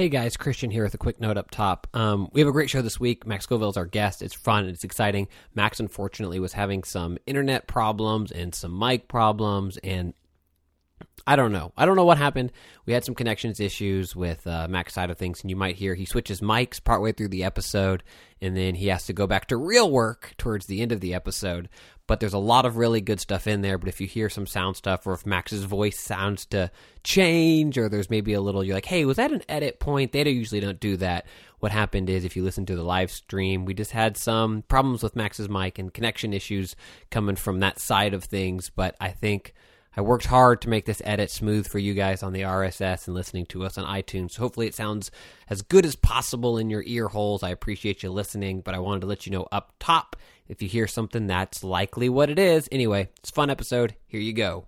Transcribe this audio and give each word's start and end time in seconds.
Hey 0.00 0.08
guys, 0.08 0.38
Christian 0.38 0.70
here 0.70 0.84
with 0.84 0.94
a 0.94 0.96
quick 0.96 1.20
note 1.20 1.36
up 1.36 1.50
top. 1.50 1.86
Um, 1.92 2.30
we 2.32 2.40
have 2.40 2.48
a 2.48 2.52
great 2.52 2.70
show 2.70 2.80
this 2.80 2.98
week. 2.98 3.26
Max 3.26 3.44
Scoville's 3.44 3.76
our 3.76 3.84
guest. 3.84 4.22
It's 4.22 4.32
fun. 4.32 4.64
It's 4.64 4.82
exciting. 4.82 5.28
Max, 5.54 5.78
unfortunately, 5.78 6.40
was 6.40 6.54
having 6.54 6.84
some 6.84 7.18
internet 7.26 7.66
problems 7.66 8.32
and 8.32 8.54
some 8.54 8.78
mic 8.78 9.08
problems, 9.08 9.76
and 9.84 10.14
I 11.26 11.36
don't 11.36 11.52
know. 11.52 11.74
I 11.76 11.84
don't 11.84 11.96
know 11.96 12.06
what 12.06 12.16
happened. 12.16 12.50
We 12.86 12.94
had 12.94 13.04
some 13.04 13.14
connections 13.14 13.60
issues 13.60 14.16
with 14.16 14.46
uh, 14.46 14.68
side 14.88 15.10
of 15.10 15.18
things, 15.18 15.42
and 15.42 15.50
you 15.50 15.56
might 15.56 15.76
hear 15.76 15.94
he 15.94 16.06
switches 16.06 16.40
mics 16.40 16.82
partway 16.82 17.12
through 17.12 17.28
the 17.28 17.44
episode, 17.44 18.02
and 18.40 18.56
then 18.56 18.76
he 18.76 18.86
has 18.86 19.04
to 19.04 19.12
go 19.12 19.26
back 19.26 19.48
to 19.48 19.58
real 19.58 19.90
work 19.90 20.32
towards 20.38 20.64
the 20.64 20.80
end 20.80 20.92
of 20.92 21.00
the 21.00 21.12
episode. 21.12 21.68
But 22.10 22.18
there's 22.18 22.34
a 22.34 22.38
lot 22.38 22.66
of 22.66 22.76
really 22.76 23.00
good 23.00 23.20
stuff 23.20 23.46
in 23.46 23.60
there. 23.60 23.78
But 23.78 23.88
if 23.88 24.00
you 24.00 24.08
hear 24.08 24.28
some 24.28 24.44
sound 24.44 24.74
stuff, 24.74 25.06
or 25.06 25.12
if 25.12 25.24
Max's 25.24 25.62
voice 25.62 25.96
sounds 25.96 26.44
to 26.46 26.72
change, 27.04 27.78
or 27.78 27.88
there's 27.88 28.10
maybe 28.10 28.32
a 28.32 28.40
little, 28.40 28.64
you're 28.64 28.74
like, 28.74 28.86
hey, 28.86 29.04
was 29.04 29.18
that 29.18 29.30
an 29.30 29.44
edit 29.48 29.78
point? 29.78 30.10
They 30.10 30.28
usually 30.28 30.58
don't 30.58 30.80
do 30.80 30.96
that. 30.96 31.26
What 31.60 31.70
happened 31.70 32.10
is, 32.10 32.24
if 32.24 32.34
you 32.34 32.42
listen 32.42 32.66
to 32.66 32.74
the 32.74 32.82
live 32.82 33.12
stream, 33.12 33.64
we 33.64 33.74
just 33.74 33.92
had 33.92 34.16
some 34.16 34.62
problems 34.62 35.04
with 35.04 35.14
Max's 35.14 35.48
mic 35.48 35.78
and 35.78 35.94
connection 35.94 36.32
issues 36.32 36.74
coming 37.12 37.36
from 37.36 37.60
that 37.60 37.78
side 37.78 38.12
of 38.12 38.24
things. 38.24 38.70
But 38.70 38.96
I 39.00 39.10
think 39.10 39.54
I 39.96 40.00
worked 40.00 40.26
hard 40.26 40.62
to 40.62 40.68
make 40.68 40.86
this 40.86 41.02
edit 41.04 41.30
smooth 41.30 41.68
for 41.68 41.78
you 41.78 41.94
guys 41.94 42.24
on 42.24 42.32
the 42.32 42.42
RSS 42.42 43.06
and 43.06 43.14
listening 43.14 43.46
to 43.46 43.64
us 43.64 43.78
on 43.78 43.84
iTunes. 43.84 44.32
So 44.32 44.42
hopefully 44.42 44.66
it 44.66 44.74
sounds 44.74 45.12
as 45.48 45.62
good 45.62 45.86
as 45.86 45.94
possible 45.94 46.58
in 46.58 46.70
your 46.70 46.82
ear 46.86 47.06
holes. 47.06 47.44
I 47.44 47.50
appreciate 47.50 48.02
you 48.02 48.10
listening, 48.10 48.62
but 48.62 48.74
I 48.74 48.80
wanted 48.80 49.02
to 49.02 49.06
let 49.06 49.26
you 49.26 49.32
know 49.32 49.46
up 49.52 49.74
top 49.78 50.16
if 50.50 50.60
you 50.60 50.68
hear 50.68 50.88
something 50.88 51.28
that's 51.28 51.62
likely 51.62 52.08
what 52.08 52.28
it 52.28 52.38
is. 52.38 52.68
Anyway, 52.72 53.08
it's 53.18 53.30
fun 53.30 53.50
episode. 53.50 53.94
Here 54.08 54.20
you 54.20 54.32
go. 54.32 54.66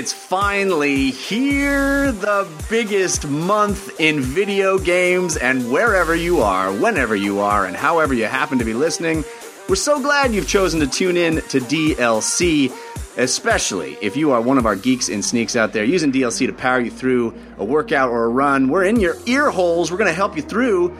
It's 0.00 0.14
finally 0.14 1.10
here. 1.10 2.10
The 2.10 2.48
biggest 2.70 3.28
month 3.28 4.00
in 4.00 4.22
video 4.22 4.78
games, 4.78 5.36
and 5.36 5.70
wherever 5.70 6.14
you 6.14 6.40
are, 6.40 6.72
whenever 6.72 7.14
you 7.14 7.40
are, 7.40 7.66
and 7.66 7.76
however 7.76 8.14
you 8.14 8.24
happen 8.24 8.58
to 8.60 8.64
be 8.64 8.72
listening, 8.72 9.24
we're 9.68 9.74
so 9.74 10.00
glad 10.00 10.32
you've 10.32 10.48
chosen 10.48 10.80
to 10.80 10.86
tune 10.86 11.18
in 11.18 11.42
to 11.50 11.60
DLC, 11.60 12.72
especially 13.18 13.98
if 14.00 14.16
you 14.16 14.30
are 14.30 14.40
one 14.40 14.56
of 14.56 14.64
our 14.64 14.74
geeks 14.74 15.10
and 15.10 15.22
sneaks 15.22 15.54
out 15.54 15.74
there 15.74 15.84
using 15.84 16.10
DLC 16.10 16.46
to 16.46 16.54
power 16.54 16.80
you 16.80 16.90
through 16.90 17.34
a 17.58 17.64
workout 17.66 18.08
or 18.08 18.24
a 18.24 18.28
run. 18.30 18.70
We're 18.70 18.84
in 18.84 19.00
your 19.00 19.16
ear 19.26 19.50
holes, 19.50 19.90
we're 19.90 19.98
going 19.98 20.08
to 20.08 20.14
help 20.14 20.34
you 20.34 20.40
through 20.40 20.96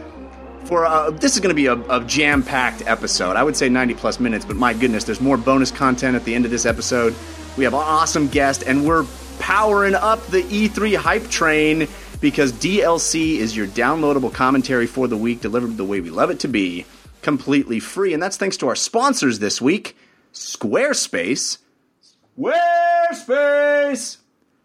for 0.67 0.85
uh, 0.85 1.11
this 1.11 1.35
is 1.35 1.41
going 1.41 1.49
to 1.49 1.55
be 1.55 1.67
a, 1.67 1.81
a 1.89 2.05
jam-packed 2.05 2.83
episode. 2.87 3.37
I 3.37 3.45
would 3.45 3.57
say 3.57 3.71
90 3.71 3.95
plus 3.95 4.21
minutes, 4.21 4.45
but 4.45 4.57
my 4.57 4.75
goodness, 4.75 5.05
there's 5.05 5.23
more 5.23 5.39
bonus 5.39 5.71
content 5.71 6.17
at 6.17 6.25
the 6.25 6.35
end 6.35 6.45
of 6.45 6.51
this 6.51 6.67
episode. 6.67 7.15
We 7.57 7.65
have 7.65 7.75
an 7.75 7.81
awesome 7.81 8.29
guest, 8.29 8.63
and 8.63 8.87
we're 8.87 9.05
powering 9.39 9.95
up 9.95 10.25
the 10.29 10.43
E3 10.43 10.97
hype 10.97 11.29
train 11.29 11.89
because 12.21 12.53
DLC 12.53 13.37
is 13.37 13.57
your 13.57 13.67
downloadable 13.67 14.33
commentary 14.33 14.87
for 14.87 15.09
the 15.09 15.17
week, 15.17 15.41
delivered 15.41 15.77
the 15.77 15.85
way 15.85 16.01
we 16.01 16.11
love 16.11 16.31
it 16.31 16.41
to 16.41 16.49
be, 16.49 16.85
completely 17.23 17.81
free. 17.81 18.15
And 18.15 18.23
that's 18.23 18.37
thanks 18.37 18.57
to 18.59 18.69
our 18.69 18.77
sponsors 18.77 19.39
this 19.39 19.61
week, 19.61 19.97
Squarespace. 20.33 21.59
Squarespace! 22.39 24.19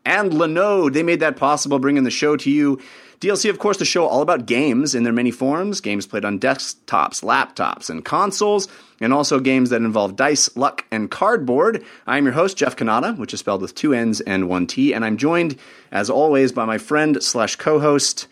and 0.05 0.31
Linode. 0.31 0.93
They 0.93 1.03
made 1.03 1.19
that 1.19 1.35
possible, 1.35 1.79
bringing 1.79 2.03
the 2.03 2.11
show 2.11 2.37
to 2.37 2.49
you. 2.49 2.79
DLC, 3.25 3.49
of 3.49 3.57
course, 3.57 3.77
the 3.77 3.85
show 3.85 4.05
all 4.05 4.21
about 4.21 4.45
games 4.45 4.93
in 4.93 5.01
their 5.01 5.11
many 5.11 5.31
forms 5.31 5.81
games 5.81 6.05
played 6.05 6.23
on 6.23 6.39
desktops, 6.39 7.23
laptops, 7.23 7.89
and 7.89 8.05
consoles, 8.05 8.67
and 9.01 9.11
also 9.11 9.39
games 9.39 9.71
that 9.71 9.81
involve 9.81 10.15
dice, 10.15 10.55
luck, 10.55 10.85
and 10.91 11.09
cardboard. 11.09 11.83
I'm 12.05 12.25
your 12.25 12.35
host, 12.35 12.55
Jeff 12.55 12.75
Cannata, 12.75 13.17
which 13.17 13.33
is 13.33 13.39
spelled 13.39 13.63
with 13.63 13.73
two 13.73 13.95
N's 13.95 14.21
and 14.21 14.47
one 14.47 14.67
T, 14.67 14.93
and 14.93 15.03
I'm 15.03 15.17
joined, 15.17 15.57
as 15.91 16.07
always, 16.07 16.51
by 16.51 16.65
my 16.65 16.77
friend 16.77 17.17
slash 17.23 17.55
co 17.55 17.79
host 17.79 18.27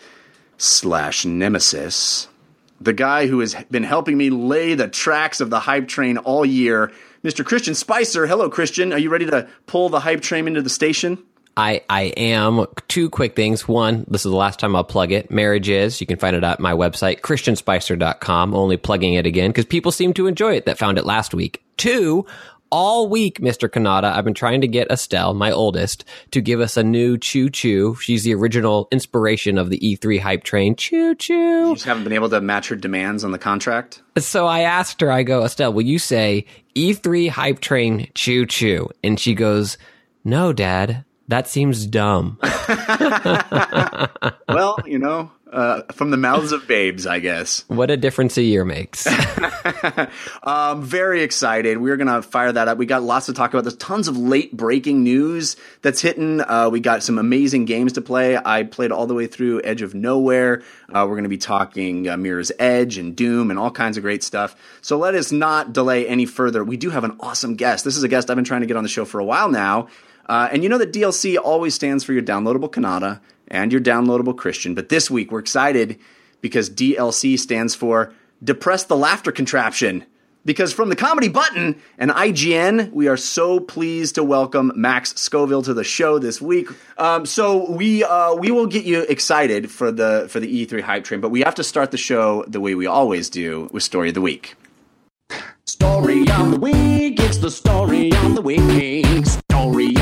slash 0.59 1.25
nemesis, 1.25 2.27
the 2.79 2.93
guy 2.93 3.25
who 3.25 3.39
has 3.39 3.55
been 3.71 3.81
helping 3.81 4.15
me 4.15 4.29
lay 4.29 4.75
the 4.75 4.87
tracks 4.87 5.41
of 5.41 5.49
the 5.49 5.61
hype 5.61 5.87
train 5.87 6.19
all 6.19 6.45
year, 6.45 6.91
Mr. 7.23 7.43
Christian 7.43 7.73
Spicer. 7.73 8.27
Hello, 8.27 8.47
Christian. 8.47 8.93
Are 8.93 8.99
you 8.99 9.09
ready 9.09 9.25
to 9.25 9.49
pull 9.65 9.89
the 9.89 10.01
hype 10.01 10.21
train 10.21 10.45
into 10.45 10.61
the 10.61 10.69
station? 10.69 11.17
I, 11.55 11.83
I 11.89 12.03
am. 12.17 12.65
Two 12.87 13.09
quick 13.09 13.35
things. 13.35 13.67
One, 13.67 14.05
this 14.07 14.25
is 14.25 14.31
the 14.31 14.37
last 14.37 14.59
time 14.59 14.75
I'll 14.75 14.83
plug 14.83 15.11
it. 15.11 15.29
Marriage 15.29 15.69
is. 15.69 16.01
You 16.01 16.07
can 16.07 16.17
find 16.17 16.35
it 16.35 16.43
at 16.43 16.59
my 16.59 16.73
website, 16.73 17.21
christianspicer.com. 17.21 18.55
Only 18.55 18.77
plugging 18.77 19.13
it 19.13 19.25
again 19.25 19.51
because 19.51 19.65
people 19.65 19.91
seem 19.91 20.13
to 20.13 20.27
enjoy 20.27 20.55
it 20.55 20.65
that 20.65 20.79
found 20.79 20.97
it 20.97 21.05
last 21.05 21.33
week. 21.33 21.63
Two, 21.77 22.25
all 22.73 23.07
week, 23.07 23.39
Mr. 23.39 23.69
Cannata, 23.69 24.11
I've 24.11 24.25
been 24.25 24.33
trying 24.33 24.61
to 24.61 24.67
get 24.67 24.89
Estelle, 24.89 25.35
my 25.35 25.51
oldest, 25.51 26.05
to 26.31 26.41
give 26.41 26.59
us 26.59 26.75
a 26.75 26.83
new 26.83 27.19
choo 27.19 27.51
choo. 27.51 27.95
She's 28.01 28.23
the 28.23 28.33
original 28.33 28.87
inspiration 28.91 29.59
of 29.59 29.69
the 29.69 29.77
E3 29.77 30.19
hype 30.19 30.43
train. 30.43 30.75
Choo 30.75 31.13
choo. 31.13 31.67
You 31.67 31.73
just 31.75 31.85
haven't 31.85 32.03
been 32.03 32.13
able 32.13 32.29
to 32.29 32.41
match 32.41 32.69
her 32.69 32.75
demands 32.75 33.23
on 33.23 33.31
the 33.31 33.37
contract? 33.37 34.01
So 34.17 34.47
I 34.47 34.61
asked 34.61 35.01
her, 35.01 35.11
I 35.11 35.21
go, 35.21 35.43
Estelle, 35.43 35.71
will 35.71 35.83
you 35.83 35.99
say 35.99 36.47
E3 36.75 37.29
hype 37.29 37.59
train 37.59 38.09
choo 38.15 38.47
choo? 38.47 38.89
And 39.03 39.19
she 39.19 39.35
goes, 39.35 39.77
no, 40.23 40.51
dad. 40.51 41.05
That 41.27 41.47
seems 41.47 41.85
dumb. 41.85 42.37
well, 44.49 44.77
you 44.85 44.99
know, 44.99 45.31
uh, 45.53 45.83
from 45.91 46.09
the 46.09 46.17
mouths 46.17 46.51
of 46.51 46.67
babes, 46.67 47.05
I 47.05 47.19
guess. 47.19 47.63
what 47.67 47.91
a 47.91 47.97
difference 47.97 48.37
a 48.37 48.41
year 48.41 48.65
makes. 48.65 49.07
um, 50.43 50.81
very 50.81 51.21
excited. 51.21 51.77
We're 51.77 51.95
going 51.95 52.07
to 52.07 52.21
fire 52.23 52.51
that 52.51 52.67
up. 52.67 52.77
We 52.77 52.87
got 52.87 53.03
lots 53.03 53.27
to 53.27 53.33
talk 53.33 53.53
about. 53.53 53.63
There's 53.63 53.77
tons 53.77 54.07
of 54.07 54.17
late 54.17 54.57
breaking 54.57 55.03
news 55.03 55.55
that's 55.83 56.01
hitting. 56.01 56.41
Uh, 56.41 56.69
we 56.71 56.79
got 56.79 57.03
some 57.03 57.19
amazing 57.19 57.65
games 57.65 57.93
to 57.93 58.01
play. 58.01 58.35
I 58.35 58.63
played 58.63 58.91
all 58.91 59.05
the 59.05 59.13
way 59.13 59.27
through 59.27 59.61
Edge 59.63 59.83
of 59.83 59.93
Nowhere. 59.93 60.63
Uh, 60.89 61.05
we're 61.07 61.15
going 61.15 61.23
to 61.23 61.29
be 61.29 61.37
talking 61.37 62.09
uh, 62.09 62.17
Mirror's 62.17 62.51
Edge 62.57 62.97
and 62.97 63.15
Doom 63.15 63.51
and 63.51 63.59
all 63.59 63.71
kinds 63.71 63.97
of 63.97 64.03
great 64.03 64.23
stuff. 64.23 64.55
So 64.81 64.97
let 64.97 65.13
us 65.13 65.31
not 65.31 65.71
delay 65.71 66.07
any 66.07 66.25
further. 66.25 66.63
We 66.63 66.77
do 66.77 66.89
have 66.89 67.03
an 67.03 67.15
awesome 67.19 67.55
guest. 67.55 67.85
This 67.85 67.95
is 67.95 68.03
a 68.03 68.07
guest 68.07 68.29
I've 68.29 68.35
been 68.35 68.45
trying 68.45 68.61
to 68.61 68.67
get 68.67 68.75
on 68.75 68.83
the 68.83 68.89
show 68.89 69.05
for 69.05 69.19
a 69.19 69.25
while 69.25 69.49
now. 69.49 69.87
Uh, 70.27 70.49
and 70.51 70.63
you 70.63 70.69
know 70.69 70.77
that 70.77 70.93
DLC 70.93 71.37
always 71.37 71.73
stands 71.73 72.03
for 72.03 72.13
your 72.13 72.23
downloadable 72.23 72.71
Cannata 72.71 73.19
and 73.47 73.71
your 73.71 73.81
downloadable 73.81 74.37
Christian. 74.37 74.75
But 74.75 74.89
this 74.89 75.11
week 75.11 75.31
we're 75.31 75.39
excited 75.39 75.99
because 76.41 76.69
DLC 76.69 77.39
stands 77.39 77.75
for 77.75 78.13
Depress 78.43 78.85
the 78.85 78.97
Laughter 78.97 79.31
Contraption. 79.31 80.05
Because 80.45 80.73
from 80.73 80.89
the 80.89 80.97
comedy 80.97 81.29
button 81.29 81.81
and 81.97 82.11
IGN, 82.11 82.91
we 82.91 83.07
are 83.07 83.15
so 83.15 83.61
pleased 83.61 84.15
to 84.15 84.25
welcome 84.25 84.73
Max 84.75 85.13
Scoville 85.15 85.61
to 85.61 85.73
the 85.73 85.85
show 85.85 86.19
this 86.19 86.41
week. 86.41 86.67
Um, 86.97 87.25
so 87.25 87.71
we 87.71 88.03
uh, 88.03 88.35
we 88.35 88.51
will 88.51 88.65
get 88.65 88.83
you 88.83 89.03
excited 89.03 89.71
for 89.71 89.89
the 89.89 90.27
for 90.29 90.41
the 90.41 90.65
E3 90.65 90.81
hype 90.81 91.05
train, 91.05 91.21
but 91.21 91.29
we 91.29 91.41
have 91.41 91.55
to 91.55 91.63
start 91.63 91.91
the 91.91 91.97
show 91.97 92.43
the 92.45 92.59
way 92.59 92.75
we 92.75 92.87
always 92.87 93.29
do 93.29 93.69
with 93.71 93.83
story 93.83 94.09
of 94.09 94.15
the 94.15 94.21
week. 94.21 94.55
Story 95.65 96.29
of 96.29 96.51
the 96.51 96.59
week, 96.59 97.21
it's 97.21 97.37
the 97.37 97.49
story 97.49 98.11
of 98.11 98.35
the 98.35 98.41
week. 98.41 99.25
Story 99.25 99.95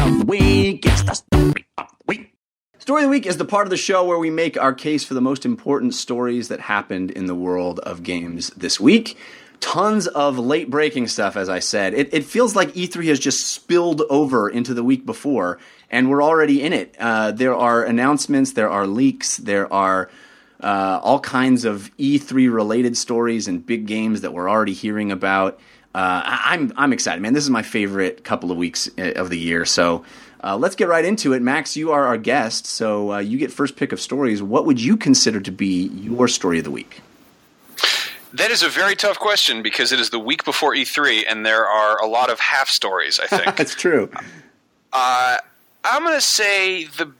Story 2.91 3.03
of 3.03 3.07
the 3.07 3.11
Week 3.11 3.25
is 3.25 3.37
the 3.37 3.45
part 3.45 3.65
of 3.65 3.69
the 3.69 3.77
show 3.77 4.03
where 4.03 4.17
we 4.17 4.29
make 4.29 4.59
our 4.59 4.73
case 4.73 5.05
for 5.05 5.13
the 5.13 5.21
most 5.21 5.45
important 5.45 5.93
stories 5.93 6.49
that 6.49 6.59
happened 6.59 7.09
in 7.09 7.25
the 7.25 7.33
world 7.33 7.79
of 7.79 8.03
games 8.03 8.49
this 8.49 8.81
week. 8.81 9.17
Tons 9.61 10.07
of 10.07 10.37
late 10.37 10.69
breaking 10.69 11.07
stuff, 11.07 11.37
as 11.37 11.47
I 11.47 11.59
said. 11.59 11.93
It, 11.93 12.13
it 12.13 12.25
feels 12.25 12.53
like 12.53 12.73
E3 12.73 13.07
has 13.07 13.17
just 13.17 13.47
spilled 13.47 14.01
over 14.09 14.49
into 14.49 14.73
the 14.73 14.83
week 14.83 15.05
before, 15.05 15.57
and 15.89 16.09
we're 16.09 16.21
already 16.21 16.61
in 16.61 16.73
it. 16.73 16.93
Uh, 16.99 17.31
there 17.31 17.55
are 17.55 17.81
announcements, 17.85 18.51
there 18.51 18.69
are 18.69 18.85
leaks, 18.85 19.37
there 19.37 19.71
are 19.71 20.09
uh, 20.59 20.99
all 21.01 21.21
kinds 21.21 21.63
of 21.63 21.89
E3 21.95 22.53
related 22.53 22.97
stories 22.97 23.47
and 23.47 23.65
big 23.65 23.85
games 23.85 24.19
that 24.19 24.33
we're 24.33 24.49
already 24.49 24.73
hearing 24.73 25.13
about. 25.13 25.61
Uh, 25.95 26.21
I'm 26.25 26.71
I'm 26.77 26.93
excited, 26.93 27.21
man. 27.21 27.33
This 27.33 27.43
is 27.43 27.49
my 27.49 27.63
favorite 27.63 28.23
couple 28.23 28.51
of 28.51 28.57
weeks 28.57 28.89
uh, 28.97 29.13
of 29.15 29.29
the 29.29 29.37
year. 29.37 29.65
So 29.65 30.05
uh, 30.43 30.57
let's 30.57 30.75
get 30.75 30.87
right 30.87 31.05
into 31.05 31.33
it. 31.33 31.41
Max, 31.41 31.75
you 31.77 31.91
are 31.91 32.05
our 32.05 32.17
guest, 32.17 32.65
so 32.65 33.13
uh, 33.13 33.19
you 33.19 33.37
get 33.37 33.51
first 33.51 33.75
pick 33.75 33.91
of 33.91 34.01
stories. 34.01 34.41
What 34.41 34.65
would 34.65 34.81
you 34.81 34.97
consider 34.97 35.39
to 35.39 35.51
be 35.51 35.87
your 35.87 36.27
story 36.27 36.57
of 36.57 36.63
the 36.63 36.71
week? 36.71 37.01
That 38.33 38.49
is 38.49 38.63
a 38.63 38.69
very 38.69 38.95
tough 38.95 39.19
question 39.19 39.61
because 39.61 39.91
it 39.91 39.99
is 39.99 40.09
the 40.09 40.19
week 40.19 40.45
before 40.45 40.73
E3, 40.73 41.25
and 41.27 41.45
there 41.45 41.65
are 41.67 42.01
a 42.01 42.07
lot 42.07 42.29
of 42.29 42.39
half 42.39 42.69
stories. 42.69 43.19
I 43.19 43.27
think 43.27 43.55
That's 43.57 43.75
true. 43.75 44.09
uh, 44.93 45.37
I'm 45.83 46.03
going 46.03 46.15
to 46.15 46.21
say 46.21 46.85
the 46.85 47.11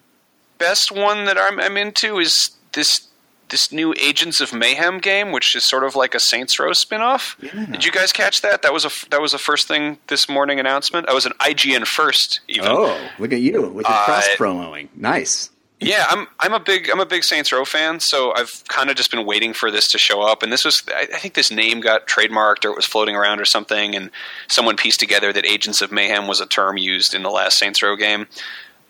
best 0.58 0.92
one 0.92 1.26
that 1.26 1.38
I'm, 1.38 1.60
I'm 1.60 1.76
into 1.78 2.20
is 2.20 2.52
this 2.74 3.08
this 3.52 3.72
new 3.72 3.94
Agents 4.00 4.42
of 4.42 4.54
Mayhem 4.54 4.98
game, 5.00 5.32
which 5.32 5.56
is 5.56 5.68
sort 5.68 5.84
of 5.84 5.96
like 5.96 6.16
a 6.16 6.20
Saints 6.20 6.58
Row 6.60 6.74
spin-off. 6.74 7.36
Did 7.40 7.86
you 7.86 7.92
guys 7.92 8.12
catch 8.12 8.42
that? 8.42 8.62
That 8.64 8.74
was 8.74 8.86
a 8.86 8.92
that 9.10 9.22
was 9.22 9.34
the 9.34 9.38
first 9.38 9.68
thing 9.68 10.00
this 10.08 10.28
morning 10.28 10.60
announcement. 10.60 11.08
I 11.10 11.14
was 11.14 11.26
an 11.28 11.34
IGN 11.40 11.86
first 11.86 12.40
even. 12.48 12.68
Oh, 12.70 12.98
look 13.20 13.32
at 13.34 13.42
you 13.42 13.62
with 13.70 13.86
your 13.86 13.96
Uh, 13.96 14.06
cross 14.06 14.28
promoing. 14.38 14.88
Nice. 14.96 15.50
Yeah, 15.84 16.06
I'm 16.10 16.28
I'm 16.40 16.54
a 16.54 16.60
big 16.60 16.90
I'm 16.92 17.00
a 17.00 17.08
big 17.08 17.24
Saints 17.24 17.52
Row 17.52 17.66
fan, 17.66 18.00
so 18.00 18.34
I've 18.36 18.64
kind 18.68 18.92
of 18.92 18.96
just 18.96 19.10
been 19.10 19.26
waiting 19.26 19.52
for 19.52 19.72
this 19.72 19.88
to 19.90 19.98
show 19.98 20.22
up. 20.22 20.44
And 20.44 20.54
this 20.54 20.64
was 20.64 20.82
I, 20.90 21.08
I 21.14 21.18
think 21.18 21.34
this 21.34 21.50
name 21.52 21.80
got 21.82 22.08
trademarked 22.08 22.66
or 22.66 22.70
it 22.70 22.76
was 22.76 22.86
floating 22.86 23.16
around 23.16 23.40
or 23.40 23.46
something, 23.46 23.96
and 23.96 24.12
someone 24.48 24.76
pieced 24.78 25.00
together 25.00 25.34
that 25.34 25.44
Agents 25.44 25.82
of 25.82 25.92
Mayhem 25.92 26.28
was 26.28 26.40
a 26.40 26.46
term 26.46 26.78
used 26.78 27.16
in 27.16 27.24
the 27.24 27.32
last 27.32 27.58
Saints 27.58 27.82
Row 27.82 27.96
game. 27.96 28.28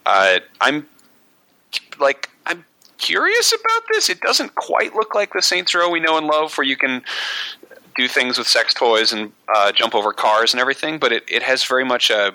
Uh, 0.06 0.40
I'm 0.60 0.86
like 1.98 2.30
curious 3.02 3.52
about 3.52 3.82
this. 3.92 4.10
It 4.10 4.22
doesn't 4.22 4.56
quite 4.56 4.94
look 4.96 5.14
like 5.14 5.34
the 5.34 5.42
Saints 5.42 5.76
Row 5.76 5.90
we 5.90 6.00
know 6.00 6.18
and 6.18 6.28
love, 6.28 6.58
where 6.58 6.66
you 6.66 6.78
can 6.78 7.02
do 7.96 8.08
things 8.08 8.38
with 8.38 8.48
sex 8.48 8.74
toys 8.74 9.12
and 9.12 9.34
uh, 9.54 9.72
jump 9.74 9.94
over 9.94 10.14
cars 10.14 10.54
and 10.54 10.62
everything. 10.62 10.98
But 11.00 11.12
it, 11.12 11.24
it 11.28 11.44
has 11.44 11.66
very 11.66 11.84
much 11.84 12.10
a 12.10 12.32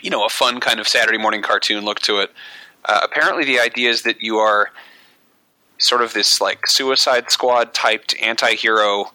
you 0.00 0.10
know 0.10 0.24
a 0.24 0.28
fun 0.28 0.60
kind 0.60 0.78
of 0.78 0.86
Saturday 0.86 1.18
morning 1.18 1.42
cartoon 1.42 1.84
look 1.84 1.98
to 2.00 2.20
it. 2.20 2.30
Uh, 2.84 3.00
apparently, 3.02 3.44
the 3.44 3.58
idea 3.58 3.90
is 3.90 4.02
that 4.02 4.20
you 4.22 4.36
are 4.38 4.70
sort 5.78 6.02
of 6.02 6.12
this 6.12 6.40
like 6.40 6.60
Suicide 6.66 7.30
Squad 7.30 7.74
typed 7.74 8.14
anti-hero 8.22 9.10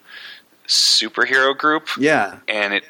superhero 0.67 1.57
group, 1.57 1.87
Yeah. 1.97 2.39
and 2.47 2.73
it 2.73 2.83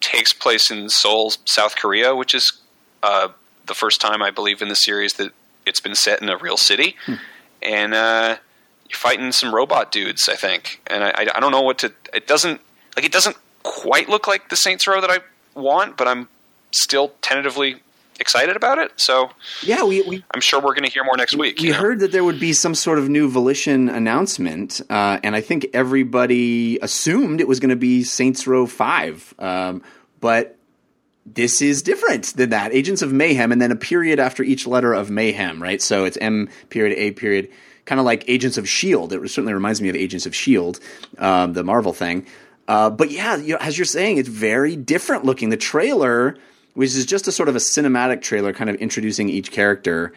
takes 0.00 0.32
place 0.32 0.70
in 0.72 0.88
Seoul, 0.88 1.32
South 1.44 1.76
Korea, 1.76 2.16
which 2.16 2.34
is 2.34 2.52
uh, 3.02 3.28
the 3.66 3.74
first 3.74 4.00
time 4.00 4.22
I 4.22 4.30
believe 4.32 4.60
in 4.60 4.68
the 4.68 4.74
series 4.74 5.12
that 5.14 5.30
it's 5.66 5.80
been 5.80 5.94
set 5.94 6.22
in 6.22 6.28
a 6.28 6.36
real 6.36 6.56
city, 6.56 6.96
and 7.62 7.94
uh, 7.94 8.36
you're 8.88 8.98
fighting 8.98 9.32
some 9.32 9.54
robot 9.54 9.92
dudes, 9.92 10.28
I 10.28 10.34
think. 10.36 10.80
And 10.86 11.04
I, 11.04 11.10
I, 11.10 11.26
I 11.34 11.40
don't 11.40 11.52
know 11.52 11.62
what 11.62 11.78
to. 11.78 11.92
It 12.12 12.26
doesn't 12.26 12.60
like 12.96 13.04
it 13.04 13.12
doesn't 13.12 13.36
quite 13.62 14.08
look 14.08 14.26
like 14.26 14.48
the 14.48 14.56
Saints 14.56 14.86
Row 14.86 15.00
that 15.00 15.10
I 15.10 15.18
want, 15.58 15.96
but 15.96 16.08
I'm 16.08 16.28
still 16.72 17.12
tentatively 17.22 17.76
excited 18.20 18.56
about 18.56 18.78
it. 18.78 18.92
So 18.96 19.30
Yeah, 19.62 19.84
we, 19.84 20.02
we 20.02 20.24
I'm 20.32 20.40
sure 20.40 20.60
we're 20.60 20.74
going 20.74 20.84
to 20.84 20.90
hear 20.90 21.04
more 21.04 21.16
next 21.16 21.36
week. 21.36 21.58
We 21.58 21.68
you 21.68 21.72
know? 21.72 21.78
heard 21.78 22.00
that 22.00 22.12
there 22.12 22.24
would 22.24 22.40
be 22.40 22.52
some 22.52 22.74
sort 22.74 22.98
of 22.98 23.08
new 23.08 23.28
Volition 23.28 23.88
announcement, 23.88 24.80
uh, 24.90 25.18
and 25.22 25.34
I 25.36 25.40
think 25.40 25.66
everybody 25.72 26.78
assumed 26.80 27.40
it 27.40 27.48
was 27.48 27.60
going 27.60 27.70
to 27.70 27.76
be 27.76 28.04
Saints 28.04 28.46
Row 28.46 28.66
Five, 28.66 29.34
um, 29.38 29.82
but 30.20 30.56
this 31.24 31.62
is 31.62 31.82
different 31.82 32.36
than 32.36 32.50
that. 32.50 32.72
Agents 32.72 33.02
of 33.02 33.12
Mayhem, 33.12 33.52
and 33.52 33.62
then 33.62 33.70
a 33.70 33.76
period 33.76 34.18
after 34.18 34.42
each 34.42 34.66
letter 34.66 34.92
of 34.92 35.10
Mayhem, 35.10 35.62
right? 35.62 35.80
So 35.80 36.04
it's 36.04 36.16
M 36.18 36.48
period 36.68 36.96
A 36.98 37.12
period, 37.12 37.48
kind 37.84 37.98
of 37.98 38.04
like 38.04 38.24
Agents 38.28 38.58
of 38.58 38.68
Shield. 38.68 39.12
It 39.12 39.20
certainly 39.28 39.54
reminds 39.54 39.80
me 39.80 39.88
of 39.88 39.96
Agents 39.96 40.26
of 40.26 40.34
Shield, 40.34 40.80
um, 41.18 41.52
the 41.52 41.64
Marvel 41.64 41.92
thing. 41.92 42.26
Uh, 42.68 42.90
but 42.90 43.10
yeah, 43.10 43.36
you 43.36 43.54
know, 43.54 43.58
as 43.60 43.76
you're 43.78 43.84
saying, 43.84 44.18
it's 44.18 44.28
very 44.28 44.76
different 44.76 45.24
looking. 45.24 45.50
The 45.50 45.56
trailer, 45.56 46.36
which 46.74 46.94
is 46.94 47.06
just 47.06 47.28
a 47.28 47.32
sort 47.32 47.48
of 47.48 47.56
a 47.56 47.60
cinematic 47.60 48.22
trailer, 48.22 48.52
kind 48.52 48.70
of 48.70 48.76
introducing 48.76 49.28
each 49.28 49.50
character 49.50 50.12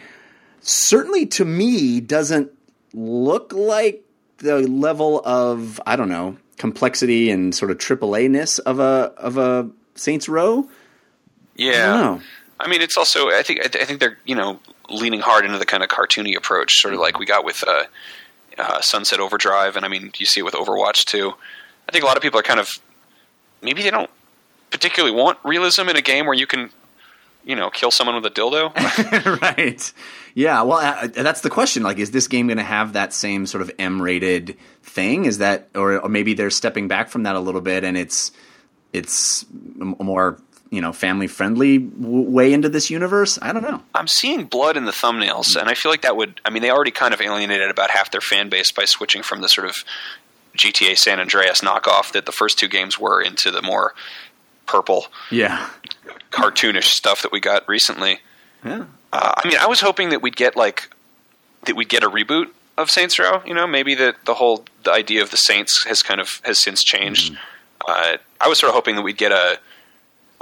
certainly 0.65 1.27
to 1.27 1.45
me 1.45 2.01
doesn't 2.01 2.51
look 2.93 3.53
like 3.53 4.03
the 4.37 4.67
level 4.67 5.21
of 5.23 5.79
I 5.85 5.95
don't 5.95 6.09
know 6.09 6.37
complexity 6.57 7.29
and 7.29 7.53
sort 7.53 7.71
of 7.71 7.77
AAA 7.77 8.29
ness 8.29 8.59
of 8.59 8.79
a 8.79 9.13
of 9.17 9.37
a 9.37 9.69
Saints 9.95 10.27
Row. 10.27 10.67
Yeah. 11.55 11.71
I 11.71 11.97
don't 11.97 12.17
know. 12.19 12.21
I 12.59 12.67
mean, 12.67 12.81
it's 12.81 12.97
also 12.97 13.29
I 13.29 13.43
think 13.43 13.59
I 13.59 13.67
th- 13.67 13.83
I 13.83 13.85
think 13.85 13.99
they're 13.99 14.17
you 14.25 14.35
know 14.35 14.59
leaning 14.89 15.19
hard 15.19 15.45
into 15.45 15.57
the 15.57 15.65
kind 15.65 15.83
of 15.83 15.89
cartoony 15.89 16.37
approach, 16.37 16.79
sort 16.79 16.93
of 16.93 16.99
like 16.99 17.19
we 17.19 17.25
got 17.25 17.43
with 17.43 17.63
uh, 17.67 17.83
uh, 18.57 18.81
Sunset 18.81 19.19
Overdrive, 19.19 19.75
and 19.75 19.85
I 19.85 19.89
mean 19.89 20.11
you 20.17 20.25
see 20.25 20.39
it 20.39 20.43
with 20.43 20.53
Overwatch 20.53 21.05
too. 21.05 21.33
I 21.87 21.91
think 21.91 22.03
a 22.03 22.07
lot 22.07 22.15
of 22.17 22.23
people 22.23 22.39
are 22.39 22.43
kind 22.43 22.59
of 22.59 22.79
maybe 23.61 23.83
they 23.83 23.91
don't 23.91 24.09
particularly 24.71 25.15
want 25.15 25.37
realism 25.43 25.89
in 25.89 25.97
a 25.97 26.01
game 26.01 26.25
where 26.25 26.33
you 26.33 26.47
can 26.47 26.69
you 27.43 27.55
know 27.55 27.69
kill 27.69 27.91
someone 27.91 28.15
with 28.15 28.25
a 28.25 28.33
dildo. 28.33 29.41
right. 29.41 29.93
Yeah. 30.33 30.61
Well, 30.63 30.79
uh, 30.79 31.07
that's 31.07 31.41
the 31.41 31.49
question. 31.49 31.83
Like, 31.83 31.97
is 31.97 32.11
this 32.11 32.27
game 32.27 32.47
going 32.47 32.57
to 32.57 32.63
have 32.63 32.93
that 32.93 33.13
same 33.13 33.45
sort 33.45 33.61
of 33.61 33.71
M-rated 33.79 34.57
thing? 34.83 35.23
Is 35.23 35.37
that, 35.37 35.69
or, 35.73 35.97
or 35.97 36.09
maybe 36.09 36.33
they're 36.33 36.49
stepping 36.49 36.89
back 36.89 37.07
from 37.07 37.23
that 37.23 37.37
a 37.37 37.39
little 37.39 37.61
bit, 37.61 37.85
and 37.85 37.97
it's 37.97 38.31
it's 38.91 39.45
more 39.53 40.39
you 40.75 40.81
know 40.81 40.91
family 40.93 41.27
friendly 41.27 41.77
w- 41.79 42.29
way 42.29 42.53
into 42.53 42.69
this 42.69 42.89
universe? 42.89 43.39
I 43.41 43.53
don't 43.53 43.63
know. 43.63 43.81
I'm 43.95 44.07
seeing 44.07 44.45
blood 44.45 44.77
in 44.77 44.85
the 44.85 44.91
thumbnails, 44.91 45.55
and 45.55 45.69
I 45.69 45.73
feel 45.73 45.91
like 45.91 46.01
that 46.01 46.15
would. 46.17 46.41
I 46.45 46.49
mean, 46.49 46.61
they 46.61 46.69
already 46.69 46.91
kind 46.91 47.13
of 47.13 47.21
alienated 47.21 47.69
about 47.69 47.89
half 47.91 48.11
their 48.11 48.21
fan 48.21 48.49
base 48.49 48.71
by 48.71 48.85
switching 48.85 49.23
from 49.23 49.41
the 49.41 49.47
sort 49.49 49.67
of 49.67 49.75
GTA 50.57 50.97
San 50.97 51.19
Andreas 51.19 51.61
knockoff 51.61 52.11
that 52.13 52.25
the 52.25 52.31
first 52.31 52.59
two 52.59 52.67
games 52.67 52.99
were 52.99 53.21
into 53.21 53.51
the 53.51 53.61
more 53.61 53.93
purple, 54.67 55.07
Yeah. 55.31 55.69
cartoonish 56.31 56.85
stuff 56.85 57.21
that 57.21 57.31
we 57.31 57.39
got 57.39 57.67
recently. 57.67 58.19
Yeah. 58.63 58.85
Uh, 59.13 59.33
I 59.37 59.47
mean, 59.47 59.57
I 59.57 59.67
was 59.67 59.81
hoping 59.81 60.09
that 60.09 60.21
we'd 60.21 60.35
get 60.35 60.55
like 60.55 60.89
that 61.65 61.75
we'd 61.75 61.89
get 61.89 62.03
a 62.03 62.09
reboot 62.09 62.47
of 62.77 62.89
Saints 62.89 63.17
Row. 63.19 63.41
You 63.45 63.53
know, 63.53 63.67
maybe 63.67 63.95
that 63.95 64.15
the 64.25 64.33
whole 64.35 64.65
the 64.83 64.91
idea 64.91 65.21
of 65.21 65.31
the 65.31 65.37
Saints 65.37 65.83
has 65.85 66.01
kind 66.01 66.19
of 66.19 66.41
has 66.43 66.59
since 66.61 66.83
changed. 66.83 67.37
Uh, 67.87 68.17
I 68.41 68.47
was 68.47 68.59
sort 68.59 68.69
of 68.69 68.75
hoping 68.75 68.95
that 68.95 69.01
we'd 69.03 69.17
get 69.17 69.31
a 69.31 69.59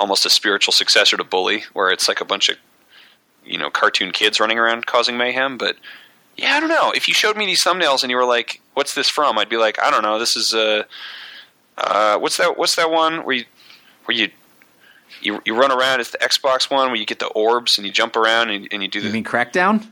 almost 0.03 0.25
a 0.25 0.29
spiritual 0.29 0.73
successor 0.73 1.15
to 1.17 1.23
Bully, 1.23 1.63
where 1.71 1.89
it's 1.89 2.07
like 2.09 2.19
a 2.21 2.25
bunch 2.25 2.49
of 2.49 2.57
you 3.45 3.57
know 3.57 3.69
cartoon 3.69 4.11
kids 4.11 4.39
running 4.39 4.59
around 4.59 4.85
causing 4.85 5.17
mayhem. 5.17 5.57
But 5.57 5.77
yeah, 6.35 6.55
I 6.55 6.59
don't 6.59 6.69
know. 6.69 6.91
If 6.91 7.07
you 7.07 7.13
showed 7.13 7.37
me 7.37 7.45
these 7.45 7.63
thumbnails 7.63 8.03
and 8.03 8.11
you 8.11 8.17
were 8.17 8.25
like, 8.25 8.59
"What's 8.73 8.93
this 8.93 9.09
from?" 9.09 9.37
I'd 9.39 9.49
be 9.49 9.57
like, 9.57 9.81
"I 9.81 9.89
don't 9.89 10.03
know. 10.03 10.19
This 10.19 10.35
is 10.35 10.53
uh, 10.53 10.83
uh, 11.77 12.17
what's 12.19 12.37
that? 12.37 12.57
What's 12.57 12.75
that 12.75 12.91
one 12.91 13.23
where 13.25 13.35
you 13.37 13.45
where 14.05 14.17
you 14.17 14.29
you, 15.21 15.41
you 15.45 15.55
run 15.55 15.71
around. 15.71 16.01
It's 16.01 16.11
the 16.11 16.17
Xbox 16.17 16.69
one 16.69 16.87
where 16.87 16.97
you 16.97 17.05
get 17.05 17.19
the 17.19 17.27
orbs 17.27 17.77
and 17.77 17.87
you 17.87 17.93
jump 17.93 18.15
around 18.17 18.49
and, 18.49 18.67
and 18.71 18.81
you 18.83 18.89
do 18.89 18.99
the. 18.99 19.07
You 19.07 19.13
mean 19.13 19.23
Crackdown? 19.23 19.87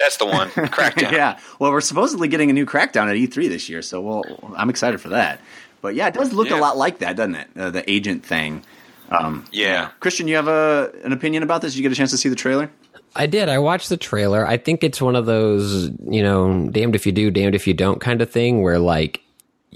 that's 0.00 0.16
the 0.16 0.26
one. 0.26 0.48
Crackdown. 0.50 1.12
yeah. 1.12 1.38
Well, 1.58 1.70
we're 1.70 1.80
supposedly 1.80 2.28
getting 2.28 2.50
a 2.50 2.52
new 2.52 2.66
Crackdown 2.66 3.08
at 3.08 3.16
E3 3.16 3.48
this 3.48 3.68
year, 3.68 3.80
so 3.82 4.00
we'll, 4.00 4.24
I'm 4.56 4.68
excited 4.70 5.00
for 5.00 5.10
that. 5.10 5.40
But 5.82 5.94
yeah, 5.94 6.08
it 6.08 6.14
does 6.14 6.32
look 6.32 6.48
Yeah. 6.50 6.58
a 6.58 6.60
lot 6.60 6.76
like 6.76 6.98
that, 6.98 7.14
doesn't 7.16 7.34
it? 7.36 7.48
Uh, 7.56 7.70
the 7.70 7.88
agent 7.90 8.24
thing. 8.24 8.64
Um, 9.10 9.44
Yeah. 9.52 9.90
Christian, 10.00 10.28
you 10.28 10.36
have 10.36 10.48
a 10.48 10.90
an 11.04 11.12
opinion 11.12 11.42
about 11.42 11.62
this? 11.62 11.72
Did 11.72 11.78
you 11.78 11.82
get 11.82 11.92
a 11.92 11.96
chance 11.96 12.10
to 12.10 12.16
see 12.18 12.28
the 12.28 12.36
trailer? 12.36 12.70
I 13.16 13.26
did. 13.26 13.48
I 13.48 13.58
watched 13.58 13.90
the 13.90 13.96
trailer. 13.96 14.46
I 14.46 14.56
think 14.56 14.82
it's 14.82 15.00
one 15.00 15.14
of 15.14 15.24
those, 15.26 15.88
you 16.08 16.22
know, 16.22 16.68
damned 16.68 16.96
if 16.96 17.06
you 17.06 17.12
do, 17.12 17.30
damned 17.30 17.54
if 17.54 17.66
you 17.66 17.74
don't 17.74 18.00
kind 18.00 18.20
of 18.20 18.30
thing 18.30 18.60
where 18.62 18.78
like 18.78 19.20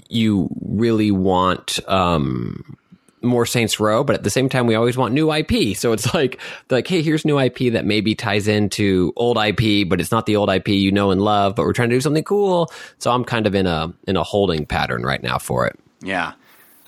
you 0.09 0.49
really 0.61 1.11
want 1.11 1.79
um 1.87 2.75
more 3.21 3.45
Saints 3.45 3.79
Row, 3.81 4.03
but 4.03 4.15
at 4.15 4.23
the 4.23 4.29
same 4.29 4.47
time 4.47 4.65
we 4.65 4.75
always 4.75 4.95
want 4.97 5.13
new 5.13 5.31
IP. 5.31 5.75
So 5.77 5.91
it's 5.93 6.13
like 6.13 6.41
like 6.69 6.87
hey, 6.87 7.01
here's 7.01 7.23
new 7.23 7.39
IP 7.39 7.73
that 7.73 7.85
maybe 7.85 8.15
ties 8.15 8.47
into 8.47 9.13
old 9.15 9.37
IP, 9.37 9.87
but 9.87 10.01
it's 10.01 10.11
not 10.11 10.25
the 10.25 10.35
old 10.35 10.49
IP 10.49 10.69
you 10.69 10.91
know 10.91 11.11
and 11.11 11.21
love, 11.21 11.55
but 11.55 11.63
we're 11.65 11.73
trying 11.73 11.89
to 11.89 11.95
do 11.95 12.01
something 12.01 12.23
cool. 12.23 12.71
So 12.97 13.11
I'm 13.11 13.23
kind 13.23 13.45
of 13.47 13.55
in 13.55 13.67
a 13.67 13.93
in 14.07 14.17
a 14.17 14.23
holding 14.23 14.65
pattern 14.65 15.03
right 15.03 15.21
now 15.23 15.37
for 15.37 15.65
it. 15.67 15.79
Yeah. 16.01 16.33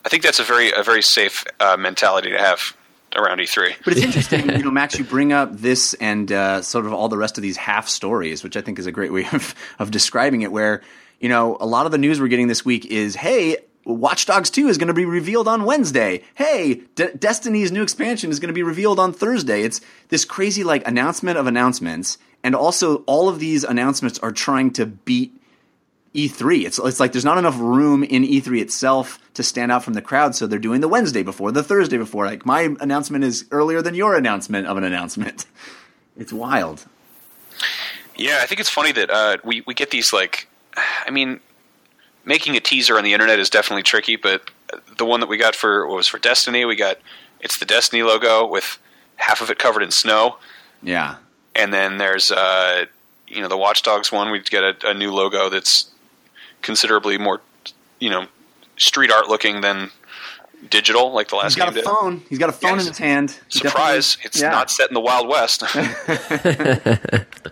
I 0.03 0.09
think 0.09 0.23
that's 0.23 0.39
a 0.39 0.43
very 0.43 0.71
a 0.71 0.83
very 0.83 1.01
safe 1.01 1.45
uh, 1.59 1.77
mentality 1.77 2.31
to 2.31 2.37
have 2.37 2.59
around 3.15 3.39
E 3.39 3.43
E3. 3.43 3.75
But 3.83 3.93
it's 3.93 4.05
interesting, 4.05 4.49
you 4.57 4.63
know, 4.63 4.71
Max. 4.71 4.97
You 4.97 5.03
bring 5.03 5.33
up 5.33 5.55
this 5.55 5.93
and 5.95 6.31
uh, 6.31 6.61
sort 6.61 6.85
of 6.85 6.93
all 6.93 7.09
the 7.09 7.17
rest 7.17 7.37
of 7.37 7.41
these 7.41 7.57
half 7.57 7.87
stories, 7.87 8.43
which 8.43 8.57
I 8.57 8.61
think 8.61 8.79
is 8.79 8.85
a 8.85 8.91
great 8.91 9.13
way 9.13 9.27
of 9.33 9.55
of 9.79 9.91
describing 9.91 10.41
it. 10.41 10.51
Where 10.51 10.81
you 11.19 11.29
know 11.29 11.57
a 11.59 11.65
lot 11.65 11.85
of 11.85 11.91
the 11.91 11.97
news 11.97 12.19
we're 12.19 12.27
getting 12.27 12.47
this 12.47 12.65
week 12.65 12.85
is, 12.85 13.15
hey. 13.15 13.57
Watch 13.83 14.27
Dogs 14.27 14.51
2 14.51 14.67
is 14.67 14.77
going 14.77 14.89
to 14.89 14.93
be 14.93 15.05
revealed 15.05 15.47
on 15.47 15.63
Wednesday. 15.63 16.21
Hey, 16.35 16.83
De- 16.93 17.15
Destiny's 17.15 17.71
new 17.71 17.81
expansion 17.81 18.29
is 18.29 18.39
going 18.39 18.49
to 18.49 18.53
be 18.53 18.61
revealed 18.61 18.99
on 18.99 19.11
Thursday. 19.11 19.63
It's 19.63 19.81
this 20.09 20.23
crazy 20.23 20.63
like 20.63 20.87
announcement 20.87 21.39
of 21.39 21.47
announcements, 21.47 22.19
and 22.43 22.53
also 22.53 22.97
all 23.07 23.27
of 23.27 23.39
these 23.39 23.63
announcements 23.63 24.19
are 24.19 24.31
trying 24.31 24.69
to 24.73 24.85
beat 24.85 25.33
E3. 26.15 26.65
It's 26.65 26.77
it's 26.79 26.99
like 26.99 27.11
there's 27.13 27.25
not 27.25 27.37
enough 27.37 27.57
room 27.59 28.03
in 28.03 28.23
E3 28.23 28.61
itself 28.61 29.17
to 29.35 29.43
stand 29.43 29.71
out 29.71 29.83
from 29.83 29.93
the 29.93 30.01
crowd, 30.01 30.35
so 30.35 30.45
they're 30.47 30.59
doing 30.59 30.81
the 30.81 30.87
Wednesday 30.89 31.23
before, 31.23 31.51
the 31.51 31.63
Thursday 31.63 31.97
before. 31.97 32.25
Like 32.25 32.45
my 32.45 32.75
announcement 32.81 33.23
is 33.23 33.45
earlier 33.51 33.81
than 33.81 33.95
your 33.95 34.15
announcement 34.15 34.67
of 34.67 34.77
an 34.77 34.83
announcement. 34.83 35.45
It's 36.17 36.33
wild. 36.33 36.85
Yeah, 38.17 38.39
I 38.41 38.45
think 38.45 38.59
it's 38.59 38.69
funny 38.69 38.91
that 38.91 39.09
uh, 39.09 39.37
we 39.45 39.63
we 39.65 39.73
get 39.73 39.89
these 39.91 40.11
like, 40.11 40.47
I 41.07 41.09
mean, 41.09 41.39
making 42.25 42.57
a 42.57 42.59
teaser 42.59 42.97
on 42.97 43.03
the 43.05 43.13
internet 43.13 43.39
is 43.39 43.49
definitely 43.49 43.83
tricky, 43.83 44.17
but 44.17 44.51
the 44.97 45.05
one 45.05 45.21
that 45.21 45.29
we 45.29 45.37
got 45.37 45.55
for 45.55 45.87
what 45.87 45.95
was 45.95 46.07
for 46.07 46.19
Destiny, 46.19 46.65
we 46.65 46.75
got 46.75 46.97
it's 47.39 47.57
the 47.59 47.65
Destiny 47.65 48.03
logo 48.03 48.45
with 48.45 48.77
half 49.15 49.41
of 49.41 49.49
it 49.49 49.57
covered 49.57 49.83
in 49.83 49.91
snow, 49.91 50.37
Yeah. 50.83 51.15
and 51.55 51.73
then 51.73 51.97
there's 51.97 52.29
uh, 52.29 52.85
you 53.27 53.41
know 53.41 53.47
the 53.47 53.57
Watch 53.57 53.81
Dogs 53.81 54.11
one. 54.11 54.31
We 54.31 54.41
get 54.41 54.63
a, 54.63 54.89
a 54.89 54.93
new 54.93 55.11
logo 55.13 55.49
that's 55.49 55.89
considerably 56.61 57.17
more 57.17 57.41
you 57.99 58.09
know 58.09 58.25
street 58.77 59.11
art 59.11 59.27
looking 59.27 59.61
than 59.61 59.89
digital, 60.69 61.11
like 61.11 61.27
the 61.29 61.35
last 61.35 61.53
He's 61.55 61.63
got 61.63 61.69
a 61.71 61.75
did. 61.75 61.83
phone. 61.83 62.21
He's 62.29 62.37
got 62.39 62.49
a 62.49 62.53
phone 62.53 62.75
Yes. 62.77 62.81
in 62.83 62.87
his 62.89 62.97
hand. 62.99 63.39
Surprise! 63.49 64.15
definitely- 64.15 64.27
It's 64.27 64.41
yeah. 64.41 64.49
not 64.49 64.69
set 64.71 64.89
in 64.89 64.93
the 64.93 64.99
Wild 65.01 65.27
West. 65.27 65.63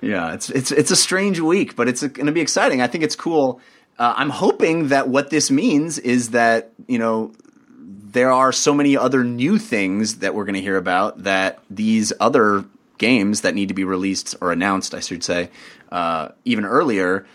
Yeah, 0.00 0.32
it's 0.32 0.48
it's 0.50 0.70
it's 0.70 0.92
a 0.92 0.96
strange 0.96 1.40
week, 1.40 1.74
but 1.74 1.88
it's 1.88 2.02
going 2.06 2.26
to 2.26 2.32
be 2.32 2.40
exciting. 2.40 2.80
I 2.80 2.86
think 2.86 3.02
it's 3.02 3.16
cool. 3.16 3.60
Uh, 3.98 4.14
I'm 4.16 4.30
hoping 4.30 4.88
that 4.88 5.08
what 5.08 5.30
this 5.30 5.50
means 5.50 5.98
is 5.98 6.30
that 6.30 6.70
you 6.86 7.00
know 7.00 7.32
there 7.80 8.30
are 8.30 8.52
so 8.52 8.72
many 8.72 8.96
other 8.96 9.24
new 9.24 9.58
things 9.58 10.18
that 10.18 10.36
we're 10.36 10.44
going 10.44 10.54
to 10.54 10.60
hear 10.60 10.76
about 10.76 11.24
that 11.24 11.58
these 11.68 12.12
other 12.20 12.64
games 12.98 13.40
that 13.40 13.56
need 13.56 13.68
to 13.68 13.74
be 13.74 13.82
released 13.82 14.36
or 14.40 14.52
announced, 14.52 14.94
I 14.94 15.00
should 15.00 15.24
say, 15.24 15.50
uh, 15.90 16.28
even 16.44 16.64
earlier, 16.64 17.26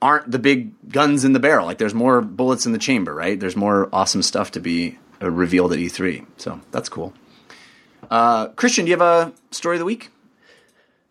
aren't 0.00 0.30
the 0.30 0.38
big 0.38 0.72
guns 0.90 1.24
in 1.24 1.32
the 1.32 1.40
barrel. 1.40 1.66
Like 1.66 1.78
there's 1.78 1.94
more 1.94 2.20
bullets 2.20 2.66
in 2.66 2.72
the 2.72 2.78
chamber, 2.78 3.14
right? 3.14 3.38
There's 3.38 3.56
more 3.56 3.88
awesome 3.92 4.22
stuff 4.22 4.52
to 4.52 4.60
be 4.60 4.98
uh, 5.22 5.30
revealed 5.30 5.72
at 5.72 5.78
E3. 5.78 6.26
So 6.36 6.60
that's 6.70 6.88
cool. 6.88 7.12
Uh, 8.10 8.48
Christian, 8.48 8.84
do 8.84 8.90
you 8.90 8.98
have 8.98 9.28
a 9.28 9.32
story 9.50 9.76
of 9.76 9.80
the 9.80 9.84
week? 9.84 10.10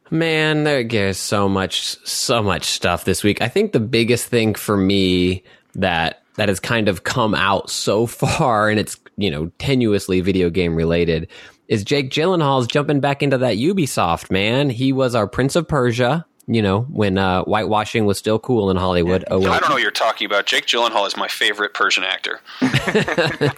Man, 0.09 0.63
there's 0.63 1.17
so 1.17 1.49
much, 1.49 1.97
so 2.07 2.41
much 2.41 2.65
stuff 2.65 3.03
this 3.03 3.23
week. 3.23 3.41
I 3.41 3.49
think 3.49 3.73
the 3.73 3.79
biggest 3.81 4.27
thing 4.27 4.55
for 4.55 4.77
me 4.77 5.43
that 5.75 6.23
that 6.37 6.49
has 6.49 6.59
kind 6.59 6.87
of 6.87 7.03
come 7.03 7.35
out 7.35 7.69
so 7.69 8.05
far, 8.07 8.69
and 8.69 8.79
it's 8.79 8.97
you 9.17 9.29
know 9.29 9.47
tenuously 9.59 10.23
video 10.23 10.49
game 10.49 10.75
related, 10.75 11.27
is 11.67 11.83
Jake 11.83 12.09
Gyllenhaal's 12.09 12.67
jumping 12.67 13.01
back 13.01 13.21
into 13.21 13.37
that 13.39 13.57
Ubisoft 13.57 14.31
man. 14.31 14.69
He 14.69 14.93
was 14.93 15.13
our 15.13 15.27
Prince 15.27 15.57
of 15.57 15.67
Persia. 15.67 16.25
You 16.49 16.61
know 16.61 16.83
when 16.83 17.17
uh, 17.17 17.43
whitewashing 17.43 18.05
was 18.05 18.17
still 18.17 18.39
cool 18.39 18.71
in 18.71 18.77
Hollywood. 18.77 19.25
Oh, 19.29 19.39
I 19.39 19.59
don't 19.59 19.67
know 19.67 19.75
what 19.75 19.81
you're 19.81 19.91
talking 19.91 20.25
about. 20.25 20.45
Jake 20.45 20.65
Gyllenhaal 20.65 21.05
is 21.05 21.17
my 21.17 21.27
favorite 21.27 21.73
Persian 21.73 22.05
actor. 22.05 22.39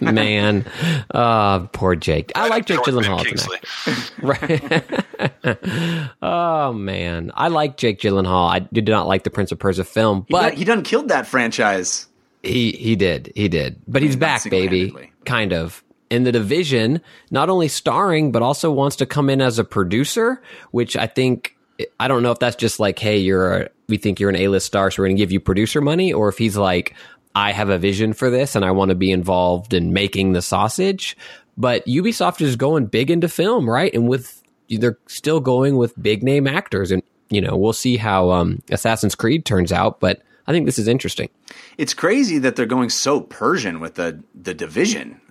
man, 0.00 0.66
uh, 1.14 1.60
poor 1.68 1.94
Jake. 1.94 2.32
I 2.34 2.48
like 2.48 2.66
Jake 2.66 2.80
Gyllenhaal. 2.80 3.20
Right. 4.22 6.08
oh 6.22 6.72
man, 6.72 7.30
I 7.34 7.46
like 7.48 7.76
Jake 7.76 8.00
Gyllenhaal. 8.00 8.50
I 8.50 8.58
did 8.58 8.88
not 8.88 9.06
like 9.06 9.22
the 9.22 9.30
Prince 9.30 9.52
of 9.52 9.60
Persia 9.60 9.84
film, 9.84 10.26
but 10.28 10.42
he 10.42 10.48
done, 10.50 10.58
he 10.58 10.64
done 10.64 10.82
killed 10.82 11.08
that 11.08 11.28
franchise. 11.28 12.08
He 12.42 12.72
he 12.72 12.96
did 12.96 13.32
he 13.36 13.48
did, 13.48 13.80
but 13.86 14.02
he's 14.02 14.16
back, 14.16 14.48
baby. 14.50 15.12
Kind 15.24 15.52
of 15.52 15.84
in 16.10 16.24
the 16.24 16.32
division, 16.32 17.00
not 17.30 17.48
only 17.48 17.68
starring 17.68 18.32
but 18.32 18.42
also 18.42 18.72
wants 18.72 18.96
to 18.96 19.06
come 19.06 19.30
in 19.30 19.40
as 19.40 19.60
a 19.60 19.64
producer, 19.64 20.42
which 20.72 20.96
I 20.96 21.06
think 21.06 21.56
I 21.98 22.08
don't 22.08 22.22
know 22.22 22.30
if 22.32 22.38
that's 22.38 22.56
just 22.56 22.80
like, 22.80 22.98
hey, 22.98 23.18
you're 23.18 23.52
a, 23.52 23.68
we 23.88 23.96
think 23.96 24.20
you're 24.20 24.30
an 24.30 24.36
A-list 24.36 24.66
star, 24.66 24.90
so 24.90 25.02
we're 25.02 25.08
going 25.08 25.16
to 25.16 25.22
give 25.22 25.32
you 25.32 25.40
producer 25.40 25.80
money, 25.80 26.12
or 26.12 26.28
if 26.28 26.38
he's 26.38 26.56
like, 26.56 26.94
I 27.34 27.52
have 27.52 27.68
a 27.68 27.78
vision 27.78 28.12
for 28.12 28.30
this 28.30 28.56
and 28.56 28.64
I 28.64 28.72
want 28.72 28.88
to 28.88 28.94
be 28.94 29.12
involved 29.12 29.72
in 29.72 29.92
making 29.92 30.32
the 30.32 30.42
sausage. 30.42 31.16
But 31.56 31.86
Ubisoft 31.86 32.40
is 32.40 32.56
going 32.56 32.86
big 32.86 33.10
into 33.10 33.28
film, 33.28 33.68
right? 33.68 33.92
And 33.94 34.08
with 34.08 34.42
they're 34.68 34.98
still 35.06 35.40
going 35.40 35.76
with 35.76 36.00
big 36.00 36.22
name 36.22 36.46
actors, 36.46 36.90
and 36.90 37.02
you 37.28 37.40
know 37.40 37.56
we'll 37.56 37.72
see 37.72 37.96
how 37.96 38.30
um, 38.30 38.62
Assassin's 38.70 39.14
Creed 39.14 39.44
turns 39.44 39.72
out. 39.72 40.00
But 40.00 40.22
I 40.46 40.52
think 40.52 40.66
this 40.66 40.78
is 40.78 40.88
interesting. 40.88 41.28
It's 41.76 41.92
crazy 41.92 42.38
that 42.38 42.56
they're 42.56 42.66
going 42.66 42.88
so 42.88 43.20
Persian 43.20 43.80
with 43.80 43.94
the 43.94 44.22
the 44.34 44.54
division. 44.54 45.20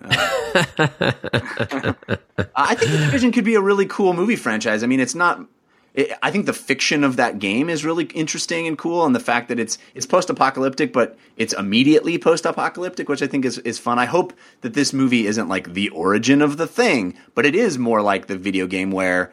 Uh, 0.52 0.64
I 2.56 2.74
think 2.74 2.90
the 2.90 2.98
division 2.98 3.30
could 3.30 3.44
be 3.44 3.54
a 3.54 3.60
really 3.60 3.86
cool 3.86 4.14
movie 4.14 4.34
franchise. 4.34 4.82
I 4.82 4.88
mean, 4.88 4.98
it's 4.98 5.14
not 5.14 5.46
it, 5.94 6.12
I 6.22 6.30
think 6.30 6.46
the 6.46 6.52
fiction 6.52 7.04
of 7.04 7.16
that 7.16 7.38
game 7.38 7.68
is 7.68 7.84
really 7.84 8.04
interesting 8.04 8.66
and 8.66 8.78
cool, 8.78 9.04
and 9.04 9.14
the 9.14 9.20
fact 9.20 9.48
that 9.48 9.58
it's 9.58 9.78
it's 9.94 10.06
post 10.06 10.30
apocalyptic, 10.30 10.92
but 10.92 11.18
it's 11.36 11.52
immediately 11.54 12.18
post 12.18 12.46
apocalyptic, 12.46 13.08
which 13.08 13.22
I 13.22 13.26
think 13.26 13.44
is 13.44 13.58
is 13.58 13.78
fun. 13.78 13.98
I 13.98 14.06
hope 14.06 14.32
that 14.60 14.74
this 14.74 14.92
movie 14.92 15.26
isn't 15.26 15.48
like 15.48 15.74
the 15.74 15.88
origin 15.90 16.42
of 16.42 16.56
the 16.56 16.66
thing, 16.66 17.16
but 17.34 17.46
it 17.46 17.54
is 17.54 17.78
more 17.78 18.02
like 18.02 18.26
the 18.26 18.38
video 18.38 18.66
game 18.66 18.90
where 18.90 19.32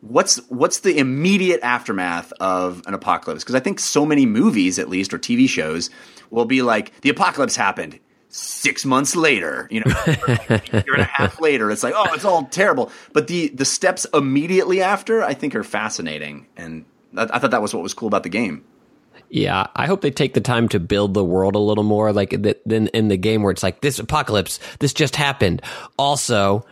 what's 0.00 0.36
what's 0.48 0.80
the 0.80 0.98
immediate 0.98 1.60
aftermath 1.62 2.32
of 2.40 2.82
an 2.86 2.94
apocalypse? 2.94 3.44
Because 3.44 3.54
I 3.54 3.60
think 3.60 3.78
so 3.78 4.04
many 4.04 4.26
movies, 4.26 4.78
at 4.78 4.88
least, 4.88 5.14
or 5.14 5.18
TV 5.18 5.48
shows, 5.48 5.90
will 6.30 6.44
be 6.44 6.62
like 6.62 7.00
the 7.02 7.10
apocalypse 7.10 7.56
happened 7.56 7.98
six 8.32 8.84
months 8.84 9.14
later, 9.14 9.68
you 9.70 9.80
know, 9.80 9.94
like 10.26 10.50
a 10.72 10.82
year 10.84 10.94
and 10.94 11.02
a 11.02 11.04
half 11.04 11.40
later, 11.40 11.70
it's 11.70 11.82
like, 11.82 11.94
oh, 11.96 12.12
it's 12.14 12.24
all 12.24 12.46
terrible. 12.46 12.90
But 13.12 13.28
the 13.28 13.48
the 13.48 13.64
steps 13.64 14.06
immediately 14.12 14.82
after, 14.82 15.22
I 15.22 15.34
think, 15.34 15.54
are 15.54 15.62
fascinating, 15.62 16.48
and 16.56 16.84
I, 17.16 17.28
I 17.32 17.38
thought 17.38 17.52
that 17.52 17.62
was 17.62 17.72
what 17.72 17.82
was 17.82 17.94
cool 17.94 18.08
about 18.08 18.24
the 18.24 18.28
game. 18.28 18.64
Yeah, 19.28 19.66
I 19.76 19.86
hope 19.86 20.00
they 20.00 20.10
take 20.10 20.34
the 20.34 20.40
time 20.40 20.68
to 20.70 20.80
build 20.80 21.14
the 21.14 21.24
world 21.24 21.54
a 21.54 21.58
little 21.58 21.84
more, 21.84 22.12
like 22.12 22.30
than 22.66 22.88
in 22.88 23.08
the 23.08 23.16
game 23.16 23.42
where 23.42 23.52
it's 23.52 23.62
like 23.62 23.80
this 23.80 23.98
apocalypse, 23.98 24.58
this 24.80 24.92
just 24.92 25.16
happened. 25.16 25.62
Also, 25.98 26.66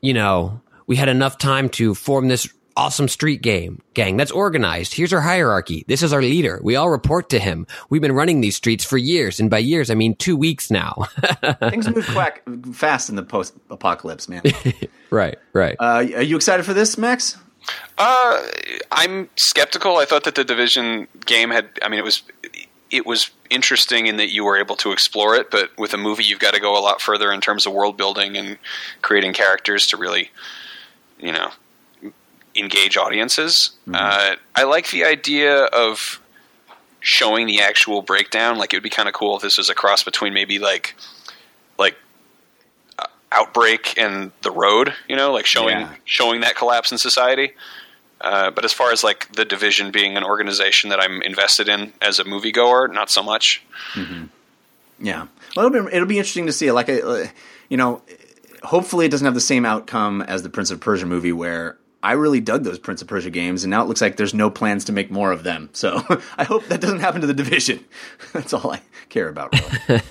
you 0.00 0.14
know, 0.14 0.60
we 0.86 0.96
had 0.96 1.08
enough 1.08 1.38
time 1.38 1.68
to 1.70 1.94
form 1.94 2.28
this 2.28 2.52
awesome 2.76 3.08
street 3.08 3.42
game 3.42 3.82
gang 3.94 4.16
that's 4.16 4.30
organized. 4.30 4.94
Here's 4.94 5.12
our 5.12 5.20
hierarchy. 5.20 5.84
This 5.88 6.02
is 6.02 6.12
our 6.12 6.22
leader. 6.22 6.60
We 6.62 6.76
all 6.76 6.90
report 6.90 7.30
to 7.30 7.38
him. 7.38 7.66
We've 7.88 8.02
been 8.02 8.12
running 8.12 8.40
these 8.40 8.56
streets 8.56 8.84
for 8.84 8.98
years, 8.98 9.40
and 9.40 9.50
by 9.50 9.58
years 9.58 9.90
I 9.90 9.94
mean 9.94 10.14
two 10.16 10.36
weeks 10.36 10.70
now. 10.70 11.06
Things 11.70 11.88
move 11.88 12.06
quack 12.06 12.42
fast 12.72 13.08
in 13.08 13.16
the 13.16 13.22
post 13.22 13.54
apocalypse, 13.70 14.28
man. 14.28 14.42
right, 15.10 15.38
right. 15.52 15.76
Uh, 15.78 16.06
are 16.16 16.22
you 16.22 16.36
excited 16.36 16.64
for 16.64 16.74
this, 16.74 16.98
Max? 16.98 17.36
Uh, 17.96 18.42
I'm 18.92 19.28
skeptical. 19.36 19.96
I 19.96 20.04
thought 20.04 20.24
that 20.24 20.34
the 20.34 20.44
division 20.44 21.08
game 21.24 21.50
had. 21.50 21.68
I 21.82 21.88
mean, 21.88 21.98
it 21.98 22.04
was 22.04 22.22
it 22.90 23.06
was 23.06 23.30
interesting 23.50 24.06
in 24.06 24.18
that 24.18 24.30
you 24.30 24.44
were 24.44 24.56
able 24.56 24.76
to 24.76 24.92
explore 24.92 25.34
it, 25.34 25.50
but 25.50 25.76
with 25.78 25.94
a 25.94 25.98
movie, 25.98 26.24
you've 26.24 26.40
got 26.40 26.54
to 26.54 26.60
go 26.60 26.78
a 26.78 26.80
lot 26.80 27.00
further 27.00 27.32
in 27.32 27.40
terms 27.40 27.66
of 27.66 27.72
world 27.72 27.96
building 27.96 28.36
and 28.36 28.58
creating 29.02 29.32
characters 29.32 29.86
to 29.86 29.96
really, 29.96 30.30
you 31.18 31.32
know, 31.32 31.50
engage 32.56 32.96
audiences. 32.96 33.72
Mm-hmm. 33.88 33.94
Uh, 33.94 34.36
I 34.54 34.64
like 34.64 34.90
the 34.90 35.04
idea 35.04 35.64
of 35.64 36.20
showing 37.00 37.46
the 37.46 37.60
actual 37.60 38.02
breakdown. 38.02 38.58
Like 38.58 38.72
it 38.72 38.76
would 38.76 38.82
be 38.82 38.90
kind 38.90 39.08
of 39.08 39.14
cool 39.14 39.36
if 39.36 39.42
this 39.42 39.58
was 39.58 39.68
a 39.68 39.74
cross 39.74 40.02
between 40.02 40.34
maybe 40.34 40.58
like 40.58 40.94
like 41.78 41.96
uh, 42.98 43.06
outbreak 43.32 43.98
and 43.98 44.32
the 44.42 44.50
road. 44.50 44.94
You 45.08 45.16
know, 45.16 45.32
like 45.32 45.46
showing 45.46 45.80
yeah. 45.80 45.94
showing 46.04 46.40
that 46.40 46.56
collapse 46.56 46.92
in 46.92 46.98
society. 46.98 47.52
Uh, 48.20 48.50
but 48.50 48.64
as 48.64 48.72
far 48.72 48.90
as 48.90 49.04
like 49.04 49.30
the 49.32 49.44
division 49.44 49.90
being 49.90 50.16
an 50.16 50.24
organization 50.24 50.88
that 50.90 50.98
I'm 50.98 51.20
invested 51.20 51.68
in 51.68 51.92
as 52.00 52.18
a 52.18 52.24
moviegoer, 52.24 52.90
not 52.90 53.10
so 53.10 53.22
much. 53.22 53.62
Mm-hmm. 53.92 54.24
Yeah, 55.00 55.26
well, 55.56 55.66
it'll 55.66 55.84
be, 55.84 55.94
it'll 55.94 56.08
be 56.08 56.18
interesting 56.18 56.46
to 56.46 56.52
see. 56.52 56.72
Like, 56.72 56.88
uh, 56.88 57.24
you 57.68 57.76
know, 57.76 58.00
hopefully 58.62 59.06
it 59.06 59.10
doesn't 59.10 59.24
have 59.24 59.34
the 59.34 59.40
same 59.40 59.66
outcome 59.66 60.22
as 60.22 60.42
the 60.42 60.48
Prince 60.48 60.70
of 60.70 60.80
Persia 60.80 61.04
movie, 61.04 61.32
where 61.32 61.76
I 62.04 62.12
really 62.12 62.40
dug 62.40 62.64
those 62.64 62.78
Prince 62.78 63.00
of 63.00 63.08
Persia 63.08 63.30
games, 63.30 63.64
and 63.64 63.70
now 63.70 63.82
it 63.82 63.88
looks 63.88 64.02
like 64.02 64.16
there's 64.16 64.34
no 64.34 64.50
plans 64.50 64.84
to 64.84 64.92
make 64.92 65.10
more 65.10 65.32
of 65.32 65.42
them. 65.42 65.70
So 65.72 66.02
I 66.36 66.44
hope 66.44 66.66
that 66.66 66.82
doesn't 66.82 67.00
happen 67.00 67.22
to 67.22 67.26
the 67.26 67.32
division. 67.32 67.82
That's 68.34 68.52
all 68.52 68.72
I 68.72 68.82
care 69.08 69.28
about. 69.28 69.54
Really. 69.88 70.02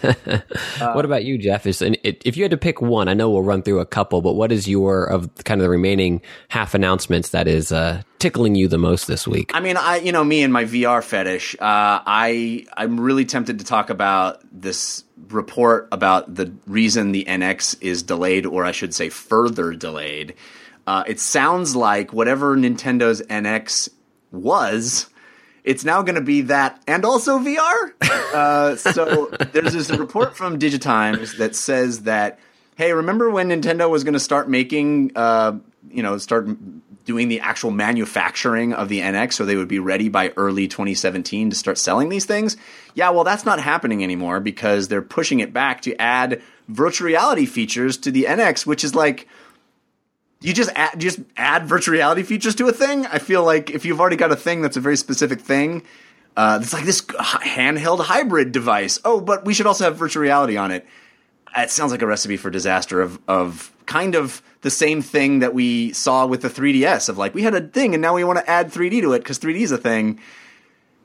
uh, 0.82 0.94
what 0.94 1.06
about 1.06 1.24
you, 1.24 1.38
Jeff? 1.38 1.68
Is 1.68 1.84
if 1.84 2.36
you 2.36 2.44
had 2.44 2.50
to 2.50 2.58
pick 2.58 2.82
one, 2.82 3.08
I 3.08 3.14
know 3.14 3.30
we'll 3.30 3.44
run 3.44 3.62
through 3.62 3.80
a 3.80 3.86
couple, 3.86 4.22
but 4.22 4.34
what 4.34 4.52
is 4.52 4.68
your 4.68 5.06
of 5.06 5.30
kind 5.44 5.62
of 5.62 5.66
the 5.66 5.70
remaining 5.70 6.24
half 6.50 6.74
announcements 6.74 7.30
that 7.30 7.48
is 7.48 7.72
uh, 7.72 8.02
tickling 8.18 8.56
you 8.56 8.68
the 8.68 8.80
most 8.80 9.06
this 9.06 9.28
week? 9.28 9.52
I 9.54 9.60
mean, 9.60 9.78
I 9.78 9.98
you 9.98 10.12
know 10.12 10.24
me 10.24 10.42
and 10.42 10.52
my 10.52 10.66
VR 10.66 11.04
fetish. 11.04 11.54
Uh, 11.56 12.02
I 12.08 12.66
I'm 12.76 13.00
really 13.00 13.26
tempted 13.26 13.60
to 13.60 13.66
talk 13.66 13.92
about 13.92 14.42
this 14.52 15.04
report 15.30 15.90
about 15.92 16.34
the 16.34 16.52
reason 16.66 17.12
the 17.12 17.26
NX 17.26 17.78
is 17.82 18.02
delayed, 18.02 18.48
or 18.48 18.66
I 18.66 18.72
should 18.72 18.96
say, 18.96 19.10
further 19.10 19.74
delayed 19.74 20.34
uh, 20.86 21.04
it 21.08 21.20
sounds 21.20 21.76
like 21.76 22.12
whatever 22.12 22.58
Nintendo's 22.58 23.22
NX 23.24 23.90
was, 24.32 25.08
it's 25.64 25.86
now 25.86 26.02
going 26.02 26.16
to 26.16 26.22
be 26.22 26.42
that 26.42 26.82
and 26.88 27.06
also 27.06 27.40
VR. 27.40 27.94
Uh, 28.34 28.76
so 28.76 29.28
there's 29.52 29.74
this 29.74 29.92
report 29.92 30.36
from 30.36 30.60
Digitimes 30.60 31.38
that 31.38 31.56
says 31.56 32.02
that, 32.04 32.40
hey, 32.76 32.92
remember 32.92 33.30
when 33.30 33.50
Nintendo 33.50 33.90
was 33.90 34.04
going 34.04 34.16
to 34.16 34.20
start 34.20 34.50
making, 34.50 35.12
uh, 35.16 35.54
you 35.90 36.04
know, 36.04 36.18
start 36.18 36.48
doing 37.06 37.28
the 37.28 37.40
actual 37.42 37.70
manufacturing 37.70 38.74
of 38.74 38.90
the 38.90 39.02
NX 39.02 39.34
so 39.34 39.46
they 39.46 39.56
would 39.56 39.68
be 39.68 39.80
ready 39.80 40.10
by 40.10 40.30
early 40.36 40.68
2017 40.68 41.52
to 41.52 41.56
start 41.56 41.78
selling 41.78 42.10
these 42.10 42.26
things? 42.26 42.58
Yeah, 42.96 43.12
well, 43.12 43.24
that's 43.24 43.46
not 43.46 43.60
happening 43.60 44.04
anymore 44.04 44.40
because 44.40 44.88
they're 44.88 45.02
pushing 45.02 45.40
it 45.40 45.54
back 45.54 45.82
to 45.82 45.96
add 46.02 46.42
virtual 46.68 47.06
reality 47.06 47.46
features 47.46 47.98
to 47.98 48.12
the 48.12 48.24
NX, 48.24 48.66
which 48.66 48.84
is 48.84 48.96
like– 48.96 49.28
you 50.44 50.54
just 50.54 50.70
add, 50.76 51.00
just 51.00 51.20
add 51.38 51.68
virtual 51.68 51.94
reality 51.94 52.22
features 52.22 52.54
to 52.56 52.68
a 52.68 52.74
thing. 52.74 53.06
I 53.06 53.20
feel 53.20 53.44
like 53.44 53.70
if 53.70 53.86
you've 53.86 54.02
already 54.02 54.18
got 54.18 54.32
a 54.32 54.36
thing 54.36 54.62
that's 54.62 54.76
a 54.76 54.82
very 54.82 54.98
specific 54.98 55.40
thing, 55.40 55.84
uh, 56.36 56.60
it's 56.62 56.74
like 56.74 56.84
this 56.84 57.02
handheld 57.02 58.02
hybrid 58.02 58.52
device. 58.52 59.00
Oh, 59.06 59.22
but 59.22 59.46
we 59.46 59.54
should 59.54 59.66
also 59.68 59.86
have 59.86 59.96
virtual 59.96 60.22
reality 60.22 60.58
on 60.58 60.72
it. 60.72 60.86
It 61.56 61.70
sounds 61.70 61.92
like 61.92 62.02
a 62.02 62.08
recipe 62.08 62.36
for 62.36 62.50
disaster 62.50 63.02
of 63.02 63.20
of 63.28 63.72
kind 63.86 64.16
of 64.16 64.42
the 64.62 64.72
same 64.72 65.02
thing 65.02 65.40
that 65.40 65.54
we 65.54 65.94
saw 65.94 66.26
with 66.26 66.42
the 66.42 66.50
3DS 66.50 67.10
of 67.10 67.18
like 67.18 67.34
we 67.34 67.44
had 67.44 67.54
a 67.54 67.62
thing 67.62 67.94
and 67.94 68.02
now 68.02 68.16
we 68.16 68.24
want 68.24 68.40
to 68.40 68.50
add 68.50 68.72
3D 68.72 69.02
to 69.02 69.14
it 69.14 69.20
because 69.20 69.40
3D 69.40 69.62
is 69.62 69.72
a 69.72 69.78
thing. 69.78 70.20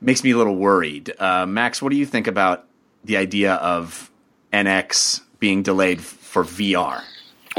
Makes 0.01 0.25
me 0.25 0.31
a 0.31 0.37
little 0.37 0.57
worried. 0.57 1.13
Uh, 1.19 1.45
Max, 1.45 1.83
what 1.83 1.91
do 1.91 1.97
you 1.97 2.07
think 2.07 2.27
about 2.27 2.67
the 3.05 3.17
idea 3.17 3.55
of 3.55 4.11
NX 4.53 5.23
being 5.39 5.63
delayed 5.63 6.01
for 6.01 6.45
VR? 6.45 7.03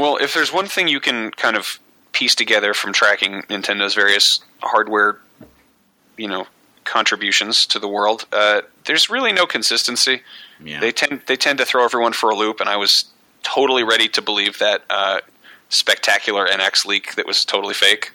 Well, 0.00 0.16
if 0.16 0.34
there's 0.34 0.52
one 0.52 0.66
thing 0.66 0.88
you 0.88 1.00
can 1.00 1.30
kind 1.32 1.56
of 1.56 1.78
piece 2.12 2.34
together 2.34 2.74
from 2.74 2.92
tracking 2.92 3.42
Nintendo's 3.42 3.94
various 3.94 4.40
hardware, 4.62 5.18
you 6.16 6.28
know 6.28 6.46
contributions 6.84 7.66
to 7.66 7.78
the 7.78 7.86
world. 7.86 8.24
Uh, 8.32 8.62
there's 8.86 9.08
really 9.10 9.32
no 9.32 9.46
consistency. 9.46 10.22
Yeah. 10.64 10.80
They 10.80 10.90
tend 10.92 11.22
they 11.26 11.36
tend 11.36 11.58
to 11.58 11.64
throw 11.66 11.84
everyone 11.84 12.12
for 12.12 12.30
a 12.30 12.34
loop, 12.34 12.60
and 12.60 12.68
I 12.68 12.76
was 12.76 13.04
totally 13.42 13.84
ready 13.84 14.08
to 14.08 14.22
believe 14.22 14.58
that 14.58 14.82
uh, 14.90 15.20
spectacular 15.68 16.46
NX 16.46 16.86
leak 16.86 17.14
that 17.14 17.26
was 17.26 17.44
totally 17.44 17.74
fake. 17.74 18.12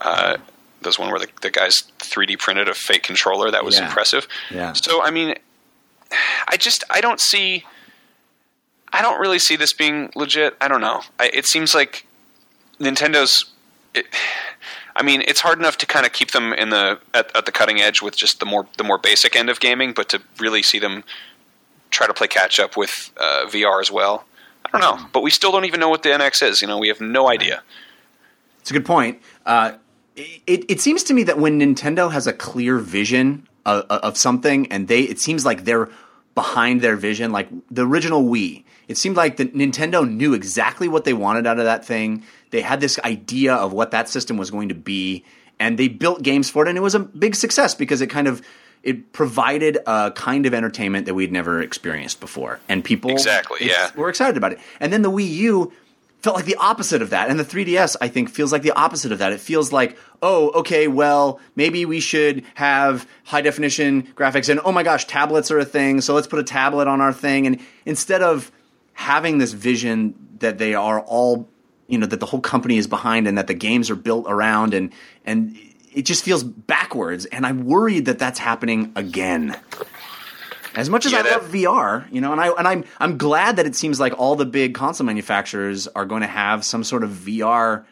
Uh, 0.00 0.36
there's 0.82 0.98
one 0.98 1.10
where 1.10 1.20
the, 1.20 1.28
the 1.42 1.50
guys 1.50 1.82
3D 1.98 2.38
printed 2.38 2.68
a 2.68 2.74
fake 2.74 3.02
controller. 3.02 3.50
That 3.50 3.64
was 3.64 3.76
Yeah. 3.78 3.86
impressive. 3.86 4.26
Yeah. 4.50 4.72
So 4.74 5.02
I 5.02 5.10
mean, 5.10 5.34
I 6.48 6.56
just 6.56 6.84
I 6.90 7.00
don't 7.00 7.20
see. 7.20 7.64
I 8.92 9.02
don't 9.02 9.20
really 9.20 9.38
see 9.38 9.56
this 9.56 9.72
being 9.72 10.10
legit. 10.14 10.56
I 10.60 10.68
don't 10.68 10.80
know. 10.80 11.02
I, 11.18 11.30
it 11.32 11.46
seems 11.46 11.74
like 11.74 12.06
Nintendo's. 12.78 13.46
It, 13.94 14.06
I 14.96 15.04
mean, 15.04 15.22
it's 15.22 15.40
hard 15.40 15.58
enough 15.58 15.78
to 15.78 15.86
kind 15.86 16.04
of 16.04 16.12
keep 16.12 16.32
them 16.32 16.52
in 16.52 16.70
the 16.70 16.98
at, 17.14 17.34
at 17.34 17.46
the 17.46 17.52
cutting 17.52 17.80
edge 17.80 18.02
with 18.02 18.16
just 18.16 18.40
the 18.40 18.44
more 18.44 18.66
the 18.76 18.84
more 18.84 18.98
basic 18.98 19.36
end 19.36 19.48
of 19.48 19.60
gaming, 19.60 19.92
but 19.92 20.08
to 20.10 20.20
really 20.38 20.62
see 20.62 20.80
them 20.80 21.04
try 21.90 22.06
to 22.06 22.12
play 22.12 22.26
catch 22.26 22.58
up 22.58 22.76
with 22.76 23.10
uh, 23.16 23.46
VR 23.46 23.80
as 23.80 23.90
well. 23.90 24.24
I 24.66 24.70
don't 24.78 24.80
know, 24.80 25.06
but 25.12 25.22
we 25.22 25.30
still 25.30 25.52
don't 25.52 25.64
even 25.64 25.80
know 25.80 25.88
what 25.88 26.02
the 26.02 26.10
NX 26.10 26.48
is. 26.48 26.60
You 26.60 26.68
know, 26.68 26.78
we 26.78 26.88
have 26.88 27.00
no 27.00 27.28
idea. 27.28 27.62
It's 28.60 28.70
a 28.70 28.74
good 28.74 28.84
point. 28.84 29.20
Uh, 29.46 29.72
it, 30.16 30.64
it 30.68 30.80
seems 30.80 31.02
to 31.04 31.14
me 31.14 31.22
that 31.24 31.38
when 31.38 31.60
Nintendo 31.60 32.12
has 32.12 32.26
a 32.26 32.32
clear 32.32 32.78
vision 32.78 33.48
of, 33.64 33.84
of 33.88 34.16
something, 34.16 34.70
and 34.70 34.88
they, 34.88 35.02
it 35.02 35.18
seems 35.18 35.44
like 35.44 35.64
they're 35.64 35.88
behind 36.34 36.80
their 36.80 36.96
vision. 36.96 37.32
Like 37.32 37.48
the 37.70 37.86
original 37.86 38.22
Wii, 38.22 38.64
it 38.90 38.98
seemed 38.98 39.16
like 39.16 39.36
the 39.36 39.46
Nintendo 39.46 40.04
knew 40.04 40.34
exactly 40.34 40.88
what 40.88 41.04
they 41.04 41.12
wanted 41.12 41.46
out 41.46 41.60
of 41.60 41.64
that 41.64 41.84
thing. 41.84 42.24
They 42.50 42.60
had 42.60 42.80
this 42.80 42.98
idea 42.98 43.54
of 43.54 43.72
what 43.72 43.92
that 43.92 44.08
system 44.08 44.36
was 44.36 44.50
going 44.50 44.70
to 44.70 44.74
be, 44.74 45.24
and 45.60 45.78
they 45.78 45.86
built 45.86 46.22
games 46.22 46.50
for 46.50 46.66
it, 46.66 46.68
and 46.68 46.76
it 46.76 46.80
was 46.80 46.96
a 46.96 46.98
big 46.98 47.36
success 47.36 47.76
because 47.76 48.00
it 48.00 48.08
kind 48.08 48.26
of 48.26 48.42
it 48.82 49.12
provided 49.12 49.78
a 49.86 50.10
kind 50.10 50.44
of 50.44 50.54
entertainment 50.54 51.06
that 51.06 51.14
we'd 51.14 51.30
never 51.30 51.62
experienced 51.62 52.18
before, 52.18 52.58
and 52.68 52.82
people 52.84 53.12
Exactly, 53.12 53.68
yeah. 53.68 53.92
were 53.94 54.08
excited 54.08 54.36
about 54.36 54.50
it. 54.52 54.58
And 54.80 54.92
then 54.92 55.02
the 55.02 55.10
Wii 55.10 55.30
U 55.34 55.72
felt 56.18 56.34
like 56.34 56.44
the 56.44 56.56
opposite 56.56 57.00
of 57.00 57.10
that. 57.10 57.30
And 57.30 57.38
the 57.38 57.44
3DS, 57.44 57.96
I 58.00 58.08
think, 58.08 58.28
feels 58.28 58.50
like 58.50 58.62
the 58.62 58.72
opposite 58.72 59.12
of 59.12 59.20
that. 59.20 59.32
It 59.32 59.40
feels 59.40 59.72
like, 59.72 59.96
oh, 60.20 60.50
okay, 60.50 60.88
well, 60.88 61.40
maybe 61.54 61.86
we 61.86 62.00
should 62.00 62.44
have 62.54 63.06
high 63.24 63.40
definition 63.40 64.02
graphics. 64.16 64.48
And 64.48 64.60
oh 64.64 64.72
my 64.72 64.82
gosh, 64.82 65.06
tablets 65.06 65.50
are 65.50 65.58
a 65.60 65.64
thing. 65.64 66.00
So 66.00 66.12
let's 66.12 66.26
put 66.26 66.40
a 66.40 66.44
tablet 66.44 66.88
on 66.88 67.00
our 67.00 67.12
thing. 67.12 67.46
And 67.46 67.60
instead 67.86 68.20
of 68.20 68.50
having 68.92 69.38
this 69.38 69.52
vision 69.52 70.14
that 70.40 70.58
they 70.58 70.74
are 70.74 71.00
all, 71.00 71.48
you 71.88 71.98
know, 71.98 72.06
that 72.06 72.20
the 72.20 72.26
whole 72.26 72.40
company 72.40 72.76
is 72.78 72.86
behind 72.86 73.26
and 73.26 73.36
that 73.38 73.46
the 73.46 73.54
games 73.54 73.90
are 73.90 73.96
built 73.96 74.26
around 74.28 74.74
and, 74.74 74.92
and, 75.24 75.56
it 75.92 76.02
just 76.02 76.22
feels 76.24 76.44
backwards, 76.44 77.24
and 77.26 77.44
I'm 77.44 77.64
worried 77.64 78.04
that 78.04 78.20
that's 78.20 78.38
happening 78.38 78.92
again. 78.94 79.56
As 80.76 80.88
much 80.88 81.04
as 81.04 81.10
Yeah, 81.10 81.18
I 81.18 81.22
that- 81.22 81.42
love 81.42 81.50
VR, 81.50 82.06
you 82.12 82.20
know, 82.20 82.30
and 82.30 82.40
I 82.40 82.46
and 82.50 82.68
I'm 82.68 82.84
I'm 83.00 83.18
glad 83.18 83.56
that 83.56 83.66
it 83.66 83.74
seems 83.74 83.98
like 83.98 84.16
all 84.16 84.36
the 84.36 84.46
big 84.46 84.72
console 84.72 85.04
manufacturers 85.04 85.88
are 85.88 86.04
going 86.04 86.20
to 86.20 86.28
have 86.28 86.64
some 86.64 86.84
sort 86.84 87.02
of 87.02 87.10
VR, 87.10 87.82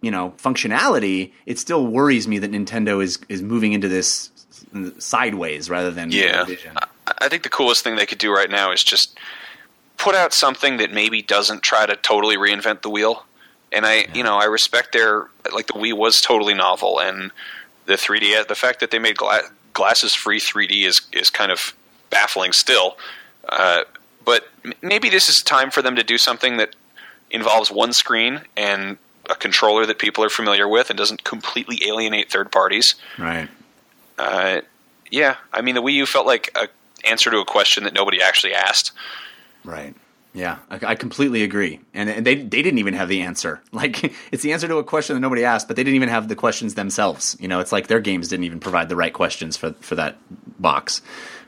you 0.00 0.12
know, 0.12 0.32
functionality. 0.38 1.32
It 1.44 1.58
still 1.58 1.84
worries 1.84 2.28
me 2.28 2.38
that 2.38 2.52
Nintendo 2.52 3.02
is 3.02 3.18
is 3.28 3.42
moving 3.42 3.72
into 3.72 3.88
this 3.88 4.30
sideways 5.00 5.68
rather 5.68 5.90
than 5.90 6.12
Yeah, 6.12 6.44
I 7.18 7.28
think 7.28 7.42
the 7.42 7.48
coolest 7.48 7.82
thing 7.82 7.96
they 7.96 8.06
could 8.06 8.18
do 8.18 8.32
right 8.32 8.48
now 8.48 8.70
is 8.70 8.84
just 8.84 9.18
put 9.96 10.14
out 10.14 10.32
something 10.32 10.76
that 10.78 10.92
maybe 10.92 11.22
doesn't 11.22 11.62
try 11.62 11.86
to 11.86 11.96
totally 11.96 12.36
reinvent 12.36 12.82
the 12.82 12.90
wheel. 12.90 13.24
And 13.72 13.84
I, 13.86 14.06
you 14.14 14.22
know, 14.22 14.36
I 14.36 14.44
respect 14.44 14.92
their 14.92 15.28
like 15.52 15.66
the 15.66 15.72
Wii 15.74 15.92
was 15.96 16.20
totally 16.20 16.54
novel, 16.54 17.00
and 17.00 17.32
the 17.86 17.94
3D, 17.94 18.46
the 18.46 18.54
fact 18.54 18.80
that 18.80 18.90
they 18.90 18.98
made 18.98 19.16
gla- 19.16 19.50
glasses 19.72 20.14
free 20.14 20.38
3D 20.40 20.86
is 20.86 21.00
is 21.12 21.30
kind 21.30 21.50
of 21.50 21.74
baffling 22.10 22.52
still. 22.52 22.96
Uh, 23.48 23.82
but 24.24 24.48
m- 24.64 24.74
maybe 24.80 25.10
this 25.10 25.28
is 25.28 25.36
time 25.42 25.70
for 25.70 25.82
them 25.82 25.96
to 25.96 26.04
do 26.04 26.18
something 26.18 26.56
that 26.58 26.76
involves 27.30 27.70
one 27.70 27.92
screen 27.92 28.42
and 28.56 28.96
a 29.28 29.34
controller 29.34 29.86
that 29.86 29.98
people 29.98 30.22
are 30.22 30.30
familiar 30.30 30.68
with 30.68 30.90
and 30.90 30.98
doesn't 30.98 31.24
completely 31.24 31.80
alienate 31.86 32.30
third 32.30 32.52
parties. 32.52 32.94
Right. 33.18 33.48
Uh, 34.18 34.60
yeah, 35.10 35.36
I 35.52 35.62
mean 35.62 35.74
the 35.74 35.82
Wii 35.82 35.94
U 35.94 36.06
felt 36.06 36.26
like 36.26 36.50
a 36.54 36.68
answer 37.06 37.30
to 37.30 37.38
a 37.38 37.44
question 37.44 37.84
that 37.84 37.92
nobody 37.92 38.22
actually 38.22 38.54
asked. 38.54 38.92
Right. 39.64 39.94
Yeah, 40.34 40.58
I, 40.68 40.80
I 40.82 40.94
completely 40.96 41.44
agree. 41.44 41.80
And, 41.94 42.10
and 42.10 42.26
they 42.26 42.34
they 42.34 42.60
didn't 42.60 42.78
even 42.78 42.94
have 42.94 43.08
the 43.08 43.22
answer. 43.22 43.62
Like 43.72 44.12
it's 44.32 44.42
the 44.42 44.52
answer 44.52 44.68
to 44.68 44.76
a 44.78 44.84
question 44.84 45.14
that 45.14 45.20
nobody 45.20 45.44
asked, 45.44 45.68
but 45.68 45.76
they 45.76 45.84
didn't 45.84 45.96
even 45.96 46.08
have 46.08 46.28
the 46.28 46.36
questions 46.36 46.74
themselves. 46.74 47.36
You 47.40 47.48
know, 47.48 47.60
it's 47.60 47.72
like 47.72 47.86
their 47.86 48.00
games 48.00 48.28
didn't 48.28 48.44
even 48.44 48.60
provide 48.60 48.88
the 48.88 48.96
right 48.96 49.12
questions 49.12 49.56
for 49.56 49.72
for 49.74 49.94
that 49.94 50.16
box. 50.60 51.02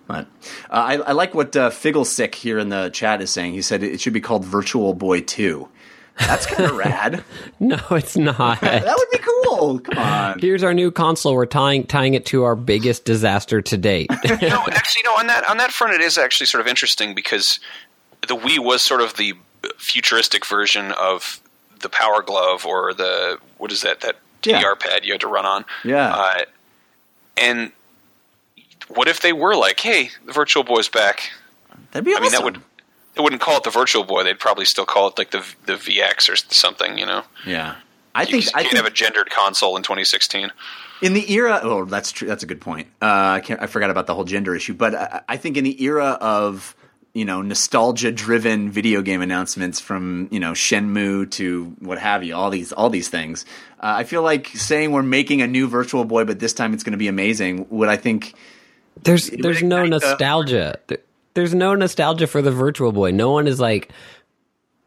But 0.07 0.27
uh, 0.71 0.73
I, 0.73 0.95
I 0.99 1.13
like 1.13 1.35
what 1.35 1.57
uh, 1.57 1.71
Figglesick 1.71 2.35
here 2.35 2.59
in 2.59 2.69
the 2.69 2.91
chat 2.91 3.21
is 3.21 3.31
saying. 3.31 3.53
He 3.55 3.63
said 3.63 3.83
it 3.83 4.01
should 4.01 4.13
be 4.13 4.21
called 4.21 4.45
Virtual 4.45 4.95
Boy 4.95 5.21
Two. 5.21 5.69
That's 6.19 6.47
kind 6.47 6.71
of 6.71 6.77
rad. 6.77 7.25
No, 7.61 7.79
it's 7.91 8.17
not. 8.17 8.61
That 8.67 8.97
would 8.97 9.11
be 9.11 9.19
cool. 9.19 9.81
Come 9.81 9.99
on. 9.99 10.39
Here's 10.39 10.63
our 10.63 10.75
new 10.75 10.91
console. 10.91 11.35
We're 11.35 11.47
tying 11.47 11.87
tying 11.87 12.15
it 12.15 12.27
to 12.27 12.45
our 12.45 12.57
biggest 12.57 13.05
disaster 13.05 13.63
to 13.63 13.77
date. 13.77 14.11
no, 14.11 14.17
actually, 14.19 15.03
no. 15.05 15.17
On 15.17 15.27
that 15.27 15.49
on 15.49 15.57
that 15.59 15.73
front, 15.73 15.95
it 15.95 16.01
is 16.01 16.19
actually 16.19 16.47
sort 16.47 16.61
of 16.61 16.67
interesting 16.67 17.15
because 17.15 17.59
the 18.27 18.37
Wii 18.37 18.59
was 18.59 18.83
sort 18.85 19.01
of 19.01 19.17
the 19.17 19.35
futuristic 19.79 20.47
version 20.47 20.93
of 20.93 21.41
the 21.81 21.89
Power 21.89 22.23
Glove 22.23 22.65
or 22.67 22.95
the 22.95 23.39
what 23.59 23.73
is 23.73 23.83
that 23.83 24.01
that 24.01 24.17
Yeah. 24.45 24.63
Pad 24.79 25.05
you 25.05 25.13
had 25.13 25.21
to 25.23 25.29
run 25.29 25.45
on. 25.47 25.65
Yeah. 25.85 26.15
Uh, 26.15 26.41
and 27.37 27.73
what 28.89 29.09
if 29.09 29.21
they 29.21 29.33
were 29.33 29.57
like, 29.57 29.81
"Hey, 29.81 30.11
the 30.25 30.33
Virtual 30.33 30.63
Boy's 30.63 30.89
back"? 30.89 31.31
That'd 31.93 32.05
be 32.05 32.13
awesome. 32.13 32.23
I 32.23 32.23
mean, 32.23 32.33
that 32.33 32.45
would 32.45 32.61
they 33.15 33.23
wouldn't 33.23 33.41
call 33.43 33.57
it 33.57 33.65
the 33.65 33.71
Virtual 33.71 34.05
Boy. 34.05 34.23
They'd 34.25 34.39
probably 34.39 34.65
still 34.65 34.87
call 34.87 35.09
it 35.09 35.19
like 35.19 35.31
the 35.33 35.45
the 35.67 35.75
VX 35.75 36.29
or 36.31 36.37
something. 36.37 36.99
You 36.99 37.07
know, 37.07 37.23
Yeah. 37.45 37.77
I 38.15 38.23
you 38.23 38.27
think 38.29 38.43
just 38.45 38.57
I 38.57 38.61
can't 38.63 38.73
think 38.73 38.85
have 38.85 38.93
a 38.93 38.95
gendered 38.95 39.31
console 39.31 39.77
in 39.77 39.83
2016. 39.83 40.51
in 41.03 41.13
the 41.13 41.31
era 41.31 41.61
oh 41.63 41.85
that's 41.85 42.11
true 42.11 42.27
that's 42.27 42.43
a 42.43 42.47
good 42.47 42.61
point 42.63 42.89
uh, 43.03 43.05
I, 43.37 43.41
can't, 43.41 43.61
I 43.61 43.67
forgot 43.67 43.91
about 43.91 44.07
the 44.07 44.15
whole 44.15 44.25
gender 44.25 44.55
issue 44.55 44.73
but 44.73 44.95
I, 44.95 45.21
I 45.29 45.37
think 45.37 45.59
in 45.59 45.65
the 45.65 45.83
era 45.85 46.17
of 46.23 46.75
you 47.17 47.25
know 47.25 47.41
nostalgia 47.41 48.13
driven 48.13 48.71
video 48.71 49.01
game 49.01 49.23
announcements 49.23 49.81
from 49.81 50.29
you 50.31 50.39
know 50.39 50.53
shenmue 50.53 51.31
to 51.31 51.75
what 51.81 51.99
have 51.99 52.23
you 52.23 52.35
all 52.37 52.51
these 52.51 52.73
all 52.73 52.91
these 52.91 53.09
things 53.09 53.45
uh, 53.81 53.95
i 53.97 54.05
feel 54.05 54.23
like 54.23 54.49
saying 54.49 54.93
we're 54.93 55.03
making 55.03 55.41
a 55.41 55.47
new 55.47 55.67
virtual 55.67 56.05
boy 56.05 56.25
but 56.25 56.39
this 56.39 56.53
time 56.53 56.75
it's 56.75 56.85
going 56.85 56.93
to 56.93 56.99
be 56.99 57.09
amazing 57.09 57.67
would 57.71 57.89
i 57.89 57.97
think 57.97 58.35
There's 59.03 59.31
there's 59.31 59.63
no 59.63 59.83
ignite 59.85 60.01
the- 60.01 60.09
nostalgia. 60.09 60.79
There's 61.35 61.55
no 61.55 61.75
nostalgia 61.75 62.27
for 62.27 62.41
the 62.41 62.51
Virtual 62.51 62.93
Boy. 62.93 63.11
No 63.11 63.31
one 63.31 63.47
is 63.47 63.61
like 63.61 63.91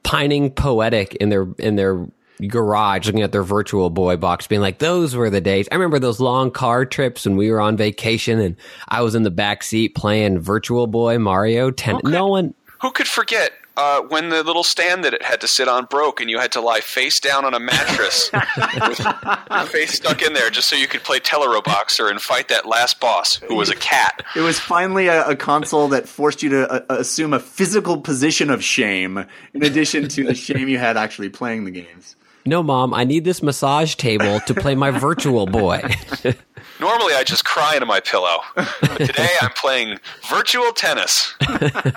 pining 0.01 0.49
poetic 0.49 1.13
in 1.21 1.29
their 1.29 1.47
in 1.59 1.75
their 1.75 2.07
garage 2.47 3.05
looking 3.07 3.21
at 3.21 3.31
their 3.31 3.43
Virtual 3.43 3.89
Boy 3.89 4.17
box, 4.17 4.47
being 4.47 4.61
like, 4.61 4.79
"Those 4.79 5.15
were 5.15 5.29
the 5.29 5.41
days." 5.41 5.67
I 5.71 5.75
remember 5.75 5.99
those 5.99 6.19
long 6.19 6.51
car 6.51 6.85
trips 6.85 7.25
when 7.25 7.37
we 7.37 7.51
were 7.51 7.61
on 7.61 7.77
vacation 7.77 8.39
and 8.39 8.55
I 8.87 9.01
was 9.01 9.15
in 9.15 9.23
the 9.23 9.31
back 9.31 9.63
seat 9.63 9.95
playing 9.95 10.39
Virtual 10.39 10.87
Boy 10.87 11.19
Mario. 11.19 11.71
Ten. 11.71 11.99
No 12.03 12.27
one. 12.27 12.53
Who 12.81 12.91
could 12.91 13.07
forget 13.07 13.51
uh, 13.79 14.01
when 14.01 14.27
the 14.27 14.43
little 14.43 14.63
stand 14.63 15.05
that 15.05 15.13
it 15.13 15.23
had 15.23 15.39
to 15.39 15.47
sit 15.47 15.69
on 15.69 15.85
broke 15.85 16.19
and 16.19 16.29
you 16.29 16.37
had 16.37 16.51
to 16.51 16.59
lie 16.59 16.81
face 16.81 17.19
down 17.21 17.45
on 17.45 17.53
a 17.53 17.59
mattress 17.59 18.29
with 18.87 18.99
your 18.99 19.65
face 19.67 19.93
stuck 19.93 20.21
in 20.21 20.33
there 20.33 20.49
just 20.49 20.67
so 20.67 20.75
you 20.75 20.85
could 20.85 21.01
play 21.01 21.17
Teleroboxer 21.17 22.11
and 22.11 22.21
fight 22.21 22.49
that 22.49 22.65
last 22.65 22.99
boss 22.99 23.35
who 23.35 23.55
was 23.55 23.69
a 23.69 23.75
cat? 23.75 24.21
it 24.35 24.41
was 24.41 24.59
finally 24.59 25.07
a, 25.07 25.29
a 25.29 25.35
console 25.35 25.87
that 25.87 26.09
forced 26.09 26.43
you 26.43 26.49
to 26.49 26.69
uh, 26.69 26.85
assume 26.89 27.33
a 27.33 27.39
physical 27.39 28.01
position 28.01 28.49
of 28.49 28.61
shame 28.61 29.25
in 29.53 29.63
addition 29.63 30.09
to 30.09 30.25
the 30.25 30.35
shame 30.35 30.67
you 30.67 30.77
had 30.77 30.97
actually 30.97 31.29
playing 31.29 31.63
the 31.63 31.71
games 31.71 32.17
No, 32.49 32.63
mom, 32.63 32.95
I 32.95 33.03
need 33.03 33.25
this 33.25 33.43
massage 33.43 33.93
table 33.93 34.39
to 34.39 34.55
play 34.55 34.73
my 34.73 34.89
Virtual 34.89 35.45
Boy. 35.45 35.83
Normally 36.79 37.13
I 37.13 37.23
just 37.23 37.45
cry 37.45 37.75
into 37.75 37.85
my 37.85 37.99
pillow, 37.99 38.39
but 38.55 38.97
today 38.97 39.29
I'm 39.39 39.51
playing 39.51 39.99
virtual 40.27 40.71
tennis. 40.73 41.35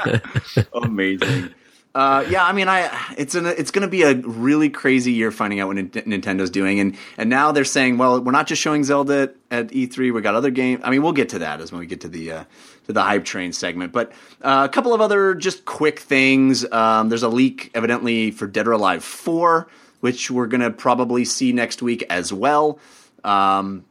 amazing. 0.74 1.54
Uh, 1.94 2.26
yeah, 2.28 2.44
I 2.44 2.52
mean, 2.52 2.68
I 2.68 3.14
it's 3.16 3.34
an, 3.34 3.46
it's 3.46 3.70
going 3.70 3.82
to 3.82 3.88
be 3.88 4.02
a 4.02 4.14
really 4.14 4.68
crazy 4.68 5.12
year 5.12 5.30
finding 5.30 5.60
out 5.60 5.68
what 5.68 5.76
Nin- 5.76 5.90
Nintendo's 5.90 6.50
doing, 6.50 6.80
and 6.80 6.98
and 7.16 7.30
now 7.30 7.52
they're 7.52 7.64
saying, 7.64 7.96
well, 7.96 8.20
we're 8.20 8.32
not 8.32 8.46
just 8.46 8.60
showing 8.60 8.84
Zelda 8.84 9.22
at, 9.22 9.36
at 9.50 9.68
E3. 9.68 10.12
We 10.12 10.20
got 10.20 10.34
other 10.34 10.50
games. 10.50 10.82
I 10.84 10.90
mean, 10.90 11.02
we'll 11.02 11.12
get 11.12 11.30
to 11.30 11.38
that 11.38 11.62
as 11.62 11.72
when 11.72 11.80
we 11.80 11.86
get 11.86 12.02
to 12.02 12.08
the 12.08 12.32
uh, 12.32 12.44
to 12.86 12.92
the 12.92 13.02
hype 13.02 13.24
train 13.24 13.52
segment. 13.52 13.92
But 13.92 14.12
uh, 14.42 14.66
a 14.68 14.72
couple 14.72 14.92
of 14.92 15.00
other 15.00 15.34
just 15.34 15.64
quick 15.64 15.98
things. 15.98 16.70
Um, 16.72 17.08
there's 17.08 17.22
a 17.22 17.28
leak 17.28 17.70
evidently 17.74 18.30
for 18.30 18.46
Dead 18.46 18.68
or 18.68 18.72
Alive 18.72 19.02
Four, 19.02 19.68
which 20.02 20.32
we're 20.32 20.48
going 20.48 20.60
to 20.60 20.70
probably 20.70 21.24
see 21.24 21.52
next 21.52 21.80
week 21.80 22.04
as 22.10 22.32
well. 22.32 22.80
Um, 23.22 23.84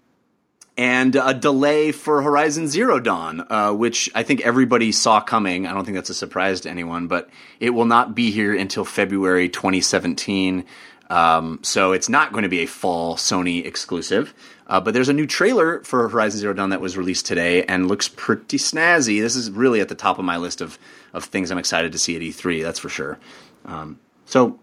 and 0.77 1.15
a 1.15 1.33
delay 1.33 1.93
for 1.93 2.21
Horizon 2.21 2.67
Zero 2.67 2.99
Dawn, 2.99 3.45
uh, 3.49 3.71
which 3.71 4.09
I 4.13 4.23
think 4.23 4.41
everybody 4.41 4.91
saw 4.91 5.21
coming. 5.21 5.65
I 5.65 5.73
don't 5.73 5.85
think 5.85 5.95
that's 5.95 6.09
a 6.09 6.13
surprise 6.13 6.61
to 6.61 6.69
anyone, 6.69 7.07
but 7.07 7.29
it 7.61 7.69
will 7.69 7.85
not 7.85 8.13
be 8.13 8.29
here 8.31 8.53
until 8.53 8.83
February 8.83 9.47
2017. 9.47 10.65
Um, 11.09 11.59
so 11.61 11.93
it's 11.93 12.09
not 12.09 12.33
going 12.33 12.43
to 12.43 12.49
be 12.49 12.59
a 12.59 12.65
fall 12.65 13.15
Sony 13.15 13.65
exclusive. 13.65 14.33
Uh, 14.67 14.81
but 14.81 14.93
there's 14.93 15.09
a 15.09 15.13
new 15.13 15.27
trailer 15.27 15.81
for 15.83 16.09
Horizon 16.09 16.41
Zero 16.41 16.53
Dawn 16.53 16.71
that 16.71 16.81
was 16.81 16.97
released 16.97 17.25
today 17.25 17.63
and 17.63 17.87
looks 17.87 18.09
pretty 18.09 18.57
snazzy. 18.57 19.21
This 19.21 19.37
is 19.37 19.49
really 19.49 19.79
at 19.79 19.87
the 19.87 19.95
top 19.95 20.19
of 20.19 20.25
my 20.25 20.37
list 20.37 20.59
of, 20.59 20.77
of 21.13 21.23
things 21.23 21.51
I'm 21.51 21.57
excited 21.57 21.93
to 21.93 21.97
see 21.97 22.17
at 22.17 22.21
E3, 22.21 22.63
that's 22.63 22.79
for 22.79 22.89
sure. 22.89 23.17
Um, 23.63 23.99
so 24.25 24.59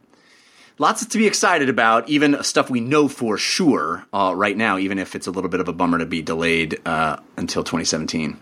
lots 0.79 1.05
to 1.05 1.19
be 1.19 1.27
excited 1.27 1.69
about, 1.69 2.09
even 2.09 2.43
stuff 2.43 2.71
we 2.71 2.81
know 2.81 3.09
for 3.09 3.37
sure 3.37 4.07
uh, 4.13 4.33
right 4.35 4.57
now, 4.57 4.79
even 4.79 4.99
if 4.99 5.15
it's 5.15 5.27
a 5.27 5.31
little 5.31 5.51
bit 5.51 5.61
of 5.61 5.69
a 5.69 5.73
bummer 5.73 5.99
to 5.99 6.07
be 6.07 6.23
delayed 6.23 6.81
uh, 6.87 7.19
until 7.37 7.63
2017. 7.63 8.39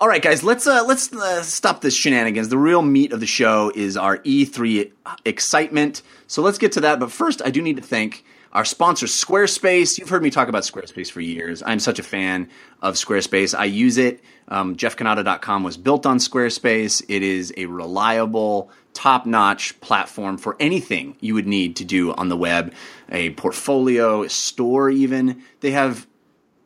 All 0.00 0.06
right, 0.06 0.22
guys, 0.22 0.44
let's 0.44 0.64
uh, 0.68 0.84
let's 0.86 1.12
uh, 1.12 1.42
stop 1.42 1.80
this 1.80 1.96
shenanigans. 1.96 2.50
The 2.50 2.58
real 2.58 2.82
meat 2.82 3.12
of 3.12 3.18
the 3.18 3.26
show 3.26 3.72
is 3.74 3.96
our 3.96 4.18
E3 4.18 4.92
excitement. 5.24 6.02
So 6.28 6.40
let's 6.40 6.58
get 6.58 6.70
to 6.72 6.80
that. 6.82 7.00
But 7.00 7.10
first, 7.10 7.42
I 7.44 7.50
do 7.50 7.60
need 7.60 7.76
to 7.76 7.82
thank 7.82 8.24
our 8.52 8.64
sponsor, 8.64 9.06
Squarespace. 9.06 9.98
You've 9.98 10.08
heard 10.08 10.22
me 10.22 10.30
talk 10.30 10.48
about 10.48 10.62
Squarespace 10.62 11.10
for 11.10 11.20
years. 11.20 11.62
I'm 11.64 11.78
such 11.78 11.98
a 11.98 12.02
fan 12.02 12.48
of 12.80 12.94
Squarespace. 12.94 13.58
I 13.58 13.66
use 13.66 13.98
it. 13.98 14.20
Um, 14.48 14.76
JeffCannata.com 14.76 15.62
was 15.62 15.76
built 15.76 16.06
on 16.06 16.18
Squarespace. 16.18 17.02
It 17.08 17.22
is 17.22 17.52
a 17.56 17.66
reliable, 17.66 18.70
top 18.94 19.26
notch 19.26 19.78
platform 19.80 20.38
for 20.38 20.56
anything 20.58 21.16
you 21.20 21.34
would 21.34 21.46
need 21.46 21.76
to 21.76 21.84
do 21.84 22.12
on 22.12 22.28
the 22.28 22.36
web 22.36 22.72
a 23.10 23.30
portfolio, 23.30 24.22
a 24.22 24.28
store, 24.28 24.90
even. 24.90 25.42
They 25.60 25.70
have 25.72 26.06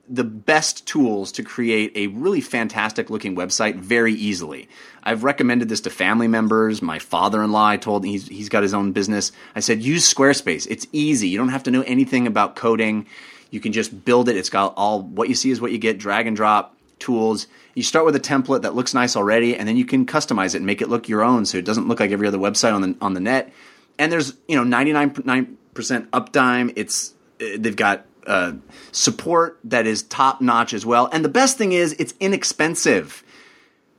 the 0.08 0.24
best 0.24 0.86
tools 0.86 1.32
to 1.32 1.42
create 1.42 1.92
a 1.94 2.08
really 2.08 2.40
fantastic 2.40 3.08
looking 3.08 3.36
website 3.36 3.76
very 3.76 4.12
easily. 4.12 4.68
I've 5.02 5.24
recommended 5.24 5.68
this 5.68 5.80
to 5.82 5.90
family 5.90 6.28
members. 6.28 6.82
My 6.82 6.98
father-in-law, 6.98 7.66
I 7.66 7.76
told 7.76 8.04
he's 8.04 8.26
he's 8.26 8.48
got 8.48 8.62
his 8.62 8.74
own 8.74 8.92
business. 8.92 9.32
I 9.54 9.60
said 9.60 9.82
use 9.82 10.12
Squarespace. 10.12 10.66
It's 10.68 10.86
easy. 10.92 11.28
You 11.28 11.38
don't 11.38 11.48
have 11.48 11.62
to 11.64 11.70
know 11.70 11.82
anything 11.82 12.26
about 12.26 12.56
coding. 12.56 13.06
You 13.50 13.60
can 13.60 13.72
just 13.72 14.04
build 14.04 14.28
it. 14.28 14.36
It's 14.36 14.50
got 14.50 14.74
all 14.76 15.02
what 15.02 15.28
you 15.28 15.34
see 15.34 15.50
is 15.50 15.60
what 15.60 15.72
you 15.72 15.78
get, 15.78 15.98
drag 15.98 16.26
and 16.26 16.36
drop 16.36 16.76
tools. 16.98 17.46
You 17.74 17.82
start 17.82 18.04
with 18.04 18.16
a 18.16 18.20
template 18.20 18.62
that 18.62 18.74
looks 18.74 18.94
nice 18.94 19.16
already 19.16 19.56
and 19.56 19.68
then 19.68 19.76
you 19.76 19.84
can 19.84 20.06
customize 20.06 20.54
it 20.54 20.58
and 20.58 20.66
make 20.66 20.82
it 20.82 20.88
look 20.88 21.08
your 21.08 21.22
own 21.22 21.46
so 21.46 21.58
it 21.58 21.64
doesn't 21.64 21.88
look 21.88 22.00
like 22.00 22.10
every 22.10 22.26
other 22.26 22.38
website 22.38 22.74
on 22.74 22.82
the 22.82 22.96
on 23.00 23.14
the 23.14 23.20
net. 23.20 23.52
And 23.98 24.10
there's, 24.10 24.34
you 24.48 24.56
know, 24.56 24.64
99% 24.64 25.56
uptime. 25.74 26.72
It's 26.76 27.14
eh, 27.40 27.56
they've 27.58 27.76
got 27.76 28.06
uh, 28.26 28.52
support 28.92 29.58
that 29.64 29.86
is 29.86 30.02
top 30.04 30.40
notch 30.40 30.72
as 30.72 30.86
well. 30.86 31.08
And 31.12 31.24
the 31.24 31.28
best 31.28 31.58
thing 31.58 31.72
is, 31.72 31.92
it's 31.98 32.14
inexpensive. 32.20 33.24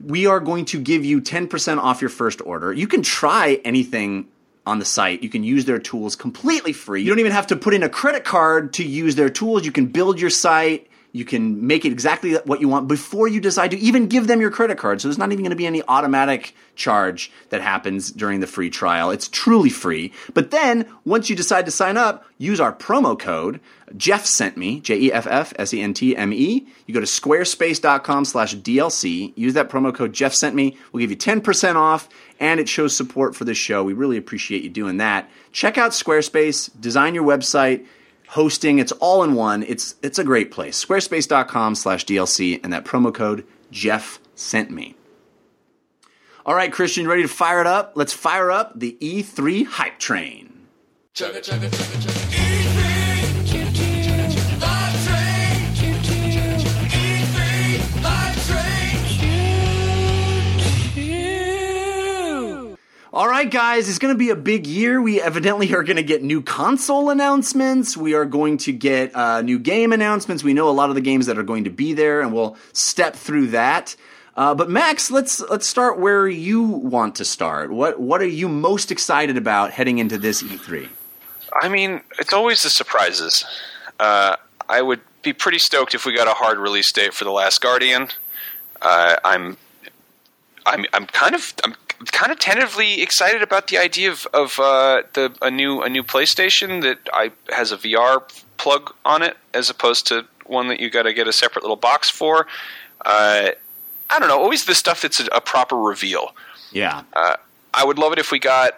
We 0.03 0.25
are 0.25 0.39
going 0.39 0.65
to 0.65 0.79
give 0.79 1.05
you 1.05 1.21
10% 1.21 1.77
off 1.77 2.01
your 2.01 2.09
first 2.09 2.41
order. 2.45 2.73
You 2.73 2.87
can 2.87 3.01
try 3.01 3.59
anything 3.63 4.27
on 4.65 4.79
the 4.79 4.85
site. 4.85 5.23
You 5.23 5.29
can 5.29 5.43
use 5.43 5.65
their 5.65 5.79
tools 5.79 6.15
completely 6.15 6.73
free. 6.73 7.01
You 7.01 7.09
don't 7.09 7.19
even 7.19 7.31
have 7.31 7.47
to 7.47 7.55
put 7.55 7.73
in 7.73 7.83
a 7.83 7.89
credit 7.89 8.23
card 8.23 8.73
to 8.73 8.83
use 8.83 9.15
their 9.15 9.29
tools. 9.29 9.65
You 9.65 9.71
can 9.71 9.87
build 9.87 10.19
your 10.19 10.29
site. 10.29 10.87
You 11.13 11.25
can 11.25 11.67
make 11.67 11.85
it 11.85 11.91
exactly 11.91 12.33
what 12.45 12.59
you 12.59 12.67
want 12.67 12.87
before 12.87 13.27
you 13.27 13.39
decide 13.39 13.69
to 13.71 13.77
even 13.77 14.07
give 14.07 14.25
them 14.25 14.41
your 14.41 14.49
credit 14.49 14.79
card. 14.79 14.99
So 14.99 15.07
there's 15.07 15.19
not 15.19 15.31
even 15.31 15.43
going 15.43 15.51
to 15.51 15.55
be 15.55 15.67
any 15.67 15.83
automatic 15.87 16.55
charge 16.75 17.31
that 17.49 17.61
happens 17.61 18.11
during 18.11 18.39
the 18.39 18.47
free 18.47 18.71
trial. 18.71 19.11
It's 19.11 19.27
truly 19.27 19.69
free. 19.69 20.11
But 20.33 20.49
then 20.49 20.87
once 21.05 21.29
you 21.29 21.35
decide 21.35 21.65
to 21.65 21.71
sign 21.71 21.97
up, 21.97 22.25
use 22.39 22.59
our 22.59 22.73
promo 22.73 23.17
code 23.17 23.59
Jeff 23.95 24.25
sent 24.25 24.57
me, 24.57 24.79
J 24.79 24.97
E 24.97 25.13
F 25.13 25.27
F 25.29 25.53
S 25.57 25.71
E 25.71 25.81
N 25.81 25.93
T 25.93 26.17
M 26.17 26.33
E. 26.33 26.67
You 26.87 26.93
go 26.95 26.99
to 26.99 27.05
squarespace.com 27.05 28.25
slash 28.25 28.55
DLC. 28.55 29.33
Use 29.35 29.53
that 29.53 29.69
promo 29.69 29.93
code 29.93 30.13
Jeff 30.13 30.33
sent 30.33 30.55
me. 30.55 30.77
We'll 30.91 31.01
give 31.01 31.11
you 31.11 31.17
10% 31.17 31.75
off 31.75 32.09
and 32.39 32.59
it 32.59 32.67
shows 32.67 32.97
support 32.97 33.35
for 33.35 33.45
this 33.45 33.57
show. 33.57 33.83
We 33.83 33.93
really 33.93 34.17
appreciate 34.17 34.63
you 34.63 34.69
doing 34.71 34.97
that. 34.97 35.29
Check 35.51 35.77
out 35.77 35.91
Squarespace, 35.91 36.71
design 36.81 37.13
your 37.13 37.23
website, 37.23 37.85
hosting. 38.33 38.79
It's 38.79 38.91
all 38.93 39.23
in 39.23 39.35
one. 39.35 39.63
It's 39.63 39.95
it's 40.01 40.19
a 40.19 40.23
great 40.23 40.51
place. 40.51 40.83
Squarespace.com 40.83 41.75
slash 41.75 42.05
DLC 42.05 42.59
and 42.63 42.73
that 42.73 42.83
promo 42.83 43.13
code 43.13 43.45
Jeff 43.71 44.19
sent 44.35 44.71
me. 44.71 44.95
All 46.45 46.55
right, 46.55 46.71
Christian, 46.71 47.03
you 47.03 47.09
ready 47.09 47.21
to 47.21 47.27
fire 47.29 47.61
it 47.61 47.67
up? 47.67 47.93
Let's 47.95 48.11
fire 48.11 48.51
up 48.51 48.77
the 48.77 48.97
E3 48.99 49.65
hype 49.65 49.97
train. 49.97 50.67
Chugga, 51.13 51.39
chugga, 51.39 51.69
chugga, 51.69 52.62
All 63.13 63.29
right, 63.29 63.47
guys, 63.47 63.89
it's 63.89 63.99
going 63.99 64.11
to 64.11 64.17
be 64.17 64.31
a 64.31 64.35
big 64.35 64.65
year. 64.65 64.99
We 64.99 65.21
evidently 65.21 65.71
are 65.75 65.83
going 65.83 65.97
to 65.97 66.03
get 66.03 66.23
new 66.23 66.41
console 66.41 67.11
announcements. 67.11 67.95
We 67.95 68.15
are 68.15 68.25
going 68.25 68.57
to 68.57 68.73
get 68.73 69.15
uh, 69.15 69.43
new 69.43 69.59
game 69.59 69.93
announcements. 69.93 70.43
We 70.43 70.55
know 70.55 70.67
a 70.67 70.71
lot 70.71 70.89
of 70.89 70.95
the 70.95 71.01
games 71.01 71.27
that 71.27 71.37
are 71.37 71.43
going 71.43 71.65
to 71.65 71.69
be 71.69 71.93
there, 71.93 72.21
and 72.21 72.33
we'll 72.33 72.57
step 72.71 73.15
through 73.15 73.49
that. 73.49 73.95
Uh, 74.35 74.55
but 74.55 74.67
Max, 74.67 75.11
let's 75.11 75.39
let's 75.41 75.67
start 75.67 75.99
where 75.99 76.27
you 76.27 76.63
want 76.63 77.17
to 77.17 77.23
start. 77.23 77.71
What 77.71 77.99
what 77.99 78.19
are 78.19 78.25
you 78.25 78.49
most 78.49 78.91
excited 78.91 79.37
about 79.37 79.69
heading 79.69 79.99
into 79.99 80.17
this 80.17 80.41
E 80.41 80.47
E3? 80.47 80.89
I 81.61 81.69
mean, 81.69 82.01
it's 82.17 82.33
always 82.33 82.63
the 82.63 82.71
surprises. 82.71 83.45
Uh, 83.99 84.37
I 84.67 84.81
would 84.81 85.01
be 85.21 85.33
pretty 85.33 85.59
stoked 85.59 85.93
if 85.93 86.07
we 86.07 86.15
got 86.15 86.27
a 86.27 86.33
hard 86.33 86.57
release 86.57 86.91
date 86.91 87.13
for 87.13 87.25
the 87.25 87.31
Last 87.31 87.61
Guardian. 87.61 88.07
Uh, 88.81 89.17
I'm, 89.23 89.57
I'm, 90.65 90.87
I'm 90.93 91.05
kind 91.05 91.35
of, 91.35 91.53
I'm 91.63 91.75
kind 92.11 92.31
of 92.31 92.39
tentatively 92.39 93.01
excited 93.01 93.41
about 93.41 93.67
the 93.67 93.77
idea 93.77 94.11
of, 94.11 94.27
of 94.33 94.59
uh, 94.59 95.03
the 95.13 95.35
a 95.41 95.51
new 95.51 95.81
a 95.81 95.89
new 95.89 96.03
PlayStation 96.03 96.81
that 96.81 96.97
I 97.13 97.31
has 97.49 97.71
a 97.71 97.77
VR 97.77 98.21
plug 98.57 98.93
on 99.05 99.21
it, 99.21 99.37
as 99.53 99.69
opposed 99.69 100.07
to 100.07 100.25
one 100.45 100.67
that 100.67 100.79
you 100.79 100.89
got 100.89 101.03
to 101.03 101.13
get 101.13 101.27
a 101.27 101.33
separate 101.33 101.63
little 101.63 101.75
box 101.77 102.09
for. 102.09 102.47
Uh, 103.05 103.49
I 104.09 104.19
don't 104.19 104.27
know. 104.27 104.39
Always 104.39 104.65
the 104.65 104.75
stuff 104.75 105.01
that's 105.01 105.19
a, 105.19 105.25
a 105.27 105.41
proper 105.41 105.75
reveal. 105.75 106.35
Yeah, 106.71 107.03
Uh, 107.13 107.35
I 107.73 107.85
would 107.85 107.97
love 107.97 108.13
it 108.13 108.19
if 108.19 108.31
we 108.31 108.39
got. 108.39 108.73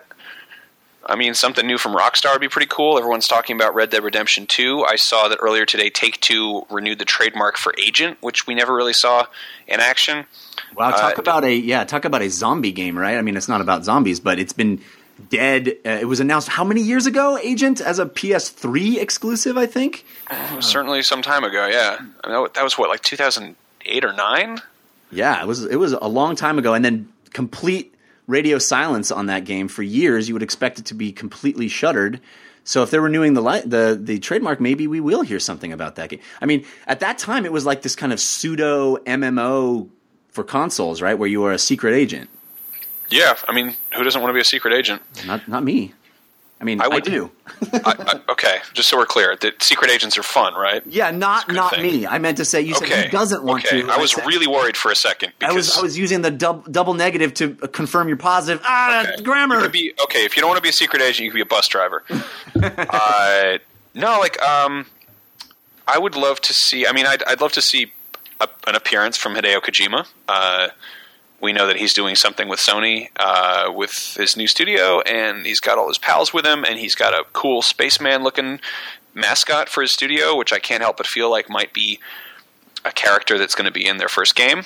I 1.08 1.16
mean, 1.16 1.36
something 1.36 1.68
new 1.68 1.78
from 1.78 1.94
Rockstar 1.96 2.32
would 2.32 2.42
be 2.42 2.48
pretty 2.50 2.68
cool. 2.70 2.98
Everyone's 2.98 3.28
talking 3.28 3.56
about 3.56 3.76
Red 3.76 3.92
Dead 3.92 4.04
Redemption 4.04 4.48
2. 4.48 4.84
I 4.86 4.96
saw 4.96 5.28
that 5.28 5.38
earlier 5.40 5.66
today 5.66 5.90
Take 5.92 6.20
Two 6.20 6.66
renewed 6.72 6.98
the 7.00 7.06
trademark 7.06 7.58
for 7.58 7.74
Agent, 7.78 8.18
which 8.22 8.48
we 8.48 8.56
never 8.56 8.74
really 8.74 8.94
saw 8.94 9.28
in 9.68 9.80
action. 9.80 10.26
Wow. 10.76 10.92
Talk 10.92 11.18
Uh, 11.18 11.22
about 11.22 11.44
a 11.44 11.54
yeah. 11.54 11.84
Talk 11.84 12.06
about 12.06 12.22
a 12.22 12.30
zombie 12.30 12.72
game, 12.72 12.98
right? 12.98 13.18
I 13.18 13.22
mean, 13.22 13.38
it's 13.38 13.48
not 13.50 13.62
about 13.62 13.86
zombies, 13.86 14.20
but 14.20 14.40
it's 14.40 14.54
been 14.54 14.82
dead. 15.30 15.70
Uh, 15.86 15.90
it 16.02 16.08
was 16.08 16.20
announced 16.20 16.50
how 16.50 16.64
many 16.64 16.82
years 16.82 17.06
ago? 17.06 17.38
Agent 17.42 17.80
as 17.82 18.00
a 18.00 18.06
PS3 18.06 18.98
exclusive, 18.98 19.58
I 19.58 19.66
think. 19.66 20.06
Certainly 20.60 21.04
some 21.04 21.22
time 21.22 21.44
ago, 21.44 21.68
yeah. 21.68 21.98
I 22.24 22.28
mean, 22.32 22.48
that 22.54 22.64
was 22.64 22.78
what, 22.78 22.90
like 22.90 23.02
2008 23.02 24.06
or 24.06 24.14
9? 24.14 24.60
Yeah, 25.12 25.42
it 25.42 25.48
was 25.48 25.64
it 25.66 25.78
was 25.78 25.94
a 25.94 26.08
long 26.08 26.36
time 26.36 26.58
ago, 26.60 26.74
and 26.74 26.84
then 26.84 27.08
complete 27.32 27.94
radio 28.28 28.58
silence 28.58 29.12
on 29.12 29.28
that 29.28 29.46
game 29.46 29.68
for 29.68 29.84
years. 29.84 30.28
You 30.28 30.34
would 30.36 30.44
expect 30.44 30.80
it 30.80 30.86
to 30.86 30.94
be 30.94 31.12
completely 31.12 31.68
shuttered. 31.68 32.20
So 32.68 32.82
if 32.82 32.90
they're 32.90 33.00
renewing 33.02 33.36
the 33.36 33.42
li- 33.42 33.62
the 33.64 33.98
the 34.02 34.18
trademark, 34.20 34.60
maybe 34.60 34.88
we 34.88 35.00
will 35.00 35.22
hear 35.22 35.40
something 35.40 35.72
about 35.72 35.96
that 35.96 36.10
game. 36.10 36.20
I 36.42 36.48
mean, 36.48 36.66
at 36.88 37.00
that 37.02 37.20
time, 37.20 37.46
it 37.46 37.54
was 37.54 37.66
like 37.66 37.84
this 37.84 37.96
kind 37.96 38.12
of 38.12 38.20
pseudo 38.20 38.98
MMO 38.98 39.90
for 40.36 40.44
consoles, 40.44 41.02
right, 41.02 41.18
where 41.18 41.30
you 41.30 41.42
were 41.42 41.54
a 41.54 41.58
secret 41.58 41.94
agent. 41.96 42.30
Yeah, 43.10 43.36
I 43.48 43.54
mean, 43.54 43.76
who 43.96 44.04
doesn't 44.04 44.22
want 44.22 44.30
to 44.32 44.34
be 44.34 44.42
a 44.42 44.46
secret 44.56 44.74
agent? 44.74 45.02
Not 45.26 45.48
not 45.48 45.64
me. 45.64 45.94
I 46.60 46.64
mean, 46.64 46.80
I, 46.82 46.86
I 46.86 46.88
would- 46.88 47.04
do. 47.04 47.32
I, 47.74 47.94
I, 48.28 48.32
okay, 48.32 48.58
just 48.74 48.90
so 48.90 48.98
we're 48.98 49.06
clear, 49.06 49.36
that 49.36 49.62
secret 49.62 49.92
agents 49.92 50.18
are 50.18 50.24
fun, 50.24 50.54
right? 50.56 50.82
Yeah, 50.88 51.12
not 51.12 51.52
not 51.52 51.76
thing. 51.76 51.84
me. 51.84 52.08
I 52.08 52.18
meant 52.18 52.38
to 52.38 52.46
say 52.46 52.62
you 52.62 52.74
said 52.74 52.84
Okay, 52.88 53.04
who 53.06 53.10
doesn't 53.12 53.44
want 53.44 53.66
okay. 53.66 53.82
to. 53.84 53.90
I 53.92 53.98
was 53.98 54.12
said- 54.14 54.26
really 54.26 54.48
worried 54.48 54.76
for 54.78 54.92
a 54.92 54.96
second 54.96 55.30
I 55.42 55.48
because 55.48 55.56
was 55.56 55.78
I 55.78 55.82
was 55.82 55.98
using 55.98 56.22
the 56.22 56.32
dub, 56.32 56.72
double 56.72 56.94
negative 56.94 57.34
to 57.36 57.54
confirm 57.80 58.08
your 58.08 58.18
positive. 58.18 58.62
Ah, 58.66 59.02
Okay. 59.04 59.24
grammar. 59.24 59.68
Be 59.70 59.94
okay 60.06 60.26
if 60.26 60.36
you 60.36 60.42
don't 60.42 60.50
want 60.50 60.58
to 60.58 60.64
be 60.64 60.70
a 60.70 60.74
secret 60.84 61.02
agent. 61.02 61.24
You 61.26 61.32
could 61.32 61.36
be 61.36 61.42
a 61.42 61.46
bus 61.46 61.68
driver. 61.68 62.04
uh, 62.62 63.58
no, 63.94 64.20
like 64.20 64.42
um, 64.42 64.86
I 65.88 65.98
would 66.00 66.16
love 66.16 66.42
to 66.42 66.54
see. 66.54 66.88
I 66.88 66.92
mean, 66.94 67.06
I'd, 67.06 67.24
I'd 67.26 67.42
love 67.42 67.52
to 67.54 67.62
see 67.62 67.92
a, 68.40 68.48
an 68.68 68.76
appearance 68.76 69.18
from 69.18 69.36
Hideo 69.36 69.62
Kojima. 69.62 70.08
Uh, 70.28 70.70
we 71.42 71.54
know 71.54 71.68
that 71.68 71.78
he's 71.78 71.94
doing 71.94 72.16
something 72.16 72.48
with 72.48 72.60
Sony 72.60 73.10
uh, 73.18 73.72
with 73.74 74.16
his 74.18 74.38
new 74.38 74.48
studio, 74.48 75.02
and 75.02 75.46
he's 75.46 75.60
got 75.60 75.78
all 75.78 75.88
his 75.88 75.98
pals 75.98 76.34
with 76.34 76.46
him, 76.46 76.64
and 76.64 76.80
he's 76.80 76.96
got 76.96 77.14
a 77.14 77.26
cool 77.34 77.62
spaceman 77.62 78.24
looking 78.24 78.60
mascot 79.14 79.70
for 79.70 79.82
his 79.82 79.92
studio, 79.92 80.36
which 80.36 80.54
I 80.54 80.60
can't 80.60 80.82
help 80.82 80.98
but 80.98 81.08
feel 81.08 81.30
like 81.30 81.50
might 81.50 81.74
be 81.74 82.00
a 82.84 82.92
character 82.92 83.38
that's 83.38 83.56
going 83.56 83.66
to 83.66 83.72
be 83.72 83.86
in 83.86 83.98
their 83.98 84.08
first 84.08 84.36
game. 84.36 84.64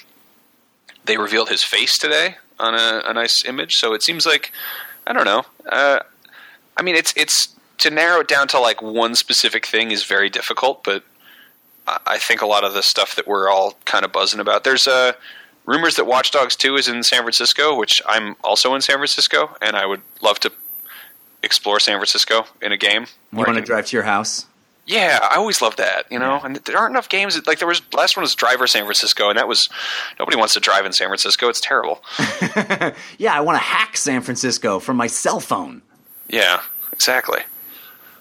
They 1.06 1.18
revealed 1.18 1.50
his 1.50 1.64
face 1.64 1.98
today 1.98 2.38
on 2.60 2.76
a, 2.76 3.02
a 3.06 3.14
nice 3.14 3.44
image, 3.46 3.78
so 3.78 3.94
it 3.94 4.04
seems 4.04 4.26
like 4.26 4.52
I 5.08 5.14
don't 5.14 5.26
know. 5.26 5.44
Uh, 5.68 6.00
I 6.78 6.82
mean, 6.82 6.96
it's 6.96 7.14
it's 7.16 7.56
to 7.80 7.90
narrow 7.90 8.22
it 8.22 8.28
down 8.28 8.48
to 8.50 8.60
like 8.60 8.82
one 8.82 9.16
specific 9.16 9.66
thing 9.66 9.92
is 9.92 10.04
very 10.04 10.30
difficult, 10.30 10.84
but 10.84 11.04
I 12.06 12.18
think 12.18 12.42
a 12.42 12.46
lot 12.46 12.64
of 12.64 12.74
the 12.74 12.84
stuff 12.84 13.16
that 13.16 13.28
we're 13.28 13.50
all 13.50 13.78
kind 13.86 14.06
of 14.06 14.12
buzzing 14.12 14.40
about. 14.40 14.64
There's 14.64 14.88
uh, 14.88 15.14
rumors 15.66 15.96
that 15.96 16.06
Watch 16.06 16.32
Dogs 16.32 16.56
2 16.56 16.76
is 16.76 16.88
in 16.88 17.04
San 17.04 17.22
Francisco, 17.22 17.76
which 17.78 18.02
I'm 18.08 18.36
also 18.44 18.74
in 18.76 18.82
San 18.82 18.98
Francisco, 18.98 19.56
and 19.62 19.76
I 19.76 19.86
would 19.86 20.02
love 20.22 20.40
to 20.42 20.52
explore 21.44 21.80
San 21.80 21.98
Francisco 21.98 22.46
in 22.62 22.72
a 22.72 22.78
game. 22.78 23.06
You 23.32 23.40
want 23.40 23.56
to 23.56 23.62
drive 23.62 23.86
to 23.88 23.96
your 23.96 24.04
house? 24.04 24.46
Yeah, 24.86 25.20
I 25.22 25.36
always 25.36 25.62
love 25.62 25.76
that. 25.76 26.12
You 26.12 26.18
know, 26.18 26.40
and 26.44 26.56
there 26.56 26.76
aren't 26.78 26.92
enough 26.94 27.10
games. 27.10 27.40
Like 27.46 27.60
there 27.60 27.68
was 27.68 27.82
last 27.94 28.18
one 28.18 28.24
was 28.24 28.34
Driver 28.34 28.66
San 28.66 28.84
Francisco, 28.86 29.30
and 29.30 29.38
that 29.38 29.48
was 29.48 29.70
nobody 30.18 30.36
wants 30.36 30.56
to 30.56 30.60
drive 30.60 30.84
in 30.86 30.94
San 30.94 31.08
Francisco. 31.08 31.48
It's 31.48 31.62
terrible. 31.62 32.02
Yeah, 33.20 33.34
I 33.36 33.42
want 33.42 33.56
to 33.58 33.64
hack 33.64 33.98
San 33.98 34.22
Francisco 34.22 34.80
from 34.80 34.98
my 34.98 35.08
cell 35.08 35.40
phone. 35.40 35.82
yeah, 36.28 36.62
exactly. 36.92 37.42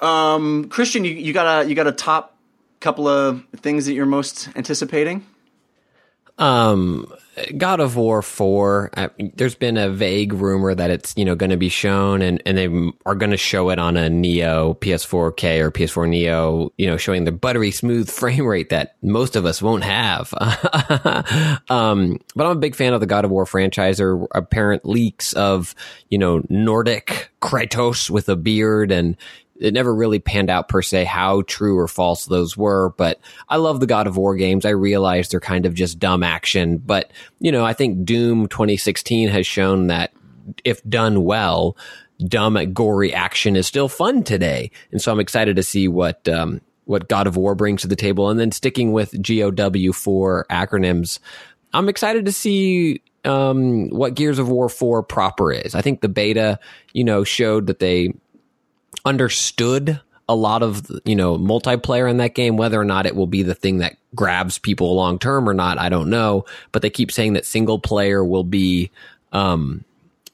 Um, 0.00 0.68
Christian, 0.68 1.04
you, 1.04 1.12
you 1.12 1.32
got 1.32 1.64
a 1.64 1.68
you 1.68 1.74
got 1.74 1.86
a 1.86 1.92
top 1.92 2.34
couple 2.80 3.08
of 3.08 3.44
things 3.56 3.86
that 3.86 3.94
you're 3.94 4.06
most 4.06 4.48
anticipating? 4.56 5.26
Um, 6.38 7.12
God 7.56 7.80
of 7.80 7.96
War 7.96 8.22
four. 8.22 8.90
Uh, 8.96 9.08
there's 9.34 9.56
been 9.56 9.76
a 9.76 9.90
vague 9.90 10.32
rumor 10.32 10.74
that 10.74 10.90
it's 10.90 11.14
you 11.16 11.24
know 11.24 11.34
going 11.34 11.50
to 11.50 11.56
be 11.56 11.68
shown, 11.68 12.22
and 12.22 12.40
and 12.46 12.56
they 12.56 12.68
are 13.06 13.14
going 13.14 13.30
to 13.30 13.36
show 13.36 13.70
it 13.70 13.78
on 13.78 13.96
a 13.96 14.08
Neo 14.08 14.74
PS4K 14.74 15.60
or 15.60 15.72
PS4 15.72 16.08
Neo. 16.08 16.72
You 16.78 16.86
know, 16.86 16.96
showing 16.96 17.24
the 17.24 17.32
buttery 17.32 17.72
smooth 17.72 18.08
frame 18.10 18.46
rate 18.46 18.70
that 18.70 18.96
most 19.02 19.34
of 19.34 19.46
us 19.46 19.60
won't 19.60 19.84
have. 19.84 20.32
um, 21.68 22.20
but 22.36 22.46
I'm 22.46 22.56
a 22.56 22.60
big 22.60 22.76
fan 22.76 22.92
of 22.94 23.00
the 23.00 23.06
God 23.06 23.24
of 23.24 23.30
War 23.30 23.46
franchise. 23.46 24.00
Or 24.00 24.28
apparent 24.32 24.84
leaks 24.84 25.32
of 25.32 25.74
you 26.10 26.18
know 26.18 26.42
Nordic 26.48 27.30
Kratos 27.40 28.10
with 28.10 28.28
a 28.28 28.36
beard 28.36 28.92
and 28.92 29.16
it 29.60 29.74
never 29.74 29.94
really 29.94 30.18
panned 30.18 30.50
out 30.50 30.68
per 30.68 30.82
se 30.82 31.04
how 31.04 31.42
true 31.42 31.76
or 31.78 31.88
false 31.88 32.26
those 32.26 32.56
were, 32.56 32.94
but 32.96 33.20
I 33.48 33.56
love 33.56 33.80
the 33.80 33.86
God 33.86 34.06
of 34.06 34.16
War 34.16 34.36
games. 34.36 34.64
I 34.64 34.70
realize 34.70 35.28
they're 35.28 35.40
kind 35.40 35.66
of 35.66 35.74
just 35.74 35.98
dumb 35.98 36.22
action, 36.22 36.78
but 36.78 37.10
you 37.40 37.52
know, 37.52 37.64
I 37.64 37.72
think 37.72 38.04
Doom 38.04 38.48
2016 38.48 39.28
has 39.28 39.46
shown 39.46 39.88
that 39.88 40.12
if 40.64 40.82
done 40.84 41.24
well, 41.24 41.76
dumb 42.24 42.72
gory 42.72 43.12
action 43.12 43.56
is 43.56 43.66
still 43.66 43.88
fun 43.88 44.22
today. 44.22 44.70
And 44.92 45.00
so 45.00 45.12
I'm 45.12 45.20
excited 45.20 45.56
to 45.56 45.62
see 45.62 45.88
what 45.88 46.28
um 46.28 46.60
what 46.84 47.08
God 47.08 47.26
of 47.26 47.36
War 47.36 47.54
brings 47.54 47.82
to 47.82 47.88
the 47.88 47.96
table 47.96 48.30
and 48.30 48.40
then 48.40 48.50
sticking 48.50 48.92
with 48.92 49.14
GOW 49.20 49.92
for 49.92 50.46
acronyms, 50.50 51.18
I'm 51.74 51.88
excited 51.88 52.24
to 52.24 52.32
see 52.32 53.02
um, 53.26 53.90
what 53.90 54.14
Gears 54.14 54.38
of 54.38 54.48
War 54.48 54.70
4 54.70 55.02
proper 55.02 55.52
is. 55.52 55.74
I 55.74 55.82
think 55.82 56.00
the 56.00 56.08
beta, 56.08 56.58
you 56.94 57.04
know, 57.04 57.24
showed 57.24 57.66
that 57.66 57.78
they 57.78 58.14
understood 59.08 60.00
a 60.28 60.34
lot 60.36 60.62
of 60.62 60.86
you 61.06 61.16
know 61.16 61.38
multiplayer 61.38 62.08
in 62.08 62.18
that 62.18 62.34
game 62.34 62.58
whether 62.58 62.78
or 62.78 62.84
not 62.84 63.06
it 63.06 63.16
will 63.16 63.26
be 63.26 63.42
the 63.42 63.54
thing 63.54 63.78
that 63.78 63.96
grabs 64.14 64.58
people 64.58 64.94
long 64.94 65.18
term 65.18 65.48
or 65.48 65.54
not 65.54 65.78
i 65.78 65.88
don't 65.88 66.10
know 66.10 66.44
but 66.70 66.82
they 66.82 66.90
keep 66.90 67.10
saying 67.10 67.32
that 67.32 67.46
single 67.46 67.78
player 67.78 68.22
will 68.22 68.44
be 68.44 68.90
um 69.32 69.82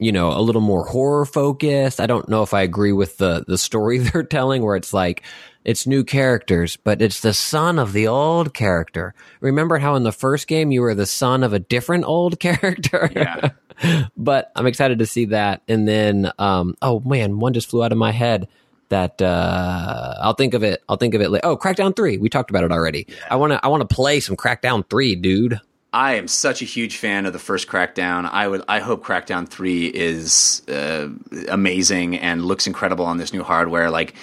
you 0.00 0.10
know 0.10 0.32
a 0.32 0.42
little 0.42 0.60
more 0.60 0.84
horror 0.84 1.24
focused 1.24 2.00
i 2.00 2.06
don't 2.06 2.28
know 2.28 2.42
if 2.42 2.52
i 2.52 2.62
agree 2.62 2.92
with 2.92 3.16
the 3.18 3.44
the 3.46 3.56
story 3.56 3.98
they're 3.98 4.24
telling 4.24 4.64
where 4.64 4.74
it's 4.74 4.92
like 4.92 5.22
it's 5.64 5.86
new 5.86 6.02
characters 6.02 6.76
but 6.76 7.00
it's 7.00 7.20
the 7.20 7.32
son 7.32 7.78
of 7.78 7.92
the 7.92 8.08
old 8.08 8.52
character 8.52 9.14
remember 9.40 9.78
how 9.78 9.94
in 9.94 10.02
the 10.02 10.10
first 10.12 10.48
game 10.48 10.72
you 10.72 10.80
were 10.80 10.96
the 10.96 11.06
son 11.06 11.44
of 11.44 11.52
a 11.52 11.60
different 11.60 12.04
old 12.04 12.40
character 12.40 13.08
Yeah. 13.14 13.50
but 14.16 14.50
I'm 14.54 14.66
excited 14.66 14.98
to 15.00 15.06
see 15.06 15.26
that. 15.26 15.62
And 15.68 15.86
then, 15.86 16.30
um, 16.38 16.76
oh 16.82 17.00
man, 17.00 17.38
one 17.38 17.52
just 17.52 17.70
flew 17.70 17.82
out 17.82 17.92
of 17.92 17.98
my 17.98 18.12
head. 18.12 18.48
That 18.94 19.20
uh, 19.20 20.14
I'll 20.22 20.34
think 20.34 20.54
of 20.54 20.62
it. 20.62 20.84
I'll 20.88 20.96
think 20.96 21.14
of 21.14 21.20
it. 21.20 21.28
Later. 21.28 21.44
Oh, 21.44 21.56
Crackdown 21.56 21.96
Three. 21.96 22.16
We 22.16 22.28
talked 22.28 22.50
about 22.50 22.62
it 22.62 22.70
already. 22.70 23.08
I 23.28 23.34
want 23.34 23.52
to. 23.52 23.58
I 23.60 23.66
want 23.66 23.80
to 23.80 23.92
play 23.92 24.20
some 24.20 24.36
Crackdown 24.36 24.88
Three, 24.88 25.16
dude. 25.16 25.60
I 25.92 26.14
am 26.14 26.28
such 26.28 26.62
a 26.62 26.64
huge 26.64 26.98
fan 26.98 27.26
of 27.26 27.32
the 27.32 27.40
first 27.40 27.66
Crackdown. 27.66 28.30
I 28.30 28.46
would. 28.46 28.62
I 28.68 28.78
hope 28.78 29.04
Crackdown 29.04 29.48
Three 29.48 29.88
is 29.88 30.62
uh, 30.68 31.08
amazing 31.48 32.18
and 32.18 32.44
looks 32.44 32.68
incredible 32.68 33.04
on 33.04 33.16
this 33.16 33.32
new 33.32 33.42
hardware. 33.42 33.90
Like, 33.90 34.14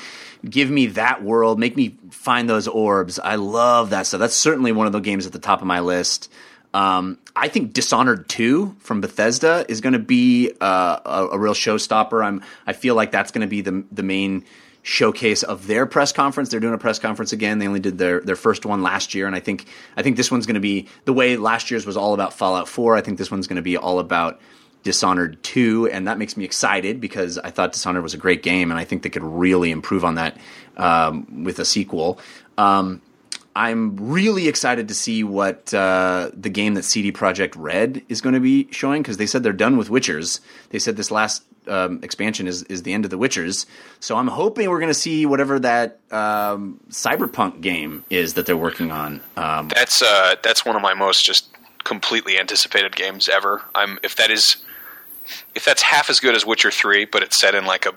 give 0.50 0.70
me 0.70 0.86
that 0.88 1.22
world. 1.22 1.60
Make 1.60 1.76
me 1.76 1.98
find 2.10 2.50
those 2.50 2.70
orbs. 2.70 3.20
I 3.20 3.36
love 3.36 3.90
that 3.90 4.08
stuff. 4.08 4.22
That's 4.22 4.36
certainly 4.36 4.72
one 4.72 4.88
of 4.88 4.94
the 4.94 5.02
games 5.02 5.26
at 5.26 5.34
the 5.34 5.40
top 5.40 5.60
of 5.60 5.68
my 5.68 5.82
list. 5.82 6.32
Um, 6.74 7.18
I 7.36 7.50
think 7.50 7.74
Dishonored 7.74 8.30
Two 8.30 8.74
from 8.80 9.02
Bethesda 9.02 9.66
is 9.68 9.82
going 9.82 9.94
to 9.94 10.00
be 10.00 10.54
uh, 10.62 11.00
a, 11.06 11.28
a 11.34 11.38
real 11.38 11.54
showstopper. 11.54 12.24
I'm. 12.24 12.42
I 12.66 12.72
feel 12.72 12.96
like 12.96 13.12
that's 13.12 13.32
going 13.32 13.42
to 13.42 13.48
be 13.48 13.60
the 13.60 13.84
the 13.92 14.04
main 14.04 14.46
showcase 14.84 15.44
of 15.44 15.68
their 15.68 15.86
press 15.86 16.12
conference. 16.12 16.50
They're 16.50 16.60
doing 16.60 16.74
a 16.74 16.80
press 16.80 17.00
conference 17.00 17.34
again. 17.34 17.60
They 17.60 17.68
only 17.68 17.80
did 17.80 17.98
their 17.98 18.22
their 18.22 18.36
first 18.36 18.66
one 18.66 18.82
last 18.82 19.14
year, 19.14 19.28
and 19.28 19.36
I 19.36 19.40
think 19.40 19.66
I 19.96 20.02
think 20.02 20.18
this 20.18 20.32
one's 20.32 20.46
going 20.46 20.56
to 20.56 20.62
be 20.62 20.88
the 21.06 21.14
way 21.14 21.38
last 21.38 21.72
year's 21.72 21.86
was 21.86 21.98
all 21.98 22.14
about 22.14 22.34
Fallout 22.34 22.68
Four. 22.68 22.96
I 22.96 23.02
think 23.02 23.18
this 23.18 23.32
one's 23.32 23.48
going 23.48 23.58
to 23.58 23.62
be 23.62 23.78
all 23.78 24.00
about 24.00 24.40
Dishonored 24.84 25.42
Two, 25.44 25.88
and 25.88 26.08
that 26.08 26.18
makes 26.18 26.36
me 26.36 26.46
excited 26.46 27.00
because 27.00 27.38
I 27.38 27.52
thought 27.52 27.74
Dishonored 27.74 28.04
was 28.04 28.14
a 28.14 28.18
great 28.18 28.44
game, 28.44 28.72
and 28.72 28.80
I 28.80 28.84
think 28.84 29.04
they 29.04 29.10
could 29.10 29.24
really 29.24 29.72
improve 29.72 30.04
on 30.04 30.16
that 30.16 30.38
um, 30.78 31.44
with 31.44 31.60
a 31.60 31.66
sequel. 31.66 32.20
Um, 32.58 33.02
I'm 33.56 33.98
really 33.98 34.48
excited 34.48 34.88
to 34.88 34.94
see 34.94 35.24
what 35.24 35.74
uh, 35.74 36.32
the 36.34 36.50
game 36.50 36.76
that 36.76 36.84
CD 36.84 37.12
Projekt 37.12 37.54
Red 37.58 38.02
is 38.08 38.22
going 38.22 38.34
to 38.34 38.40
be 38.40 38.68
showing 38.72 39.02
because 39.02 39.18
they 39.18 39.26
said 39.26 39.44
they're 39.44 39.52
done 39.52 39.78
with 39.78 39.90
Witchers. 39.90 40.40
They 40.70 40.80
said 40.80 40.96
this 40.96 41.12
last 41.12 41.44
um, 41.68 42.00
expansion 42.02 42.48
is 42.48 42.64
is 42.64 42.84
the 42.84 42.94
end 42.94 43.06
of 43.06 43.12
the 43.12 43.18
Witchers. 43.18 43.66
So 44.00 44.16
I'm 44.16 44.28
hoping 44.28 44.70
we're 44.70 44.80
going 44.80 44.90
to 44.90 44.94
see 44.94 45.26
whatever 45.26 45.60
that 45.60 46.00
um, 46.12 46.80
cyberpunk 46.90 47.62
game 47.62 48.06
is 48.10 48.36
that 48.36 48.46
they're 48.46 48.58
working 48.58 48.92
on. 48.92 49.22
Um, 49.36 49.68
That's 49.68 50.02
uh, 50.02 50.36
that's 50.42 50.66
one 50.66 50.76
of 50.76 50.82
my 50.82 50.94
most 50.94 51.26
just 51.26 51.50
completely 51.84 52.40
anticipated 52.40 52.96
games 52.96 53.28
ever. 53.28 53.62
I'm 53.76 54.00
if 54.02 54.16
that 54.16 54.32
is 54.32 54.58
if 55.56 55.66
that's 55.66 55.82
half 55.82 56.10
as 56.10 56.20
good 56.20 56.36
as 56.36 56.46
Witcher 56.46 56.72
Three, 56.72 57.06
but 57.06 57.22
it's 57.22 57.38
set 57.38 57.54
in 57.54 57.66
like 57.66 57.86
a 57.86 57.92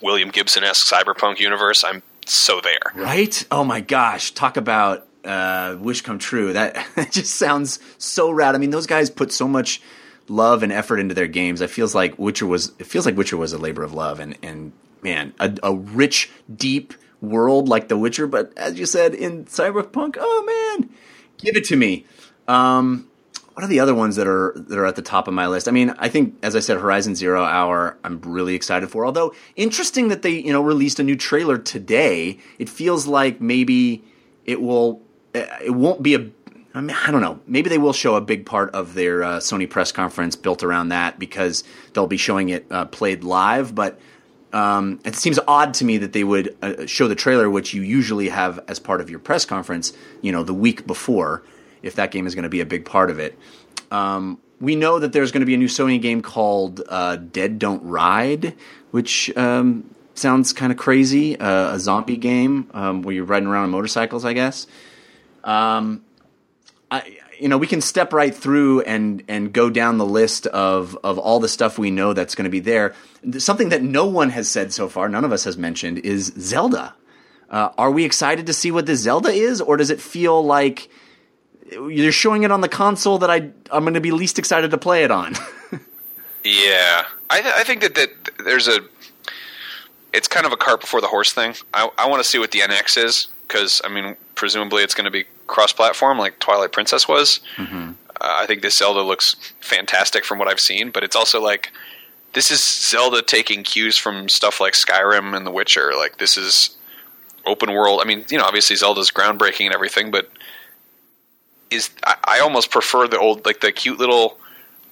William 0.00 0.30
Gibson 0.30 0.64
esque 0.64 0.92
cyberpunk 0.92 1.38
universe, 1.38 1.84
I'm 1.84 2.02
so 2.26 2.60
there. 2.60 2.80
Right? 2.94 3.44
Oh 3.50 3.64
my 3.64 3.80
gosh! 3.80 4.32
Talk 4.32 4.56
about 4.56 5.06
uh, 5.24 5.76
wish 5.80 6.02
come 6.02 6.18
true. 6.18 6.52
That 6.52 7.08
just 7.10 7.36
sounds 7.36 7.78
so 7.98 8.30
rad. 8.30 8.54
I 8.54 8.58
mean, 8.58 8.70
those 8.70 8.86
guys 8.86 9.10
put 9.10 9.32
so 9.32 9.48
much 9.48 9.80
love 10.28 10.62
and 10.62 10.72
effort 10.72 10.98
into 10.98 11.14
their 11.14 11.26
games. 11.26 11.60
It 11.60 11.70
feels 11.70 11.94
like 11.94 12.18
Witcher 12.18 12.46
was. 12.46 12.72
It 12.78 12.86
feels 12.86 13.06
like 13.06 13.16
Witcher 13.16 13.36
was 13.36 13.52
a 13.52 13.58
labor 13.58 13.82
of 13.82 13.92
love, 13.92 14.20
and 14.20 14.36
and 14.42 14.72
man, 15.02 15.34
a, 15.40 15.54
a 15.62 15.74
rich, 15.74 16.30
deep 16.54 16.94
world 17.20 17.68
like 17.68 17.88
The 17.88 17.96
Witcher. 17.96 18.26
But 18.26 18.52
as 18.56 18.78
you 18.78 18.86
said 18.86 19.14
in 19.14 19.44
Cyberpunk, 19.46 20.16
oh 20.18 20.78
man, 20.78 20.90
give 21.38 21.56
it 21.56 21.64
to 21.66 21.76
me. 21.76 22.06
Um, 22.48 23.08
what 23.54 23.64
are 23.64 23.68
the 23.68 23.80
other 23.80 23.94
ones 23.94 24.16
that 24.16 24.26
are 24.26 24.54
that 24.56 24.78
are 24.78 24.86
at 24.86 24.96
the 24.96 25.02
top 25.02 25.28
of 25.28 25.34
my 25.34 25.46
list? 25.46 25.68
I 25.68 25.70
mean, 25.70 25.94
I 25.98 26.08
think 26.08 26.36
as 26.42 26.56
I 26.56 26.60
said, 26.60 26.78
Horizon 26.78 27.14
Zero 27.14 27.44
Hour, 27.44 27.98
I'm 28.04 28.20
really 28.22 28.54
excited 28.54 28.88
for. 28.90 29.04
Although 29.04 29.34
interesting 29.56 30.08
that 30.08 30.22
they 30.22 30.30
you 30.30 30.52
know 30.52 30.62
released 30.62 30.98
a 30.98 31.02
new 31.02 31.16
trailer 31.16 31.58
today. 31.58 32.38
It 32.58 32.68
feels 32.68 33.06
like 33.06 33.40
maybe 33.40 34.04
it 34.44 34.60
will 34.60 35.02
uh, 35.34 35.44
it 35.62 35.70
won't 35.70 36.02
be 36.02 36.14
a 36.14 36.30
I 36.74 36.80
mean, 36.80 36.96
I 36.96 37.10
don't 37.10 37.20
know. 37.20 37.38
Maybe 37.46 37.68
they 37.68 37.78
will 37.78 37.92
show 37.92 38.14
a 38.14 38.20
big 38.20 38.46
part 38.46 38.70
of 38.70 38.94
their 38.94 39.22
uh, 39.22 39.38
Sony 39.38 39.68
press 39.68 39.92
conference 39.92 40.36
built 40.36 40.62
around 40.62 40.88
that 40.88 41.18
because 41.18 41.64
they'll 41.92 42.06
be 42.06 42.16
showing 42.16 42.48
it 42.48 42.66
uh, 42.70 42.86
played 42.86 43.24
live. 43.24 43.74
But 43.74 44.00
um, 44.52 45.00
it 45.04 45.14
seems 45.14 45.38
odd 45.46 45.74
to 45.74 45.84
me 45.84 45.98
that 45.98 46.12
they 46.12 46.24
would 46.24 46.56
uh, 46.62 46.86
show 46.86 47.08
the 47.08 47.14
trailer, 47.14 47.50
which 47.50 47.74
you 47.74 47.82
usually 47.82 48.30
have 48.30 48.58
as 48.68 48.78
part 48.78 49.00
of 49.00 49.10
your 49.10 49.18
press 49.18 49.44
conference, 49.44 49.92
you 50.22 50.32
know, 50.32 50.42
the 50.42 50.54
week 50.54 50.86
before, 50.86 51.42
if 51.82 51.96
that 51.96 52.10
game 52.10 52.26
is 52.26 52.34
going 52.34 52.44
to 52.44 52.48
be 52.48 52.60
a 52.60 52.66
big 52.66 52.84
part 52.84 53.10
of 53.10 53.18
it. 53.18 53.38
Um, 53.90 54.38
we 54.60 54.76
know 54.76 54.98
that 54.98 55.12
there's 55.12 55.32
going 55.32 55.40
to 55.40 55.46
be 55.46 55.54
a 55.54 55.58
new 55.58 55.66
Sony 55.66 56.00
game 56.00 56.22
called 56.22 56.82
uh, 56.88 57.16
Dead 57.16 57.58
Don't 57.58 57.82
Ride, 57.82 58.54
which 58.92 59.36
um, 59.36 59.92
sounds 60.14 60.52
kind 60.52 60.70
of 60.70 60.78
crazy. 60.78 61.38
Uh, 61.38 61.74
a 61.74 61.80
zombie 61.80 62.16
game 62.16 62.70
um, 62.72 63.02
where 63.02 63.14
you're 63.14 63.24
riding 63.24 63.48
around 63.48 63.64
on 63.64 63.70
motorcycles, 63.70 64.24
I 64.24 64.32
guess. 64.32 64.66
Um, 65.42 66.04
I, 66.90 67.18
you 67.38 67.48
know, 67.48 67.58
we 67.58 67.66
can 67.66 67.80
step 67.80 68.12
right 68.12 68.32
through 68.32 68.82
and 68.82 69.24
and 69.26 69.52
go 69.52 69.68
down 69.68 69.98
the 69.98 70.06
list 70.06 70.46
of 70.46 70.96
of 71.02 71.18
all 71.18 71.40
the 71.40 71.48
stuff 71.48 71.76
we 71.76 71.90
know 71.90 72.12
that's 72.12 72.36
going 72.36 72.44
to 72.44 72.50
be 72.50 72.60
there. 72.60 72.94
Something 73.38 73.70
that 73.70 73.82
no 73.82 74.06
one 74.06 74.30
has 74.30 74.48
said 74.48 74.72
so 74.72 74.88
far, 74.88 75.08
none 75.08 75.24
of 75.24 75.32
us 75.32 75.42
has 75.44 75.58
mentioned, 75.58 75.98
is 75.98 76.32
Zelda. 76.38 76.94
Uh, 77.50 77.70
are 77.76 77.90
we 77.90 78.04
excited 78.04 78.46
to 78.46 78.52
see 78.52 78.70
what 78.70 78.86
this 78.86 79.00
Zelda 79.00 79.30
is, 79.30 79.60
or 79.60 79.76
does 79.76 79.90
it 79.90 80.00
feel 80.00 80.42
like 80.44 80.88
you're 81.70 82.12
showing 82.12 82.42
it 82.42 82.50
on 82.50 82.60
the 82.60 82.68
console 82.68 83.18
that 83.18 83.30
I 83.30 83.50
I'm 83.70 83.84
going 83.84 83.94
to 83.94 84.00
be 84.00 84.10
least 84.10 84.38
excited 84.38 84.70
to 84.70 84.78
play 84.78 85.04
it 85.04 85.10
on? 85.10 85.34
Yeah, 86.44 87.04
I, 87.30 87.40
th- 87.40 87.54
I 87.56 87.62
think 87.62 87.82
that, 87.82 87.94
that 87.94 88.10
there's 88.44 88.66
a. 88.66 88.80
It's 90.12 90.26
kind 90.28 90.44
of 90.44 90.52
a 90.52 90.56
cart 90.56 90.80
before 90.80 91.00
the 91.00 91.06
horse 91.06 91.32
thing. 91.32 91.54
I, 91.72 91.88
I 91.96 92.08
want 92.08 92.22
to 92.22 92.28
see 92.28 92.38
what 92.38 92.50
the 92.50 92.58
NX 92.58 93.02
is 93.04 93.28
because 93.46 93.80
I 93.84 93.88
mean, 93.88 94.16
presumably 94.34 94.82
it's 94.82 94.94
going 94.94 95.04
to 95.04 95.10
be 95.10 95.24
cross-platform 95.46 96.18
like 96.18 96.38
Twilight 96.40 96.72
Princess 96.72 97.06
was. 97.06 97.40
Uh, 97.58 97.94
I 98.20 98.46
think 98.46 98.62
this 98.62 98.76
Zelda 98.76 99.02
looks 99.02 99.34
fantastic 99.60 100.24
from 100.24 100.38
what 100.38 100.48
I've 100.48 100.60
seen, 100.60 100.90
but 100.90 101.04
it's 101.04 101.16
also 101.16 101.40
like 101.40 101.70
this 102.32 102.50
is 102.50 102.62
Zelda 102.62 103.22
taking 103.22 103.62
cues 103.62 103.96
from 103.96 104.28
stuff 104.28 104.60
like 104.60 104.74
Skyrim 104.74 105.36
and 105.36 105.46
The 105.46 105.50
Witcher. 105.50 105.92
Like 105.96 106.18
this 106.18 106.36
is 106.36 106.76
open 107.46 107.72
world. 107.72 108.00
I 108.02 108.04
mean, 108.04 108.24
you 108.30 108.38
know, 108.38 108.44
obviously 108.44 108.76
Zelda's 108.76 109.10
groundbreaking 109.10 109.66
and 109.66 109.74
everything, 109.74 110.10
but 110.10 110.28
is 111.72 111.90
I, 112.04 112.16
I 112.24 112.40
almost 112.40 112.70
prefer 112.70 113.08
the 113.08 113.18
old 113.18 113.44
like 113.46 113.60
the 113.60 113.72
cute 113.72 113.98
little 113.98 114.38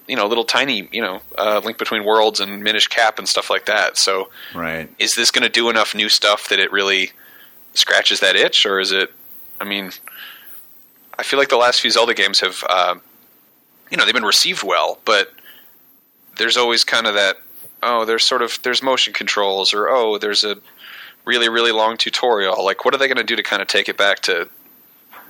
you 0.08 0.16
know 0.16 0.26
little 0.26 0.44
tiny 0.44 0.88
you 0.92 1.00
know 1.02 1.20
uh, 1.38 1.60
Link 1.64 1.78
Between 1.78 2.04
Worlds 2.04 2.40
and 2.40 2.62
Minish 2.62 2.88
Cap 2.88 3.18
and 3.18 3.28
stuff 3.28 3.50
like 3.50 3.66
that. 3.66 3.96
So 3.96 4.30
Right. 4.54 4.88
is 4.98 5.12
this 5.14 5.30
going 5.30 5.44
to 5.44 5.48
do 5.50 5.70
enough 5.70 5.94
new 5.94 6.08
stuff 6.08 6.48
that 6.48 6.58
it 6.58 6.72
really 6.72 7.12
scratches 7.74 8.20
that 8.20 8.36
itch, 8.36 8.66
or 8.66 8.80
is 8.80 8.92
it? 8.92 9.12
I 9.60 9.64
mean, 9.64 9.90
I 11.18 11.22
feel 11.22 11.38
like 11.38 11.50
the 11.50 11.56
last 11.56 11.80
few 11.80 11.90
Zelda 11.90 12.14
games 12.14 12.40
have, 12.40 12.64
uh, 12.68 12.94
you 13.90 13.96
know, 13.96 14.04
they've 14.04 14.14
been 14.14 14.24
received 14.24 14.62
well, 14.64 14.98
but 15.04 15.32
there's 16.38 16.56
always 16.56 16.82
kind 16.84 17.06
of 17.06 17.14
that. 17.14 17.36
Oh, 17.82 18.04
there's 18.04 18.24
sort 18.24 18.42
of 18.42 18.58
there's 18.62 18.82
motion 18.82 19.12
controls, 19.12 19.72
or 19.74 19.88
oh, 19.88 20.18
there's 20.18 20.44
a 20.44 20.56
really 21.24 21.48
really 21.48 21.72
long 21.72 21.96
tutorial. 21.96 22.64
Like, 22.64 22.84
what 22.84 22.94
are 22.94 22.98
they 22.98 23.06
going 23.06 23.18
to 23.18 23.24
do 23.24 23.36
to 23.36 23.42
kind 23.42 23.62
of 23.62 23.68
take 23.68 23.88
it 23.88 23.96
back 23.96 24.20
to 24.20 24.48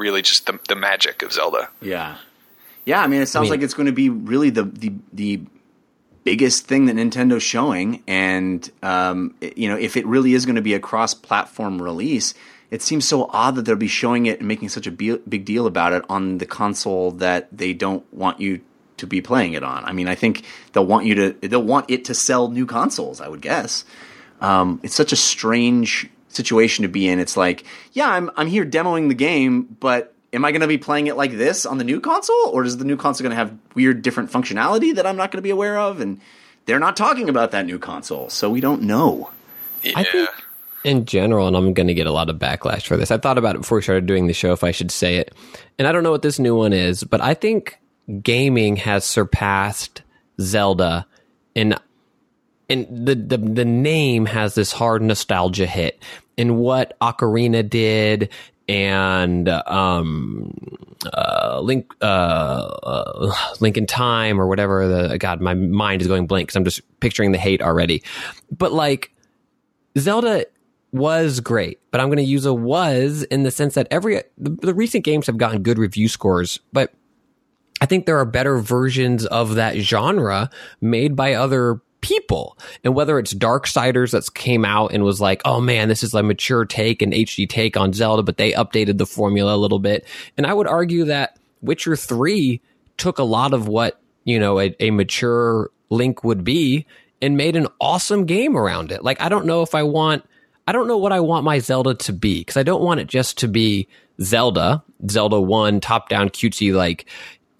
really 0.00 0.22
just 0.22 0.46
the 0.46 0.58
the 0.68 0.74
magic 0.74 1.22
of 1.22 1.32
Zelda? 1.32 1.68
Yeah. 1.80 2.16
Yeah, 2.86 3.02
I 3.02 3.06
mean, 3.06 3.20
it 3.22 3.26
sounds 3.26 3.44
mean- 3.44 3.50
like 3.52 3.62
it's 3.62 3.74
going 3.74 3.86
to 3.86 3.92
be 3.92 4.08
really 4.08 4.50
the 4.50 4.64
the 4.64 4.92
the 5.12 5.40
biggest 6.24 6.66
thing 6.66 6.86
that 6.86 6.96
Nintendo's 6.96 7.42
showing, 7.42 8.02
and 8.08 8.68
um, 8.82 9.34
it- 9.40 9.56
you 9.56 9.68
know, 9.68 9.76
if 9.76 9.96
it 9.96 10.06
really 10.06 10.34
is 10.34 10.44
going 10.46 10.56
to 10.56 10.62
be 10.62 10.74
a 10.74 10.80
cross-platform 10.80 11.80
release, 11.80 12.34
it 12.70 12.82
seems 12.82 13.06
so 13.06 13.28
odd 13.32 13.54
that 13.56 13.62
they'll 13.64 13.76
be 13.76 13.88
showing 13.88 14.26
it 14.26 14.38
and 14.40 14.48
making 14.48 14.68
such 14.68 14.86
a 14.86 14.90
be- 14.90 15.16
big 15.28 15.44
deal 15.44 15.66
about 15.66 15.92
it 15.92 16.04
on 16.08 16.38
the 16.38 16.46
console 16.46 17.10
that 17.12 17.48
they 17.56 17.72
don't 17.72 18.04
want 18.12 18.40
you 18.40 18.60
to 18.98 19.06
be 19.06 19.20
playing 19.22 19.54
it 19.54 19.62
on. 19.62 19.82
I 19.84 19.92
mean, 19.92 20.08
I 20.08 20.14
think 20.14 20.44
they'll 20.72 20.84
want 20.86 21.06
you 21.06 21.14
to 21.16 21.48
they'll 21.48 21.62
want 21.62 21.90
it 21.90 22.04
to 22.06 22.14
sell 22.14 22.48
new 22.50 22.66
consoles. 22.66 23.20
I 23.20 23.28
would 23.28 23.40
guess. 23.42 23.84
Um, 24.40 24.78
it's 24.82 24.94
such 24.94 25.12
a 25.12 25.16
strange 25.16 26.08
situation 26.30 26.82
to 26.82 26.88
be 26.88 27.08
in. 27.08 27.18
It's 27.18 27.36
like, 27.36 27.64
yeah, 27.92 28.08
I'm 28.08 28.30
I'm 28.36 28.46
here 28.46 28.64
demoing 28.64 29.08
the 29.08 29.14
game, 29.14 29.62
but 29.80 30.14
am 30.32 30.44
I 30.44 30.52
going 30.52 30.60
to 30.60 30.66
be 30.66 30.78
playing 30.78 31.06
it 31.06 31.16
like 31.16 31.32
this 31.32 31.66
on 31.66 31.78
the 31.78 31.84
new 31.84 32.00
console, 32.00 32.50
or 32.52 32.64
is 32.64 32.76
the 32.78 32.84
new 32.84 32.96
console 32.96 33.24
going 33.24 33.30
to 33.30 33.36
have 33.36 33.56
weird 33.74 34.02
different 34.02 34.30
functionality 34.30 34.94
that 34.94 35.06
I'm 35.06 35.16
not 35.16 35.30
going 35.30 35.38
to 35.38 35.42
be 35.42 35.50
aware 35.50 35.78
of? 35.78 36.00
And 36.00 36.20
they're 36.66 36.78
not 36.78 36.96
talking 36.96 37.28
about 37.28 37.50
that 37.50 37.66
new 37.66 37.78
console, 37.78 38.30
so 38.30 38.50
we 38.50 38.60
don't 38.60 38.82
know. 38.82 39.30
Yeah, 39.82 39.92
I 39.96 40.04
think 40.04 40.30
in 40.84 41.04
general, 41.04 41.46
and 41.46 41.56
I'm 41.56 41.74
going 41.74 41.88
to 41.88 41.94
get 41.94 42.06
a 42.06 42.12
lot 42.12 42.30
of 42.30 42.36
backlash 42.36 42.86
for 42.86 42.96
this. 42.96 43.10
I 43.10 43.18
thought 43.18 43.38
about 43.38 43.54
it 43.54 43.62
before 43.62 43.76
we 43.76 43.82
started 43.82 44.06
doing 44.06 44.26
the 44.26 44.32
show 44.32 44.52
if 44.52 44.64
I 44.64 44.70
should 44.70 44.90
say 44.90 45.16
it. 45.16 45.34
And 45.78 45.86
I 45.86 45.92
don't 45.92 46.02
know 46.02 46.10
what 46.10 46.22
this 46.22 46.38
new 46.38 46.56
one 46.56 46.72
is, 46.72 47.04
but 47.04 47.20
I 47.20 47.34
think 47.34 47.78
gaming 48.22 48.76
has 48.76 49.04
surpassed 49.04 50.02
Zelda 50.40 51.06
in 51.54 51.74
and 52.70 53.06
the, 53.06 53.14
the 53.14 53.36
the 53.36 53.64
name 53.64 54.26
has 54.26 54.54
this 54.54 54.72
hard 54.72 55.02
nostalgia 55.02 55.66
hit. 55.66 56.02
And 56.38 56.56
what 56.56 56.98
Ocarina 57.00 57.68
did 57.68 58.30
and 58.68 59.48
um 59.48 60.54
uh 61.12 61.60
link 61.60 61.92
uh, 62.00 62.04
uh 62.04 63.34
link 63.60 63.76
in 63.76 63.86
time 63.86 64.40
or 64.40 64.46
whatever 64.46 64.86
the 64.86 65.18
god 65.18 65.40
my 65.40 65.54
mind 65.54 66.02
is 66.02 66.06
going 66.06 66.26
blank 66.26 66.46
because 66.46 66.56
i'm 66.56 66.64
just 66.64 66.82
picturing 67.00 67.32
the 67.32 67.38
hate 67.38 67.62
already 67.62 68.02
but 68.52 68.70
like 68.70 69.10
Zelda 69.98 70.44
was 70.92 71.40
great, 71.40 71.78
but 71.90 72.00
I'm 72.00 72.08
going 72.08 72.18
to 72.18 72.22
use 72.22 72.44
a 72.44 72.54
was 72.54 73.22
in 73.24 73.42
the 73.42 73.50
sense 73.50 73.74
that 73.74 73.86
every 73.90 74.22
the, 74.38 74.50
the 74.50 74.74
recent 74.74 75.04
games 75.04 75.26
have 75.26 75.38
gotten 75.38 75.62
good 75.62 75.78
review 75.78 76.08
scores, 76.08 76.60
but 76.72 76.92
I 77.80 77.86
think 77.86 78.06
there 78.06 78.18
are 78.18 78.24
better 78.24 78.58
versions 78.58 79.24
of 79.26 79.54
that 79.54 79.76
genre 79.76 80.50
made 80.80 81.16
by 81.16 81.34
other 81.34 81.80
people. 82.00 82.58
And 82.84 82.94
whether 82.94 83.18
it's 83.18 83.34
Darksiders 83.34 84.10
that's 84.10 84.30
came 84.30 84.64
out 84.64 84.92
and 84.92 85.04
was 85.04 85.20
like, 85.20 85.42
oh 85.44 85.60
man, 85.60 85.88
this 85.88 86.02
is 86.02 86.14
a 86.14 86.22
mature 86.22 86.64
take 86.64 87.02
and 87.02 87.12
HD 87.12 87.48
take 87.48 87.76
on 87.76 87.92
Zelda, 87.92 88.22
but 88.22 88.36
they 88.36 88.52
updated 88.52 88.98
the 88.98 89.06
formula 89.06 89.54
a 89.54 89.58
little 89.58 89.78
bit. 89.78 90.06
And 90.36 90.46
I 90.46 90.54
would 90.54 90.66
argue 90.66 91.04
that 91.06 91.38
Witcher 91.60 91.96
3 91.96 92.60
took 92.96 93.18
a 93.18 93.24
lot 93.24 93.52
of 93.52 93.68
what, 93.68 94.00
you 94.24 94.38
know, 94.38 94.60
a, 94.60 94.74
a 94.80 94.90
mature 94.90 95.70
Link 95.90 96.22
would 96.22 96.44
be 96.44 96.86
and 97.20 97.36
made 97.36 97.56
an 97.56 97.66
awesome 97.80 98.26
game 98.26 98.56
around 98.56 98.92
it. 98.92 99.02
Like, 99.02 99.20
I 99.20 99.28
don't 99.28 99.46
know 99.46 99.62
if 99.62 99.74
I 99.74 99.82
want, 99.82 100.24
I 100.66 100.72
don't 100.72 100.86
know 100.86 100.98
what 100.98 101.12
I 101.12 101.20
want 101.20 101.44
my 101.44 101.58
Zelda 101.58 101.94
to 101.94 102.12
be 102.12 102.40
because 102.40 102.56
I 102.56 102.62
don't 102.62 102.82
want 102.82 103.00
it 103.00 103.08
just 103.08 103.38
to 103.38 103.48
be 103.48 103.88
Zelda, 104.22 104.82
Zelda 105.08 105.40
1, 105.40 105.80
top 105.80 106.08
down, 106.08 106.30
cutesy, 106.30 106.72
like, 106.72 107.06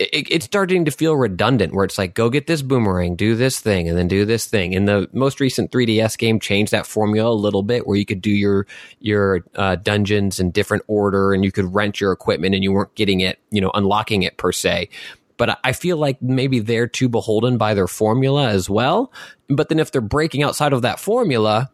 it, 0.00 0.26
it's 0.30 0.46
starting 0.46 0.86
to 0.86 0.90
feel 0.90 1.14
redundant 1.14 1.74
where 1.74 1.84
it's 1.84 1.98
like 1.98 2.14
go 2.14 2.30
get 2.30 2.46
this 2.46 2.62
boomerang 2.62 3.14
do 3.16 3.34
this 3.34 3.60
thing 3.60 3.88
and 3.88 3.98
then 3.98 4.08
do 4.08 4.24
this 4.24 4.46
thing 4.46 4.74
and 4.74 4.88
the 4.88 5.08
most 5.12 5.40
recent 5.40 5.70
3ds 5.70 6.16
game 6.16 6.40
changed 6.40 6.72
that 6.72 6.86
formula 6.86 7.30
a 7.30 7.34
little 7.34 7.62
bit 7.62 7.86
where 7.86 7.96
you 7.96 8.06
could 8.06 8.22
do 8.22 8.30
your 8.30 8.66
your 9.00 9.44
uh, 9.54 9.76
dungeons 9.76 10.40
in 10.40 10.50
different 10.50 10.82
order 10.86 11.32
and 11.32 11.44
you 11.44 11.52
could 11.52 11.74
rent 11.74 12.00
your 12.00 12.12
equipment 12.12 12.54
and 12.54 12.64
you 12.64 12.72
weren't 12.72 12.94
getting 12.94 13.20
it 13.20 13.38
you 13.50 13.60
know 13.60 13.70
unlocking 13.74 14.22
it 14.22 14.36
per 14.36 14.52
se 14.52 14.88
but 15.36 15.58
I- 15.64 15.72
feel 15.72 15.96
like 15.96 16.20
maybe 16.20 16.60
they're 16.60 16.86
too 16.88 17.08
beholden 17.08 17.58
by 17.58 17.74
their 17.74 17.86
formula 17.88 18.48
as 18.48 18.70
well 18.70 19.12
but 19.48 19.68
then 19.68 19.78
if 19.78 19.92
they're 19.92 20.00
breaking 20.00 20.42
outside 20.42 20.72
of 20.72 20.82
that 20.82 20.98
formula 20.98 21.70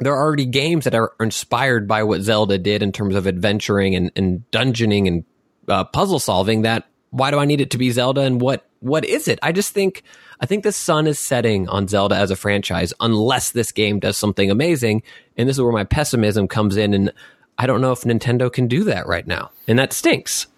there 0.00 0.12
are 0.14 0.22
already 0.22 0.46
games 0.46 0.84
that 0.84 0.94
are 0.94 1.12
inspired 1.20 1.86
by 1.86 2.02
what 2.02 2.22
Zelda 2.22 2.58
did 2.58 2.82
in 2.82 2.92
terms 2.92 3.14
of 3.14 3.26
adventuring 3.26 3.94
and, 3.94 4.10
and 4.16 4.42
dungeoning 4.50 5.06
and 5.06 5.24
uh, 5.68 5.84
puzzle 5.84 6.18
solving. 6.18 6.62
That 6.62 6.86
why 7.12 7.30
do 7.30 7.38
I 7.38 7.44
need 7.44 7.60
it 7.60 7.70
to 7.70 7.78
be 7.78 7.90
Zelda 7.90 8.22
and 8.22 8.40
what 8.40 8.66
what 8.80 9.04
is 9.04 9.28
it? 9.28 9.38
I 9.42 9.52
just 9.52 9.72
think 9.72 10.02
I 10.40 10.46
think 10.46 10.64
the 10.64 10.72
sun 10.72 11.06
is 11.06 11.18
setting 11.18 11.68
on 11.68 11.86
Zelda 11.86 12.16
as 12.16 12.32
a 12.32 12.36
franchise 12.36 12.92
unless 12.98 13.52
this 13.52 13.70
game 13.70 14.00
does 14.00 14.16
something 14.16 14.50
amazing. 14.50 15.04
And 15.36 15.48
this 15.48 15.56
is 15.56 15.62
where 15.62 15.72
my 15.72 15.84
pessimism 15.84 16.48
comes 16.48 16.76
in. 16.76 16.94
And 16.94 17.12
I 17.58 17.66
don't 17.66 17.80
know 17.80 17.92
if 17.92 18.00
Nintendo 18.00 18.52
can 18.52 18.66
do 18.66 18.82
that 18.84 19.06
right 19.06 19.26
now, 19.26 19.50
and 19.68 19.78
that 19.78 19.92
stinks. 19.92 20.48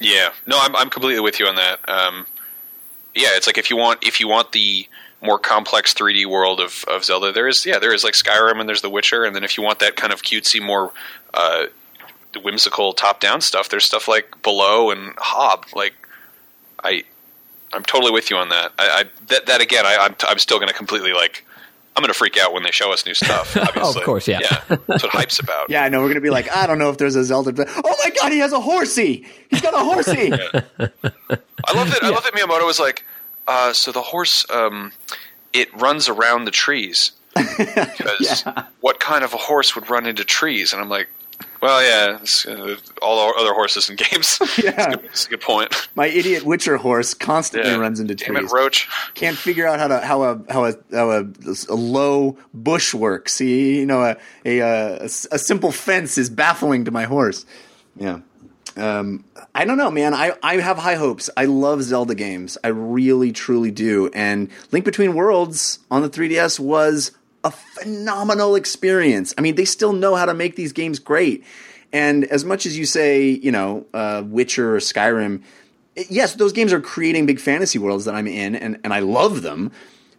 Yeah, 0.00 0.30
no, 0.46 0.56
I'm 0.58 0.74
I'm 0.76 0.88
completely 0.88 1.20
with 1.20 1.40
you 1.40 1.46
on 1.46 1.56
that. 1.56 1.88
Um, 1.88 2.26
yeah, 3.14 3.30
it's 3.32 3.46
like 3.48 3.58
if 3.58 3.70
you 3.70 3.76
want 3.76 4.06
if 4.06 4.20
you 4.20 4.28
want 4.28 4.52
the 4.52 4.88
more 5.20 5.38
complex 5.38 5.94
3D 5.94 6.26
world 6.26 6.60
of, 6.60 6.84
of 6.86 7.04
Zelda, 7.04 7.32
there 7.32 7.48
is 7.48 7.66
yeah 7.66 7.80
there 7.80 7.92
is 7.92 8.04
like 8.04 8.14
Skyrim 8.14 8.60
and 8.60 8.68
there's 8.68 8.82
The 8.82 8.90
Witcher, 8.90 9.24
and 9.24 9.34
then 9.34 9.42
if 9.42 9.58
you 9.58 9.64
want 9.64 9.80
that 9.80 9.96
kind 9.96 10.12
of 10.12 10.22
cutesy, 10.22 10.64
more 10.64 10.92
uh, 11.34 11.64
whimsical 12.42 12.92
top 12.92 13.18
down 13.18 13.40
stuff, 13.40 13.68
there's 13.68 13.84
stuff 13.84 14.06
like 14.06 14.42
Below 14.42 14.90
and 14.90 15.12
Hob. 15.18 15.66
Like 15.74 15.94
I 16.84 17.02
I'm 17.72 17.82
totally 17.82 18.12
with 18.12 18.30
you 18.30 18.36
on 18.36 18.50
that. 18.50 18.72
I, 18.78 18.88
I 18.88 19.04
that 19.28 19.46
that 19.46 19.60
again, 19.60 19.84
I, 19.86 19.96
I'm 20.00 20.14
I'm 20.28 20.38
still 20.38 20.58
going 20.58 20.68
to 20.68 20.74
completely 20.74 21.12
like. 21.12 21.44
I'm 21.96 22.00
going 22.02 22.12
to 22.12 22.18
freak 22.18 22.36
out 22.36 22.52
when 22.52 22.64
they 22.64 22.72
show 22.72 22.92
us 22.92 23.06
new 23.06 23.14
stuff. 23.14 23.56
Obviously, 23.56 24.00
Of 24.00 24.04
course, 24.04 24.26
yeah. 24.26 24.40
yeah. 24.42 24.76
That's 24.88 25.04
what 25.04 25.12
hype's 25.12 25.38
about. 25.38 25.70
Yeah, 25.70 25.84
I 25.84 25.88
know. 25.88 25.98
We're 26.00 26.06
going 26.06 26.16
to 26.16 26.20
be 26.20 26.28
like, 26.30 26.50
I 26.50 26.66
don't 26.66 26.80
know 26.80 26.90
if 26.90 26.98
there's 26.98 27.14
a 27.14 27.22
Zelda. 27.22 27.52
But, 27.52 27.68
oh 27.70 27.96
my 28.02 28.10
god, 28.20 28.32
he 28.32 28.40
has 28.40 28.52
a 28.52 28.58
horsey! 28.58 29.24
He's 29.48 29.60
got 29.60 29.74
a 29.74 29.78
horsey! 29.78 30.32
I 30.32 31.72
love 31.72 31.90
that. 31.92 32.00
I 32.02 32.08
love 32.08 32.24
that 32.24 32.32
Miyamoto 32.34 32.66
was 32.66 32.80
like, 32.80 33.04
uh, 33.46 33.72
so 33.74 33.92
the 33.92 34.02
horse, 34.02 34.44
um, 34.50 34.90
it 35.52 35.72
runs 35.80 36.08
around 36.08 36.46
the 36.46 36.50
trees. 36.50 37.12
Because 37.56 38.42
what 38.80 38.98
kind 38.98 39.22
of 39.22 39.32
a 39.32 39.36
horse 39.36 39.76
would 39.76 39.88
run 39.88 40.04
into 40.06 40.24
trees? 40.24 40.72
And 40.72 40.82
I'm 40.82 40.88
like, 40.88 41.06
well, 41.64 41.82
yeah, 41.82 42.18
it's, 42.20 42.44
uh, 42.46 42.76
all 43.00 43.18
other 43.38 43.54
horses 43.54 43.88
in 43.88 43.96
games. 43.96 44.38
Yeah. 44.62 44.70
That's, 44.76 44.86
a 44.86 44.90
good, 44.96 45.04
that's 45.06 45.26
a 45.26 45.30
good 45.30 45.40
point. 45.40 45.88
My 45.94 46.06
idiot 46.06 46.44
Witcher 46.44 46.76
horse 46.76 47.14
constantly 47.14 47.70
Yeah. 47.70 47.78
runs 47.78 48.00
into 48.00 48.14
Damn 48.14 48.34
trees. 48.34 48.52
it, 48.52 48.54
Roach. 48.54 48.88
Can't 49.14 49.36
figure 49.36 49.66
out 49.66 49.78
how 49.78 49.88
to 49.88 50.00
how 50.00 50.22
a 50.22 50.40
how 50.52 50.64
a 50.66 50.74
how 50.92 51.10
a, 51.10 51.24
a 51.70 51.74
low 51.74 52.36
bush 52.52 52.92
works. 52.94 53.32
See, 53.32 53.78
you 53.80 53.86
know, 53.86 54.02
a 54.02 54.16
a, 54.44 54.58
a 54.60 55.04
a 55.04 55.38
simple 55.38 55.72
fence 55.72 56.18
is 56.18 56.28
baffling 56.30 56.84
to 56.84 56.90
my 56.90 57.04
horse. 57.04 57.46
Yeah. 57.96 58.20
Um, 58.76 59.24
I 59.54 59.64
don't 59.64 59.78
know, 59.78 59.90
man. 59.90 60.14
I, 60.14 60.32
I 60.42 60.56
have 60.56 60.78
high 60.78 60.96
hopes. 60.96 61.30
I 61.36 61.44
love 61.44 61.82
Zelda 61.84 62.14
games. 62.16 62.58
I 62.64 62.68
really, 62.68 63.30
truly 63.30 63.70
do. 63.70 64.10
And 64.12 64.50
Link 64.72 64.84
Between 64.84 65.14
Worlds 65.14 65.78
on 65.92 66.02
the 66.02 66.10
3DS 66.10 66.58
was 66.58 67.12
a 67.44 67.50
phenomenal 67.50 68.56
experience. 68.56 69.34
I 69.38 69.42
mean, 69.42 69.54
they 69.54 69.66
still 69.66 69.92
know 69.92 70.16
how 70.16 70.24
to 70.24 70.34
make 70.34 70.56
these 70.56 70.72
games 70.72 70.98
great. 70.98 71.44
And 71.92 72.24
as 72.24 72.44
much 72.44 72.66
as 72.66 72.76
you 72.76 72.86
say, 72.86 73.28
you 73.28 73.52
know, 73.52 73.86
uh, 73.94 74.24
Witcher 74.26 74.74
or 74.74 74.78
Skyrim, 74.80 75.42
yes, 76.08 76.34
those 76.34 76.52
games 76.52 76.72
are 76.72 76.80
creating 76.80 77.26
big 77.26 77.38
fantasy 77.38 77.78
worlds 77.78 78.06
that 78.06 78.14
I'm 78.14 78.26
in, 78.26 78.56
and, 78.56 78.80
and 78.82 78.92
I 78.92 78.98
love 78.98 79.42
them. 79.42 79.70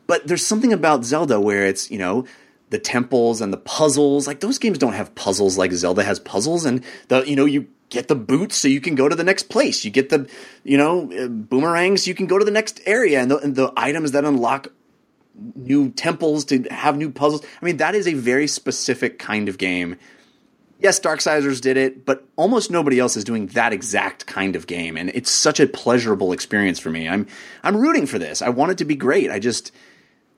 But 0.08 0.28
there's 0.28 0.46
something 0.46 0.72
about 0.72 1.04
Zelda 1.04 1.42
where 1.42 1.66
it's, 1.66 1.92
you 1.92 1.98
know, 1.98 2.26
the 2.70 2.80
temples 2.80 3.42
and 3.42 3.52
the 3.52 3.58
puzzles. 3.58 4.28
Like 4.28 4.40
those 4.40 4.58
games 4.58 4.78
don't 4.78 4.94
have 4.94 5.14
puzzles 5.16 5.58
like 5.58 5.72
Zelda 5.72 6.04
has 6.04 6.20
puzzles, 6.20 6.66
and 6.66 6.84
the 7.08 7.24
you 7.28 7.36
know 7.36 7.46
you 7.46 7.68
get 7.90 8.08
the 8.08 8.16
boots 8.16 8.58
so 8.58 8.68
you 8.68 8.82
can 8.82 8.96
go 8.96 9.08
to 9.08 9.16
the 9.16 9.24
next 9.24 9.44
place. 9.44 9.86
You 9.86 9.92
get 9.92 10.10
the 10.10 10.30
you 10.64 10.78
know 10.78 11.12
uh, 11.12 11.28
boomerangs, 11.28 12.08
you 12.08 12.16
can 12.16 12.28
go 12.28 12.38
to 12.38 12.46
the 12.46 12.52
next 12.52 12.82
area, 12.86 13.22
and 13.22 13.30
the, 13.32 13.38
and 13.40 13.56
the 13.56 13.72
items 13.78 14.12
that 14.12 14.26
unlock 14.26 14.68
new 15.56 15.90
temples 15.92 16.46
to 16.46 16.64
have 16.72 16.98
new 16.98 17.10
puzzles. 17.10 17.46
I 17.62 17.66
mean, 17.66 17.78
that 17.78 17.96
is 17.96 18.08
a 18.08 18.14
very 18.14 18.48
specific 18.48 19.20
kind 19.20 19.50
of 19.50 19.58
game. 19.58 19.98
Yes, 20.80 21.00
Darksiders 21.00 21.62
did 21.62 21.78
it, 21.78 22.06
but 22.06 22.28
almost 22.36 22.70
nobody 22.70 23.00
else 23.00 23.16
is 23.16 23.24
doing 23.24 23.48
that 23.48 23.74
exact 23.74 24.26
kind 24.26 24.56
of 24.56 24.68
game, 24.68 24.98
and 24.98 25.10
it's 25.10 25.32
such 25.32 25.60
a 25.60 25.68
pleasurable 25.68 26.34
experience 26.34 26.80
for 26.80 26.90
me. 26.90 27.08
I'm 27.08 27.28
I'm 27.64 27.78
rooting 27.78 28.06
for 28.06 28.20
this. 28.20 28.42
I 28.42 28.50
want 28.50 28.72
it 28.72 28.78
to 28.80 28.86
be 28.86 28.96
great. 28.96 29.32
I 29.32 29.40
just 29.40 29.72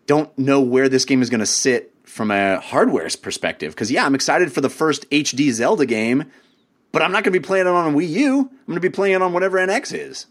don't 0.06 0.36
know 0.38 0.62
where 0.62 0.90
this 0.90 1.06
game 1.06 1.22
is 1.22 1.30
going 1.30 1.40
to 1.40 1.46
sit 1.46 1.94
from 2.04 2.32
a 2.32 2.60
hardware's 2.60 3.16
perspective. 3.16 3.74
Because 3.74 3.92
yeah, 3.92 4.06
I'm 4.06 4.16
excited 4.16 4.52
for 4.52 4.62
the 4.62 4.70
first 4.70 5.10
HD 5.10 5.52
Zelda 5.52 5.86
game, 5.86 6.32
but 6.92 7.02
I'm 7.02 7.12
not 7.12 7.24
going 7.24 7.34
to 7.34 7.40
be 7.40 7.46
playing 7.46 7.68
it 7.68 7.72
on 7.72 7.94
a 7.94 7.98
Wii 7.98 8.10
U. 8.10 8.40
I'm 8.40 8.66
going 8.66 8.76
to 8.76 8.80
be 8.80 8.90
playing 8.90 9.16
it 9.16 9.22
on 9.22 9.34
whatever 9.34 9.58
NX 9.58 9.94
is, 9.94 10.28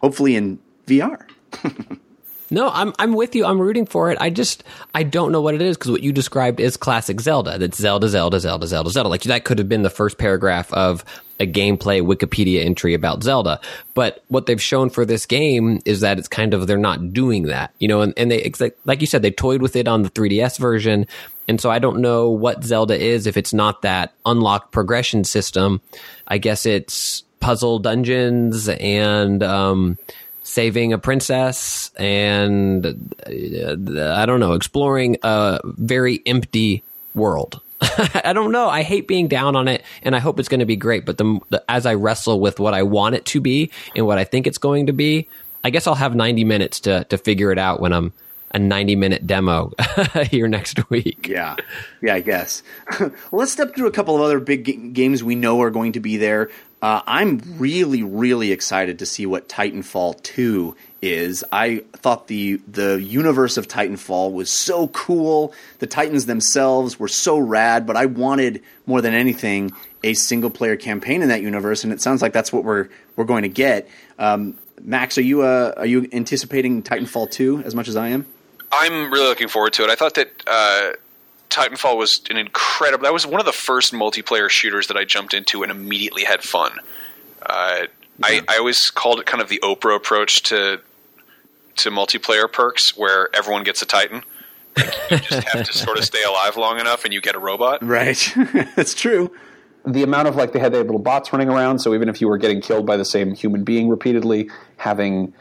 hopefully 0.00 0.36
in 0.36 0.58
VR. 0.86 1.26
No, 2.50 2.70
I'm 2.70 2.92
I'm 2.98 3.14
with 3.14 3.34
you. 3.34 3.44
I'm 3.44 3.60
rooting 3.60 3.86
for 3.86 4.10
it. 4.10 4.18
I 4.20 4.30
just 4.30 4.62
I 4.94 5.02
don't 5.02 5.32
know 5.32 5.40
what 5.40 5.54
it 5.54 5.62
is 5.62 5.76
because 5.76 5.90
what 5.90 6.02
you 6.02 6.12
described 6.12 6.60
is 6.60 6.76
classic 6.76 7.20
Zelda. 7.20 7.58
That's 7.58 7.78
Zelda, 7.78 8.08
Zelda, 8.08 8.40
Zelda, 8.40 8.66
Zelda, 8.66 8.90
Zelda. 8.90 9.08
Like 9.08 9.22
that 9.22 9.44
could 9.44 9.58
have 9.58 9.68
been 9.68 9.82
the 9.82 9.90
first 9.90 10.18
paragraph 10.18 10.72
of 10.72 11.04
a 11.38 11.46
gameplay 11.46 12.00
Wikipedia 12.00 12.64
entry 12.64 12.94
about 12.94 13.22
Zelda. 13.22 13.60
But 13.94 14.24
what 14.28 14.46
they've 14.46 14.62
shown 14.62 14.90
for 14.90 15.04
this 15.04 15.26
game 15.26 15.80
is 15.84 16.00
that 16.00 16.18
it's 16.18 16.28
kind 16.28 16.54
of 16.54 16.66
they're 16.66 16.78
not 16.78 17.12
doing 17.12 17.44
that, 17.44 17.74
you 17.78 17.88
know. 17.88 18.02
And, 18.02 18.14
and 18.16 18.30
they 18.30 18.50
like, 18.84 19.00
you 19.00 19.06
said, 19.06 19.22
they 19.22 19.30
toyed 19.30 19.62
with 19.62 19.76
it 19.76 19.88
on 19.88 20.02
the 20.02 20.10
3DS 20.10 20.58
version, 20.58 21.06
and 21.48 21.60
so 21.60 21.70
I 21.70 21.78
don't 21.78 22.00
know 22.00 22.30
what 22.30 22.64
Zelda 22.64 22.98
is 22.98 23.26
if 23.26 23.36
it's 23.36 23.52
not 23.52 23.82
that 23.82 24.12
unlocked 24.24 24.72
progression 24.72 25.24
system. 25.24 25.80
I 26.26 26.38
guess 26.38 26.66
it's 26.66 27.22
puzzle 27.40 27.78
dungeons 27.78 28.68
and 28.68 29.42
um, 29.42 29.98
saving 30.46 30.92
a 30.92 30.98
princess 30.98 31.90
and 31.96 32.86
uh, 32.86 34.14
I 34.14 34.26
don't 34.26 34.38
know, 34.38 34.52
exploring 34.52 35.18
a 35.22 35.60
very 35.64 36.22
empty 36.24 36.84
world. 37.14 37.60
I 37.80 38.32
don't 38.32 38.52
know. 38.52 38.68
I 38.68 38.82
hate 38.82 39.08
being 39.08 39.28
down 39.28 39.56
on 39.56 39.68
it, 39.68 39.82
and 40.02 40.16
I 40.16 40.18
hope 40.18 40.38
it's 40.38 40.48
going 40.48 40.60
to 40.60 40.66
be 40.66 40.76
great. 40.76 41.04
But 41.04 41.18
the, 41.18 41.40
the 41.50 41.64
as 41.70 41.84
I 41.84 41.94
wrestle 41.94 42.40
with 42.40 42.58
what 42.58 42.72
I 42.72 42.84
want 42.84 43.16
it 43.16 43.24
to 43.26 43.40
be 43.40 43.70
and 43.94 44.06
what 44.06 44.18
I 44.18 44.24
think 44.24 44.46
it's 44.46 44.56
going 44.56 44.86
to 44.86 44.92
be, 44.92 45.28
I 45.62 45.70
guess 45.70 45.86
I'll 45.86 45.94
have 45.94 46.14
ninety 46.14 46.44
minutes 46.44 46.80
to 46.80 47.04
to 47.04 47.18
figure 47.18 47.52
it 47.52 47.58
out 47.58 47.80
when 47.80 47.92
I'm 47.92 48.14
a 48.52 48.58
ninety 48.58 48.96
minute 48.96 49.26
demo 49.26 49.72
here 50.30 50.48
next 50.48 50.88
week. 50.88 51.28
Yeah, 51.28 51.56
yeah, 52.00 52.14
I 52.14 52.20
guess. 52.20 52.62
let's 53.32 53.52
step 53.52 53.74
through 53.74 53.88
a 53.88 53.92
couple 53.92 54.14
of 54.14 54.22
other 54.22 54.40
big 54.40 54.64
g- 54.64 54.76
games 54.76 55.22
we 55.22 55.34
know 55.34 55.60
are 55.60 55.70
going 55.70 55.92
to 55.92 56.00
be 56.00 56.16
there. 56.16 56.48
Uh, 56.86 57.02
I'm 57.04 57.42
really, 57.58 58.04
really 58.04 58.52
excited 58.52 59.00
to 59.00 59.06
see 59.06 59.26
what 59.26 59.48
Titanfall 59.48 60.22
2 60.22 60.76
is. 61.02 61.42
I 61.50 61.78
thought 61.94 62.28
the 62.28 62.60
the 62.68 63.02
universe 63.02 63.56
of 63.56 63.66
Titanfall 63.66 64.32
was 64.32 64.52
so 64.52 64.86
cool. 64.86 65.52
The 65.80 65.88
Titans 65.88 66.26
themselves 66.26 66.96
were 66.96 67.08
so 67.08 67.38
rad, 67.38 67.88
but 67.88 67.96
I 67.96 68.06
wanted 68.06 68.62
more 68.86 69.00
than 69.00 69.14
anything 69.14 69.72
a 70.04 70.14
single 70.14 70.48
player 70.48 70.76
campaign 70.76 71.22
in 71.22 71.28
that 71.30 71.42
universe, 71.42 71.82
and 71.82 71.92
it 71.92 72.00
sounds 72.00 72.22
like 72.22 72.32
that's 72.32 72.52
what 72.52 72.62
we're 72.62 72.88
we're 73.16 73.24
going 73.24 73.42
to 73.42 73.48
get. 73.48 73.88
Um, 74.20 74.56
Max, 74.80 75.18
are 75.18 75.22
you 75.22 75.42
uh, 75.42 75.74
are 75.76 75.86
you 75.86 76.08
anticipating 76.12 76.84
Titanfall 76.84 77.32
2 77.32 77.62
as 77.64 77.74
much 77.74 77.88
as 77.88 77.96
I 77.96 78.10
am? 78.10 78.26
I'm 78.70 79.12
really 79.12 79.26
looking 79.26 79.48
forward 79.48 79.72
to 79.72 79.82
it. 79.82 79.90
I 79.90 79.96
thought 79.96 80.14
that 80.14 80.30
uh, 80.46 80.92
Titanfall 81.56 81.96
was 81.96 82.20
an 82.28 82.36
incredible. 82.36 83.04
That 83.04 83.14
was 83.14 83.26
one 83.26 83.40
of 83.40 83.46
the 83.46 83.52
first 83.52 83.94
multiplayer 83.94 84.50
shooters 84.50 84.88
that 84.88 84.96
I 84.96 85.04
jumped 85.04 85.32
into 85.32 85.62
and 85.62 85.72
immediately 85.72 86.24
had 86.24 86.42
fun. 86.42 86.72
Uh, 87.40 87.86
I, 88.22 88.42
I 88.46 88.58
always 88.58 88.90
called 88.90 89.20
it 89.20 89.26
kind 89.26 89.42
of 89.42 89.48
the 89.48 89.60
Oprah 89.62 89.96
approach 89.96 90.42
to 90.44 90.80
to 91.76 91.90
multiplayer 91.90 92.50
perks, 92.50 92.96
where 92.96 93.34
everyone 93.34 93.62
gets 93.62 93.80
a 93.80 93.86
Titan. 93.86 94.22
Like, 94.76 94.94
you 95.10 95.18
just 95.18 95.48
have 95.48 95.66
to 95.66 95.72
sort 95.84 95.98
of 95.98 96.04
stay 96.04 96.22
alive 96.22 96.56
long 96.58 96.78
enough, 96.78 97.04
and 97.04 97.14
you 97.14 97.20
get 97.22 97.34
a 97.34 97.38
robot. 97.38 97.82
Right, 97.82 98.34
that's 98.76 98.94
true. 98.94 99.30
the 99.86 100.02
amount 100.02 100.28
of 100.28 100.36
like 100.36 100.52
they 100.52 100.58
had 100.58 100.74
their 100.74 100.82
little 100.82 100.98
bots 100.98 101.32
running 101.32 101.48
around 101.48 101.78
so 101.78 101.94
even 101.94 102.08
if 102.08 102.20
you 102.20 102.28
were 102.28 102.38
getting 102.38 102.60
killed 102.60 102.84
by 102.84 102.96
the 102.96 103.04
same 103.04 103.34
human 103.34 103.62
being 103.62 103.88
repeatedly 103.88 104.50
having 104.78 105.32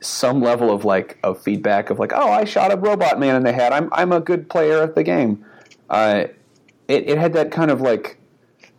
some 0.00 0.40
level 0.40 0.72
of 0.72 0.84
like 0.86 1.18
of 1.22 1.40
feedback 1.42 1.90
of 1.90 1.98
like 1.98 2.10
oh 2.14 2.30
i 2.30 2.44
shot 2.44 2.72
a 2.72 2.76
robot 2.76 3.20
man 3.20 3.36
in 3.36 3.42
the 3.42 3.52
head 3.52 3.72
i'm 3.72 3.90
i'm 3.92 4.10
a 4.10 4.20
good 4.20 4.48
player 4.48 4.82
at 4.82 4.94
the 4.94 5.02
game 5.02 5.44
uh, 5.90 6.24
it, 6.88 7.08
it 7.08 7.18
had 7.18 7.32
that 7.34 7.50
kind 7.50 7.70
of 7.70 7.80
like 7.80 8.18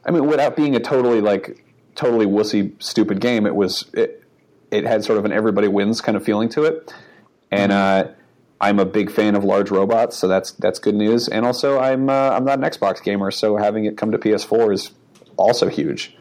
i 0.05 0.12
mean 0.12 0.26
without 0.26 0.55
being 0.55 0.76
a 0.76 0.80
totally 0.80 1.22
like 1.22 1.64
totally 1.95 2.26
wussy 2.26 2.74
stupid 2.82 3.20
game 3.20 3.45
it 3.45 3.55
was 3.55 3.89
it 3.93 4.24
it 4.72 4.86
had 4.86 5.03
sort 5.03 5.20
of 5.20 5.26
an 5.26 5.32
everybody 5.32 5.68
wins 5.68 6.01
kind 6.01 6.16
of 6.16 6.24
feeling 6.24 6.49
to 6.49 6.64
it 6.64 6.93
and 7.51 7.72
uh 7.72 8.07
I'm 8.62 8.78
a 8.78 8.86
big 8.86 9.12
fan 9.12 9.34
of 9.36 9.43
large 9.43 9.72
robots, 9.72 10.16
so 10.16 10.28
that's 10.28 10.51
that's 10.51 10.78
good 10.78 10.93
news. 10.93 11.28
And 11.28 11.47
also, 11.47 11.80
I'm 11.80 12.09
uh, 12.09 12.30
I'm 12.30 12.45
not 12.45 12.59
an 12.59 12.64
Xbox 12.64 13.01
gamer, 13.01 13.32
so 13.32 13.57
having 13.57 13.86
it 13.86 13.97
come 13.97 14.12
to 14.12 14.20
PS4 14.20 14.72
is 14.72 14.91
also 15.36 15.68
huge. 15.68 16.16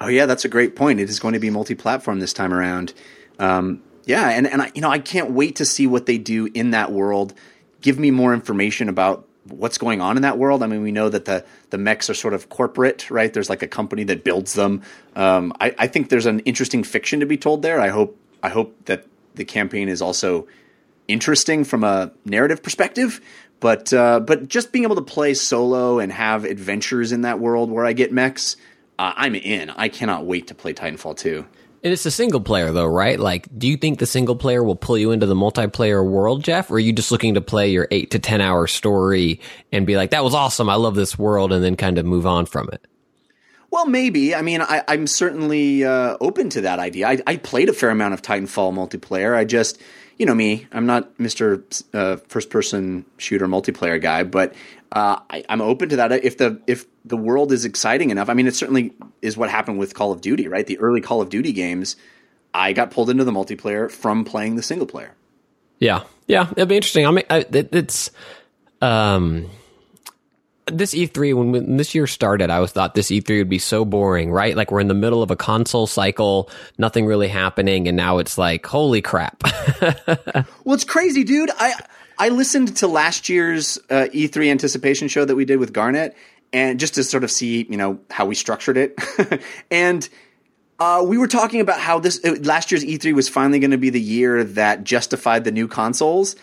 Oh 0.00 0.06
yeah, 0.06 0.26
that's 0.26 0.44
a 0.44 0.48
great 0.48 0.76
point. 0.76 1.00
It 1.00 1.10
is 1.10 1.18
going 1.18 1.34
to 1.34 1.40
be 1.40 1.50
multi-platform 1.50 2.20
this 2.20 2.32
time 2.32 2.54
around. 2.54 2.94
Um, 3.40 3.82
yeah, 4.04 4.28
and 4.30 4.46
and 4.46 4.62
I, 4.62 4.70
you 4.76 4.82
know 4.82 4.88
I 4.88 5.00
can't 5.00 5.32
wait 5.32 5.56
to 5.56 5.64
see 5.64 5.88
what 5.88 6.06
they 6.06 6.16
do 6.16 6.48
in 6.54 6.70
that 6.70 6.92
world. 6.92 7.34
Give 7.80 7.98
me 7.98 8.12
more 8.12 8.32
information 8.32 8.88
about 8.88 9.28
what's 9.48 9.78
going 9.78 10.00
on 10.00 10.16
in 10.16 10.22
that 10.22 10.38
world. 10.38 10.62
I 10.62 10.66
mean, 10.66 10.82
we 10.82 10.92
know 10.92 11.08
that 11.08 11.24
the 11.24 11.44
the 11.70 11.78
mechs 11.78 12.08
are 12.10 12.14
sort 12.14 12.34
of 12.34 12.48
corporate, 12.48 13.10
right? 13.10 13.32
There's 13.32 13.50
like 13.50 13.62
a 13.62 13.68
company 13.68 14.04
that 14.04 14.24
builds 14.24 14.54
them. 14.54 14.82
Um, 15.16 15.52
I, 15.60 15.74
I 15.78 15.86
think 15.86 16.08
there's 16.08 16.26
an 16.26 16.40
interesting 16.40 16.82
fiction 16.82 17.20
to 17.20 17.26
be 17.26 17.36
told 17.36 17.62
there. 17.62 17.80
I 17.80 17.88
hope 17.88 18.18
I 18.42 18.48
hope 18.48 18.84
that 18.86 19.06
the 19.34 19.44
campaign 19.44 19.88
is 19.88 20.00
also 20.00 20.46
interesting 21.08 21.64
from 21.64 21.84
a 21.84 22.12
narrative 22.24 22.62
perspective. 22.62 23.20
But 23.60 23.92
uh, 23.92 24.20
but 24.20 24.48
just 24.48 24.72
being 24.72 24.84
able 24.84 24.96
to 24.96 25.02
play 25.02 25.34
solo 25.34 25.98
and 25.98 26.12
have 26.12 26.44
adventures 26.44 27.12
in 27.12 27.22
that 27.22 27.40
world 27.40 27.70
where 27.70 27.86
I 27.86 27.92
get 27.92 28.12
mechs, 28.12 28.56
uh, 28.98 29.12
I'm 29.16 29.34
in. 29.34 29.70
I 29.70 29.88
cannot 29.88 30.26
wait 30.26 30.48
to 30.48 30.54
play 30.54 30.74
Titanfall 30.74 31.16
2. 31.16 31.46
It's 31.84 32.06
a 32.06 32.10
single 32.10 32.40
player 32.40 32.72
though, 32.72 32.86
right? 32.86 33.20
Like, 33.20 33.46
do 33.58 33.68
you 33.68 33.76
think 33.76 33.98
the 33.98 34.06
single 34.06 34.36
player 34.36 34.64
will 34.64 34.74
pull 34.74 34.96
you 34.96 35.10
into 35.10 35.26
the 35.26 35.34
multiplayer 35.34 36.04
world, 36.04 36.42
Jeff? 36.42 36.70
Or 36.70 36.76
are 36.76 36.78
you 36.78 36.94
just 36.94 37.12
looking 37.12 37.34
to 37.34 37.42
play 37.42 37.70
your 37.70 37.86
eight 37.90 38.10
to 38.12 38.18
ten 38.18 38.40
hour 38.40 38.66
story 38.66 39.40
and 39.70 39.86
be 39.86 39.94
like, 39.94 40.10
"That 40.10 40.24
was 40.24 40.34
awesome, 40.34 40.70
I 40.70 40.76
love 40.76 40.94
this 40.94 41.18
world," 41.18 41.52
and 41.52 41.62
then 41.62 41.76
kind 41.76 41.98
of 41.98 42.06
move 42.06 42.26
on 42.26 42.46
from 42.46 42.70
it? 42.72 42.86
Well, 43.70 43.84
maybe. 43.84 44.34
I 44.34 44.40
mean, 44.40 44.62
I, 44.62 44.82
I'm 44.88 45.06
certainly 45.06 45.84
uh, 45.84 46.16
open 46.22 46.48
to 46.50 46.62
that 46.62 46.78
idea. 46.78 47.06
I, 47.06 47.18
I 47.26 47.36
played 47.36 47.68
a 47.68 47.74
fair 47.74 47.90
amount 47.90 48.14
of 48.14 48.22
Titanfall 48.22 48.72
multiplayer. 48.72 49.36
I 49.36 49.44
just, 49.44 49.78
you 50.16 50.24
know 50.24 50.34
me, 50.34 50.66
I'm 50.72 50.86
not 50.86 51.18
Mr. 51.18 51.62
Uh, 51.92 52.16
first 52.28 52.48
person 52.48 53.04
shooter 53.18 53.46
multiplayer 53.46 54.00
guy, 54.00 54.22
but 54.22 54.54
uh, 54.94 55.18
I, 55.28 55.44
I'm 55.48 55.60
open 55.60 55.88
to 55.90 55.96
that 55.96 56.12
if 56.12 56.38
the 56.38 56.60
if 56.66 56.86
the 57.04 57.16
world 57.16 57.52
is 57.52 57.64
exciting 57.64 58.10
enough. 58.10 58.28
I 58.28 58.34
mean, 58.34 58.46
it 58.46 58.54
certainly 58.54 58.92
is 59.20 59.36
what 59.36 59.50
happened 59.50 59.78
with 59.78 59.94
Call 59.94 60.12
of 60.12 60.20
Duty, 60.20 60.48
right? 60.48 60.66
The 60.66 60.78
early 60.78 61.00
Call 61.00 61.20
of 61.20 61.28
Duty 61.28 61.52
games, 61.52 61.96
I 62.52 62.72
got 62.72 62.90
pulled 62.90 63.10
into 63.10 63.24
the 63.24 63.32
multiplayer 63.32 63.90
from 63.90 64.24
playing 64.24 64.56
the 64.56 64.62
single 64.62 64.86
player. 64.86 65.14
Yeah, 65.80 66.04
yeah, 66.28 66.48
it'll 66.52 66.66
be 66.66 66.76
interesting. 66.76 67.06
I 67.06 67.10
mean, 67.10 67.24
I, 67.28 67.38
it, 67.38 67.74
it's 67.74 68.12
um, 68.80 69.50
this 70.66 70.94
E3 70.94 71.34
when, 71.34 71.52
when 71.52 71.76
this 71.76 71.94
year 71.94 72.06
started, 72.06 72.50
I 72.50 72.60
was 72.60 72.72
thought 72.72 72.94
this 72.94 73.10
E3 73.10 73.38
would 73.38 73.48
be 73.48 73.58
so 73.58 73.84
boring, 73.84 74.30
right? 74.30 74.56
Like 74.56 74.70
we're 74.70 74.80
in 74.80 74.88
the 74.88 74.94
middle 74.94 75.22
of 75.22 75.30
a 75.30 75.36
console 75.36 75.86
cycle, 75.86 76.48
nothing 76.78 77.04
really 77.04 77.28
happening, 77.28 77.88
and 77.88 77.96
now 77.96 78.18
it's 78.18 78.38
like, 78.38 78.64
holy 78.66 79.02
crap! 79.02 79.42
Well, 80.64 80.74
it's 80.74 80.84
crazy, 80.84 81.24
dude. 81.24 81.50
I 81.58 81.74
I 82.18 82.28
listened 82.28 82.76
to 82.78 82.86
last 82.86 83.28
year's 83.28 83.78
uh, 83.90 84.06
E3 84.12 84.50
anticipation 84.50 85.08
show 85.08 85.24
that 85.24 85.34
we 85.34 85.44
did 85.44 85.58
with 85.58 85.72
Garnet, 85.72 86.16
and 86.52 86.78
just 86.78 86.94
to 86.94 87.04
sort 87.04 87.24
of 87.24 87.30
see, 87.30 87.66
you 87.68 87.76
know, 87.76 87.98
how 88.10 88.26
we 88.26 88.34
structured 88.34 88.76
it, 88.76 88.98
and 89.70 90.08
uh, 90.78 91.04
we 91.06 91.18
were 91.18 91.28
talking 91.28 91.60
about 91.60 91.80
how 91.80 91.98
this 91.98 92.20
uh, 92.24 92.36
last 92.42 92.70
year's 92.70 92.84
E3 92.84 93.14
was 93.14 93.28
finally 93.28 93.58
going 93.58 93.70
to 93.70 93.78
be 93.78 93.90
the 93.90 94.00
year 94.00 94.44
that 94.44 94.84
justified 94.84 95.44
the 95.44 95.52
new 95.52 95.68
consoles, 95.68 96.36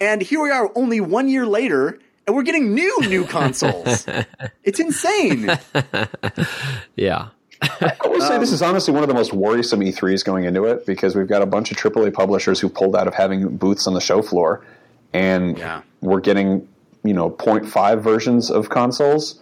and 0.00 0.22
here 0.22 0.40
we 0.40 0.50
are, 0.50 0.70
only 0.74 1.00
one 1.00 1.28
year 1.28 1.46
later, 1.46 1.98
and 2.26 2.36
we're 2.36 2.42
getting 2.42 2.74
new 2.74 2.98
new 3.02 3.24
consoles. 3.24 4.06
it's 4.64 4.80
insane. 4.80 5.50
yeah, 6.96 7.28
I 7.62 7.96
will 8.04 8.20
say 8.20 8.38
this 8.38 8.52
is 8.52 8.62
honestly 8.62 8.92
one 8.92 9.02
of 9.02 9.08
the 9.08 9.14
most 9.14 9.32
worrisome 9.32 9.80
E3s 9.80 10.24
going 10.24 10.44
into 10.44 10.64
it 10.64 10.86
because 10.86 11.14
we've 11.14 11.28
got 11.28 11.42
a 11.42 11.46
bunch 11.46 11.70
of 11.70 11.76
AAA 11.76 12.12
publishers 12.12 12.60
who 12.60 12.68
pulled 12.68 12.96
out 12.96 13.08
of 13.08 13.14
having 13.14 13.56
booths 13.56 13.86
on 13.86 13.94
the 13.94 14.00
show 14.00 14.22
floor, 14.22 14.64
and 15.12 15.58
Yeah. 15.58 15.82
we're 16.00 16.20
getting 16.20 16.68
you 17.04 17.12
know 17.14 17.30
0.5 17.30 18.00
versions 18.00 18.50
of 18.50 18.68
consoles. 18.68 19.40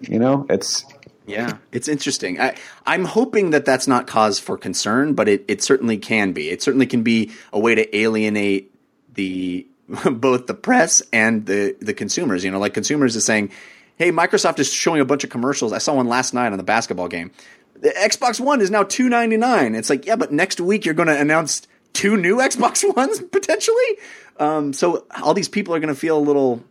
You 0.00 0.18
know, 0.18 0.46
it's 0.48 0.84
Yeah, 1.26 1.58
it's 1.72 1.88
interesting. 1.88 2.40
I, 2.40 2.54
I'm 2.86 3.04
hoping 3.04 3.50
that 3.50 3.64
that's 3.64 3.86
not 3.86 4.06
cause 4.06 4.38
for 4.38 4.56
concern, 4.58 5.14
but 5.14 5.28
it, 5.28 5.44
it 5.46 5.62
certainly 5.62 5.96
can 5.98 6.32
be. 6.32 6.50
It 6.50 6.62
certainly 6.62 6.86
can 6.86 7.02
be 7.02 7.30
a 7.52 7.58
way 7.60 7.74
to 7.74 7.96
alienate 7.96 8.74
the 9.14 9.66
both 10.12 10.46
the 10.46 10.54
press 10.54 11.02
and 11.12 11.46
the 11.46 11.76
the 11.80 11.94
consumers. 11.94 12.44
You 12.44 12.50
know, 12.50 12.58
like 12.58 12.74
consumers 12.74 13.14
is 13.16 13.24
saying, 13.26 13.50
"Hey, 13.96 14.10
Microsoft 14.12 14.58
is 14.58 14.72
showing 14.72 15.00
a 15.00 15.04
bunch 15.04 15.24
of 15.24 15.30
commercials. 15.30 15.72
I 15.72 15.78
saw 15.78 15.94
one 15.94 16.06
last 16.08 16.32
night 16.34 16.52
on 16.52 16.56
the 16.58 16.62
basketball 16.64 17.08
game. 17.08 17.30
The 17.78 17.90
Xbox 17.90 18.38
One 18.40 18.60
is 18.60 18.70
now 18.70 18.82
two 18.84 19.08
ninety 19.08 19.36
nine. 19.36 19.74
It's 19.74 19.90
like, 19.90 20.06
yeah, 20.06 20.16
but 20.16 20.32
next 20.32 20.60
week 20.60 20.84
you're 20.84 20.94
going 20.94 21.08
to 21.08 21.18
announce 21.18 21.62
two 21.92 22.16
new 22.16 22.36
Xbox 22.38 22.82
Ones 22.96 23.20
potentially. 23.20 23.98
Um, 24.38 24.72
so 24.72 25.06
all 25.22 25.34
these 25.34 25.48
people 25.48 25.74
are 25.74 25.80
going 25.80 25.92
to 25.94 25.98
feel 26.00 26.16
a 26.16 26.20
little 26.20 26.62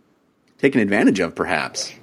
taken 0.57 0.81
advantage 0.81 1.19
of, 1.19 1.35
perhaps. 1.35 1.93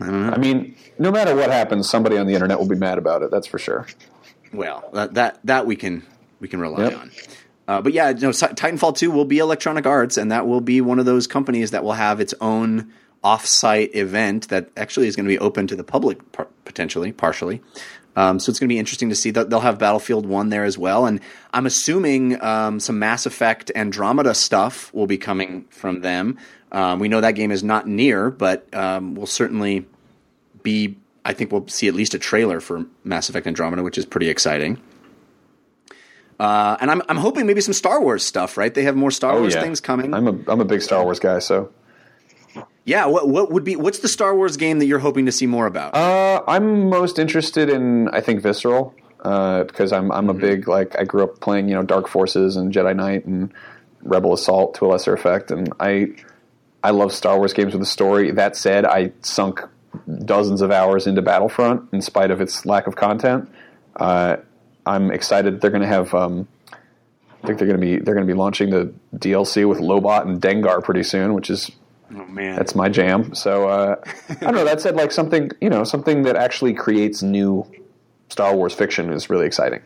I 0.00 0.36
mean, 0.36 0.76
no 0.98 1.10
matter 1.10 1.34
what 1.34 1.50
happens, 1.50 1.88
somebody 1.88 2.18
on 2.18 2.26
the 2.26 2.34
internet 2.34 2.58
will 2.58 2.68
be 2.68 2.76
mad 2.76 2.98
about 2.98 3.22
it. 3.22 3.30
That's 3.30 3.46
for 3.46 3.58
sure. 3.58 3.86
Well, 4.52 4.88
that 4.92 5.14
that, 5.14 5.38
that 5.44 5.66
we 5.66 5.76
can 5.76 6.02
we 6.40 6.48
can 6.48 6.60
rely 6.60 6.84
Yep. 6.90 6.98
on. 7.00 7.10
Uh, 7.68 7.80
but 7.80 7.92
yeah, 7.92 8.12
no, 8.12 8.28
Titanfall 8.30 8.96
2 8.96 9.10
will 9.10 9.24
be 9.24 9.38
Electronic 9.38 9.86
Arts, 9.86 10.16
and 10.16 10.30
that 10.30 10.46
will 10.46 10.60
be 10.60 10.80
one 10.80 10.98
of 11.00 11.04
those 11.06 11.26
companies 11.26 11.72
that 11.72 11.82
will 11.82 11.94
have 11.94 12.20
its 12.20 12.32
own 12.40 12.92
off-site 13.24 13.92
event 13.96 14.48
that 14.50 14.70
actually 14.76 15.08
is 15.08 15.16
going 15.16 15.24
to 15.24 15.28
be 15.28 15.38
open 15.40 15.66
to 15.66 15.74
the 15.74 15.82
public 15.82 16.30
par- 16.30 16.46
potentially, 16.64 17.10
partially. 17.10 17.60
Um, 18.16 18.38
so 18.40 18.50
it's 18.50 18.58
going 18.58 18.68
to 18.68 18.72
be 18.74 18.78
interesting 18.78 19.10
to 19.10 19.14
see 19.14 19.30
that 19.32 19.50
they'll 19.50 19.60
have 19.60 19.78
Battlefield 19.78 20.24
One 20.26 20.48
there 20.48 20.64
as 20.64 20.78
well, 20.78 21.04
and 21.06 21.20
I'm 21.52 21.66
assuming 21.66 22.42
um, 22.42 22.80
some 22.80 22.98
Mass 22.98 23.26
Effect 23.26 23.70
Andromeda 23.76 24.34
stuff 24.34 24.92
will 24.94 25.06
be 25.06 25.18
coming 25.18 25.66
from 25.70 26.00
them. 26.00 26.38
Um, 26.72 26.98
we 26.98 27.08
know 27.08 27.20
that 27.20 27.32
game 27.32 27.50
is 27.52 27.62
not 27.62 27.86
near, 27.86 28.30
but 28.30 28.72
um, 28.74 29.14
we'll 29.14 29.26
certainly 29.26 29.86
be. 30.62 30.96
I 31.24 31.32
think 31.34 31.52
we'll 31.52 31.68
see 31.68 31.88
at 31.88 31.94
least 31.94 32.14
a 32.14 32.18
trailer 32.18 32.60
for 32.60 32.86
Mass 33.04 33.28
Effect 33.28 33.46
Andromeda, 33.46 33.82
which 33.82 33.98
is 33.98 34.06
pretty 34.06 34.28
exciting. 34.30 34.80
Uh, 36.38 36.76
and 36.80 36.90
I'm 36.90 37.02
I'm 37.08 37.16
hoping 37.16 37.46
maybe 37.46 37.60
some 37.60 37.72
Star 37.74 38.00
Wars 38.00 38.22
stuff. 38.24 38.56
Right? 38.56 38.72
They 38.72 38.82
have 38.82 38.96
more 38.96 39.10
Star 39.10 39.32
Oh, 39.34 39.40
Wars 39.40 39.54
yeah. 39.54 39.60
things 39.62 39.80
coming. 39.80 40.12
I'm 40.14 40.26
a 40.26 40.38
I'm 40.52 40.60
a 40.60 40.64
big 40.64 40.82
Star 40.82 41.02
Wars 41.04 41.18
guy, 41.18 41.38
so 41.38 41.70
yeah. 42.86 43.04
What 43.04 43.28
what 43.28 43.50
would 43.52 43.64
be 43.64 43.76
what's 43.76 43.98
the 43.98 44.08
Star 44.08 44.34
Wars 44.34 44.56
game 44.56 44.78
that 44.78 44.86
you're 44.86 45.00
hoping 45.00 45.26
to 45.26 45.32
see 45.32 45.46
more 45.46 45.66
about? 45.66 45.94
Uh, 45.94 46.42
I'm 46.48 46.88
most 46.88 47.18
interested 47.18 47.68
in 47.68 48.08
I 48.08 48.22
think 48.22 48.40
Visceral 48.40 48.94
uh, 49.20 49.64
because 49.64 49.92
I'm 49.92 50.10
I'm 50.12 50.30
a 50.30 50.34
big 50.34 50.68
like 50.68 50.98
I 50.98 51.04
grew 51.04 51.24
up 51.24 51.40
playing 51.40 51.68
you 51.68 51.74
know 51.74 51.82
Dark 51.82 52.08
Forces 52.08 52.56
and 52.56 52.72
Jedi 52.72 52.94
Knight 52.94 53.26
and 53.26 53.52
Rebel 54.02 54.32
Assault 54.32 54.74
to 54.76 54.86
a 54.86 54.88
lesser 54.88 55.12
effect, 55.12 55.50
and 55.50 55.72
I 55.80 56.08
I 56.82 56.90
love 56.90 57.12
Star 57.12 57.36
Wars 57.36 57.52
games 57.52 57.72
with 57.72 57.82
a 57.82 57.86
story. 57.86 58.30
That 58.30 58.56
said, 58.56 58.84
I 58.84 59.12
sunk 59.22 59.60
dozens 60.24 60.62
of 60.62 60.70
hours 60.70 61.08
into 61.08 61.22
Battlefront 61.22 61.92
in 61.92 62.00
spite 62.00 62.30
of 62.30 62.40
its 62.40 62.64
lack 62.64 62.86
of 62.86 62.94
content. 62.94 63.50
Uh, 63.96 64.36
I'm 64.84 65.10
excited 65.10 65.60
they're 65.60 65.70
going 65.70 65.82
to 65.82 65.88
have. 65.88 66.14
Um, 66.14 66.46
I 66.72 67.46
think 67.46 67.58
they're 67.58 67.68
going 67.68 67.80
to 67.80 67.86
be 67.86 67.96
they're 67.96 68.14
going 68.14 68.26
to 68.26 68.32
be 68.32 68.38
launching 68.38 68.70
the 68.70 68.92
DLC 69.14 69.68
with 69.68 69.78
Lobot 69.78 70.22
and 70.22 70.40
Dengar 70.40 70.82
pretty 70.82 71.02
soon, 71.02 71.34
which 71.34 71.50
is 71.50 71.70
oh 72.14 72.24
man, 72.26 72.56
that's 72.56 72.74
my 72.74 72.88
jam. 72.88 73.34
So 73.34 73.68
uh, 73.68 73.96
I 74.28 74.34
don't 74.34 74.54
know. 74.54 74.64
That 74.64 74.80
said, 74.80 74.96
like 74.96 75.12
something 75.12 75.50
you 75.60 75.70
know, 75.70 75.84
something 75.84 76.22
that 76.22 76.36
actually 76.36 76.74
creates 76.74 77.22
new 77.22 77.66
Star 78.28 78.54
Wars 78.54 78.74
fiction 78.74 79.12
is 79.12 79.30
really 79.30 79.46
exciting. 79.46 79.82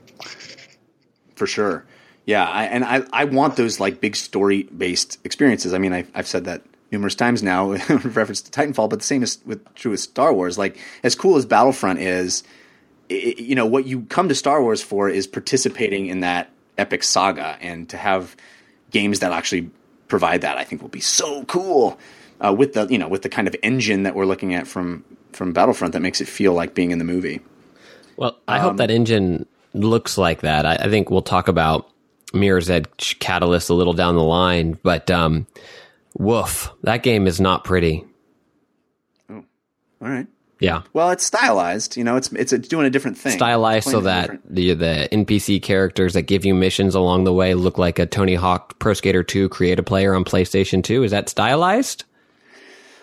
for 1.35 1.47
sure. 1.47 1.85
Yeah, 2.27 2.47
I, 2.47 2.65
and 2.65 2.85
I, 2.85 3.03
I 3.13 3.25
want 3.25 3.57
those 3.57 3.81
like 3.81 4.01
big 4.01 4.15
story 4.15 4.65
based 4.65 5.19
experiences. 5.25 5.75
I 5.75 5.79
mean, 5.79 5.93
I, 5.93 6.07
I've 6.15 6.27
said 6.27 6.45
that 6.45 6.63
numerous 6.93 7.15
times 7.15 7.43
now 7.43 7.73
in 7.89 7.97
reference 7.99 8.43
to 8.43 8.51
Titanfall, 8.51 8.91
but 8.91 8.99
the 9.01 9.05
same 9.05 9.23
is 9.23 9.39
with 9.47 9.75
true 9.75 9.93
with 9.93 10.01
Star 10.01 10.33
Wars. 10.33 10.59
Like 10.59 10.79
as 11.03 11.15
cool 11.15 11.37
as 11.37 11.47
Battlefront 11.47 11.99
is, 11.99 12.43
i 13.11 13.35
you 13.39 13.55
know 13.55 13.67
what 13.67 13.87
you 13.87 14.03
come 14.03 14.29
to 14.29 14.35
Star 14.35 14.63
Wars 14.63 14.83
for 14.83 15.09
is 15.09 15.27
participating 15.27 16.07
in 16.07 16.21
that 16.21 16.51
epic 16.79 17.03
saga, 17.03 17.59
and 17.61 17.89
to 17.89 17.97
have 17.97 18.37
games 18.91 19.21
that 19.21 19.33
actually 19.33 19.71
provide 20.11 20.43
that, 20.43 20.59
I 20.59 20.65
think 20.65 20.83
will 20.83 20.89
be 20.89 21.01
so 21.01 21.45
cool. 21.45 21.99
Uh, 22.43 22.55
with 22.57 22.73
the 22.73 22.87
you 22.87 22.99
know 22.99 23.09
with 23.09 23.23
the 23.23 23.29
kind 23.29 23.47
of 23.47 23.55
engine 23.63 24.05
that 24.05 24.15
we're 24.15 24.25
looking 24.25 24.55
at 24.55 24.67
from 24.67 25.05
from 25.33 25.53
Battlefront 25.53 25.93
that 25.93 26.01
makes 26.01 26.21
it 26.21 26.29
feel 26.29 26.53
like 26.53 26.75
being 26.75 26.91
in 26.91 26.99
the 26.99 27.05
movie. 27.05 27.41
Well, 28.17 28.39
I 28.49 28.59
hope 28.59 28.79
that 28.79 28.91
engine 28.91 29.47
looks 29.73 30.19
like 30.19 30.41
that. 30.41 30.67
I, 30.67 30.75
I 30.75 30.89
think 30.89 31.11
we'll 31.11 31.23
talk 31.23 31.49
about 31.49 31.91
Mirror's 32.33 32.69
Edge 32.69 33.19
Catalyst 33.19 33.71
a 33.71 33.75
little 33.75 33.93
down 33.93 34.15
the 34.15 34.23
line, 34.23 34.79
but 34.83 35.11
um, 35.11 35.47
woof, 36.19 36.71
that 36.83 37.03
game 37.03 37.27
is 37.27 37.41
not 37.41 37.65
pretty. 37.65 38.05
Oh, 39.31 39.45
All 40.03 40.09
right. 40.09 40.27
Yeah, 40.61 40.83
Well, 40.93 41.11
it's 41.11 41.25
stylized. 41.25 41.97
You 41.97 42.05
know, 42.05 42.17
it's 42.17 42.31
it's, 42.33 42.53
it's 42.53 42.69
doing 42.69 42.87
a 42.87 42.91
different 42.91 43.17
thing. 43.17 43.33
stylized 43.33 43.89
so 43.89 44.01
that 44.03 44.21
different- 44.23 44.55
the 44.55 44.75
the 44.75 45.09
NPC 45.11 45.63
characters 45.63 46.13
that 46.13 46.23
give 46.23 46.45
you 46.45 46.55
missions 46.55 46.95
along 46.95 47.25
the 47.25 47.33
way 47.33 47.55
look 47.55 47.79
like 47.79 47.99
a 47.99 48.05
Tony 48.07 48.35
Hawk 48.35 48.79
Pro 48.79 48.93
Skater 48.93 49.23
2 49.23 49.49
creative 49.49 49.87
player 49.87 50.15
on 50.15 50.23
PlayStation 50.25 50.85
2. 50.85 51.03
Is 51.05 51.11
that 51.13 51.29
stylized? 51.31 52.05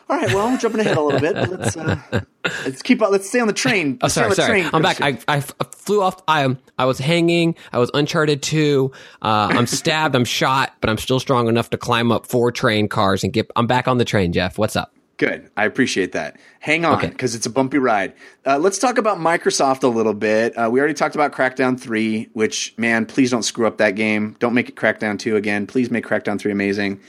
All 0.09 0.15
right. 0.15 0.27
Well, 0.33 0.47
I'm 0.47 0.57
jumping 0.57 0.79
ahead 0.81 0.95
a 0.97 1.01
little 1.01 1.19
bit. 1.19 1.33
But 1.33 1.49
let's 1.59 1.75
uh, 1.75 1.99
let's 2.63 2.81
keep. 2.81 3.01
Let's 3.01 3.27
stay 3.27 3.39
on 3.41 3.47
the 3.47 3.53
train. 3.53 3.97
Oh, 4.01 4.05
Let's 4.05 4.13
stay 4.13 4.21
sorry, 4.21 4.25
on 4.25 4.29
the 4.29 4.35
sorry. 4.35 4.61
train, 4.61 4.69
I'm 4.73 4.81
back. 4.81 5.01
I, 5.01 5.17
I 5.27 5.39
flew 5.41 6.01
off. 6.01 6.21
I 6.29 6.55
I 6.77 6.85
was 6.85 6.97
hanging. 6.97 7.55
I 7.73 7.79
was 7.79 7.91
Uncharted 7.93 8.41
2. 8.41 8.89
Uh, 9.21 9.25
I'm 9.51 9.67
stabbed. 9.67 10.15
I'm 10.15 10.23
shot, 10.23 10.73
but 10.79 10.89
I'm 10.89 10.97
still 10.97 11.19
strong 11.19 11.49
enough 11.49 11.71
to 11.71 11.77
climb 11.77 12.11
up 12.13 12.25
four 12.25 12.53
train 12.53 12.87
cars 12.87 13.25
and 13.25 13.33
get. 13.33 13.51
I'm 13.57 13.67
back 13.67 13.89
on 13.89 13.97
the 13.97 14.05
train, 14.05 14.31
Jeff. 14.31 14.57
What's 14.57 14.77
up? 14.77 14.93
Good. 15.17 15.49
I 15.57 15.65
appreciate 15.65 16.11
that. 16.11 16.37
Hang 16.59 16.85
on, 16.85 16.99
Okay. 16.99 17.07
because 17.07 17.33
it's 17.33 17.47
a 17.47 17.49
bumpy 17.49 17.79
ride. 17.79 18.13
Uh, 18.45 18.59
let's 18.59 18.77
talk 18.77 18.99
about 18.99 19.17
Microsoft 19.17 19.83
a 19.83 19.87
little 19.87 20.13
bit. 20.13 20.53
Uh, 20.55 20.69
we 20.71 20.79
already 20.79 20.93
talked 20.93 21.15
about 21.15 21.31
Crackdown 21.31 21.79
3, 21.79 22.29
which, 22.33 22.75
man, 22.77 23.05
please 23.07 23.31
don't 23.31 23.41
screw 23.43 23.65
up 23.65 23.77
that 23.77 23.91
game. 23.95 24.35
Don't 24.39 24.53
make 24.53 24.69
it 24.69 24.75
Crackdown 24.75 25.17
2 25.17 25.35
again. 25.35 25.65
Please 25.65 25.89
make 25.89 26.05
Crackdown 26.05 26.39
3 26.39 26.51
amazing. 26.51 26.99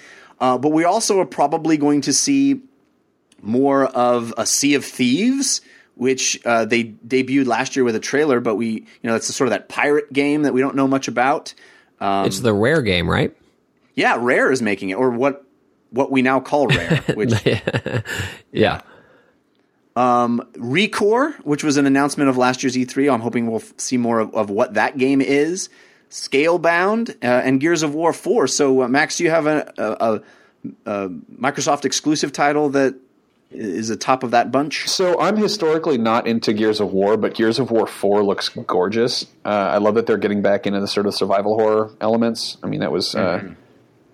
Uh, 0.41 0.57
but 0.57 0.71
we 0.73 0.85
also 0.85 1.21
are 1.21 1.27
probably 1.27 1.77
going 1.77 2.01
to 2.03 2.13
see 2.15 2.63
more 3.43 3.85
of 3.85 4.33
a 4.39 4.47
Sea 4.47 4.75
of 4.75 4.85
Thieves, 4.87 5.61
which 5.95 6.41
uh, 6.47 6.65
they 6.65 6.85
debuted 6.85 7.47
last 7.47 7.77
year 7.77 7.85
with 7.85 7.95
a 7.95 8.01
trailer, 8.01 8.41
but 8.41 8.55
we, 8.55 8.69
you 8.69 8.85
know, 9.03 9.13
that's 9.13 9.33
sort 9.35 9.49
of 9.49 9.51
that 9.51 9.69
pirate 9.69 10.13
game 10.13 10.43
that 10.43 10.55
we 10.55 10.61
don't 10.63 10.77
know 10.77 10.89
much 10.89 11.09
about. 11.09 11.53
Um, 12.01 12.25
it's 12.27 12.41
the 12.41 12.55
rare 12.55 12.81
game, 12.83 13.09
right? 13.11 13.37
Yeah, 13.95 14.17
Rare 14.21 14.51
is 14.53 14.63
making 14.63 14.91
it, 14.91 14.95
or 14.95 15.11
what 15.11 15.45
what 15.91 16.11
we 16.11 16.23
now 16.23 16.41
call 16.41 16.67
Rare, 16.69 16.97
which 17.15 17.33
Yeah. 17.47 18.01
yeah. 18.53 18.81
Um, 19.97 20.47
Recore, 20.55 21.35
which 21.45 21.65
was 21.65 21.77
an 21.77 21.85
announcement 21.87 22.31
of 22.31 22.37
last 22.37 22.63
year's 22.63 22.77
E3. 22.77 23.13
I'm 23.13 23.21
hoping 23.21 23.49
we'll 23.51 23.61
f- 23.61 23.73
see 23.79 23.97
more 23.97 24.21
of, 24.21 24.33
of 24.35 24.49
what 24.49 24.75
that 24.75 24.97
game 24.97 25.21
is. 25.21 25.69
Scalebound 26.11 27.11
uh, 27.23 27.27
and 27.27 27.61
Gears 27.61 27.83
of 27.83 27.95
War 27.95 28.13
4. 28.13 28.47
So, 28.47 28.83
uh, 28.83 28.89
Max, 28.89 29.17
do 29.17 29.25
you 29.25 29.31
have 29.31 29.47
a, 29.47 29.73
a, 29.77 29.85
a, 29.85 30.21
a 31.05 31.09
Microsoft 31.09 31.85
exclusive 31.85 32.33
title 32.33 32.69
that 32.71 32.95
is 33.51 33.91
atop 33.91 34.23
of 34.23 34.31
that 34.31 34.53
bunch? 34.53 34.89
So 34.89 35.19
I'm 35.21 35.37
historically 35.37 35.99
not 35.99 36.27
into 36.29 36.53
Gears 36.53 36.81
of 36.81 36.93
War, 36.93 37.17
but 37.17 37.35
Gears 37.35 37.59
of 37.59 37.71
War 37.73 37.87
Four 37.89 38.23
looks 38.23 38.51
gorgeous. 38.51 39.25
Uh, 39.45 39.49
I 39.49 39.79
love 39.79 39.97
that 39.97 40.07
they're 40.07 40.17
getting 40.19 40.43
back 40.43 40.67
into 40.67 40.81
the 40.81 40.89
sort 40.89 41.07
of 41.07 41.15
survival 41.15 41.59
horror 41.59 41.91
elements. 42.01 42.57
I 42.63 42.69
mean, 42.69 42.81
that 42.81 42.93
was 42.93 43.15
uh, 43.17 43.43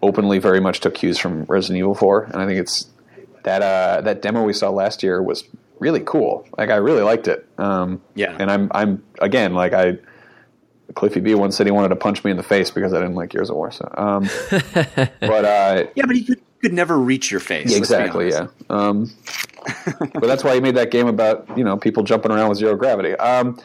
openly 0.05 0.39
very 0.39 0.61
much 0.61 0.81
took 0.81 0.95
cues 0.95 1.19
from 1.19 1.45
Resident 1.45 1.79
Evil 1.79 1.95
Four, 1.95 2.25
and 2.25 2.37
I 2.37 2.47
think 2.47 2.61
it's 2.61 2.87
that 3.43 3.63
uh, 3.63 4.01
that 4.03 4.23
demo 4.23 4.43
we 4.45 4.53
saw 4.53 4.71
last 4.71 5.03
year 5.03 5.23
was 5.23 5.45
really 5.79 6.03
cool. 6.05 6.47
Like 6.57 6.71
I 6.71 6.77
really 6.77 7.03
liked 7.03 7.27
it. 7.29 7.47
Um, 7.59 8.01
Yeah. 8.15 8.37
and 8.39 8.51
I'm 8.51 8.71
I'm 8.73 9.03
again 9.21 9.55
like 9.55 9.73
I. 9.73 9.99
Cliffy 10.95 11.19
B 11.19 11.35
once 11.35 11.57
said 11.57 11.67
he 11.67 11.73
wanted 11.73 11.89
to 11.89 11.97
punch 11.97 12.23
me 12.25 12.31
in 12.31 12.37
the 12.37 12.43
face 12.45 12.71
because 12.71 12.93
I 12.93 13.01
didn't 13.01 13.17
like 13.17 13.31
Gears 13.31 13.49
of 13.51 13.57
War. 13.57 13.73
So, 13.73 13.91
um, 13.97 14.29
but 15.21 15.45
uh, 15.45 15.85
Yeah, 15.97 16.05
but 16.07 16.15
he 16.15 16.23
could, 16.25 16.41
could 16.61 16.73
never 16.75 16.97
reach 16.97 17.31
your 17.33 17.41
face. 17.41 17.67
let's 17.67 17.79
exactly, 17.79 18.29
yeah. 18.29 18.47
Um, 18.71 19.11
but 20.13 20.21
that's 20.27 20.45
why 20.45 20.55
he 20.55 20.61
made 20.61 20.77
that 20.77 20.91
game 20.93 21.09
about 21.09 21.49
you 21.57 21.65
know 21.65 21.77
people 21.79 22.03
jumping 22.05 22.31
around 22.31 22.51
with 22.51 22.59
zero 22.59 22.77
gravity. 22.77 23.13
Um, 23.17 23.59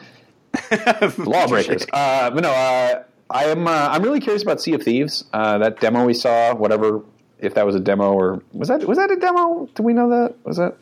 lawbreakers. 1.18 1.86
Uh, 1.92 2.30
but 2.30 2.42
no, 2.42 2.50
uh, 2.50 3.02
I 3.30 3.44
am. 3.44 3.66
Uh, 3.66 3.88
I'm 3.90 4.02
really 4.02 4.20
curious 4.20 4.42
about 4.42 4.60
Sea 4.60 4.74
of 4.74 4.82
Thieves. 4.82 5.24
Uh, 5.32 5.58
that 5.58 5.80
demo 5.80 6.04
we 6.04 6.14
saw, 6.14 6.54
whatever, 6.54 7.02
if 7.38 7.54
that 7.54 7.64
was 7.64 7.74
a 7.74 7.80
demo 7.80 8.12
or 8.12 8.42
was 8.52 8.68
that 8.68 8.84
was 8.86 8.98
that 8.98 9.10
a 9.10 9.16
demo? 9.16 9.68
Do 9.74 9.82
we 9.82 9.92
know 9.92 10.10
that? 10.10 10.34
Was 10.44 10.56
that 10.56 10.76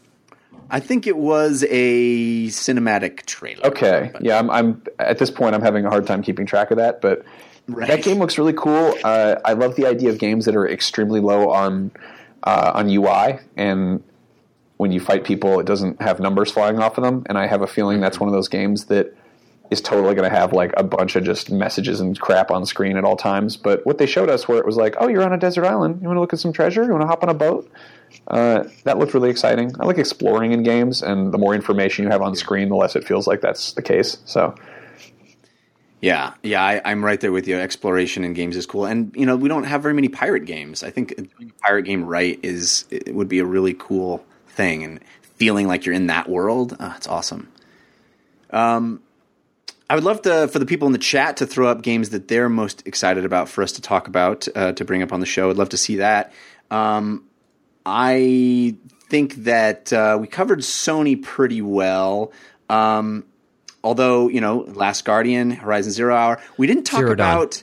I 0.71 0.81
think 0.81 1.07
it 1.07 1.17
was 1.17 1.65
a 1.69 2.47
cinematic 2.49 3.25
trailer. 3.27 3.67
okay? 3.67 4.13
Yeah, 4.21 4.39
I'm, 4.39 4.51
I'm 4.51 4.83
at 4.99 5.19
this 5.19 5.31
point. 5.31 5.55
I'm 5.55 5.63
having 5.63 5.87
a 5.87 5.91
hard 5.91 6.07
time 6.07 6.23
keeping 6.23 6.47
track 6.47 6.71
of 6.71 6.79
that, 6.79 7.01
but. 7.01 7.25
Right. 7.71 7.87
That 7.87 8.03
game 8.03 8.19
looks 8.19 8.39
really 8.39 8.55
cool. 8.55 8.95
Uh, 9.05 9.37
I 9.45 9.53
love 9.53 9.77
the 9.77 9.85
idea 9.85 10.09
of 10.09 10.17
games 10.17 10.47
that 10.47 10.57
are 10.57 10.67
extremely 10.67 11.21
low 11.21 11.51
on 11.51 11.91
uh, 12.43 12.73
on 12.75 12.89
UI, 12.89 13.41
and 13.59 14.03
when 14.79 14.91
you 14.91 15.01
fight 15.01 15.25
people, 15.25 15.61
it 15.61 15.67
doesn't 15.67 16.01
have 16.01 16.19
numbers 16.19 16.51
flying 16.51 16.79
off 16.79 16.97
of 16.97 17.05
them. 17.05 17.25
And 17.27 17.37
I 17.37 17.47
have 17.47 17.61
a 17.61 17.67
feeling 17.67 18.01
that's 18.01 18.19
one 18.19 18.27
of 18.27 18.33
those 18.33 18.49
games 18.49 18.87
that 18.87 19.15
is 19.71 19.81
totally 19.81 20.15
going 20.15 20.29
to 20.29 20.35
have 20.35 20.53
like 20.53 20.73
a 20.77 20.83
bunch 20.83 21.17
of 21.17 21.25
just 21.25 21.51
messages 21.51 22.01
and 22.01 22.19
crap 22.19 22.51
on 22.51 22.65
screen 22.65 22.97
at 22.97 23.05
all 23.05 23.17
times. 23.17 23.57
But 23.57 23.85
what 23.85 23.99
they 23.99 24.07
showed 24.07 24.31
us, 24.31 24.49
where 24.49 24.59
it 24.59 24.67
was 24.67 24.77
like, 24.77 24.95
oh, 24.99 25.09
you're 25.09 25.23
on 25.23 25.33
a 25.33 25.39
desert 25.39 25.65
island, 25.65 26.01
you 26.01 26.07
want 26.09 26.17
to 26.17 26.21
look 26.21 26.33
at 26.33 26.39
some 26.39 26.53
treasure, 26.53 26.85
you 26.85 26.91
want 26.91 27.03
to 27.03 27.07
hop 27.07 27.23
on 27.23 27.29
a 27.29 27.35
boat. 27.35 27.71
Uh, 28.29 28.65
that 28.85 28.99
looked 28.99 29.13
really 29.13 29.31
exciting. 29.31 29.71
I 29.79 29.85
like 29.85 29.99
exploring 29.99 30.53
in 30.53 30.63
games, 30.63 31.03
and 31.03 31.33
the 31.33 31.39
more 31.39 31.55
information 31.55 32.05
you 32.05 32.11
have 32.11 32.23
on 32.23 32.35
screen, 32.35 32.69
the 32.71 32.77
less 32.77 32.97
it 32.97 33.05
feels 33.05 33.27
like 33.27 33.41
that's 33.41 33.73
the 33.73 33.83
case. 33.83 34.19
So. 34.25 34.55
Yeah, 36.01 36.35
yeah, 36.45 36.63
I, 36.63 36.81
I'm 36.85 37.05
right 37.05 37.21
there 37.21 37.33
with 37.33 37.49
you. 37.49 37.59
Exploration 37.59 38.23
in 38.23 38.33
games 38.33 38.57
is 38.57 38.67
cool, 38.67 38.85
and 38.85 39.13
you 39.17 39.27
know 39.27 39.35
we 39.35 39.49
don't 39.49 39.65
have 39.65 39.83
very 39.83 39.95
many 39.95 40.09
pirate 40.09 40.45
games. 40.45 40.85
I 40.85 40.91
think 40.91 41.17
doing 41.17 41.51
a 41.51 41.63
pirate 41.67 41.83
game 41.83 42.05
right 42.05 42.39
is 42.41 42.85
it 42.89 43.17
would 43.17 43.29
be 43.29 43.41
a 43.41 43.45
really 43.45 43.75
cool 43.75 44.25
thing, 44.47 44.85
and 44.85 45.01
feeling 45.23 45.67
like 45.67 45.85
you're 45.85 45.95
in 45.97 46.07
that 46.07 46.29
world, 46.29 46.77
uh, 46.79 46.93
it's 46.97 47.09
awesome. 47.09 47.49
Um, 48.51 49.01
I 49.91 49.95
would 49.95 50.05
love 50.05 50.21
to 50.23 50.49
for 50.49 50.59
the 50.59 50.67
people 50.67 50.87
in 50.87 50.93
the 50.93 50.99
chat 50.99 51.39
to 51.39 51.47
throw 51.47 51.69
up 51.69 51.83
games 51.83 52.11
that 52.11 52.29
they're 52.29 52.49
most 52.49 52.87
excited 52.87 53.25
about 53.25 53.49
for 53.49 53.63
us 53.63 53.73
to 53.73 53.81
talk 53.83 54.07
about 54.09 54.47
uh, 54.55 54.73
to 54.73 54.85
bring 54.85 55.03
up 55.03 55.13
on 55.13 55.21
the 55.21 55.27
show. 55.27 55.49
I'd 55.51 55.57
love 55.57 55.71
to 55.71 55.79
see 55.79 55.97
that. 55.97 56.33
Um, 56.71 57.25
I 57.87 58.77
think 59.09 59.35
that 59.45 59.93
uh, 59.93 60.19
we 60.21 60.27
covered 60.27 60.59
Sony 60.61 61.21
pretty 61.23 61.63
well. 61.63 62.33
Um, 62.69 63.25
although 63.83 64.29
you 64.29 64.41
know, 64.41 64.59
Last 64.69 65.05
Guardian, 65.05 65.51
Horizon 65.51 65.93
Zero 65.93 66.15
Hour, 66.15 66.43
we 66.59 66.67
didn't 66.67 66.85
talk 66.85 67.01
Zero 67.01 67.15
Dawn. 67.15 67.37
about 67.37 67.63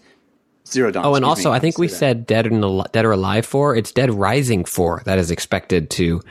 Zero 0.68 0.90
Dawn. 0.90 1.06
Oh, 1.06 1.14
and 1.16 1.24
also, 1.24 1.52
me. 1.52 1.56
I 1.58 1.60
think 1.60 1.78
we 1.78 1.88
that. 1.88 1.96
said 1.96 2.26
Dead 2.26 2.48
and 2.48 2.64
Al- 2.64 2.88
Dead 2.92 3.06
or 3.06 3.12
Alive 3.12 3.46
4. 3.46 3.76
It's 3.76 3.92
Dead 3.92 4.12
Rising 4.12 4.66
4 4.66 5.04
that 5.06 5.20
is 5.20 5.30
expected 5.30 5.90
to 5.92 6.22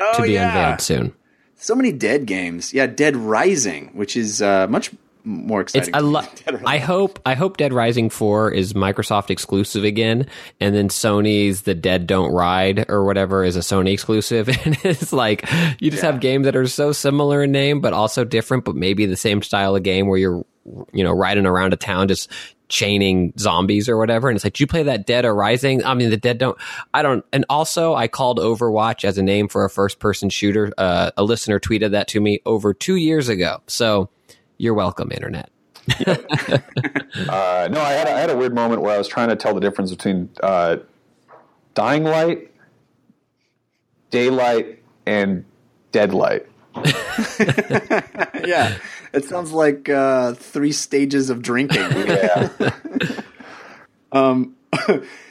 Oh, 0.00 0.12
to 0.16 0.22
be 0.24 0.32
yeah. 0.34 0.48
unveiled 0.48 0.80
soon. 0.82 1.12
so 1.56 1.74
many 1.74 1.90
Dead 1.90 2.26
games. 2.26 2.72
Yeah, 2.74 2.86
Dead 2.86 3.16
Rising, 3.16 3.88
which 3.94 4.14
is 4.16 4.40
uh, 4.42 4.66
much 4.68 4.90
more 5.28 5.60
exciting. 5.60 5.88
It's 5.88 5.96
I, 5.96 6.00
lo- 6.00 6.22
than 6.22 6.30
Dead 6.44 6.54
or 6.54 6.62
I 6.66 6.78
hope 6.78 7.20
I 7.26 7.34
hope 7.34 7.58
Dead 7.58 7.72
Rising 7.72 8.10
Four 8.10 8.50
is 8.50 8.72
Microsoft 8.72 9.30
exclusive 9.30 9.84
again, 9.84 10.26
and 10.58 10.74
then 10.74 10.88
Sony's 10.88 11.62
The 11.62 11.74
Dead 11.74 12.06
Don't 12.06 12.32
Ride 12.32 12.86
or 12.88 13.04
whatever 13.04 13.44
is 13.44 13.56
a 13.56 13.60
Sony 13.60 13.92
exclusive, 13.92 14.48
and 14.64 14.78
it's 14.84 15.12
like 15.12 15.48
you 15.80 15.90
just 15.90 16.02
have 16.02 16.20
games 16.20 16.46
that 16.46 16.56
are 16.56 16.66
so 16.66 16.92
similar 16.92 17.42
in 17.42 17.52
name 17.52 17.80
but 17.80 17.92
also 17.92 18.24
different, 18.24 18.64
but 18.64 18.74
maybe 18.74 19.06
the 19.06 19.16
same 19.16 19.42
style 19.42 19.76
of 19.76 19.82
game 19.82 20.08
where 20.08 20.18
you're 20.18 20.44
you 20.92 21.04
know 21.04 21.12
riding 21.12 21.46
around 21.46 21.72
a 21.72 21.76
town 21.76 22.08
just 22.08 22.30
chaining 22.68 23.32
zombies 23.38 23.88
or 23.88 23.96
whatever. 23.96 24.28
And 24.28 24.36
it's 24.36 24.44
like 24.44 24.54
do 24.54 24.62
you 24.62 24.66
play 24.66 24.82
that 24.84 25.06
dead 25.06 25.24
or 25.24 25.34
rising? 25.34 25.84
I 25.84 25.94
mean 25.94 26.10
the 26.10 26.16
dead 26.16 26.38
don't 26.38 26.58
i 26.92 27.02
don't 27.02 27.24
and 27.32 27.46
also 27.48 27.94
i 27.94 28.08
called 28.08 28.38
overwatch 28.38 29.04
as 29.04 29.16
a 29.16 29.22
name 29.22 29.48
for 29.48 29.64
a 29.64 29.70
first 29.70 29.98
person 29.98 30.28
shooter. 30.28 30.72
Uh, 30.76 31.10
a 31.16 31.24
listener 31.24 31.58
tweeted 31.60 31.92
that 31.92 32.08
to 32.08 32.20
me 32.20 32.40
over 32.44 32.74
two 32.74 32.96
years 32.96 33.28
ago. 33.28 33.62
So 33.66 34.10
you're 34.58 34.74
welcome 34.74 35.10
internet 35.12 35.50
Uh, 37.28 37.68
no, 37.72 37.80
I 37.80 37.92
had, 37.92 38.06
a, 38.06 38.12
I 38.12 38.20
had 38.20 38.30
a 38.30 38.36
weird 38.36 38.54
moment 38.54 38.80
where 38.82 38.94
I 38.94 38.98
was 38.98 39.08
trying 39.08 39.28
to 39.30 39.36
tell 39.36 39.52
the 39.52 39.60
difference 39.60 39.90
between 39.90 40.28
uh, 40.42 40.76
dying 41.74 42.04
light, 42.04 42.52
daylight, 44.10 44.82
and 45.04 45.44
deadlight. 45.90 46.46
yeah, 48.46 48.76
it 49.12 49.24
sounds 49.24 49.52
like 49.52 49.88
uh, 49.88 50.34
three 50.34 50.70
stages 50.70 51.28
of 51.28 51.42
drinking. 51.42 51.90
Yeah. 51.90 52.50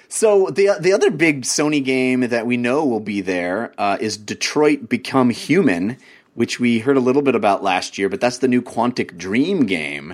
So 0.10 0.48
the 0.48 0.78
the 0.80 0.94
other 0.94 1.12
big 1.12 1.42
Sony 1.42 1.84
game 1.84 2.22
that 2.22 2.48
we 2.48 2.58
know 2.58 2.86
will 2.86 3.02
be 3.02 3.22
there 3.22 3.74
uh, 3.78 3.98
is 4.00 4.18
Detroit 4.18 4.88
Become 4.88 5.32
Human, 5.32 5.98
which 6.38 6.60
we 6.60 6.78
heard 6.78 6.98
a 6.98 7.00
little 7.00 7.24
bit 7.24 7.34
about 7.34 7.64
last 7.64 7.98
year. 7.98 8.10
But 8.10 8.22
that's 8.22 8.38
the 8.38 8.48
new 8.48 8.62
Quantic 8.62 9.18
Dream 9.18 9.66
game, 9.66 10.14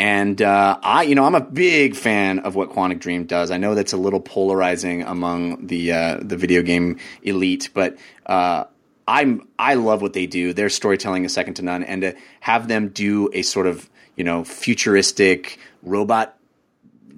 and 0.00 0.42
uh, 0.42 0.78
I, 0.82 1.04
you 1.04 1.14
know, 1.14 1.24
I'm 1.24 1.36
a 1.36 1.40
big 1.40 1.94
fan 1.94 2.40
of 2.40 2.56
what 2.56 2.70
Quantic 2.70 2.98
Dream 2.98 3.24
does. 3.24 3.52
I 3.52 3.56
know 3.56 3.76
that's 3.76 3.92
a 3.92 3.96
little 3.96 4.18
polarizing 4.20 5.02
among 5.02 5.68
the 5.68 5.92
uh, 5.92 6.18
the 6.20 6.36
video 6.36 6.62
game 6.62 6.98
elite, 7.22 7.70
but 7.72 7.96
uh, 8.26 8.64
I'm 9.06 9.46
I 9.60 9.74
love 9.74 10.02
what 10.02 10.12
they 10.12 10.26
do. 10.26 10.52
Their 10.52 10.68
storytelling 10.70 11.24
is 11.24 11.32
second 11.32 11.54
to 11.54 11.62
none, 11.62 11.84
and 11.84 12.02
to 12.02 12.16
have 12.40 12.66
them 12.66 12.88
do 12.88 13.30
a 13.32 13.42
sort 13.42 13.68
of 13.68 13.88
you 14.16 14.24
know 14.24 14.42
futuristic 14.42 15.58
robot 15.82 16.36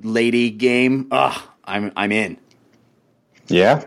lady 0.03 0.50
game, 0.50 1.09
ugh, 1.11 1.40
I'm 1.64 1.90
I'm 1.96 2.12
in. 2.12 2.36
yeah. 3.48 3.84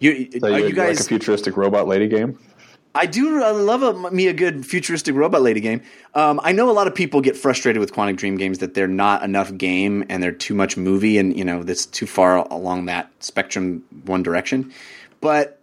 You, 0.00 0.28
So 0.40 0.48
are 0.52 0.58
you, 0.58 0.66
you 0.66 0.74
like 0.74 0.74
guys? 0.74 1.00
a 1.00 1.04
futuristic 1.04 1.56
robot 1.56 1.86
lady 1.86 2.08
game? 2.08 2.36
I 2.94 3.06
do 3.06 3.40
love 3.40 3.82
a, 3.82 4.10
me 4.10 4.26
a 4.26 4.34
good 4.34 4.66
futuristic 4.66 5.14
robot 5.14 5.40
lady 5.40 5.60
game. 5.60 5.82
Um, 6.14 6.40
I 6.42 6.52
know 6.52 6.68
a 6.68 6.72
lot 6.72 6.86
of 6.86 6.94
people 6.94 7.22
get 7.22 7.36
frustrated 7.36 7.80
with 7.80 7.92
Quantic 7.92 8.16
Dream 8.16 8.36
games 8.36 8.58
that 8.58 8.74
they're 8.74 8.86
not 8.86 9.22
enough 9.22 9.56
game 9.56 10.04
and 10.10 10.22
they're 10.22 10.32
too 10.32 10.54
much 10.54 10.76
movie 10.76 11.16
and 11.16 11.36
you 11.36 11.44
know 11.44 11.62
that's 11.62 11.86
too 11.86 12.06
far 12.06 12.36
along 12.36 12.86
that 12.86 13.10
spectrum 13.20 13.84
one 14.04 14.22
direction. 14.22 14.72
But 15.20 15.58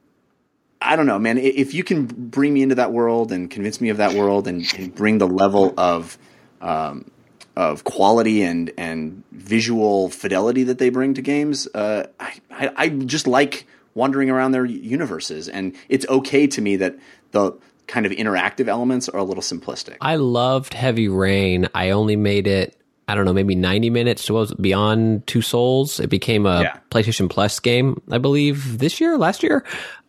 I 0.81 0.95
don't 0.95 1.05
know, 1.05 1.19
man. 1.19 1.37
If 1.37 1.73
you 1.73 1.83
can 1.83 2.05
bring 2.05 2.53
me 2.53 2.63
into 2.63 2.75
that 2.75 2.91
world 2.91 3.31
and 3.31 3.49
convince 3.51 3.79
me 3.81 3.89
of 3.89 3.97
that 3.97 4.13
world 4.13 4.47
and, 4.47 4.65
and 4.77 4.95
bring 4.95 5.17
the 5.17 5.27
level 5.27 5.73
of 5.77 6.17
um, 6.61 7.11
of 7.55 7.83
quality 7.83 8.41
and 8.41 8.71
and 8.77 9.23
visual 9.31 10.09
fidelity 10.09 10.63
that 10.63 10.79
they 10.79 10.89
bring 10.89 11.13
to 11.13 11.21
games, 11.21 11.67
uh, 11.75 12.07
I, 12.19 12.33
I, 12.49 12.71
I 12.75 12.89
just 12.89 13.27
like 13.27 13.67
wandering 13.95 14.29
around 14.29 14.51
their 14.51 14.65
universes, 14.65 15.47
and 15.49 15.75
it's 15.89 16.07
okay 16.07 16.47
to 16.47 16.61
me 16.61 16.75
that 16.77 16.95
the 17.31 17.53
kind 17.87 18.05
of 18.05 18.11
interactive 18.11 18.67
elements 18.67 19.09
are 19.09 19.17
a 19.17 19.23
little 19.23 19.41
simplistic. 19.43 19.97
I 20.01 20.15
loved 20.17 20.73
Heavy 20.73 21.07
Rain. 21.07 21.67
I 21.73 21.89
only 21.89 22.15
made 22.15 22.45
it, 22.47 22.75
I 23.07 23.15
don't 23.15 23.25
know, 23.25 23.33
maybe 23.33 23.55
90 23.55 23.89
minutes 23.89 24.25
to 24.25 24.33
was 24.33 24.51
it, 24.51 24.61
Beyond 24.61 25.25
Two 25.25 25.41
Souls. 25.41 25.99
It 25.99 26.07
became 26.09 26.45
a 26.45 26.61
Yeah. 26.61 26.77
PlayStation 26.91 27.29
Plus 27.29 27.59
game, 27.59 27.99
I 28.11 28.19
believe, 28.19 28.77
this 28.77 29.01
year, 29.01 29.17
last 29.17 29.41
year. 29.41 29.65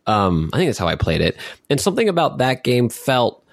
Um, 0.06 0.50
I 0.52 0.58
think 0.58 0.68
that's 0.68 0.78
how 0.78 0.88
I 0.88 0.96
played 0.96 1.20
it. 1.20 1.36
And 1.70 1.80
something 1.80 2.08
about 2.08 2.38
that 2.38 2.64
game 2.64 2.88
felt 2.90 3.44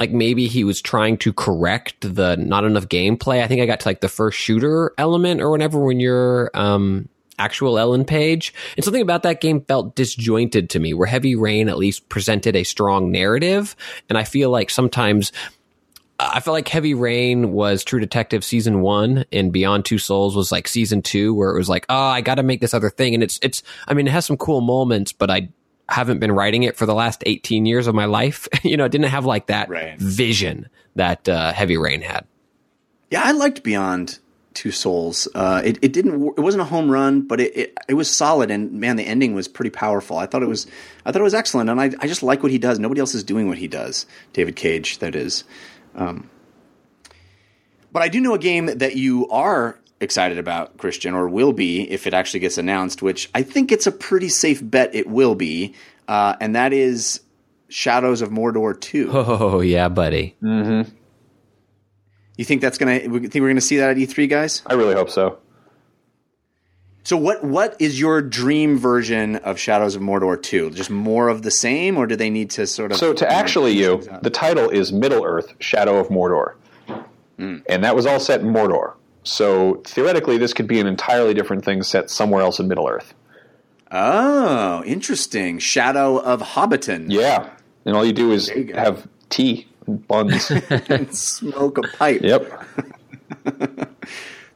like 0.00 0.12
maybe 0.12 0.46
he 0.46 0.62
was 0.64 0.80
trying 0.80 1.18
to 1.18 1.32
correct 1.32 1.96
the 2.14 2.36
not 2.36 2.64
enough 2.64 2.86
gameplay. 2.88 3.42
I 3.42 3.48
think 3.48 3.60
I 3.60 3.66
got 3.66 3.80
to 3.80 3.88
like 3.88 4.00
the 4.00 4.08
first 4.08 4.38
shooter 4.38 4.92
element 4.96 5.40
or 5.40 5.50
whenever 5.50 5.80
when 5.80 5.98
you're 5.98 6.50
um 6.54 7.08
actual 7.38 7.78
Ellen 7.78 8.04
Page. 8.04 8.52
And 8.76 8.84
something 8.84 9.02
about 9.02 9.22
that 9.22 9.40
game 9.40 9.60
felt 9.62 9.94
disjointed 9.94 10.70
to 10.70 10.78
me, 10.80 10.94
where 10.94 11.06
Heavy 11.06 11.34
Rain 11.36 11.68
at 11.68 11.78
least 11.78 12.08
presented 12.08 12.56
a 12.56 12.64
strong 12.64 13.10
narrative. 13.10 13.76
And 14.08 14.18
I 14.18 14.24
feel 14.24 14.50
like 14.50 14.70
sometimes 14.70 15.32
I 16.20 16.40
felt 16.40 16.54
like 16.54 16.66
Heavy 16.68 16.94
Rain 16.94 17.52
was 17.52 17.84
True 17.84 18.00
Detective 18.00 18.44
season 18.44 18.80
one, 18.80 19.24
and 19.30 19.52
Beyond 19.52 19.84
Two 19.84 19.98
Souls 19.98 20.34
was 20.34 20.50
like 20.50 20.66
season 20.66 21.00
two, 21.00 21.32
where 21.32 21.54
it 21.54 21.58
was 21.58 21.68
like, 21.68 21.86
oh, 21.88 21.96
I 21.96 22.22
got 22.22 22.36
to 22.36 22.42
make 22.42 22.60
this 22.60 22.74
other 22.74 22.90
thing, 22.90 23.14
and 23.14 23.22
it's 23.22 23.38
it's. 23.40 23.62
I 23.86 23.94
mean, 23.94 24.08
it 24.08 24.10
has 24.10 24.26
some 24.26 24.36
cool 24.36 24.60
moments, 24.60 25.12
but 25.12 25.30
I 25.30 25.48
haven't 25.88 26.18
been 26.18 26.32
writing 26.32 26.64
it 26.64 26.76
for 26.76 26.86
the 26.86 26.94
last 26.94 27.22
eighteen 27.24 27.66
years 27.66 27.86
of 27.86 27.94
my 27.94 28.06
life. 28.06 28.48
you 28.64 28.76
know, 28.76 28.84
it 28.84 28.90
didn't 28.92 29.06
have 29.10 29.26
like 29.26 29.46
that 29.46 29.68
Right. 29.68 29.96
vision 29.96 30.68
that 30.96 31.28
uh, 31.28 31.52
Heavy 31.52 31.76
Rain 31.76 32.00
had. 32.00 32.26
Yeah, 33.10 33.22
I 33.24 33.30
liked 33.30 33.62
Beyond 33.62 34.18
Two 34.58 34.72
Souls. 34.72 35.28
Uh, 35.36 35.62
it, 35.64 35.78
it 35.82 35.92
didn't. 35.92 36.20
It 36.36 36.40
wasn't 36.40 36.62
a 36.62 36.64
home 36.64 36.90
run, 36.90 37.20
but 37.20 37.40
it, 37.40 37.56
it 37.56 37.78
it 37.88 37.94
was 37.94 38.10
solid. 38.10 38.50
And 38.50 38.72
man, 38.72 38.96
the 38.96 39.04
ending 39.04 39.32
was 39.32 39.46
pretty 39.46 39.70
powerful. 39.70 40.18
I 40.18 40.26
thought 40.26 40.42
it 40.42 40.48
was. 40.48 40.66
I 41.06 41.12
thought 41.12 41.20
it 41.20 41.22
was 41.22 41.32
excellent, 41.32 41.70
and 41.70 41.80
I 41.80 41.92
I 42.00 42.08
just 42.08 42.24
like 42.24 42.42
what 42.42 42.50
he 42.50 42.58
does. 42.58 42.80
Nobody 42.80 42.98
else 42.98 43.14
is 43.14 43.22
doing 43.22 43.46
what 43.46 43.58
he 43.58 43.68
does. 43.68 44.04
David 44.32 44.56
Cage, 44.56 44.98
that 44.98 45.14
is. 45.14 45.44
Um, 45.94 46.28
but 47.92 48.02
I 48.02 48.08
do 48.08 48.20
know 48.20 48.34
a 48.34 48.38
game 48.38 48.66
that 48.66 48.96
you 48.96 49.28
are 49.28 49.78
excited 50.00 50.38
about, 50.38 50.76
Christian, 50.76 51.14
or 51.14 51.28
will 51.28 51.52
be 51.52 51.88
if 51.88 52.08
it 52.08 52.12
actually 52.12 52.40
gets 52.40 52.58
announced. 52.58 53.00
Which 53.00 53.30
I 53.36 53.44
think 53.44 53.70
it's 53.70 53.86
a 53.86 53.92
pretty 53.92 54.28
safe 54.28 54.60
bet 54.60 54.92
it 54.92 55.06
will 55.06 55.36
be, 55.36 55.76
uh, 56.08 56.34
and 56.40 56.56
that 56.56 56.72
is 56.72 57.20
Shadows 57.68 58.22
of 58.22 58.30
Mordor 58.30 58.80
Two. 58.80 59.08
Oh 59.12 59.60
yeah, 59.60 59.88
buddy. 59.88 60.34
You 62.38 62.44
think 62.44 62.62
that's 62.62 62.78
gonna? 62.78 63.00
We 63.08 63.20
think 63.26 63.42
we're 63.42 63.48
gonna 63.48 63.60
see 63.60 63.76
that 63.78 63.90
at 63.90 63.96
E3, 63.96 64.30
guys? 64.30 64.62
I 64.64 64.74
really 64.74 64.94
hope 64.94 65.10
so. 65.10 65.38
So 67.02 67.16
what 67.16 67.42
what 67.42 67.74
is 67.80 67.98
your 67.98 68.22
dream 68.22 68.78
version 68.78 69.36
of 69.36 69.58
Shadows 69.58 69.96
of 69.96 70.02
Mordor 70.02 70.40
2? 70.40 70.70
Just 70.70 70.88
more 70.88 71.28
of 71.28 71.42
the 71.42 71.50
same 71.50 71.96
or 71.96 72.06
do 72.06 72.14
they 72.14 72.30
need 72.30 72.50
to 72.50 72.66
sort 72.66 72.92
of 72.92 72.98
So 72.98 73.12
to 73.12 73.30
actually 73.30 73.72
you, 73.72 74.02
the 74.22 74.30
title 74.30 74.70
is 74.70 74.92
Middle 74.92 75.24
Earth: 75.24 75.52
Shadow 75.58 75.96
of 75.98 76.08
Mordor, 76.08 76.54
hmm. 77.38 77.58
and 77.68 77.82
that 77.82 77.96
was 77.96 78.06
all 78.06 78.20
set 78.20 78.40
in 78.40 78.52
Mordor. 78.52 78.94
So 79.24 79.82
theoretically, 79.84 80.38
this 80.38 80.52
could 80.52 80.68
be 80.68 80.78
an 80.78 80.86
entirely 80.86 81.34
different 81.34 81.64
thing 81.64 81.82
set 81.82 82.08
somewhere 82.08 82.42
else 82.42 82.60
in 82.60 82.68
Middle 82.68 82.88
Earth. 82.88 83.14
Oh, 83.90 84.84
interesting. 84.84 85.58
Shadow 85.58 86.18
of 86.18 86.40
Hobbiton. 86.40 87.06
Yeah, 87.08 87.50
and 87.84 87.96
all 87.96 88.04
you 88.04 88.12
do 88.12 88.30
is 88.30 88.48
you 88.48 88.74
have 88.74 89.08
tea 89.28 89.66
buns. 89.96 90.50
And 90.70 91.14
smoke 91.14 91.78
a 91.78 91.82
pipe. 91.82 92.22
yep. 92.22 92.50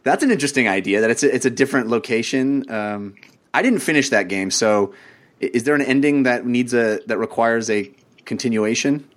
That's 0.05 0.23
an 0.23 0.31
interesting 0.31 0.69
idea 0.69 1.01
that 1.01 1.11
it's 1.11 1.23
a, 1.23 1.35
it's 1.35 1.47
a 1.47 1.51
different 1.51 1.89
location. 1.89 2.69
Um, 2.71 3.15
I 3.55 3.63
didn't 3.63 3.81
finish 3.81 4.11
that 4.11 4.29
game, 4.29 4.51
so 4.51 4.95
is 5.41 5.65
there 5.65 5.75
an 5.75 5.83
ending 5.83 6.25
that 6.25 6.47
needs 6.47 6.75
a 6.75 7.01
that 7.07 7.19
requires 7.19 7.71
a 7.71 7.91
continuation? 8.25 9.09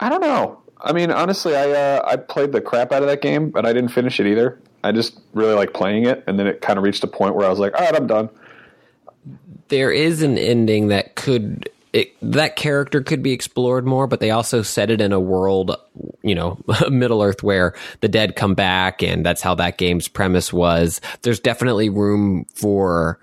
I 0.00 0.08
don't 0.08 0.20
know. 0.20 0.60
I 0.80 0.92
mean, 0.92 1.10
honestly, 1.10 1.54
I 1.56 1.70
uh, 1.70 2.02
I 2.04 2.16
played 2.16 2.52
the 2.52 2.60
crap 2.60 2.90
out 2.92 3.02
of 3.02 3.08
that 3.08 3.22
game, 3.22 3.50
but 3.50 3.64
I 3.66 3.72
didn't 3.72 3.90
finish 3.90 4.18
it 4.18 4.26
either. 4.26 4.58
I 4.82 4.90
just 4.90 5.20
really 5.32 5.54
like 5.54 5.72
playing 5.74 6.06
it, 6.06 6.24
and 6.26 6.38
then 6.38 6.46
it 6.48 6.60
kind 6.60 6.76
of 6.78 6.84
reached 6.84 7.04
a 7.04 7.06
point 7.06 7.36
where 7.36 7.46
I 7.46 7.50
was 7.50 7.60
like, 7.60 7.74
all 7.74 7.84
right, 7.84 7.94
I'm 7.94 8.06
done. 8.08 8.28
there 9.68 9.92
is 9.92 10.22
an 10.22 10.38
ending 10.38 10.88
that 10.88 11.14
could 11.14 11.70
it, 11.92 12.14
that 12.22 12.56
character 12.56 13.02
could 13.02 13.22
be 13.22 13.32
explored 13.32 13.86
more, 13.86 14.06
but 14.06 14.20
they 14.20 14.30
also 14.30 14.62
set 14.62 14.90
it 14.90 15.00
in 15.00 15.12
a 15.12 15.20
world, 15.20 15.76
you 16.22 16.34
know, 16.34 16.58
Middle 16.90 17.22
Earth 17.22 17.42
where 17.42 17.74
the 18.00 18.08
dead 18.08 18.36
come 18.36 18.54
back, 18.54 19.02
and 19.02 19.24
that's 19.24 19.42
how 19.42 19.54
that 19.56 19.78
game's 19.78 20.08
premise 20.08 20.52
was. 20.52 21.00
There's 21.22 21.40
definitely 21.40 21.90
room 21.90 22.46
for 22.54 23.18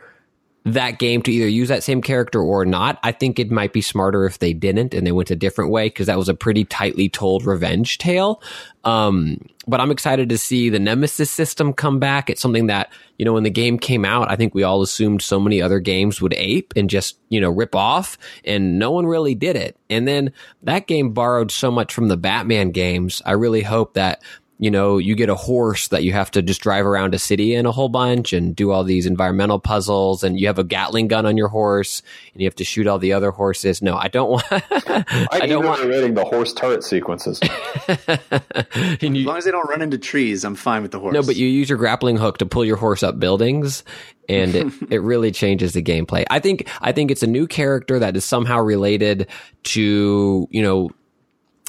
that 0.73 0.99
game 0.99 1.21
to 1.23 1.31
either 1.31 1.47
use 1.47 1.69
that 1.69 1.83
same 1.83 2.01
character 2.01 2.41
or 2.41 2.65
not. 2.65 2.99
I 3.03 3.11
think 3.11 3.39
it 3.39 3.51
might 3.51 3.73
be 3.73 3.81
smarter 3.81 4.25
if 4.25 4.39
they 4.39 4.53
didn't 4.53 4.93
and 4.93 5.05
they 5.05 5.11
went 5.11 5.31
a 5.31 5.35
different 5.35 5.71
way 5.71 5.87
because 5.87 6.07
that 6.07 6.17
was 6.17 6.29
a 6.29 6.33
pretty 6.33 6.65
tightly 6.65 7.09
told 7.09 7.45
revenge 7.45 7.97
tale. 7.97 8.41
Um, 8.83 9.39
but 9.67 9.79
I'm 9.79 9.91
excited 9.91 10.29
to 10.29 10.37
see 10.37 10.69
the 10.69 10.79
Nemesis 10.79 11.29
system 11.29 11.73
come 11.73 11.99
back. 11.99 12.29
It's 12.29 12.41
something 12.41 12.67
that, 12.67 12.91
you 13.17 13.25
know, 13.25 13.33
when 13.33 13.43
the 13.43 13.49
game 13.49 13.77
came 13.77 14.05
out, 14.05 14.31
I 14.31 14.35
think 14.35 14.55
we 14.55 14.63
all 14.63 14.81
assumed 14.81 15.21
so 15.21 15.39
many 15.39 15.61
other 15.61 15.79
games 15.79 16.21
would 16.21 16.33
ape 16.33 16.73
and 16.75 16.89
just, 16.89 17.17
you 17.29 17.39
know, 17.39 17.49
rip 17.49 17.75
off, 17.75 18.17
and 18.45 18.79
no 18.79 18.91
one 18.91 19.05
really 19.05 19.35
did 19.35 19.55
it. 19.55 19.77
And 19.89 20.07
then 20.07 20.33
that 20.63 20.87
game 20.87 21.11
borrowed 21.11 21.51
so 21.51 21.69
much 21.69 21.93
from 21.93 22.07
the 22.07 22.17
Batman 22.17 22.71
games. 22.71 23.21
I 23.25 23.33
really 23.33 23.61
hope 23.61 23.93
that 23.93 24.23
you 24.61 24.69
know, 24.69 24.97
you 24.97 25.15
get 25.15 25.29
a 25.29 25.35
horse 25.35 25.87
that 25.87 26.03
you 26.03 26.11
have 26.11 26.29
to 26.31 26.41
just 26.41 26.59
drive 26.59 26.85
around 26.85 27.15
a 27.15 27.19
city 27.19 27.55
in 27.55 27.65
a 27.65 27.71
whole 27.71 27.87
bunch 27.87 28.33
and 28.33 28.53
do 28.53 28.71
all 28.71 28.83
these 28.83 29.05
environmental 29.05 29.57
puzzles, 29.57 30.21
and 30.21 30.37
you 30.37 30.47
have 30.47 30.59
a 30.59 30.65
Gatling 30.65 31.07
gun 31.07 31.25
on 31.25 31.37
your 31.37 31.47
horse, 31.47 32.03
and 32.33 32.41
you 32.41 32.45
have 32.45 32.55
to 32.55 32.65
shoot 32.65 32.85
all 32.85 32.99
the 32.99 33.13
other 33.13 33.31
horses. 33.31 33.81
No, 33.81 33.95
I 33.95 34.09
don't 34.09 34.29
want. 34.29 34.43
I, 34.51 35.27
I 35.31 35.47
don't 35.47 35.65
want. 35.65 35.81
rating 35.85 36.13
the 36.13 36.25
horse 36.25 36.51
turret 36.51 36.83
sequences. 36.83 37.39
and 37.87 39.17
As 39.17 39.25
long 39.25 39.37
as 39.37 39.45
they 39.45 39.51
don't 39.51 39.67
run 39.69 39.81
into 39.81 39.97
trees, 39.97 40.43
I'm 40.43 40.55
fine 40.55 40.81
with 40.81 40.91
the 40.91 40.99
horse. 40.99 41.13
no, 41.13 41.23
but 41.23 41.37
you 41.37 41.47
use 41.47 41.69
your 41.69 41.77
grappling 41.77 42.17
hook 42.17 42.39
to 42.39 42.45
pull 42.45 42.65
your 42.65 42.75
horse 42.77 43.01
up 43.01 43.17
buildings, 43.17 43.85
and 44.27 44.55
it, 44.55 44.73
it 44.91 44.99
really 44.99 45.31
changes 45.31 45.71
the 45.71 45.81
gameplay. 45.81 46.25
I 46.29 46.39
think 46.39 46.69
I 46.81 46.91
think 46.91 47.11
it's 47.11 47.23
a 47.23 47.27
new 47.27 47.47
character 47.47 47.97
that 47.99 48.17
is 48.17 48.25
somehow 48.25 48.59
related 48.59 49.27
to 49.63 50.47
you 50.51 50.61
know 50.61 50.89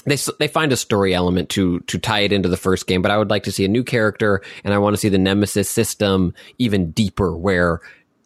they 0.05 0.17
they 0.39 0.47
find 0.47 0.71
a 0.71 0.77
story 0.77 1.13
element 1.13 1.49
to 1.49 1.79
to 1.81 1.99
tie 1.99 2.21
it 2.21 2.31
into 2.31 2.49
the 2.49 2.57
first 2.57 2.87
game, 2.87 3.01
but 3.01 3.11
I 3.11 3.17
would 3.17 3.29
like 3.29 3.43
to 3.43 3.51
see 3.51 3.65
a 3.65 3.69
new 3.69 3.83
character, 3.83 4.41
and 4.63 4.73
I 4.73 4.77
want 4.77 4.93
to 4.93 4.97
see 4.97 5.09
the 5.09 5.17
nemesis 5.17 5.69
system 5.69 6.33
even 6.57 6.91
deeper, 6.91 7.35
where 7.35 7.81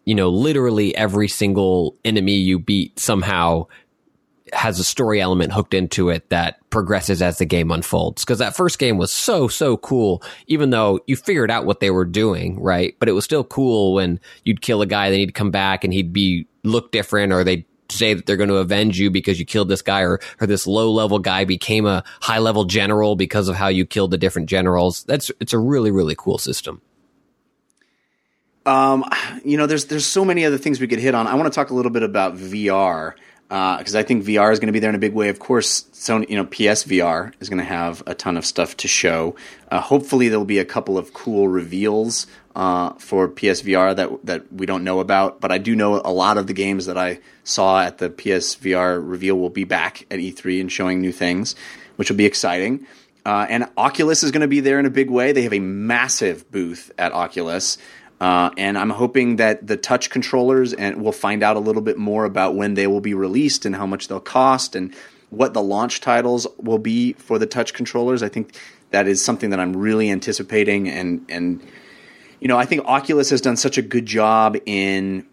you 0.06 0.16
know 0.16 0.30
literally 0.30 0.96
every 0.96 1.28
single 1.28 1.96
enemy 2.06 2.36
you 2.36 2.60
beat 2.60 3.00
somehow 3.00 3.68
has 4.54 4.80
a 4.80 4.84
story 4.84 5.20
element 5.20 5.52
hooked 5.52 5.74
into 5.74 6.10
it 6.10 6.30
that 6.30 6.58
progresses 6.70 7.22
as 7.22 7.40
the 7.40 7.46
game 7.46 7.72
unfolds. 7.72 8.24
Because 8.24 8.40
that 8.40 8.56
first 8.56 8.80
game 8.80 8.98
was 8.98 9.12
so 9.12 9.48
so 9.48 9.78
cool, 9.78 10.24
even 10.48 10.70
though 10.70 11.00
you 11.08 11.16
figured 11.16 11.52
out 11.52 11.66
what 11.66 11.80
they 11.80 11.90
were 11.90 12.06
doing, 12.06 12.60
right? 12.62 12.96
But 13.00 13.10
it 13.10 13.14
was 13.14 13.26
still 13.26 13.44
cool 13.44 13.96
when 13.96 14.20
you'd 14.44 14.62
kill 14.62 14.82
a 14.82 14.86
guy, 14.86 15.10
then 15.10 15.20
he'd 15.20 15.34
come 15.34 15.52
back 15.52 15.84
and 15.84 15.92
he'd 15.92 16.14
be 16.14 16.48
look 16.64 16.92
different, 16.92 17.34
or 17.34 17.44
they'd 17.44 17.66
say 17.90 18.14
that 18.14 18.26
they're 18.26 18.38
going 18.38 18.50
to 18.50 18.58
avenge 18.58 19.00
you 19.00 19.12
because 19.12 19.40
you 19.40 19.46
killed 19.46 19.70
this 19.70 19.82
guy, 19.82 20.02
or 20.02 20.20
or 20.42 20.48
this 20.48 20.68
low 20.68 20.92
level 20.92 21.20
guy 21.20 21.46
became 21.46 21.86
a 21.86 22.04
high 22.22 22.40
level 22.40 22.66
general 22.66 23.16
because 23.16 23.48
of 23.48 23.56
how 23.56 23.68
you 23.68 23.86
killed 23.86 24.12
the 24.12 24.18
different 24.18 24.50
generals. 24.50 25.04
That's 25.04 25.32
it's 25.40 25.54
a 25.54 25.60
really 25.60 25.92
really 25.92 26.16
cool 26.18 26.38
system. 26.38 26.82
Um, 28.66 29.06
you 29.44 29.58
know, 29.58 29.68
there's 29.68 29.86
there's 29.86 30.06
so 30.06 30.26
many 30.26 30.46
other 30.46 30.58
things 30.58 30.80
we 30.80 30.88
could 30.88 31.00
hit 31.00 31.14
on. 31.14 31.28
I 31.28 31.36
want 31.36 31.52
to 31.52 31.56
talk 31.56 31.70
a 31.70 31.74
little 31.74 31.92
bit 31.92 32.04
about 32.04 32.36
VR 32.36 33.14
because 33.48 33.96
I 33.96 34.04
think 34.04 34.24
VR 34.24 34.52
is 34.52 34.60
going 34.60 34.68
to 34.68 34.74
be 34.74 34.80
there 34.80 34.90
in 34.90 34.96
a 34.96 35.00
big 35.00 35.14
way. 35.14 35.30
Of 35.30 35.40
course, 35.40 35.84
Sony, 35.94 36.30
you 36.30 36.36
know, 36.36 36.46
PSVR 36.46 37.34
is 37.40 37.50
going 37.50 37.60
to 37.60 37.64
have 37.64 38.02
a 38.08 38.16
ton 38.16 38.38
of 38.38 38.46
stuff 38.46 38.76
to 38.78 38.88
show. 38.88 39.36
Uh, 39.70 39.80
hopefully, 39.80 40.30
there'll 40.30 40.46
be 40.46 40.60
a 40.60 40.66
couple 40.66 40.98
of 40.98 41.14
cool 41.14 41.48
reveals 41.48 42.26
uh, 42.56 42.94
for 42.94 43.28
PSVR 43.28 43.96
that 43.96 44.26
that 44.26 44.54
we 44.54 44.66
don't 44.66 44.84
know 44.84 45.00
about. 45.00 45.42
But 45.42 45.52
I 45.52 45.58
do 45.58 45.76
know 45.76 46.02
a 46.04 46.12
lot 46.12 46.38
of 46.38 46.48
the 46.48 46.54
games 46.54 46.86
that 46.86 46.98
I 46.98 47.20
saw 47.44 47.82
at 47.82 47.98
the 47.98 48.10
PSVR 48.10 49.00
reveal 49.04 49.38
will 49.38 49.50
be 49.50 49.66
back 49.66 50.06
at 50.10 50.20
E3 50.20 50.62
and 50.62 50.72
showing 50.72 51.02
new 51.02 51.12
things, 51.12 51.56
which 51.98 52.10
will 52.10 52.18
be 52.18 52.26
exciting. 52.26 52.88
Uh, 53.26 53.48
and 53.50 53.68
Oculus 53.76 54.24
is 54.24 54.32
going 54.32 54.42
to 54.42 54.48
be 54.48 54.60
there 54.60 54.80
in 54.80 54.86
a 54.86 54.92
big 54.92 55.10
way. 55.10 55.32
They 55.32 55.42
have 55.42 55.54
a 55.54 55.60
massive 55.60 56.50
booth 56.52 56.92
at 56.98 57.12
Oculus. 57.12 57.78
Uh, 58.22 58.52
and 58.58 58.78
I'm 58.78 58.92
hoping 58.92 59.38
that 59.38 59.66
the 59.68 59.76
touch 59.76 60.10
controllers, 60.10 60.74
and 60.74 61.02
we'll 61.02 61.12
find 61.12 61.44
out 61.44 61.58
a 61.58 61.60
little 61.60 61.82
bit 61.82 61.98
more 61.98 62.24
about 62.24 62.56
when 62.56 62.76
they 62.76 62.88
will 62.88 63.02
be 63.02 63.14
released 63.14 63.66
and 63.66 63.76
how 63.76 63.86
much 63.86 64.08
they'll 64.08 64.20
cost 64.20 64.76
and 64.76 64.94
what 65.32 65.54
the 65.54 65.62
launch 65.62 66.02
titles 66.02 66.48
will 66.58 66.78
be 66.78 67.14
for 67.14 67.38
the 67.38 67.46
touch 67.46 67.74
controllers. 67.74 68.24
I 68.24 68.30
think 68.30 68.56
that 68.92 69.08
is 69.08 69.26
something 69.26 69.50
that 69.50 69.60
I'm 69.60 69.76
really 69.76 70.10
anticipating. 70.10 70.88
And, 70.88 71.26
and 71.28 71.62
you 72.40 72.48
know, 72.48 72.58
I 72.58 72.66
think 72.66 72.86
Oculus 72.86 73.30
has 73.30 73.42
done 73.42 73.56
such 73.58 73.78
a 73.78 73.82
good 73.82 74.06
job 74.06 74.58
in 74.66 75.26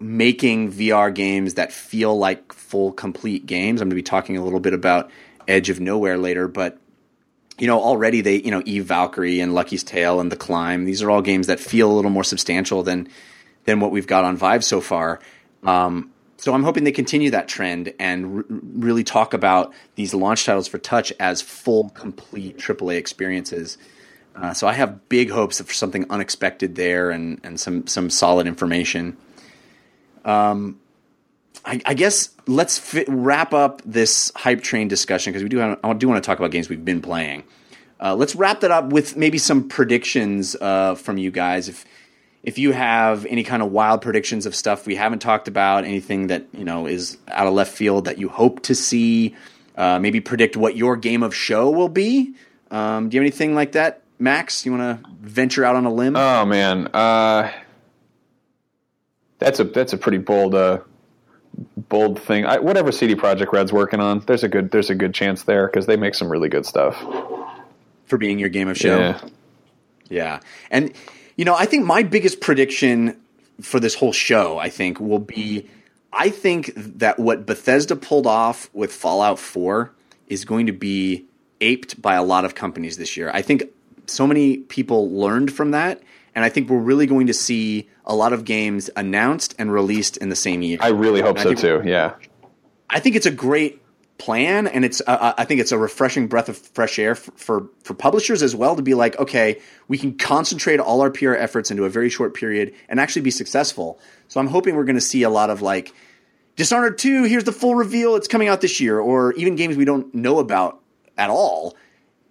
making 0.00 0.72
VR 0.72 1.12
games 1.14 1.54
that 1.54 1.72
feel 1.72 2.16
like 2.16 2.52
full, 2.52 2.92
complete 2.92 3.46
games. 3.46 3.80
I'm 3.80 3.88
going 3.88 3.90
to 3.90 3.96
be 3.96 4.02
talking 4.02 4.36
a 4.36 4.44
little 4.44 4.60
bit 4.60 4.74
about 4.74 5.10
Edge 5.46 5.70
of 5.70 5.80
Nowhere 5.80 6.18
later, 6.18 6.46
but 6.46 6.78
you 7.58 7.66
know, 7.66 7.80
already 7.80 8.20
they, 8.20 8.36
you 8.36 8.52
know, 8.52 8.62
Eve 8.64 8.84
Valkyrie 8.84 9.40
and 9.40 9.52
Lucky's 9.52 9.82
Tale 9.82 10.20
and 10.20 10.30
The 10.30 10.36
Climb. 10.36 10.84
These 10.84 11.02
are 11.02 11.10
all 11.10 11.22
games 11.22 11.48
that 11.48 11.58
feel 11.58 11.90
a 11.90 11.94
little 11.94 12.10
more 12.10 12.24
substantial 12.24 12.82
than 12.84 13.08
than 13.64 13.80
what 13.80 13.90
we've 13.90 14.06
got 14.06 14.24
on 14.24 14.36
Vive 14.36 14.64
so 14.64 14.80
far. 14.80 15.20
Um, 15.64 16.10
so 16.38 16.54
I'm 16.54 16.62
hoping 16.62 16.84
they 16.84 16.92
continue 16.92 17.30
that 17.32 17.48
trend 17.48 17.92
and 17.98 18.44
really 18.48 19.02
talk 19.02 19.34
about 19.34 19.74
these 19.96 20.14
launch 20.14 20.46
titles 20.46 20.68
for 20.68 20.78
Touch 20.78 21.12
as 21.18 21.42
full, 21.42 21.90
complete 21.90 22.58
AAA 22.58 22.96
experiences. 22.96 23.76
Uh, 24.40 24.54
so 24.54 24.66
I 24.68 24.72
have 24.72 25.08
big 25.08 25.30
hopes 25.30 25.60
for 25.60 25.72
something 25.72 26.06
unexpected 26.10 26.76
there 26.76 27.10
and 27.10 27.40
and 27.42 27.58
some 27.58 27.86
some 27.86 28.08
solid 28.08 28.46
information. 28.46 29.16
Um, 30.24 30.78
I, 31.64 31.80
I 31.84 31.94
guess 31.94 32.30
let's 32.46 32.94
wrap 33.08 33.52
up 33.52 33.82
this 33.84 34.30
hype 34.36 34.62
train 34.62 34.88
discussion 34.88 35.32
because 35.32 35.42
we 35.42 35.48
do 35.48 35.58
have, 35.58 35.78
I 35.82 35.92
do 35.94 36.08
want 36.08 36.22
to 36.22 36.26
talk 36.26 36.38
about 36.38 36.50
games 36.50 36.68
we've 36.68 36.84
been 36.84 37.02
playing. 37.02 37.44
Uh, 38.00 38.14
let's 38.14 38.34
wrap 38.36 38.60
that 38.60 38.70
up 38.70 38.92
with 38.92 39.16
maybe 39.16 39.38
some 39.38 39.68
predictions 39.68 40.54
uh, 40.60 40.94
from 40.94 41.18
you 41.18 41.30
guys. 41.30 41.68
If 41.68 41.84
if 42.44 42.56
you 42.56 42.72
have 42.72 43.26
any 43.26 43.42
kind 43.42 43.62
of 43.62 43.72
wild 43.72 44.00
predictions 44.00 44.46
of 44.46 44.54
stuff 44.54 44.86
we 44.86 44.94
haven't 44.94 45.18
talked 45.18 45.48
about, 45.48 45.84
anything 45.84 46.28
that 46.28 46.46
you 46.52 46.64
know 46.64 46.86
is 46.86 47.18
out 47.26 47.46
of 47.46 47.54
left 47.54 47.72
field 47.72 48.04
that 48.04 48.18
you 48.18 48.28
hope 48.28 48.62
to 48.62 48.74
see, 48.74 49.34
uh, 49.76 49.98
maybe 49.98 50.20
predict 50.20 50.56
what 50.56 50.76
your 50.76 50.96
game 50.96 51.24
of 51.24 51.34
show 51.34 51.70
will 51.70 51.88
be. 51.88 52.34
Um, 52.70 53.08
do 53.08 53.16
you 53.16 53.20
have 53.20 53.24
anything 53.24 53.54
like 53.54 53.72
that, 53.72 54.02
Max? 54.18 54.64
You 54.66 54.72
want 54.72 55.02
to 55.02 55.10
venture 55.20 55.64
out 55.64 55.76
on 55.76 55.84
a 55.84 55.92
limb? 55.92 56.16
Oh 56.16 56.44
man, 56.44 56.88
uh, 56.88 57.52
that's 59.38 59.60
a 59.60 59.64
that's 59.64 59.92
a 59.92 59.98
pretty 59.98 60.18
bold 60.18 60.54
uh, 60.54 60.80
bold 61.76 62.20
thing. 62.20 62.44
I, 62.44 62.58
whatever 62.58 62.92
CD 62.92 63.14
Projekt 63.14 63.52
Red's 63.52 63.72
working 63.72 64.00
on, 64.00 64.20
there's 64.20 64.44
a 64.44 64.48
good 64.48 64.70
there's 64.70 64.90
a 64.90 64.94
good 64.94 65.14
chance 65.14 65.44
there 65.44 65.66
because 65.66 65.86
they 65.86 65.96
make 65.96 66.14
some 66.14 66.28
really 66.28 66.48
good 66.48 66.66
stuff. 66.66 66.96
for 68.08 68.18
being 68.18 68.38
your 68.38 68.48
game 68.48 68.68
of 68.68 68.76
show. 68.76 68.98
Yeah, 68.98 69.20
Yeah. 70.08 70.40
And, 70.70 70.92
you 71.36 71.44
know, 71.44 71.54
I 71.54 71.66
think 71.66 71.84
my 71.84 72.02
biggest 72.02 72.40
prediction 72.40 73.20
for 73.60 73.78
this 73.78 73.94
whole 73.94 74.12
show, 74.12 74.58
I 74.58 74.70
think, 74.70 74.98
will 74.98 75.18
be 75.18 75.68
I 76.12 76.30
think 76.30 76.72
that 76.74 77.18
what 77.18 77.46
Bethesda 77.46 77.94
pulled 77.94 78.26
off 78.26 78.70
with 78.72 78.92
Fallout 78.92 79.38
4 79.38 79.92
is 80.26 80.44
going 80.44 80.66
to 80.66 80.72
be 80.72 81.26
aped 81.60 82.00
by 82.00 82.14
a 82.14 82.22
lot 82.22 82.44
of 82.44 82.54
companies 82.54 82.96
this 82.96 83.16
year. 83.16 83.30
I 83.32 83.42
think 83.42 83.64
so 84.10 84.26
many 84.26 84.58
people 84.58 85.10
learned 85.10 85.52
from 85.52 85.72
that. 85.72 86.02
And 86.34 86.44
I 86.44 86.48
think 86.48 86.68
we're 86.68 86.78
really 86.78 87.06
going 87.06 87.26
to 87.26 87.34
see 87.34 87.88
a 88.04 88.14
lot 88.14 88.32
of 88.32 88.44
games 88.44 88.90
announced 88.96 89.54
and 89.58 89.72
released 89.72 90.16
in 90.18 90.28
the 90.28 90.36
same 90.36 90.62
year. 90.62 90.78
I 90.80 90.88
really 90.88 91.20
hope 91.20 91.38
so 91.38 91.54
too. 91.54 91.82
Yeah, 91.84 92.14
I 92.88 93.00
think 93.00 93.16
it's 93.16 93.26
a 93.26 93.30
great 93.30 93.82
plan, 94.18 94.66
and 94.68 94.84
it's 94.84 95.02
uh, 95.06 95.34
I 95.36 95.44
think 95.44 95.60
it's 95.60 95.72
a 95.72 95.78
refreshing 95.78 96.28
breath 96.28 96.48
of 96.48 96.56
fresh 96.56 96.98
air 96.98 97.16
for, 97.16 97.32
for 97.32 97.70
for 97.82 97.94
publishers 97.94 98.42
as 98.42 98.54
well 98.54 98.76
to 98.76 98.82
be 98.82 98.94
like, 98.94 99.18
okay, 99.18 99.60
we 99.88 99.98
can 99.98 100.16
concentrate 100.16 100.78
all 100.78 101.00
our 101.00 101.10
PR 101.10 101.34
efforts 101.34 101.72
into 101.72 101.84
a 101.84 101.90
very 101.90 102.08
short 102.08 102.34
period 102.34 102.72
and 102.88 103.00
actually 103.00 103.22
be 103.22 103.32
successful. 103.32 103.98
So 104.28 104.38
I'm 104.38 104.46
hoping 104.46 104.76
we're 104.76 104.84
going 104.84 104.96
to 104.96 105.00
see 105.00 105.24
a 105.24 105.30
lot 105.30 105.50
of 105.50 105.60
like 105.60 105.92
Dishonored 106.58 106.98
2, 106.98 107.22
here's 107.22 107.44
the 107.44 107.52
full 107.52 107.76
reveal, 107.76 108.16
it's 108.16 108.26
coming 108.26 108.48
out 108.48 108.60
this 108.60 108.80
year, 108.80 108.98
or 108.98 109.32
even 109.34 109.54
games 109.54 109.76
we 109.76 109.84
don't 109.84 110.12
know 110.12 110.40
about 110.40 110.80
at 111.16 111.30
all. 111.30 111.76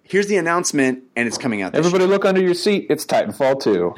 Here's 0.08 0.26
the 0.26 0.38
announcement, 0.38 1.04
and 1.16 1.28
it's 1.28 1.36
coming 1.36 1.60
out 1.60 1.72
this 1.72 1.80
everybody 1.80 2.06
look 2.06 2.24
under 2.24 2.40
your 2.40 2.54
seat. 2.54 2.86
It's 2.88 3.04
Titanfall 3.04 3.60
two. 3.62 3.94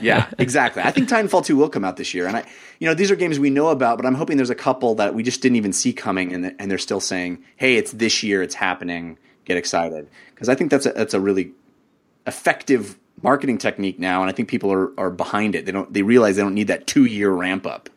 yeah, 0.00 0.28
exactly. 0.38 0.82
I 0.84 0.92
think 0.92 1.08
Titanfall 1.08 1.44
2 1.44 1.56
will 1.56 1.68
come 1.68 1.84
out 1.84 1.96
this 1.96 2.14
year. 2.14 2.28
And 2.28 2.36
I 2.36 2.46
you 2.78 2.86
know, 2.86 2.94
these 2.94 3.10
are 3.10 3.16
games 3.16 3.40
we 3.40 3.50
know 3.50 3.68
about, 3.68 3.96
but 3.96 4.06
I'm 4.06 4.14
hoping 4.14 4.36
there's 4.36 4.50
a 4.50 4.54
couple 4.54 4.94
that 4.94 5.14
we 5.14 5.24
just 5.24 5.42
didn't 5.42 5.56
even 5.56 5.72
see 5.72 5.92
coming 5.92 6.32
and 6.32 6.54
and 6.60 6.70
they're 6.70 6.78
still 6.78 7.00
saying, 7.00 7.42
"Hey, 7.56 7.76
it's 7.76 7.90
this 7.90 8.22
year, 8.22 8.40
it's 8.40 8.54
happening. 8.54 9.18
Get 9.44 9.56
excited." 9.56 10.08
Because 10.30 10.48
I 10.48 10.54
think 10.54 10.70
that's 10.70 10.86
a 10.86 10.92
that's 10.92 11.12
a 11.12 11.20
really 11.20 11.50
effective 12.24 12.96
marketing 13.20 13.58
technique 13.58 13.98
now 13.98 14.20
and 14.20 14.30
I 14.30 14.32
think 14.32 14.48
people 14.48 14.72
are 14.72 14.92
are 14.96 15.10
behind 15.10 15.56
it. 15.56 15.66
They 15.66 15.72
don't 15.72 15.92
they 15.92 16.02
realize 16.02 16.36
they 16.36 16.42
don't 16.42 16.54
need 16.54 16.68
that 16.68 16.86
2-year 16.86 17.30
ramp 17.30 17.66
up. 17.66 17.90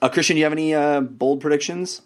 Uh, 0.00 0.08
Christian, 0.08 0.36
do 0.36 0.38
you 0.38 0.44
have 0.46 0.52
any 0.52 0.72
uh, 0.72 1.02
bold 1.02 1.42
predictions? 1.42 2.00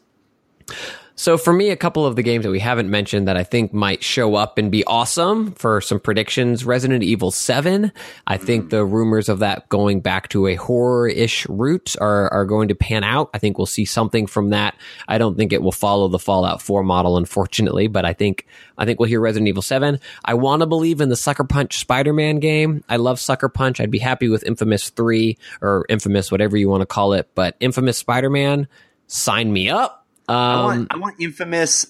So 1.19 1.37
for 1.37 1.53
me, 1.53 1.71
a 1.71 1.77
couple 1.77 2.07
of 2.07 2.15
the 2.15 2.23
games 2.23 2.45
that 2.45 2.53
we 2.53 2.61
haven't 2.61 2.89
mentioned 2.89 3.27
that 3.27 3.37
I 3.37 3.43
think 3.43 3.73
might 3.73 4.05
show 4.05 4.37
up 4.37 4.57
and 4.57 4.71
be 4.71 4.85
awesome 4.85 5.51
for 5.51 5.81
some 5.81 5.99
predictions. 5.99 6.65
Resident 6.65 7.03
Evil 7.03 7.33
7. 7.33 7.91
I 8.29 8.37
think 8.37 8.67
mm. 8.67 8.71
the 8.71 8.85
rumors 8.85 9.29
of 9.29 9.41
that 9.41 9.69
going 9.69 10.01
back 10.01 10.29
to 10.29 10.47
a 10.47 10.55
horror-ish 10.55 11.45
route 11.49 11.97
are, 12.01 12.33
are 12.33 12.45
going 12.45 12.69
to 12.69 12.77
pan 12.77 13.03
out. 13.03 13.31
I 13.35 13.39
think 13.39 13.59
we'll 13.59 13.67
see 13.67 13.85
something 13.85 14.29
from 14.29 14.51
that. 14.51 14.77
I 15.09 15.19
don't 15.19 15.37
think 15.37 15.53
it 15.53 15.61
will 15.61 15.73
follow 15.73 16.07
the 16.07 16.21
Fallout 16.21 16.63
4 16.63 16.85
model, 16.85 17.17
unfortunately, 17.17 17.89
but 17.89 18.05
I 18.05 18.13
think, 18.13 18.47
I 18.79 18.85
think 18.85 19.01
we'll 19.01 19.09
hear 19.09 19.21
Resident 19.21 19.49
Evil 19.49 19.61
7. 19.61 19.99
I 20.25 20.35
want 20.35 20.61
to 20.61 20.67
believe 20.67 21.01
in 21.01 21.09
the 21.09 21.17
Sucker 21.17 21.43
Punch 21.43 21.79
Spider-Man 21.79 22.39
game. 22.39 22.85
I 22.89 22.95
love 22.95 23.19
Sucker 23.19 23.49
Punch. 23.49 23.81
I'd 23.81 23.91
be 23.91 23.99
happy 23.99 24.29
with 24.29 24.45
Infamous 24.45 24.91
3 24.91 25.37
or 25.63 25.85
Infamous, 25.89 26.31
whatever 26.31 26.57
you 26.57 26.69
want 26.69 26.83
to 26.83 26.87
call 26.87 27.15
it, 27.15 27.29
but 27.35 27.57
Infamous 27.59 27.99
Spider-Man, 27.99 28.69
sign 29.09 29.53
me 29.53 29.69
up. 29.69 29.98
I 30.29 30.55
Um, 30.55 30.65
want 30.65 30.89
I 30.93 30.97
want 30.99 31.17
Infamous 31.19 31.87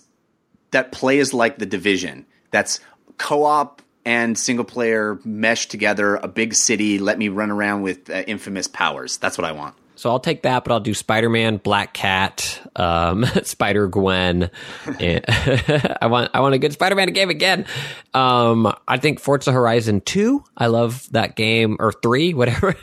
that 0.71 0.93
plays 0.93 1.33
like 1.35 1.59
the 1.59 1.67
Division. 1.67 2.27
That's 2.51 2.81
co-op 3.19 3.83
and 4.05 4.39
single 4.39 4.65
player 4.65 5.19
meshed 5.25 5.71
together. 5.71 6.17
A 6.17 6.29
big 6.29 6.55
city. 6.55 6.99
Let 6.99 7.19
me 7.19 7.29
run 7.29 7.51
around 7.51 7.83
with 7.83 8.09
uh, 8.11 8.23
Infamous 8.27 8.69
powers. 8.69 9.17
That's 9.19 9.37
what 9.37 9.45
I 9.45 9.53
want. 9.53 9.75
So 9.99 10.11
I'll 10.11 10.21
take 10.21 10.43
that, 10.43 10.63
but 10.63 10.73
I'll 10.73 10.79
do 10.79 10.95
Spider 10.95 11.29
Man, 11.29 11.57
Black 11.57 11.93
Cat, 11.93 12.61
um, 12.77 13.25
Spider 13.43 13.89
Gwen. 13.89 14.49
I 14.87 16.07
want 16.09 16.31
I 16.33 16.41
want 16.41 16.55
a 16.55 16.59
good 16.59 16.73
Spider 16.73 16.95
Man 16.95 17.13
game 17.13 17.31
again. 17.31 17.67
Um, 18.15 18.73
I 18.87 18.99
think 18.99 19.19
Forza 19.19 19.51
Horizon 19.51 20.01
two. 20.01 20.45
I 20.57 20.69
love 20.69 21.11
that 21.11 21.35
game 21.35 21.79
or 21.81 21.93
three, 21.93 22.33
whatever. 22.35 22.77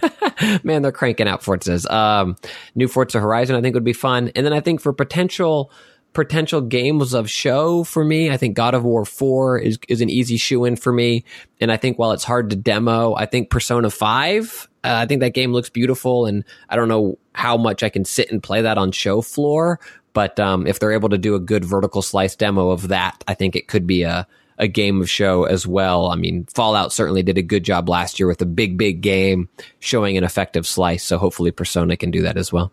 Man, 0.64 0.82
they're 0.82 0.92
cranking 0.92 1.30
out 1.30 1.42
Forzas. 1.42 1.90
Um, 1.90 2.36
new 2.76 2.90
Forza 2.90 3.22
Horizon 3.22 3.56
I 3.56 3.62
think 3.62 3.76
would 3.76 3.86
be 3.86 3.94
fun, 3.94 4.30
and 4.36 4.46
then 4.46 4.52
I 4.52 4.60
think 4.60 4.82
for 4.82 4.92
potential 4.92 5.72
potential 6.12 6.62
games 6.62 7.14
of 7.14 7.30
show 7.30 7.84
for 7.84 8.04
me. 8.04 8.32
I 8.32 8.38
think 8.38 8.56
God 8.56 8.74
of 8.74 8.84
War 8.84 9.06
4 9.06 9.60
is, 9.60 9.78
is 9.90 10.02
an 10.02 10.10
easy 10.10 10.38
shoo 10.38 10.64
in 10.64 10.78
for 10.78 10.92
me. 10.92 11.26
And 11.60 11.72
I 11.72 11.78
think 11.78 12.00
while 12.00 12.14
it's 12.14 12.24
hard 12.24 12.50
to 12.50 12.56
demo, 12.56 13.14
I 13.16 13.26
think 13.26 13.50
Persona 13.50 13.90
5, 13.90 14.70
uh, 14.86 15.02
I 15.02 15.06
think 15.06 15.22
that 15.22 15.34
game 15.34 15.52
looks 15.52 15.70
beautiful. 15.70 16.26
And 16.26 16.44
I 16.70 16.76
don't 16.76 16.88
know 16.88 17.18
how 17.34 17.58
much 17.58 17.84
I 17.84 17.90
can 17.90 18.06
sit 18.06 18.32
and 18.32 18.42
play 18.42 18.62
that 18.62 18.78
on 18.78 18.92
show 18.92 19.22
floor. 19.22 19.80
But 20.14 20.40
um, 20.40 20.66
if 20.66 20.80
they're 20.80 20.94
able 20.94 21.10
to 21.10 21.18
do 21.18 21.36
a 21.36 21.40
good 21.40 21.66
vertical 21.66 22.02
slice 22.02 22.36
demo 22.36 22.70
of 22.70 22.88
that, 22.88 23.24
I 23.28 23.34
think 23.34 23.56
it 23.56 23.68
could 23.68 23.86
be 23.86 24.04
a, 24.04 24.26
a 24.58 24.68
game 24.68 25.02
of 25.02 25.10
show 25.10 25.44
as 25.44 25.68
well. 25.68 26.08
I 26.08 26.16
mean, 26.16 26.46
Fallout 26.54 26.94
certainly 26.94 27.24
did 27.24 27.38
a 27.38 27.42
good 27.42 27.64
job 27.64 27.90
last 27.90 28.20
year 28.20 28.28
with 28.28 28.42
a 28.42 28.46
big, 28.46 28.78
big 28.78 29.02
game 29.02 29.50
showing 29.80 30.18
an 30.18 30.24
effective 30.24 30.66
slice. 30.66 31.04
So 31.04 31.18
hopefully 31.18 31.52
Persona 31.52 31.98
can 31.98 32.12
do 32.12 32.22
that 32.22 32.38
as 32.38 32.54
well. 32.54 32.72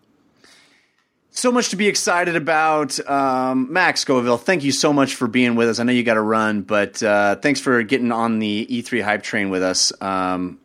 So 1.35 1.51
much 1.51 1.69
to 1.69 1.75
be 1.75 1.87
excited 1.87 2.35
about. 2.35 2.99
Um, 3.09 3.73
Max 3.73 4.01
Scoville, 4.01 4.37
thank 4.37 4.63
you 4.63 4.71
so 4.71 4.93
much 4.93 5.15
for 5.15 5.27
being 5.27 5.55
with 5.55 5.67
us. 5.67 5.79
I 5.79 5.83
know 5.83 5.91
you 5.91 6.03
got 6.03 6.13
to 6.13 6.21
run, 6.21 6.61
but 6.61 7.01
uh, 7.01 7.37
thanks 7.37 7.59
for 7.59 7.81
getting 7.81 8.11
on 8.11 8.37
the 8.37 8.67
E3 8.67 9.01
hype 9.01 9.23
train 9.23 9.49
with 9.49 9.63
us. 9.63 9.91
Um, 9.99 10.59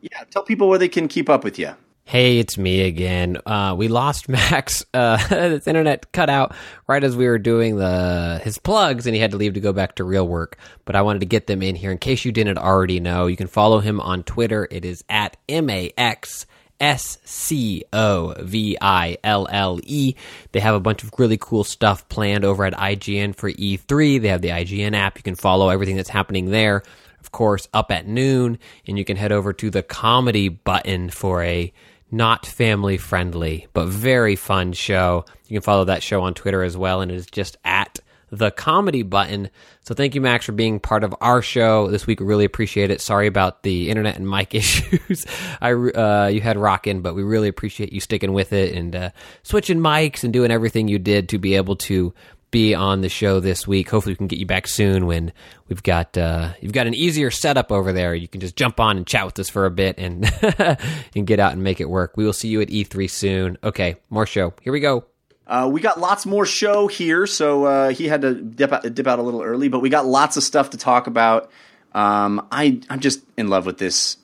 yeah, 0.00 0.24
tell 0.30 0.42
people 0.42 0.68
where 0.68 0.78
they 0.78 0.88
can 0.88 1.08
keep 1.08 1.28
up 1.28 1.44
with 1.44 1.58
you. 1.58 1.74
Hey, 2.04 2.38
it's 2.38 2.56
me 2.56 2.80
again. 2.82 3.36
Uh, 3.44 3.74
we 3.76 3.88
lost 3.88 4.28
Max. 4.30 4.82
Uh, 4.94 5.18
his 5.18 5.66
internet 5.66 6.10
cut 6.10 6.30
out 6.30 6.54
right 6.86 7.04
as 7.04 7.14
we 7.14 7.26
were 7.26 7.38
doing 7.38 7.76
the 7.76 8.40
his 8.42 8.56
plugs, 8.58 9.06
and 9.06 9.14
he 9.14 9.20
had 9.20 9.32
to 9.32 9.36
leave 9.36 9.54
to 9.54 9.60
go 9.60 9.74
back 9.74 9.96
to 9.96 10.04
real 10.04 10.26
work. 10.26 10.56
But 10.86 10.96
I 10.96 11.02
wanted 11.02 11.18
to 11.18 11.26
get 11.26 11.46
them 11.46 11.62
in 11.62 11.76
here 11.76 11.90
in 11.90 11.98
case 11.98 12.24
you 12.24 12.32
didn't 12.32 12.56
already 12.56 12.98
know. 12.98 13.26
You 13.26 13.36
can 13.36 13.46
follow 13.46 13.80
him 13.80 14.00
on 14.00 14.22
Twitter. 14.22 14.66
It 14.70 14.86
is 14.86 15.04
at 15.10 15.36
m 15.50 15.68
a 15.68 15.92
x 15.98 16.46
S 16.80 17.18
C 17.24 17.84
O 17.92 18.34
V 18.38 18.78
I 18.80 19.18
L 19.22 19.46
L 19.50 19.78
E. 19.82 20.14
They 20.52 20.60
have 20.60 20.74
a 20.74 20.80
bunch 20.80 21.02
of 21.02 21.12
really 21.18 21.38
cool 21.38 21.64
stuff 21.64 22.08
planned 22.08 22.44
over 22.44 22.64
at 22.64 22.72
IGN 22.72 23.34
for 23.34 23.50
E3. 23.50 24.22
They 24.22 24.28
have 24.28 24.42
the 24.42 24.48
IGN 24.48 24.94
app. 24.94 25.18
You 25.18 25.22
can 25.22 25.34
follow 25.34 25.68
everything 25.68 25.96
that's 25.96 26.08
happening 26.08 26.50
there. 26.50 26.84
Of 27.28 27.32
course, 27.32 27.68
up 27.74 27.90
at 27.90 28.06
noon, 28.06 28.58
and 28.86 28.96
you 28.96 29.04
can 29.04 29.18
head 29.18 29.32
over 29.32 29.52
to 29.52 29.68
the 29.68 29.82
comedy 29.82 30.48
button 30.48 31.10
for 31.10 31.42
a 31.42 31.70
not 32.10 32.46
family 32.46 32.96
friendly 32.96 33.66
but 33.74 33.86
very 33.86 34.34
fun 34.34 34.72
show. 34.72 35.26
You 35.46 35.56
can 35.56 35.62
follow 35.62 35.84
that 35.84 36.02
show 36.02 36.22
on 36.22 36.32
Twitter 36.32 36.62
as 36.62 36.74
well, 36.74 37.02
and 37.02 37.12
it 37.12 37.16
is 37.16 37.26
just 37.26 37.58
at 37.66 37.98
the 38.30 38.50
comedy 38.50 39.02
button. 39.02 39.50
So 39.82 39.94
thank 39.94 40.14
you, 40.14 40.22
Max, 40.22 40.46
for 40.46 40.52
being 40.52 40.80
part 40.80 41.04
of 41.04 41.14
our 41.20 41.42
show 41.42 41.90
this 41.90 42.06
week. 42.06 42.20
We 42.20 42.24
really 42.24 42.46
appreciate 42.46 42.90
it. 42.90 43.02
Sorry 43.02 43.26
about 43.26 43.62
the 43.62 43.90
internet 43.90 44.16
and 44.16 44.26
mic 44.26 44.54
issues. 44.54 45.26
I 45.60 45.72
uh, 45.72 46.30
you 46.32 46.40
had 46.40 46.56
rockin', 46.56 47.02
but 47.02 47.14
we 47.14 47.24
really 47.24 47.48
appreciate 47.48 47.92
you 47.92 48.00
sticking 48.00 48.32
with 48.32 48.54
it 48.54 48.74
and 48.74 48.96
uh, 48.96 49.10
switching 49.42 49.80
mics 49.80 50.24
and 50.24 50.32
doing 50.32 50.50
everything 50.50 50.88
you 50.88 50.98
did 50.98 51.28
to 51.28 51.38
be 51.38 51.56
able 51.56 51.76
to 51.76 52.14
be 52.50 52.74
on 52.74 53.00
the 53.00 53.08
show 53.08 53.40
this 53.40 53.66
week. 53.66 53.90
Hopefully, 53.90 54.12
we 54.12 54.16
can 54.16 54.26
get 54.26 54.38
you 54.38 54.46
back 54.46 54.66
soon 54.66 55.06
when 55.06 55.32
we've 55.68 55.82
got 55.82 56.16
uh, 56.16 56.52
you've 56.60 56.72
got 56.72 56.86
an 56.86 56.94
easier 56.94 57.30
setup 57.30 57.70
over 57.70 57.92
there. 57.92 58.14
You 58.14 58.28
can 58.28 58.40
just 58.40 58.56
jump 58.56 58.80
on 58.80 58.96
and 58.96 59.06
chat 59.06 59.26
with 59.26 59.38
us 59.38 59.48
for 59.48 59.66
a 59.66 59.70
bit 59.70 59.98
and 59.98 60.30
and 61.14 61.26
get 61.26 61.40
out 61.40 61.52
and 61.52 61.62
make 61.62 61.80
it 61.80 61.88
work. 61.88 62.16
We 62.16 62.24
will 62.24 62.32
see 62.32 62.48
you 62.48 62.60
at 62.60 62.68
E3 62.68 63.10
soon. 63.10 63.58
Okay, 63.62 63.96
more 64.10 64.26
show. 64.26 64.54
Here 64.62 64.72
we 64.72 64.80
go. 64.80 65.04
Uh, 65.46 65.68
we 65.72 65.80
got 65.80 65.98
lots 65.98 66.26
more 66.26 66.44
show 66.44 66.88
here, 66.88 67.26
so 67.26 67.64
uh, 67.64 67.88
he 67.88 68.06
had 68.06 68.20
to 68.20 68.34
dip 68.34 68.70
out, 68.70 68.94
dip 68.94 69.06
out 69.06 69.18
a 69.18 69.22
little 69.22 69.42
early, 69.42 69.68
but 69.68 69.80
we 69.80 69.88
got 69.88 70.04
lots 70.04 70.36
of 70.36 70.42
stuff 70.42 70.70
to 70.70 70.76
talk 70.76 71.06
about. 71.06 71.50
Um, 71.92 72.46
I, 72.52 72.80
I'm 72.90 73.00
just 73.00 73.22
in 73.38 73.48
love 73.48 73.64
with 73.64 73.78
this 73.78 74.18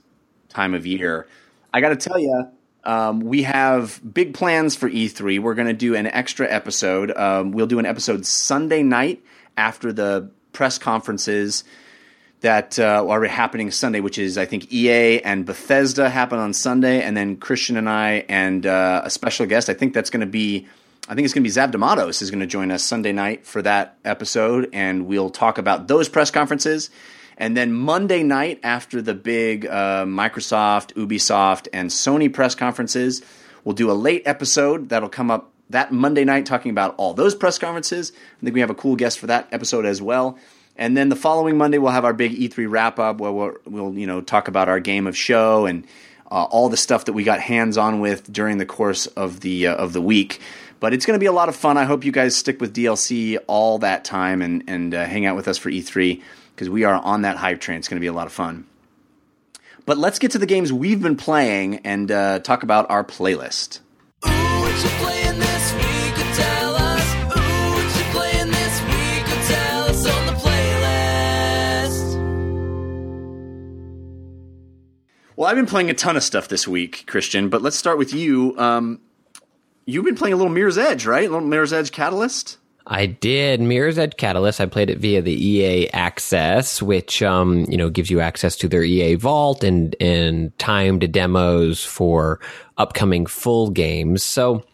time 0.50 0.74
of 0.74 0.86
year. 0.86 1.26
I 1.72 1.80
got 1.80 1.88
to 1.88 1.96
tell 1.96 2.18
you, 2.18 2.50
um, 2.84 3.20
we 3.20 3.42
have 3.42 4.00
big 4.12 4.34
plans 4.34 4.76
for 4.76 4.88
E3. 4.88 5.40
We're 5.40 5.54
going 5.54 5.68
to 5.68 5.72
do 5.72 5.94
an 5.94 6.06
extra 6.06 6.50
episode. 6.50 7.16
Um, 7.16 7.52
we'll 7.52 7.66
do 7.66 7.78
an 7.78 7.86
episode 7.86 8.26
Sunday 8.26 8.82
night 8.82 9.24
after 9.56 9.92
the 9.92 10.30
press 10.52 10.78
conferences 10.78 11.64
that 12.40 12.78
uh, 12.78 13.06
are 13.08 13.24
happening 13.24 13.70
Sunday, 13.70 14.00
which 14.00 14.18
is 14.18 14.36
I 14.36 14.44
think 14.44 14.70
EA 14.70 15.20
and 15.22 15.46
Bethesda 15.46 16.10
happen 16.10 16.38
on 16.38 16.52
Sunday, 16.52 17.00
and 17.00 17.16
then 17.16 17.38
Christian 17.38 17.78
and 17.78 17.88
I 17.88 18.26
and 18.28 18.66
uh, 18.66 19.00
a 19.04 19.10
special 19.10 19.46
guest. 19.46 19.70
I 19.70 19.74
think 19.74 19.94
that's 19.94 20.10
going 20.10 20.20
to 20.20 20.26
be. 20.26 20.66
I 21.08 21.14
think 21.14 21.26
it's 21.26 21.34
going 21.34 21.42
to 21.42 21.48
be 21.48 21.50
Zab 21.50 21.72
D'Amatos 21.72 22.22
is 22.22 22.30
going 22.30 22.40
to 22.40 22.46
join 22.46 22.70
us 22.70 22.82
Sunday 22.82 23.12
night 23.12 23.46
for 23.46 23.60
that 23.62 23.98
episode, 24.04 24.70
and 24.72 25.06
we'll 25.06 25.30
talk 25.30 25.58
about 25.58 25.88
those 25.88 26.08
press 26.08 26.30
conferences. 26.30 26.90
And 27.36 27.56
then 27.56 27.72
Monday 27.72 28.22
night, 28.22 28.60
after 28.62 29.02
the 29.02 29.14
big 29.14 29.66
uh, 29.66 30.04
Microsoft, 30.04 30.94
Ubisoft, 30.94 31.68
and 31.72 31.90
Sony 31.90 32.32
press 32.32 32.54
conferences, 32.54 33.22
we'll 33.64 33.74
do 33.74 33.90
a 33.90 33.92
late 33.92 34.22
episode 34.24 34.88
that'll 34.90 35.08
come 35.08 35.30
up 35.30 35.50
that 35.70 35.92
Monday 35.92 36.24
night 36.24 36.46
talking 36.46 36.70
about 36.70 36.94
all 36.96 37.14
those 37.14 37.34
press 37.34 37.58
conferences. 37.58 38.12
I 38.14 38.44
think 38.44 38.54
we 38.54 38.60
have 38.60 38.70
a 38.70 38.74
cool 38.74 38.96
guest 38.96 39.18
for 39.18 39.26
that 39.26 39.48
episode 39.50 39.86
as 39.86 40.00
well. 40.00 40.38
And 40.76 40.96
then 40.96 41.08
the 41.08 41.16
following 41.16 41.56
Monday, 41.56 41.78
we'll 41.78 41.92
have 41.92 42.04
our 42.04 42.12
big 42.12 42.32
E3 42.32 42.70
wrap 42.70 42.98
up 42.98 43.18
where 43.18 43.32
we'll, 43.32 43.56
we'll 43.64 43.94
you 43.94 44.06
know 44.06 44.20
talk 44.20 44.48
about 44.48 44.68
our 44.68 44.80
game 44.80 45.06
of 45.06 45.16
show 45.16 45.66
and 45.66 45.86
uh, 46.30 46.44
all 46.44 46.68
the 46.68 46.76
stuff 46.76 47.04
that 47.04 47.12
we 47.12 47.22
got 47.22 47.40
hands 47.40 47.78
on 47.78 48.00
with 48.00 48.32
during 48.32 48.58
the 48.58 48.66
course 48.66 49.06
of 49.06 49.40
the 49.40 49.68
uh, 49.68 49.74
of 49.74 49.92
the 49.92 50.02
week. 50.02 50.40
But 50.80 50.92
it's 50.92 51.06
going 51.06 51.14
to 51.14 51.20
be 51.20 51.26
a 51.26 51.32
lot 51.32 51.48
of 51.48 51.56
fun. 51.56 51.78
I 51.78 51.84
hope 51.84 52.04
you 52.04 52.12
guys 52.12 52.36
stick 52.36 52.60
with 52.60 52.74
DLC 52.74 53.38
all 53.46 53.78
that 53.78 54.04
time 54.04 54.42
and 54.42 54.64
and 54.66 54.94
uh, 54.94 55.04
hang 55.04 55.26
out 55.26 55.36
with 55.36 55.46
us 55.46 55.58
for 55.58 55.70
E3 55.70 56.20
because 56.54 56.70
we 56.70 56.84
are 56.84 56.94
on 56.94 57.22
that 57.22 57.36
hype 57.36 57.60
train. 57.60 57.78
It's 57.78 57.88
going 57.88 57.96
to 57.96 58.00
be 58.00 58.06
a 58.06 58.12
lot 58.12 58.26
of 58.26 58.32
fun. 58.32 58.66
But 59.86 59.98
let's 59.98 60.18
get 60.18 60.30
to 60.30 60.38
the 60.38 60.46
games 60.46 60.72
we've 60.72 61.02
been 61.02 61.16
playing 61.16 61.80
and 61.84 62.10
uh, 62.10 62.38
talk 62.38 62.62
about 62.62 62.90
our 62.90 63.04
playlist. 63.04 63.80
Ooh, 64.24 64.30
what 64.30 64.82
you 64.82 64.88
playing 65.00 65.38
this 65.38 65.74
week? 65.74 66.18
Or 66.18 66.32
tell 66.34 66.74
us. 66.76 67.14
Ooh, 67.36 67.74
what 67.74 67.96
you 67.96 68.04
playing 68.12 68.50
this 68.50 68.80
week? 68.82 69.28
Or 69.28 69.42
tell 69.46 69.82
us 69.84 70.06
on 70.06 70.26
the 70.26 70.32
playlist. 70.32 72.14
Well, 75.36 75.50
I've 75.50 75.56
been 75.56 75.66
playing 75.66 75.90
a 75.90 75.94
ton 75.94 76.16
of 76.16 76.22
stuff 76.22 76.48
this 76.48 76.66
week, 76.66 77.04
Christian. 77.06 77.50
But 77.50 77.60
let's 77.60 77.76
start 77.76 77.98
with 77.98 78.14
you. 78.14 78.56
Um, 78.56 79.00
you've 79.84 80.06
been 80.06 80.16
playing 80.16 80.32
a 80.32 80.36
little 80.36 80.52
Mirror's 80.52 80.78
Edge, 80.78 81.04
right? 81.04 81.28
A 81.28 81.30
little 81.30 81.46
Mirror's 81.46 81.74
Edge 81.74 81.92
Catalyst. 81.92 82.56
I 82.86 83.06
did 83.06 83.60
Mirror's 83.60 83.98
Edge 83.98 84.16
Catalyst. 84.16 84.60
I 84.60 84.66
played 84.66 84.90
it 84.90 84.98
via 84.98 85.22
the 85.22 85.32
EA 85.32 85.90
Access, 85.90 86.82
which 86.82 87.22
um, 87.22 87.64
you 87.68 87.76
know 87.76 87.88
gives 87.88 88.10
you 88.10 88.20
access 88.20 88.56
to 88.56 88.68
their 88.68 88.82
EA 88.82 89.14
Vault 89.14 89.64
and 89.64 89.96
and 90.00 90.56
timed 90.58 91.10
demos 91.10 91.84
for 91.84 92.40
upcoming 92.76 93.26
full 93.26 93.70
games. 93.70 94.22
So 94.22 94.64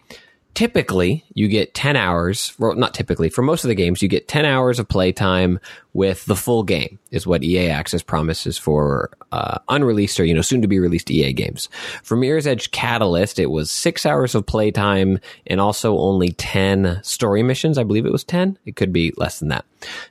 typically 0.54 1.24
you 1.34 1.48
get 1.48 1.74
10 1.74 1.96
hours 1.96 2.54
well, 2.58 2.74
not 2.74 2.92
typically 2.92 3.28
for 3.28 3.42
most 3.42 3.64
of 3.64 3.68
the 3.68 3.74
games 3.74 4.02
you 4.02 4.08
get 4.08 4.28
10 4.28 4.44
hours 4.44 4.78
of 4.78 4.88
playtime 4.88 5.60
with 5.92 6.24
the 6.26 6.34
full 6.34 6.62
game 6.62 6.98
is 7.10 7.26
what 7.26 7.44
ea 7.44 7.68
access 7.68 8.02
promises 8.02 8.58
for 8.58 9.10
uh, 9.32 9.58
unreleased 9.68 10.18
or 10.18 10.24
you 10.24 10.34
know 10.34 10.42
soon 10.42 10.60
to 10.62 10.68
be 10.68 10.78
released 10.78 11.10
ea 11.10 11.32
games. 11.32 11.68
For 12.02 12.16
mirror's 12.16 12.46
edge 12.46 12.70
catalyst 12.72 13.38
it 13.38 13.50
was 13.50 13.70
six 13.70 14.04
hours 14.04 14.34
of 14.34 14.46
playtime 14.46 15.20
and 15.46 15.60
also 15.60 15.96
only 15.98 16.30
10 16.32 17.00
story 17.02 17.42
missions. 17.42 17.78
I 17.78 17.84
believe 17.84 18.06
it 18.06 18.12
was 18.12 18.24
10 18.24 18.58
it 18.66 18.76
could 18.76 18.92
be 18.92 19.12
less 19.16 19.38
than 19.38 19.48
that. 19.48 19.64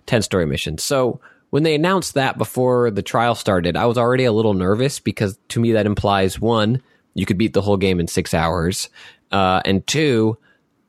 10 0.05 0.21
story 0.21 0.45
missions. 0.45 0.83
So 0.83 1.19
when 1.49 1.63
they 1.63 1.75
announced 1.75 2.13
that 2.13 2.37
before 2.37 2.91
the 2.91 3.01
trial 3.01 3.33
started 3.33 3.75
i 3.75 3.85
was 3.85 3.97
already 3.97 4.23
a 4.23 4.31
little 4.31 4.53
nervous 4.53 4.99
because 4.99 5.39
to 5.47 5.59
me 5.59 5.71
that 5.71 5.87
implies 5.87 6.39
one 6.39 6.79
you 7.15 7.25
could 7.25 7.39
beat 7.39 7.53
the 7.53 7.61
whole 7.61 7.77
game 7.77 7.99
in 7.99 8.07
six 8.07 8.35
hours 8.35 8.89
uh, 9.31 9.61
and 9.65 9.85
two, 9.85 10.37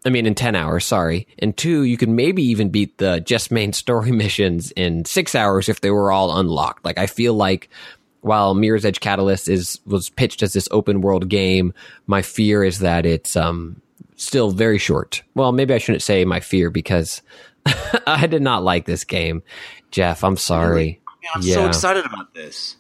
I 0.05 0.11
mean, 0.11 0.27
in 0.27 0.35
10 0.35 0.55
hours, 0.55 0.85
sorry. 0.85 1.27
And 1.39 1.57
two, 1.57 1.85
you 1.85 1.97
could 1.97 2.09
maybe 2.09 2.43
even 2.45 2.71
beat 2.71 2.99
the 2.99 3.21
just 3.21 3.51
main 3.51 3.73
story 3.73 4.13
missions 4.13 4.71
in 4.73 5.05
six 5.05 5.35
hours 5.35 5.69
if 5.69 5.81
they 5.81 5.91
were 5.91 6.11
all 6.13 6.39
unlocked. 6.39 6.85
Like, 6.85 6.99
I 6.99 7.07
feel 7.07 7.35
like 7.35 7.69
while 8.23 8.55
Mirror's 8.55 8.85
Edge 8.85 9.01
Catalyst 9.01 9.49
is, 9.49 9.81
was 9.87 10.11
pitched 10.11 10.43
as 10.43 10.53
this 10.53 10.69
open 10.71 11.01
world 11.01 11.29
game, 11.29 11.73
my 12.07 12.23
fear 12.23 12.63
is 12.65 12.81
that 12.81 13.07
it's, 13.07 13.37
um, 13.37 13.81
still 14.17 14.51
very 14.51 14.79
short. 14.79 15.23
Well, 15.35 15.53
maybe 15.53 15.75
I 15.75 15.79
shouldn't 15.79 16.03
say 16.03 16.25
my 16.25 16.41
fear 16.41 16.71
because 16.71 17.23
I 18.07 18.27
did 18.27 18.43
not 18.43 18.63
like 18.63 18.85
this 18.85 19.05
game. 19.05 19.43
Jeff, 19.91 20.23
I'm 20.23 20.37
sorry. 20.37 21.01
Man, 21.23 21.31
I'm 21.35 21.43
so 21.43 21.67
excited 21.67 22.05
about 22.05 22.35
this. 22.35 22.77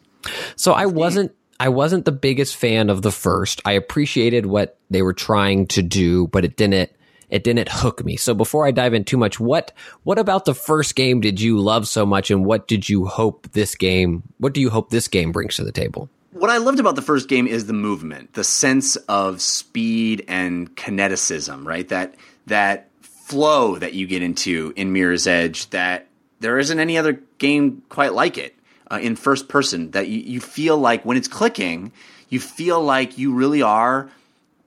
So 0.57 0.73
I 0.73 0.87
wasn't 0.87 1.33
I 1.61 1.69
wasn't 1.69 2.07
the 2.07 2.13
biggest 2.13 2.57
fan 2.57 2.91
of 2.91 3.03
the 3.03 3.13
first. 3.13 3.61
I 3.65 3.73
appreciated 3.73 4.47
what 4.47 4.79
they 4.89 5.03
were 5.03 5.13
trying 5.13 5.67
to 5.69 5.83
do, 5.83 6.27
but 6.29 6.45
it 6.45 6.57
didn't 6.57 6.91
it 7.29 7.45
didn't 7.45 7.69
hook 7.71 8.05
me. 8.05 8.17
So 8.17 8.35
before 8.35 8.67
I 8.67 8.73
dive 8.73 8.95
in 8.95 9.05
too 9.05 9.17
much, 9.19 9.39
what 9.39 9.73
what 10.03 10.19
about 10.19 10.47
the 10.47 10.55
first 10.55 10.97
game 10.97 11.21
did 11.21 11.41
you 11.41 11.59
love 11.59 11.87
so 11.87 12.05
much 12.05 12.31
and 12.31 12.45
what 12.45 12.67
did 12.67 12.89
you 12.89 13.07
hope 13.07 13.47
this 13.53 13.75
game 13.75 14.23
what 14.39 14.55
do 14.55 14.61
you 14.61 14.71
hope 14.71 14.91
this 14.91 15.07
game 15.07 15.31
brings 15.31 15.57
to 15.57 15.65
the 15.65 15.71
table? 15.71 16.09
what 16.33 16.51
I 16.51 16.59
loved 16.59 16.81
about 16.81 16.97
the 16.97 17.03
first 17.03 17.29
game 17.29 17.47
is 17.47 17.67
the 17.67 17.73
movement, 17.73 18.35
the 18.35 18.45
sense 18.45 18.97
of 18.97 19.43
speed 19.43 20.25
and 20.29 20.75
kineticism, 20.77 21.67
right? 21.67 21.89
That 21.89 22.15
that 22.47 22.89
flow 23.03 23.77
that 23.77 23.95
you 23.95 24.07
get 24.07 24.23
into 24.23 24.73
in 24.77 24.93
Mirror's 24.93 25.27
Edge 25.27 25.69
that 25.71 26.07
there 26.41 26.59
isn't 26.59 26.81
any 26.81 26.97
other 26.97 27.21
game 27.39 27.83
quite 27.89 28.15
like 28.15 28.39
it 28.39 28.57
uh, 28.91 28.99
in 29.01 29.17
first 29.17 29.49
person. 29.49 29.91
That 29.93 30.09
you, 30.09 30.21
you 30.21 30.41
feel 30.41 30.79
like 30.79 31.05
when 31.05 31.17
it's 31.17 31.29
clicking, 31.29 31.93
you 32.29 32.41
feel 32.41 32.83
like 32.83 33.19
you 33.19 33.35
really 33.35 33.63
are 33.63 34.11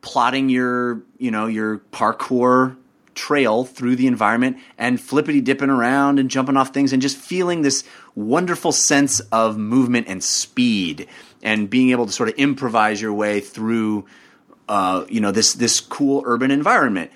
plotting 0.02 0.50
your 0.50 1.02
you 1.18 1.32
know 1.32 1.48
your 1.48 1.80
parkour 1.92 2.76
trail 3.16 3.64
through 3.64 3.96
the 3.96 4.08
environment 4.08 4.58
and 4.78 5.00
flippity 5.00 5.40
dipping 5.40 5.70
around 5.70 6.20
and 6.20 6.30
jumping 6.30 6.58
off 6.58 6.74
things 6.74 6.94
and 6.94 7.02
just 7.02 7.16
feeling 7.16 7.62
this 7.62 7.84
wonderful 8.16 8.72
sense 8.72 9.20
of 9.32 9.58
movement 9.58 10.08
and 10.08 10.24
speed 10.24 11.08
and 11.44 11.70
being 11.70 11.92
able 11.92 12.06
to 12.06 12.12
sort 12.12 12.30
of 12.30 12.36
improvise 12.36 13.02
your 13.02 13.14
way 13.14 13.40
through 13.40 14.06
uh, 14.68 15.06
you 15.10 15.22
know 15.22 15.32
this 15.32 15.54
this 15.54 15.80
cool 15.80 16.24
urban 16.26 16.52
environment. 16.52 17.12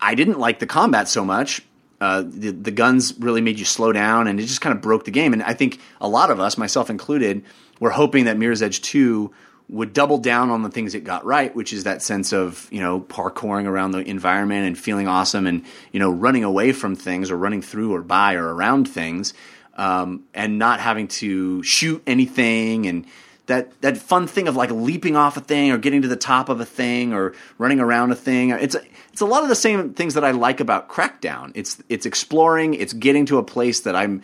I 0.00 0.14
didn't 0.14 0.38
like 0.38 0.60
the 0.60 0.66
combat 0.66 1.08
so 1.08 1.24
much. 1.24 1.62
Uh, 2.00 2.22
the, 2.24 2.50
the 2.50 2.70
guns 2.70 3.14
really 3.18 3.40
made 3.40 3.58
you 3.58 3.64
slow 3.64 3.92
down, 3.92 4.28
and 4.28 4.38
it 4.38 4.44
just 4.44 4.60
kind 4.60 4.74
of 4.74 4.80
broke 4.80 5.04
the 5.04 5.10
game. 5.10 5.32
And 5.32 5.42
I 5.42 5.52
think 5.52 5.80
a 6.00 6.08
lot 6.08 6.30
of 6.30 6.38
us, 6.38 6.56
myself 6.56 6.90
included, 6.90 7.44
were 7.80 7.90
hoping 7.90 8.26
that 8.26 8.36
Mirror's 8.36 8.62
Edge 8.62 8.80
Two 8.80 9.32
would 9.68 9.92
double 9.92 10.16
down 10.16 10.50
on 10.50 10.62
the 10.62 10.70
things 10.70 10.94
it 10.94 11.04
got 11.04 11.24
right, 11.26 11.54
which 11.54 11.72
is 11.72 11.84
that 11.84 12.00
sense 12.00 12.32
of 12.32 12.68
you 12.70 12.80
know 12.80 13.00
parkouring 13.00 13.66
around 13.66 13.90
the 13.90 13.98
environment 13.98 14.66
and 14.66 14.78
feeling 14.78 15.08
awesome, 15.08 15.46
and 15.46 15.64
you 15.92 15.98
know 15.98 16.10
running 16.10 16.44
away 16.44 16.72
from 16.72 16.94
things 16.94 17.30
or 17.30 17.36
running 17.36 17.62
through 17.62 17.94
or 17.94 18.02
by 18.02 18.34
or 18.34 18.54
around 18.54 18.88
things, 18.88 19.34
um, 19.74 20.24
and 20.34 20.58
not 20.58 20.80
having 20.80 21.08
to 21.08 21.62
shoot 21.64 22.02
anything 22.06 22.86
and 22.86 23.06
that 23.48 23.78
that 23.80 23.98
fun 23.98 24.26
thing 24.26 24.46
of 24.46 24.56
like 24.56 24.70
leaping 24.70 25.16
off 25.16 25.36
a 25.36 25.40
thing 25.40 25.72
or 25.72 25.78
getting 25.78 26.02
to 26.02 26.08
the 26.08 26.16
top 26.16 26.48
of 26.48 26.60
a 26.60 26.64
thing 26.64 27.12
or 27.12 27.34
running 27.58 27.80
around 27.80 28.12
a 28.12 28.14
thing. 28.14 28.50
It's 28.50 28.76
it's 29.12 29.20
a 29.20 29.26
lot 29.26 29.42
of 29.42 29.48
the 29.48 29.56
same 29.56 29.94
things 29.94 30.14
that 30.14 30.24
I 30.24 30.30
like 30.30 30.60
about 30.60 30.88
Crackdown. 30.88 31.52
It's 31.54 31.82
it's 31.88 32.06
exploring. 32.06 32.74
It's 32.74 32.92
getting 32.92 33.26
to 33.26 33.38
a 33.38 33.42
place 33.42 33.80
that 33.80 33.96
I'm 33.96 34.22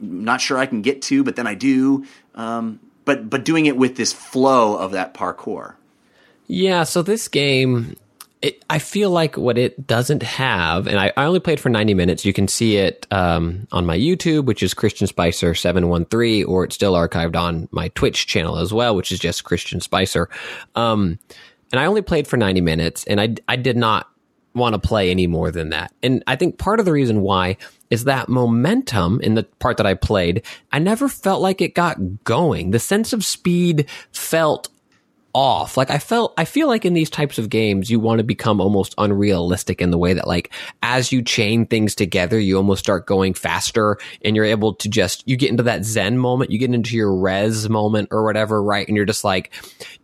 not 0.00 0.40
sure 0.40 0.58
I 0.58 0.66
can 0.66 0.82
get 0.82 1.02
to, 1.02 1.22
but 1.22 1.36
then 1.36 1.46
I 1.46 1.54
do. 1.54 2.06
Um, 2.34 2.80
but 3.04 3.28
but 3.28 3.44
doing 3.44 3.66
it 3.66 3.76
with 3.76 3.96
this 3.96 4.12
flow 4.12 4.76
of 4.76 4.92
that 4.92 5.12
parkour. 5.12 5.74
Yeah, 6.46 6.84
so 6.84 7.02
this 7.02 7.28
game, 7.28 7.96
it, 8.42 8.64
I 8.68 8.80
feel 8.80 9.10
like 9.10 9.36
what 9.36 9.56
it 9.56 9.86
doesn't 9.86 10.22
have, 10.22 10.88
and 10.88 10.98
I, 10.98 11.12
I 11.16 11.24
only 11.24 11.40
played 11.40 11.60
for 11.60 11.68
90 11.68 11.94
minutes. 11.94 12.24
You 12.24 12.32
can 12.32 12.48
see 12.48 12.76
it 12.76 13.06
um, 13.10 13.68
on 13.70 13.86
my 13.86 13.96
YouTube, 13.96 14.44
which 14.46 14.62
is 14.62 14.74
Christian 14.74 15.06
Spicer 15.06 15.54
713, 15.54 16.44
or 16.44 16.64
it's 16.64 16.74
still 16.74 16.94
archived 16.94 17.36
on 17.36 17.68
my 17.70 17.88
Twitch 17.88 18.26
channel 18.26 18.58
as 18.58 18.72
well, 18.72 18.96
which 18.96 19.12
is 19.12 19.20
just 19.20 19.44
Christian 19.44 19.80
Spicer. 19.80 20.28
Um, 20.74 21.20
and 21.70 21.80
I 21.80 21.86
only 21.86 22.02
played 22.02 22.26
for 22.26 22.36
90 22.36 22.60
minutes, 22.60 23.04
and 23.04 23.20
I, 23.20 23.36
I 23.46 23.56
did 23.56 23.76
not 23.76 24.08
want 24.54 24.74
to 24.74 24.78
play 24.78 25.10
any 25.10 25.26
more 25.26 25.50
than 25.50 25.70
that. 25.70 25.94
And 26.02 26.22
I 26.26 26.36
think 26.36 26.58
part 26.58 26.80
of 26.80 26.84
the 26.84 26.92
reason 26.92 27.22
why 27.22 27.56
is 27.90 28.04
that 28.04 28.28
momentum 28.28 29.20
in 29.20 29.34
the 29.34 29.44
part 29.44 29.76
that 29.76 29.86
I 29.86 29.94
played, 29.94 30.42
I 30.72 30.78
never 30.78 31.08
felt 31.08 31.40
like 31.40 31.60
it 31.60 31.74
got 31.74 32.24
going. 32.24 32.70
The 32.70 32.78
sense 32.78 33.12
of 33.12 33.24
speed 33.24 33.86
felt 34.12 34.68
off. 35.34 35.76
Like 35.76 35.90
I 35.90 35.98
felt, 35.98 36.34
I 36.36 36.44
feel 36.44 36.68
like 36.68 36.84
in 36.84 36.94
these 36.94 37.10
types 37.10 37.38
of 37.38 37.48
games, 37.48 37.90
you 37.90 37.98
want 37.98 38.18
to 38.18 38.24
become 38.24 38.60
almost 38.60 38.94
unrealistic 38.98 39.80
in 39.80 39.90
the 39.90 39.98
way 39.98 40.12
that 40.14 40.26
like, 40.26 40.52
as 40.82 41.12
you 41.12 41.22
chain 41.22 41.66
things 41.66 41.94
together, 41.94 42.38
you 42.38 42.56
almost 42.56 42.82
start 42.84 43.06
going 43.06 43.34
faster 43.34 43.98
and 44.24 44.36
you're 44.36 44.44
able 44.44 44.74
to 44.74 44.88
just, 44.88 45.26
you 45.26 45.36
get 45.36 45.50
into 45.50 45.62
that 45.62 45.84
zen 45.84 46.18
moment, 46.18 46.50
you 46.50 46.58
get 46.58 46.74
into 46.74 46.96
your 46.96 47.14
Rez 47.14 47.68
moment 47.68 48.08
or 48.10 48.24
whatever, 48.24 48.62
right? 48.62 48.86
And 48.86 48.96
you're 48.96 49.06
just 49.06 49.24
like, 49.24 49.52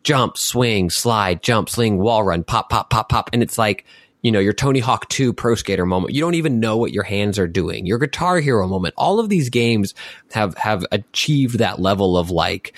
jump, 0.03 0.39
swing, 0.39 0.91
slide, 0.91 1.43
jump, 1.43 1.69
sling, 1.69 1.99
wall 1.99 2.23
run, 2.23 2.45
pop, 2.45 2.71
pop, 2.71 2.91
pop, 2.91 3.09
pop. 3.09 3.31
And 3.33 3.43
it's 3.43 3.59
like, 3.59 3.85
you 4.23 4.33
know, 4.33 4.41
your 4.41 4.53
Tony 4.53 4.81
Hawk 4.81 5.09
2 5.11 5.33
pro 5.33 5.55
skater 5.55 5.87
moment. 5.87 6.13
You 6.13 6.21
don't 6.21 6.35
even 6.35 6.59
know 6.59 6.77
what 6.77 6.93
your 6.93 7.05
hands 7.05 7.39
are 7.39 7.47
doing. 7.47 7.87
Your 7.87 7.99
guitar 7.99 8.41
hero 8.41 8.67
moment. 8.67 8.95
All 8.97 9.21
of 9.21 9.29
these 9.29 9.49
games 9.49 9.95
have, 10.33 10.57
have 10.57 10.85
achieved 10.91 11.59
that 11.59 11.79
level 11.79 12.17
of 12.17 12.31
like, 12.31 12.75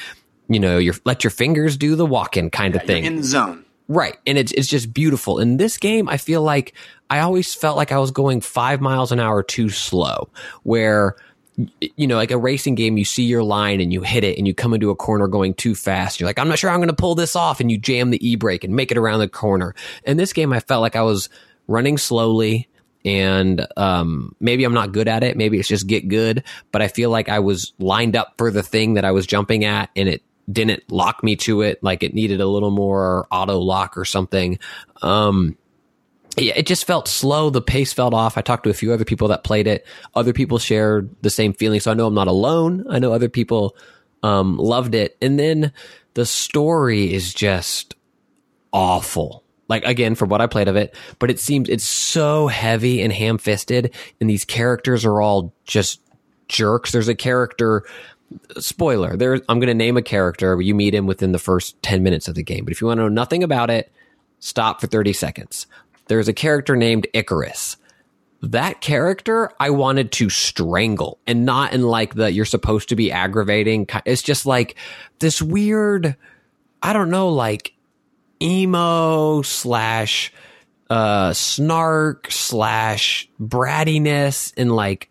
you 0.50 0.58
know, 0.58 0.78
your 0.78 0.94
let 1.04 1.24
your 1.24 1.30
fingers 1.30 1.76
do 1.76 1.94
the 1.94 2.04
walking 2.04 2.50
kind 2.50 2.74
of 2.74 2.82
thing. 2.82 3.04
in 3.04 3.16
the 3.16 3.22
zone. 3.22 3.64
Right. 3.88 4.18
And 4.26 4.36
it's 4.36 4.52
it's 4.52 4.68
just 4.68 4.92
beautiful. 4.92 5.38
In 5.38 5.56
this 5.56 5.78
game, 5.78 6.08
I 6.08 6.16
feel 6.16 6.42
like 6.42 6.74
I 7.08 7.20
always 7.20 7.54
felt 7.54 7.76
like 7.76 7.92
I 7.92 7.98
was 7.98 8.10
going 8.10 8.40
five 8.40 8.80
miles 8.80 9.12
an 9.12 9.20
hour 9.20 9.42
too 9.42 9.68
slow, 9.68 10.28
where 10.64 11.16
you 11.96 12.06
know, 12.06 12.16
like 12.16 12.30
a 12.30 12.38
racing 12.38 12.74
game, 12.74 12.96
you 12.96 13.04
see 13.04 13.24
your 13.24 13.42
line 13.42 13.80
and 13.80 13.92
you 13.92 14.02
hit 14.02 14.24
it 14.24 14.38
and 14.38 14.46
you 14.46 14.54
come 14.54 14.74
into 14.74 14.90
a 14.90 14.96
corner 14.96 15.28
going 15.28 15.54
too 15.54 15.74
fast. 15.74 16.18
You're 16.18 16.28
like, 16.28 16.38
I'm 16.38 16.48
not 16.48 16.58
sure 16.58 16.70
I'm 16.70 16.78
going 16.78 16.88
to 16.88 16.94
pull 16.94 17.14
this 17.14 17.36
off. 17.36 17.60
And 17.60 17.70
you 17.70 17.78
jam 17.78 18.10
the 18.10 18.26
e 18.26 18.36
brake 18.36 18.64
and 18.64 18.74
make 18.74 18.90
it 18.90 18.98
around 18.98 19.20
the 19.20 19.28
corner. 19.28 19.74
In 20.04 20.16
this 20.16 20.32
game, 20.32 20.52
I 20.52 20.60
felt 20.60 20.80
like 20.80 20.96
I 20.96 21.02
was 21.02 21.28
running 21.66 21.98
slowly 21.98 22.68
and 23.04 23.66
um, 23.76 24.34
maybe 24.40 24.64
I'm 24.64 24.74
not 24.74 24.92
good 24.92 25.08
at 25.08 25.22
it. 25.22 25.36
Maybe 25.36 25.58
it's 25.58 25.68
just 25.68 25.86
get 25.86 26.08
good, 26.08 26.44
but 26.72 26.82
I 26.82 26.88
feel 26.88 27.10
like 27.10 27.28
I 27.28 27.38
was 27.38 27.72
lined 27.78 28.16
up 28.16 28.34
for 28.38 28.50
the 28.50 28.62
thing 28.62 28.94
that 28.94 29.04
I 29.04 29.10
was 29.10 29.26
jumping 29.26 29.64
at 29.64 29.90
and 29.96 30.08
it 30.08 30.22
didn't 30.50 30.90
lock 30.90 31.22
me 31.22 31.36
to 31.36 31.62
it. 31.62 31.82
Like 31.82 32.02
it 32.02 32.14
needed 32.14 32.40
a 32.40 32.46
little 32.46 32.70
more 32.70 33.26
auto 33.30 33.58
lock 33.58 33.96
or 33.96 34.04
something. 34.04 34.58
Um, 35.02 35.56
yeah, 36.36 36.54
it 36.56 36.66
just 36.66 36.86
felt 36.86 37.08
slow. 37.08 37.50
The 37.50 37.62
pace 37.62 37.92
felt 37.92 38.14
off. 38.14 38.38
I 38.38 38.40
talked 38.40 38.64
to 38.64 38.70
a 38.70 38.74
few 38.74 38.92
other 38.92 39.04
people 39.04 39.28
that 39.28 39.44
played 39.44 39.66
it. 39.66 39.86
Other 40.14 40.32
people 40.32 40.58
shared 40.58 41.14
the 41.22 41.30
same 41.30 41.52
feeling. 41.52 41.80
So 41.80 41.90
I 41.90 41.94
know 41.94 42.06
I'm 42.06 42.14
not 42.14 42.28
alone. 42.28 42.84
I 42.88 42.98
know 42.98 43.12
other 43.12 43.28
people 43.28 43.76
um, 44.22 44.56
loved 44.56 44.94
it. 44.94 45.16
And 45.20 45.38
then 45.38 45.72
the 46.14 46.26
story 46.26 47.12
is 47.12 47.34
just 47.34 47.94
awful. 48.72 49.44
Like 49.68 49.84
again, 49.84 50.14
for 50.16 50.24
what 50.24 50.40
I 50.40 50.46
played 50.48 50.68
of 50.68 50.76
it, 50.76 50.96
but 51.18 51.30
it 51.30 51.38
seems 51.38 51.68
it's 51.68 51.84
so 51.84 52.48
heavy 52.48 53.02
and 53.02 53.12
ham 53.12 53.38
fisted, 53.38 53.94
and 54.20 54.28
these 54.28 54.44
characters 54.44 55.04
are 55.04 55.20
all 55.20 55.54
just 55.64 56.00
jerks. 56.48 56.90
There's 56.90 57.06
a 57.06 57.14
character 57.14 57.84
spoiler. 58.58 59.16
There, 59.16 59.34
I'm 59.48 59.58
going 59.58 59.68
to 59.68 59.74
name 59.74 59.96
a 59.96 60.02
character. 60.02 60.60
You 60.60 60.74
meet 60.74 60.94
him 60.94 61.06
within 61.06 61.32
the 61.32 61.38
first 61.38 61.80
10 61.82 62.02
minutes 62.02 62.28
of 62.28 62.34
the 62.34 62.42
game. 62.42 62.64
But 62.64 62.72
if 62.72 62.80
you 62.80 62.86
want 62.86 62.98
to 62.98 63.02
know 63.02 63.08
nothing 63.08 63.42
about 63.42 63.70
it, 63.70 63.92
stop 64.38 64.80
for 64.80 64.86
30 64.86 65.12
seconds. 65.12 65.66
There's 66.06 66.28
a 66.28 66.32
character 66.32 66.76
named 66.76 67.06
Icarus. 67.12 67.76
That 68.42 68.80
character 68.80 69.50
I 69.60 69.70
wanted 69.70 70.12
to 70.12 70.30
strangle 70.30 71.18
and 71.26 71.44
not 71.44 71.74
in 71.74 71.82
like 71.82 72.14
the 72.14 72.32
you're 72.32 72.46
supposed 72.46 72.88
to 72.88 72.96
be 72.96 73.12
aggravating. 73.12 73.86
It's 74.06 74.22
just 74.22 74.46
like 74.46 74.76
this 75.18 75.42
weird, 75.42 76.16
I 76.82 76.94
don't 76.94 77.10
know, 77.10 77.28
like 77.28 77.74
emo 78.42 79.42
slash 79.42 80.32
uh 80.88 81.34
snark 81.34 82.30
slash 82.30 83.28
brattiness 83.38 84.54
and 84.56 84.74
like 84.74 85.09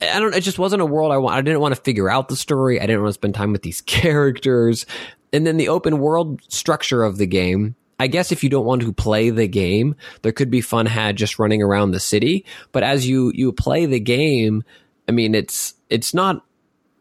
I 0.00 0.20
don't. 0.20 0.34
It 0.34 0.42
just 0.42 0.58
wasn't 0.58 0.82
a 0.82 0.86
world 0.86 1.12
I 1.12 1.18
want. 1.18 1.36
I 1.36 1.42
didn't 1.42 1.60
want 1.60 1.74
to 1.74 1.80
figure 1.80 2.10
out 2.10 2.28
the 2.28 2.36
story. 2.36 2.80
I 2.80 2.86
didn't 2.86 3.02
want 3.02 3.10
to 3.10 3.18
spend 3.18 3.34
time 3.34 3.52
with 3.52 3.62
these 3.62 3.80
characters. 3.86 4.86
And 5.32 5.46
then 5.46 5.56
the 5.56 5.68
open 5.68 5.98
world 5.98 6.40
structure 6.48 7.02
of 7.02 7.18
the 7.18 7.26
game. 7.26 7.74
I 8.00 8.06
guess 8.06 8.30
if 8.30 8.44
you 8.44 8.48
don't 8.48 8.64
want 8.64 8.82
to 8.82 8.92
play 8.92 9.30
the 9.30 9.48
game, 9.48 9.96
there 10.22 10.30
could 10.30 10.50
be 10.52 10.60
fun 10.60 10.86
had 10.86 11.16
just 11.16 11.40
running 11.40 11.62
around 11.62 11.90
the 11.90 12.00
city. 12.00 12.44
But 12.70 12.84
as 12.84 13.08
you 13.08 13.32
you 13.34 13.52
play 13.52 13.86
the 13.86 14.00
game, 14.00 14.62
I 15.08 15.12
mean, 15.12 15.34
it's 15.34 15.74
it's 15.90 16.14
not 16.14 16.44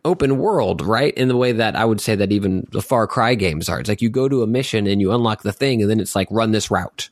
open 0.03 0.39
world, 0.39 0.81
right? 0.81 1.13
In 1.13 1.27
the 1.27 1.37
way 1.37 1.51
that 1.51 1.75
I 1.75 1.85
would 1.85 2.01
say 2.01 2.15
that 2.15 2.31
even 2.31 2.65
the 2.71 2.81
Far 2.81 3.05
Cry 3.05 3.35
games 3.35 3.69
are. 3.69 3.79
It's 3.79 3.89
like 3.89 4.01
you 4.01 4.09
go 4.09 4.27
to 4.27 4.41
a 4.41 4.47
mission 4.47 4.87
and 4.87 4.99
you 4.99 5.11
unlock 5.11 5.43
the 5.43 5.53
thing, 5.53 5.81
and 5.81 5.91
then 5.91 5.99
it's 5.99 6.15
like 6.15 6.27
run 6.31 6.51
this 6.51 6.71
route 6.71 7.09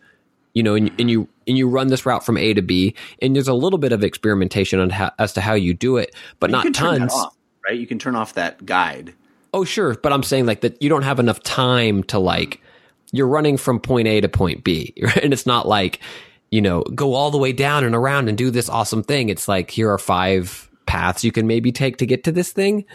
you 0.55 0.63
know, 0.63 0.73
and, 0.73 0.91
and 0.99 1.11
you 1.11 1.27
and 1.47 1.57
you 1.57 1.67
run 1.69 1.89
this 1.89 2.05
route 2.05 2.25
from 2.25 2.37
A 2.37 2.53
to 2.55 2.61
B, 2.63 2.95
and 3.21 3.35
there's 3.35 3.47
a 3.47 3.53
little 3.53 3.77
bit 3.77 3.91
of 3.91 4.03
experimentation 4.03 4.79
on 4.79 4.89
how, 4.89 5.11
as 5.19 5.33
to 5.33 5.41
how 5.41 5.53
you 5.53 5.75
do 5.75 5.97
it, 5.97 6.15
but 6.39 6.49
not 6.49 6.63
can 6.63 6.73
turn 6.73 6.93
that 6.93 6.99
tons. 6.99 7.13
off, 7.13 7.37
right? 7.67 7.77
You 7.77 7.85
can 7.85 7.99
turn 7.99 8.15
off 8.15 8.33
that 8.33 8.65
guide. 8.65 9.13
Oh, 9.53 9.63
sure, 9.63 9.93
but 9.95 10.11
I'm 10.11 10.23
saying 10.23 10.47
like 10.47 10.61
that 10.61 10.81
you 10.81 10.89
don't 10.89 11.03
have 11.03 11.19
enough 11.19 11.43
time 11.43 12.03
to 12.05 12.17
like 12.17 12.61
you're 13.11 13.27
running 13.27 13.57
from 13.57 13.79
point 13.79 14.07
A 14.07 14.21
to 14.21 14.29
point 14.29 14.63
B, 14.63 14.93
right? 15.01 15.17
and 15.17 15.33
it's 15.33 15.45
not 15.45 15.67
like 15.67 15.99
you 16.49 16.61
know 16.61 16.81
go 16.95 17.13
all 17.13 17.29
the 17.29 17.37
way 17.37 17.51
down 17.51 17.83
and 17.83 17.93
around 17.93 18.29
and 18.29 18.37
do 18.37 18.49
this 18.49 18.69
awesome 18.69 19.03
thing. 19.03 19.29
It's 19.29 19.47
like 19.47 19.69
here 19.69 19.91
are 19.91 19.99
five 19.99 20.71
paths 20.85 21.23
you 21.23 21.31
can 21.31 21.47
maybe 21.47 21.71
take 21.71 21.97
to 21.97 22.05
get 22.05 22.23
to 22.23 22.31
this 22.31 22.51
thing. 22.51 22.85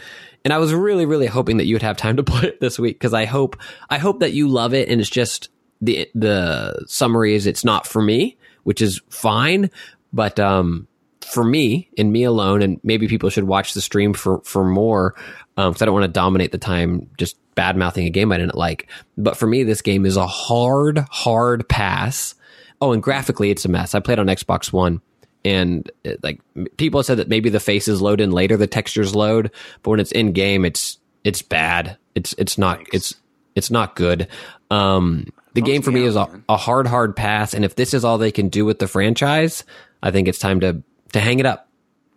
And 0.44 0.54
I 0.54 0.58
was 0.58 0.72
really, 0.72 1.04
really 1.04 1.26
hoping 1.26 1.58
that 1.58 1.66
you 1.66 1.74
would 1.74 1.82
have 1.82 1.96
time 1.96 2.16
to 2.16 2.22
play 2.24 2.48
it 2.48 2.60
this 2.60 2.78
week 2.78 2.96
because 2.96 3.12
I 3.12 3.26
hope 3.26 3.56
I 3.90 3.98
hope 3.98 4.20
that 4.20 4.32
you 4.32 4.48
love 4.48 4.72
it 4.72 4.88
and 4.88 5.00
it's 5.00 5.10
just 5.10 5.50
the 5.80 6.10
the 6.14 6.84
summary 6.86 7.34
is 7.34 7.46
it's 7.46 7.64
not 7.64 7.86
for 7.86 8.02
me, 8.02 8.36
which 8.64 8.82
is 8.82 9.00
fine. 9.08 9.70
But 10.12 10.40
um, 10.40 10.88
for 11.20 11.44
me 11.44 11.88
and 11.96 12.12
me 12.12 12.24
alone, 12.24 12.62
and 12.62 12.80
maybe 12.82 13.08
people 13.08 13.30
should 13.30 13.44
watch 13.44 13.74
the 13.74 13.80
stream 13.80 14.12
for 14.12 14.40
for 14.42 14.64
more 14.64 15.14
because 15.56 15.82
I 15.82 15.84
don't 15.84 15.94
want 15.94 16.04
to 16.04 16.08
dominate 16.08 16.52
the 16.52 16.58
time 16.58 17.08
just 17.18 17.36
bad 17.54 17.76
mouthing 17.76 18.06
a 18.06 18.10
game 18.10 18.32
I 18.32 18.38
didn't 18.38 18.54
like. 18.54 18.88
But 19.18 19.36
for 19.36 19.46
me, 19.46 19.62
this 19.62 19.82
game 19.82 20.06
is 20.06 20.16
a 20.16 20.26
hard, 20.26 20.98
hard 21.10 21.68
pass. 21.68 22.34
Oh, 22.80 22.92
and 22.92 23.02
graphically, 23.02 23.50
it's 23.50 23.64
a 23.64 23.68
mess. 23.68 23.94
I 23.94 24.00
played 24.00 24.18
on 24.18 24.26
Xbox 24.26 24.72
One, 24.72 25.02
and 25.44 25.90
like 26.22 26.40
people 26.76 27.02
said 27.02 27.18
that 27.18 27.28
maybe 27.28 27.50
the 27.50 27.60
faces 27.60 28.00
load 28.00 28.20
in 28.20 28.30
later, 28.30 28.56
the 28.56 28.66
textures 28.66 29.14
load, 29.14 29.50
but 29.82 29.90
when 29.90 30.00
it's 30.00 30.12
in 30.12 30.32
game, 30.32 30.64
it's 30.64 30.98
It's 31.22 31.42
bad. 31.42 31.98
It's 32.14 32.34
it's 32.38 32.56
not 32.56 32.80
it's 32.92 33.14
it's 33.54 33.70
not 33.70 33.94
good. 33.94 34.28
Um, 34.70 35.26
the 35.54 35.62
game 35.62 35.82
for 35.82 35.90
me 35.90 36.04
is 36.04 36.16
a, 36.16 36.28
a 36.48 36.56
hard 36.56 36.86
hard 36.86 37.16
pass, 37.16 37.54
and 37.54 37.64
if 37.64 37.76
this 37.76 37.94
is 37.94 38.04
all 38.04 38.18
they 38.18 38.32
can 38.32 38.48
do 38.48 38.64
with 38.64 38.78
the 38.78 38.86
franchise, 38.88 39.64
I 40.02 40.10
think 40.10 40.28
it's 40.28 40.38
time 40.38 40.60
to 40.60 40.82
to 41.12 41.20
hang 41.20 41.40
it 41.40 41.46
up. 41.46 41.68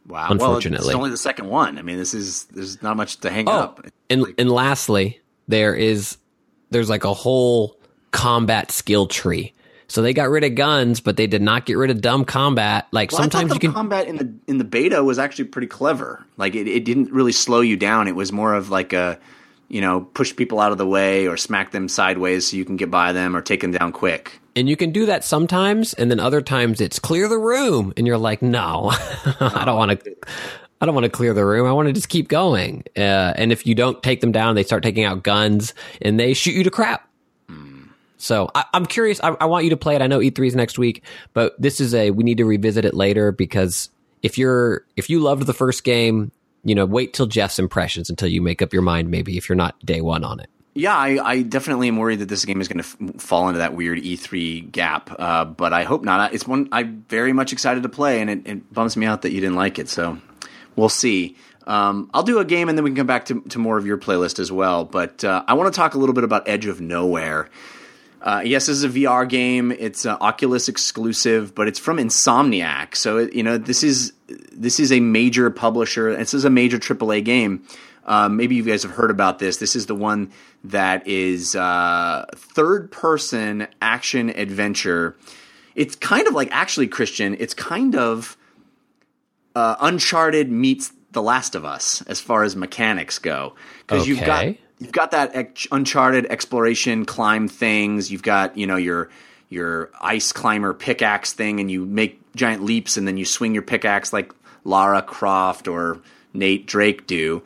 Wow. 0.08 0.28
Unfortunately. 0.30 0.88
well, 0.88 0.90
it's 0.90 0.98
only 0.98 1.10
the 1.12 1.18
second 1.18 1.48
one. 1.48 1.78
I 1.78 1.82
mean, 1.82 1.98
this 1.98 2.14
is 2.14 2.44
there's 2.46 2.82
not 2.82 2.98
much 2.98 3.18
to 3.22 3.30
hang 3.30 3.48
Oh, 3.48 3.54
up. 3.54 3.86
and 4.10 4.26
and 4.38 4.52
lastly, 4.52 5.22
there 5.48 5.74
is 5.76 6.18
there's 6.72 6.90
like 6.90 7.06
a 7.06 7.14
whole 7.14 7.80
combat 8.12 8.72
skill 8.72 9.08
tree. 9.08 9.54
So 9.88 10.02
they 10.02 10.14
got 10.14 10.30
rid 10.30 10.44
of 10.44 10.56
guns, 10.56 11.02
but 11.02 11.18
they 11.18 11.28
did 11.28 11.42
not 11.42 11.66
get 11.66 11.78
rid 11.78 11.92
of 11.92 12.02
dumb 12.02 12.26
combat. 12.26 12.88
Like 12.92 13.12
Well, 13.12 13.22
sometimes 13.22 13.50
you 13.50 13.54
the 13.56 13.60
can 13.60 13.74
combat 13.74 14.08
in 14.08 14.16
the 14.18 14.34
in 14.48 14.58
the 14.58 14.64
beta 14.64 15.04
was 15.04 15.20
actually 15.20 15.46
pretty 15.46 15.68
clever. 15.68 16.26
Like 16.36 16.56
it, 16.56 16.68
it 16.68 16.84
didn't 16.84 17.12
really 17.12 17.32
slow 17.32 17.62
you 17.62 17.78
down. 17.78 18.08
It 18.08 18.16
was 18.16 18.32
more 18.32 18.54
of 18.56 18.70
like 18.70 18.92
a 18.94 19.20
you 19.74 19.82
know 19.82 20.02
push 20.02 20.36
people 20.36 20.60
out 20.60 20.72
of 20.72 20.78
the 20.78 20.88
way 20.88 21.28
or 21.28 21.36
smack 21.36 21.72
them 21.72 21.90
sideways 21.90 22.50
so 22.50 22.58
you 22.58 22.64
can 22.64 22.78
get 22.78 22.92
by 22.92 23.12
them 23.12 23.36
or 23.36 23.42
take 23.42 23.62
them 23.62 23.72
down 23.72 23.92
quick. 23.92 24.40
and 24.56 24.70
you 24.70 24.78
can 24.78 24.92
do 24.92 25.08
that 25.08 25.24
sometimes, 25.24 25.94
and 25.94 26.12
then 26.12 26.20
other 26.20 26.42
times 26.42 26.80
it's 26.80 27.00
clear 27.00 27.28
the 27.28 27.40
room, 27.40 27.92
and 27.98 28.06
you're 28.06 28.18
like, 28.18 28.42
no, 28.42 28.92
I 29.40 29.64
don't 29.66 29.78
want 29.78 30.00
to. 30.04 30.16
I 30.80 30.86
don't 30.86 30.96
want 30.96 31.06
to 31.06 31.10
clear 31.10 31.34
the 31.34 31.46
room. 31.46 31.66
I 31.66 31.72
want 31.72 31.88
to 31.88 31.94
just 31.94 32.10
keep 32.10 32.28
going. 32.28 32.84
Uh, 32.98 33.32
and 33.38 33.54
if 33.54 33.66
you 33.66 33.74
don't 33.74 34.04
take 34.04 34.20
them 34.20 34.34
down, 34.34 34.56
they 34.56 34.64
start 34.64 34.84
taking 34.84 35.06
out 35.06 35.24
guns 35.24 35.74
and 36.02 36.20
they 36.20 36.34
shoot 36.34 36.52
you 36.52 36.66
to 36.66 36.70
crap. 36.70 37.08
So 38.24 38.50
I, 38.56 38.66
I'm 38.74 38.86
curious. 38.86 39.20
I, 39.22 39.30
I 39.40 39.46
want 39.46 39.66
you 39.66 39.70
to 39.72 39.78
play 39.78 39.96
it. 39.96 40.02
I 40.02 40.08
know 40.08 40.20
E3 40.20 40.48
is 40.48 40.56
next 40.56 40.80
week, 40.80 41.04
but 41.34 41.62
this 41.62 41.82
is 41.82 41.94
a 41.94 42.12
we 42.12 42.24
need 42.24 42.38
to 42.38 42.46
revisit 42.46 42.86
it 42.86 42.94
later 42.94 43.32
because 43.32 43.90
if 44.22 44.38
you're 44.38 44.86
if 44.96 45.10
you 45.10 45.20
loved 45.20 45.46
the 45.46 45.54
first 45.54 45.84
game, 45.84 46.32
you 46.64 46.76
know, 46.76 46.86
wait 46.86 47.14
till 47.14 47.26
Jeff's 47.26 47.60
impressions 47.60 48.10
until 48.10 48.28
you 48.28 48.42
make 48.42 48.62
up 48.62 48.74
your 48.74 48.82
mind. 48.82 49.10
Maybe 49.10 49.38
if 49.38 49.50
you're 49.50 49.56
not 49.56 49.80
day 49.86 50.02
one 50.02 50.24
on 50.24 50.40
it. 50.40 50.50
Yeah, 50.76 50.96
I, 50.96 51.20
I 51.24 51.42
definitely 51.44 51.88
am 51.88 51.98
worried 51.98 52.20
that 52.20 52.30
this 52.30 52.46
game 52.46 52.60
is 52.60 52.68
going 52.68 52.82
to 52.82 53.14
f- 53.16 53.22
fall 53.22 53.48
into 53.48 53.60
that 53.60 53.76
weird 53.76 54.00
E3 54.00 54.72
gap, 54.72 55.16
uh, 55.20 55.46
but 55.46 55.72
I 55.72 55.84
hope 55.84 56.04
not. 56.04 56.34
It's 56.34 56.48
one 56.48 56.68
I'm 56.72 57.06
very 57.10 57.32
much 57.32 57.54
excited 57.54 57.84
to 57.84 57.90
play, 57.90 58.22
and 58.22 58.30
it, 58.30 58.48
it 58.48 58.74
bums 58.74 58.98
me 58.98 59.06
out 59.06 59.22
that 59.22 59.32
you 59.32 59.40
didn't 59.40 59.56
like 59.56 59.78
it. 59.78 59.88
So 59.88 60.18
we'll 60.76 60.90
see. 60.90 61.38
Um, 61.68 62.10
I'll 62.14 62.24
do 62.24 62.40
a 62.40 62.46
game, 62.46 62.70
and 62.70 62.78
then 62.78 62.84
we 62.84 62.90
can 62.90 62.98
come 62.98 63.08
back 63.08 63.26
to, 63.26 63.42
to 63.42 63.60
more 63.60 63.78
of 63.78 63.86
your 63.86 64.00
playlist 64.00 64.40
as 64.40 64.52
well. 64.52 64.84
But 64.84 65.24
uh, 65.24 65.44
I 65.48 65.54
want 65.54 65.72
to 65.72 65.78
talk 65.78 65.94
a 65.94 66.00
little 66.00 66.16
bit 66.16 66.24
about 66.24 66.48
Edge 66.48 66.66
of 66.66 66.82
Nowhere. 66.82 67.50
Uh, 68.24 68.42
yes, 68.46 68.68
this 68.68 68.78
is 68.78 68.84
a 68.86 68.90
VR 68.90 69.28
game. 69.28 69.74
It's 69.74 70.06
uh, 70.06 70.16
Oculus 70.22 70.70
exclusive, 70.70 71.54
but 71.54 71.68
it's 71.68 71.78
from 71.78 71.98
Insomniac. 71.98 72.96
So 72.96 73.18
it, 73.18 73.34
you 73.34 73.44
know 73.44 73.58
this 73.58 73.84
is 73.84 74.14
this 74.28 74.80
is 74.80 74.94
a 74.94 75.02
major 75.02 75.50
publisher. 75.50 76.16
This 76.16 76.34
is 76.34 76.46
a 76.46 76.50
major 76.50 76.80
AAA 76.80 77.26
game. 77.26 77.68
Uh, 78.06 78.30
maybe 78.30 78.56
you 78.56 78.64
guys 78.64 78.84
have 78.84 78.94
heard 78.94 79.12
about 79.12 79.40
this. 79.40 79.58
This 79.58 79.76
is 79.76 79.88
the 79.88 79.96
one 79.96 80.32
that 80.64 81.06
is 81.06 81.54
uh, 81.56 82.26
third 82.34 82.92
person 82.92 83.68
action 83.82 84.30
adventure. 84.30 85.18
It's 85.76 85.96
kind 85.96 86.26
of 86.26 86.34
like 86.34 86.50
actually 86.52 86.88
Christian. 86.88 87.36
It's 87.40 87.54
kind 87.54 87.96
of 87.96 88.38
uh, 89.56 89.76
Uncharted 89.82 90.50
meets 90.50 90.94
The 91.12 91.22
Last 91.22 91.56
of 91.56 91.66
Us 91.66 92.02
as 92.04 92.22
far 92.22 92.44
as 92.44 92.56
mechanics 92.56 93.20
go 93.20 93.56
because 93.86 94.08
you've 94.08 94.20
got 94.20 94.46
Okay. 94.46 94.60
You've 94.84 94.92
got 94.92 95.12
that 95.12 95.32
ex- 95.34 95.68
Uncharted 95.72 96.26
exploration, 96.28 97.06
climb 97.06 97.48
things. 97.48 98.12
You've 98.12 98.22
got 98.22 98.58
you 98.58 98.68
know 98.68 98.76
your 98.76 99.10
your 99.50 99.90
ice 100.02 100.32
climber 100.32 100.74
pickaxe 100.74 101.34
thing, 101.34 101.60
and 101.60 101.72
you 101.72 101.86
make 101.86 102.20
giant 102.36 102.64
leaps, 102.64 102.98
and 102.98 103.08
then 103.08 103.18
you 103.18 103.26
swing 103.26 103.54
your 103.54 103.64
pickaxe 103.64 104.12
like 104.12 104.34
Lara 104.64 105.02
Croft 105.02 105.68
or 105.68 106.00
Nate 106.34 106.66
Drake 106.66 107.08
do. 107.08 107.42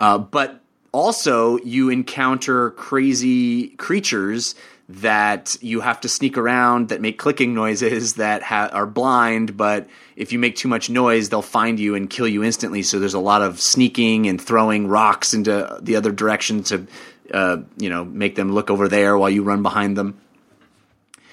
Uh, 0.00 0.18
but 0.18 0.60
also, 0.90 1.58
you 1.58 1.88
encounter 1.88 2.70
crazy 2.72 3.68
creatures 3.68 4.54
that 4.88 5.56
you 5.60 5.80
have 5.80 6.00
to 6.00 6.08
sneak 6.08 6.36
around 6.36 6.88
that 6.88 7.00
make 7.00 7.18
clicking 7.18 7.54
noises 7.54 8.14
that 8.14 8.42
ha- 8.42 8.70
are 8.72 8.86
blind, 8.86 9.56
but 9.56 9.88
if 10.16 10.32
you 10.32 10.38
make 10.38 10.56
too 10.56 10.68
much 10.68 10.90
noise, 10.90 11.28
they'll 11.28 11.40
find 11.40 11.80
you 11.80 11.94
and 11.94 12.10
kill 12.10 12.28
you 12.28 12.42
instantly. 12.42 12.82
So 12.82 12.98
there's 12.98 13.14
a 13.14 13.20
lot 13.20 13.42
of 13.42 13.60
sneaking 13.60 14.26
and 14.26 14.40
throwing 14.40 14.88
rocks 14.88 15.34
into 15.34 15.78
the 15.80 15.96
other 15.96 16.12
direction 16.12 16.62
to, 16.64 16.86
uh, 17.32 17.58
you 17.78 17.88
know, 17.88 18.04
make 18.04 18.34
them 18.34 18.52
look 18.52 18.70
over 18.70 18.88
there 18.88 19.16
while 19.16 19.30
you 19.30 19.42
run 19.42 19.62
behind 19.62 19.96
them. 19.96 20.20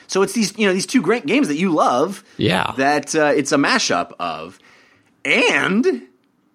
So 0.07 0.21
it's 0.21 0.33
these, 0.33 0.57
you 0.57 0.65
know, 0.65 0.73
these 0.73 0.87
two 0.87 1.01
great 1.01 1.25
games 1.25 1.47
that 1.49 1.57
you 1.57 1.71
love. 1.71 2.23
Yeah. 2.37 2.73
That 2.77 3.13
uh, 3.15 3.33
it's 3.35 3.51
a 3.51 3.57
mashup 3.57 4.13
of, 4.19 4.59
and 5.25 6.07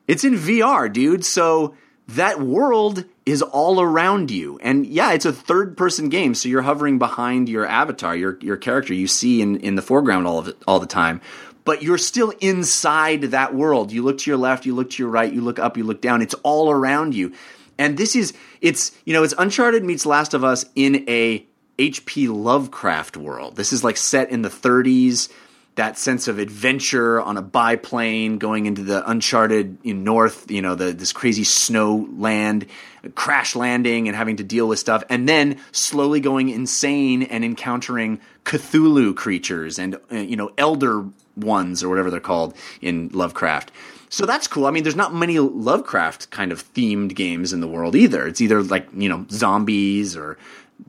it's 0.09 0.25
in 0.25 0.35
VR, 0.35 0.93
dude. 0.93 1.25
So 1.25 1.77
that 2.09 2.41
world 2.41 3.05
is 3.27 3.43
all 3.43 3.81
around 3.81 4.31
you. 4.31 4.59
And 4.63 4.87
yeah, 4.87 5.13
it's 5.13 5.25
a 5.25 5.33
third 5.33 5.77
person 5.77 6.09
game, 6.09 6.35
so 6.35 6.49
you're 6.49 6.63
hovering 6.63 6.99
behind 6.99 7.49
your 7.49 7.67
avatar, 7.67 8.15
your 8.17 8.39
your 8.41 8.57
character 8.57 8.93
you 8.93 9.07
see 9.07 9.41
in, 9.41 9.57
in 9.57 9.75
the 9.75 9.83
foreground 9.83 10.27
all 10.27 10.39
of 10.39 10.49
it 10.49 10.57
all 10.67 10.81
the 10.81 10.87
time. 10.87 11.21
But 11.65 11.83
you're 11.83 11.99
still 11.99 12.31
inside 12.41 13.23
that 13.23 13.55
world. 13.55 13.91
You 13.91 14.03
look 14.03 14.19
to 14.19 14.31
your 14.31 14.37
left, 14.37 14.67
you 14.67 14.75
look 14.75 14.91
to 14.91 15.03
your 15.03 15.11
right, 15.11 15.33
you 15.33 15.41
look 15.41 15.59
up, 15.59 15.79
you 15.79 15.85
look 15.85 16.03
down. 16.03 16.21
It's 16.21 16.35
all 16.43 16.71
around 16.71 17.15
you. 17.15 17.33
And 17.79 17.97
this 17.97 18.15
is 18.15 18.35
it's 18.61 18.93
you 19.05 19.15
know, 19.15 19.23
it's 19.23 19.35
Uncharted 19.39 19.85
meets 19.85 20.05
Last 20.05 20.35
of 20.35 20.45
Us 20.45 20.67
in 20.75 21.09
a 21.09 21.47
HP 21.79 22.29
Lovecraft 22.29 23.17
world. 23.17 23.57
This 23.57 23.73
is 23.73 23.83
like 23.83 23.97
set 23.97 24.31
in 24.31 24.43
the 24.43 24.49
30s 24.49 25.31
that 25.77 25.99
sense 25.99 26.29
of 26.29 26.39
adventure 26.39 27.21
on 27.21 27.37
a 27.37 27.43
biplane 27.43 28.39
going 28.39 28.67
into 28.67 28.83
the 28.83 29.09
uncharted 29.11 29.77
in 29.83 30.05
north 30.05 30.51
you 30.51 30.63
know 30.63 30.75
the 30.75 30.93
this 30.93 31.13
crazy 31.13 31.45
snow 31.45 32.09
land 32.17 32.67
crash 33.15 33.55
landing 33.55 34.09
and 34.09 34.17
having 34.17 34.37
to 34.37 34.45
deal 34.45 34.69
with 34.69 34.79
stuff. 34.79 35.05
And 35.09 35.29
then 35.29 35.61
slowly 35.73 36.21
going 36.21 36.49
insane 36.49 37.23
and 37.25 37.45
encountering 37.45 38.21
cthulhu 38.45 39.15
creatures 39.15 39.79
and 39.79 39.97
uh, 40.13 40.17
you 40.17 40.37
know 40.37 40.53
elder 40.59 41.05
ones 41.37 41.83
or 41.83 41.89
whatever 41.89 42.11
they're 42.11 42.21
called 42.21 42.55
in 42.81 43.09
lovecraft. 43.13 43.73
So 44.09 44.27
that's 44.27 44.47
cool. 44.47 44.67
I 44.67 44.71
mean 44.71 44.83
there's 44.83 44.97
not 44.97 45.15
many 45.15 45.39
lovecraft 45.39 46.31
kind 46.31 46.53
of 46.53 46.73
themed 46.75 47.15
games 47.15 47.53
in 47.53 47.61
the 47.61 47.69
world 47.69 47.95
either. 47.95 48.27
It's 48.27 48.41
either 48.41 48.63
like 48.63 48.89
you 48.95 49.09
know 49.09 49.27
zombies 49.31 50.17
or 50.17 50.39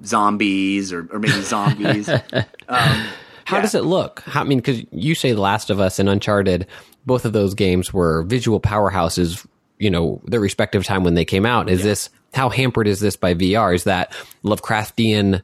zombies 0.03 0.91
or, 0.93 1.07
or 1.11 1.19
maybe 1.19 1.41
zombies 1.41 2.09
How 3.45 3.61
does 3.61 3.75
it 3.75 3.83
look? 3.83 4.21
How, 4.21 4.41
I 4.41 4.43
mean, 4.43 4.57
because 4.57 4.81
you 4.91 5.15
say 5.15 5.31
The 5.31 5.41
Last 5.41 5.69
of 5.69 5.79
Us 5.79 5.99
and 5.99 6.09
Uncharted, 6.09 6.67
both 7.05 7.25
of 7.25 7.33
those 7.33 7.53
games 7.53 7.93
were 7.93 8.23
visual 8.23 8.59
powerhouses. 8.59 9.45
You 9.77 9.91
know, 9.91 10.21
their 10.25 10.39
respective 10.39 10.85
time 10.85 11.03
when 11.03 11.15
they 11.15 11.25
came 11.25 11.45
out. 11.45 11.69
Is 11.69 11.83
this 11.83 12.09
how 12.33 12.49
hampered 12.49 12.87
is 12.87 13.01
this 13.01 13.15
by 13.17 13.33
VR? 13.33 13.75
Is 13.75 13.83
that 13.83 14.13
Lovecraftian, 14.43 15.43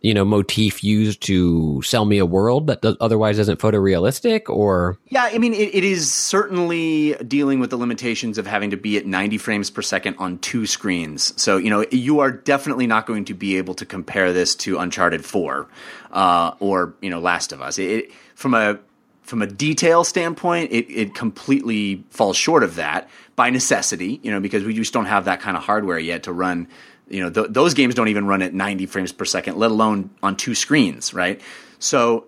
you 0.00 0.14
know, 0.14 0.24
motif 0.24 0.82
used 0.82 1.20
to 1.22 1.82
sell 1.82 2.04
me 2.04 2.18
a 2.18 2.26
world 2.26 2.66
that 2.68 2.80
does, 2.80 2.96
otherwise 3.00 3.38
isn't 3.38 3.58
photorealistic? 3.60 4.48
Or 4.48 4.98
Yeah, 5.08 5.28
I 5.32 5.38
mean, 5.38 5.52
it, 5.52 5.74
it 5.74 5.84
is 5.84 6.10
certainly 6.12 7.14
dealing 7.26 7.60
with 7.60 7.70
the 7.70 7.76
limitations 7.76 8.38
of 8.38 8.46
having 8.46 8.70
to 8.70 8.76
be 8.76 8.96
at 8.96 9.06
90 9.06 9.38
frames 9.38 9.70
per 9.70 9.82
second 9.82 10.16
on 10.18 10.38
two 10.38 10.66
screens. 10.66 11.34
So, 11.40 11.58
you 11.58 11.68
know, 11.70 11.84
you 11.90 12.20
are 12.20 12.30
definitely 12.30 12.86
not 12.86 13.06
going 13.06 13.26
to 13.26 13.34
be 13.34 13.56
able 13.58 13.74
to 13.74 13.84
compare 13.86 14.32
this 14.32 14.54
to 14.56 14.78
Uncharted 14.78 15.24
4 15.24 15.68
uh, 16.12 16.52
or, 16.60 16.94
you 17.02 17.10
know, 17.10 17.20
Last 17.20 17.52
of 17.52 17.60
Us. 17.60 17.78
It, 17.78 17.90
it- 17.90 18.12
from 18.34 18.54
a 18.54 18.78
from 19.22 19.42
a 19.42 19.46
detail 19.46 20.02
standpoint, 20.02 20.72
it, 20.72 20.90
it 20.90 21.14
completely 21.14 22.02
falls 22.10 22.36
short 22.36 22.64
of 22.64 22.74
that 22.76 23.08
by 23.36 23.48
necessity, 23.48 24.18
you 24.24 24.30
know, 24.30 24.40
because 24.40 24.64
we 24.64 24.74
just 24.74 24.92
don't 24.92 25.06
have 25.06 25.26
that 25.26 25.40
kind 25.40 25.56
of 25.56 25.62
hardware 25.62 25.98
yet 26.00 26.24
to 26.24 26.32
run. 26.32 26.66
You 27.10 27.24
know, 27.24 27.30
th- 27.30 27.48
those 27.50 27.74
games 27.74 27.94
don't 27.94 28.08
even 28.08 28.26
run 28.26 28.40
at 28.40 28.54
90 28.54 28.86
frames 28.86 29.12
per 29.12 29.24
second, 29.24 29.56
let 29.56 29.70
alone 29.70 30.10
on 30.22 30.36
two 30.36 30.54
screens, 30.54 31.12
right? 31.12 31.40
So, 31.78 32.26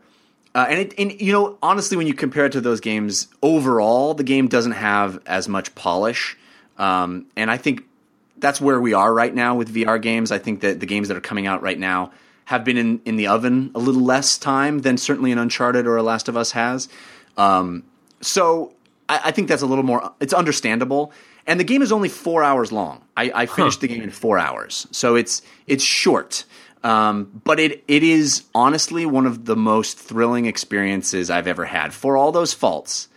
uh, 0.55 0.67
and 0.69 0.79
it, 0.81 0.95
and 0.99 1.21
you 1.21 1.33
know, 1.33 1.57
honestly, 1.63 1.97
when 1.97 2.07
you 2.07 2.15
compare 2.15 2.47
it 2.47 2.53
to 2.53 2.61
those 2.61 2.81
games, 2.81 3.29
overall, 3.43 4.15
the 4.15 4.25
game 4.25 4.49
doesn't 4.49 4.73
have 4.73 5.21
as 5.25 5.49
much 5.49 5.75
polish. 5.75 6.37
Um, 6.79 7.27
and 7.37 7.51
I 7.51 7.57
think 7.57 7.85
that's 8.37 8.61
where 8.61 8.81
we 8.81 8.93
are 8.93 9.13
right 9.13 9.35
now 9.35 9.55
with 9.55 9.73
VR 9.73 10.03
games. 10.03 10.33
I 10.33 10.39
think 10.39 10.61
that 10.61 10.81
the 10.81 10.87
games 10.87 11.09
that 11.09 11.17
are 11.17 11.23
coming 11.23 11.47
out 11.47 11.63
right 11.63 11.79
now 11.79 12.13
have 12.45 12.65
been 12.65 12.77
in, 12.77 13.01
in 13.05 13.17
the 13.17 13.29
oven 13.29 13.71
a 13.75 13.79
little 13.79 14.03
less 14.03 14.37
time 14.37 14.81
than 14.81 14.99
certainly 14.99 15.33
an 15.33 15.39
Uncharted 15.39 15.87
or 15.87 15.97
a 15.97 16.03
Last 16.03 16.29
of 16.29 16.37
Us 16.37 16.51
has. 16.51 16.89
Um, 17.37 17.85
so 18.21 18.75
I, 19.09 19.21
I 19.27 19.31
think 19.31 19.49
that's 19.49 19.63
a 19.63 19.67
little 19.67 19.85
more. 19.85 20.13
It's 20.21 20.35
understandable. 20.35 21.13
And 21.47 21.59
the 21.59 21.65
game 21.65 21.83
is 21.83 21.91
only 21.91 22.09
four 22.09 22.43
hours 22.43 22.71
long. 22.71 23.03
I, 23.17 23.33
I 23.35 23.47
finished 23.47 23.81
the 23.81 23.89
game 23.89 24.03
in 24.03 24.11
four 24.11 24.39
hours, 24.39 24.87
so 24.91 25.17
it's 25.17 25.43
it's 25.67 25.83
short. 25.83 26.45
Um, 26.85 27.43
but 27.45 27.61
it 27.61 27.85
it 27.89 28.03
is 28.03 28.45
honestly 28.55 29.07
one 29.07 29.27
of 29.27 29.45
the 29.45 29.57
most 29.57 29.99
thrilling 29.99 30.47
experiences 30.47 31.31
I've 31.31 31.47
ever 31.47 31.65
had. 31.65 31.93
For 31.93 32.17
all 32.17 32.33
those 32.33 32.53
faults, 32.53 33.09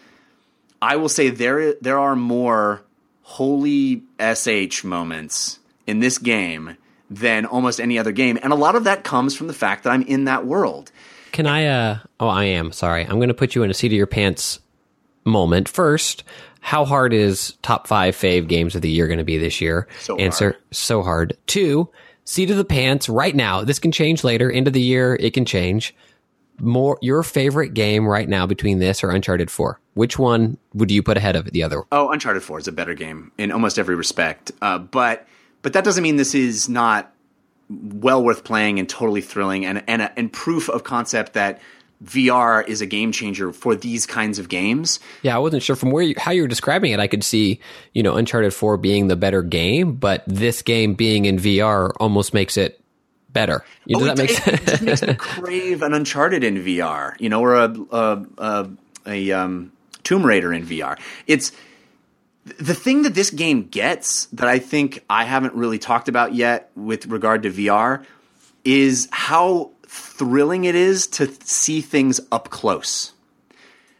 I 0.81 0.95
will 0.95 1.09
say 1.09 1.29
there 1.29 1.73
there 1.75 1.99
are 1.99 2.15
more 2.15 2.83
holy 3.23 4.03
sh 4.19 4.83
moments 4.83 5.59
in 5.87 5.99
this 5.99 6.17
game 6.17 6.77
than 7.09 7.45
almost 7.45 7.79
any 7.79 7.99
other 7.99 8.11
game, 8.11 8.39
and 8.41 8.51
a 8.51 8.55
lot 8.55 8.75
of 8.75 8.85
that 8.85 9.03
comes 9.03 9.35
from 9.35 9.47
the 9.47 9.53
fact 9.53 9.83
that 9.83 9.91
I'm 9.91 10.01
in 10.03 10.25
that 10.25 10.45
world. 10.45 10.91
can 11.31 11.45
I? 11.45 11.65
uh 11.67 11.99
Oh, 12.19 12.27
I 12.27 12.45
am 12.45 12.71
sorry. 12.71 13.03
I'm 13.03 13.17
going 13.17 13.27
to 13.27 13.33
put 13.33 13.55
you 13.55 13.63
in 13.63 13.69
a 13.69 13.73
seat 13.73 13.87
of 13.87 13.93
your 13.93 14.07
pants 14.07 14.59
moment 15.25 15.67
first. 15.67 16.23
How 16.65 16.83
hard 16.83 17.13
is 17.13 17.55
top 17.61 17.85
five 17.85 18.15
fave 18.15 18.47
games 18.47 18.73
of 18.73 18.81
the 18.81 18.89
year 18.89 19.05
going 19.05 19.19
to 19.19 19.23
be 19.23 19.37
this 19.37 19.61
year? 19.61 19.87
So 19.99 20.17
Answer 20.17 20.53
hard. 20.53 20.63
so 20.71 21.03
hard. 21.03 21.37
Two, 21.45 21.91
seat 22.23 22.49
of 22.49 22.57
the 22.57 22.65
pants 22.65 23.07
right 23.07 23.35
now. 23.35 23.63
This 23.63 23.77
can 23.77 23.91
change 23.91 24.23
later. 24.23 24.51
End 24.51 24.65
of 24.65 24.73
the 24.73 24.81
year, 24.81 25.15
it 25.19 25.35
can 25.35 25.45
change. 25.45 25.93
More 26.59 26.97
your 27.03 27.21
favorite 27.21 27.75
game 27.75 28.07
right 28.07 28.27
now 28.27 28.47
between 28.47 28.79
this 28.79 29.03
or 29.03 29.11
Uncharted 29.11 29.51
Four. 29.51 29.79
Which 29.93 30.17
one 30.17 30.57
would 30.73 30.89
you 30.89 31.03
put 31.03 31.17
ahead 31.17 31.35
of 31.35 31.51
the 31.51 31.61
other? 31.61 31.83
Oh, 31.91 32.09
Uncharted 32.09 32.41
Four 32.41 32.57
is 32.57 32.67
a 32.67 32.71
better 32.71 32.95
game 32.95 33.31
in 33.37 33.51
almost 33.51 33.77
every 33.77 33.93
respect. 33.93 34.51
Uh, 34.59 34.79
but 34.79 35.27
but 35.61 35.73
that 35.73 35.83
doesn't 35.83 36.01
mean 36.01 36.15
this 36.15 36.33
is 36.33 36.67
not 36.67 37.13
well 37.69 38.23
worth 38.23 38.43
playing 38.43 38.79
and 38.79 38.89
totally 38.89 39.21
thrilling 39.21 39.67
and 39.67 39.83
and 39.87 40.09
and 40.17 40.33
proof 40.33 40.67
of 40.69 40.83
concept 40.83 41.33
that 41.33 41.61
VR 42.05 42.67
is 42.67 42.81
a 42.81 42.85
game 42.85 43.11
changer 43.11 43.51
for 43.51 43.75
these 43.75 44.05
kinds 44.05 44.39
of 44.39 44.49
games. 44.49 44.99
Yeah, 45.23 45.35
I 45.35 45.39
wasn't 45.39 45.63
sure 45.63 45.75
from 45.75 45.91
where 45.91 46.03
you, 46.03 46.15
how 46.17 46.31
you 46.31 46.41
were 46.43 46.47
describing 46.47 46.91
it. 46.91 46.99
I 46.99 47.07
could 47.07 47.23
see, 47.23 47.59
you 47.93 48.03
know, 48.03 48.15
Uncharted 48.15 48.53
Four 48.53 48.77
being 48.77 49.07
the 49.07 49.15
better 49.15 49.41
game, 49.41 49.93
but 49.95 50.23
this 50.27 50.61
game 50.61 50.93
being 50.93 51.25
in 51.25 51.37
VR 51.37 51.91
almost 51.99 52.33
makes 52.33 52.57
it 52.57 52.79
better. 53.31 53.65
You, 53.85 53.97
does 53.99 54.03
Oh, 54.03 54.05
that 54.15 54.19
it, 54.19 54.21
make 54.21 54.29
it- 54.31 54.43
sense? 54.43 54.81
It 54.81 54.85
just 54.85 54.85
makes 54.85 55.01
me 55.07 55.15
crave 55.17 55.81
an 55.81 55.93
Uncharted 55.93 56.43
in 56.43 56.55
VR, 56.63 57.19
you 57.19 57.29
know, 57.29 57.41
or 57.41 57.55
a 57.55 57.75
a, 57.91 58.25
a, 58.37 58.69
a 59.07 59.31
um, 59.31 59.71
Tomb 60.03 60.25
Raider 60.25 60.53
in 60.53 60.65
VR. 60.65 60.97
It's 61.27 61.51
the 62.45 62.75
thing 62.75 63.01
that 63.01 63.15
this 63.15 63.31
game 63.31 63.63
gets 63.63 64.25
that 64.27 64.47
I 64.47 64.59
think 64.59 65.03
I 65.09 65.23
haven't 65.25 65.55
really 65.55 65.79
talked 65.79 66.07
about 66.07 66.33
yet 66.35 66.69
with 66.75 67.07
regard 67.07 67.41
to 67.43 67.49
VR 67.49 68.05
is 68.63 69.07
how 69.11 69.71
thrilling 69.95 70.65
it 70.65 70.75
is 70.75 71.07
to 71.07 71.31
see 71.43 71.81
things 71.81 72.19
up 72.31 72.49
close. 72.49 73.13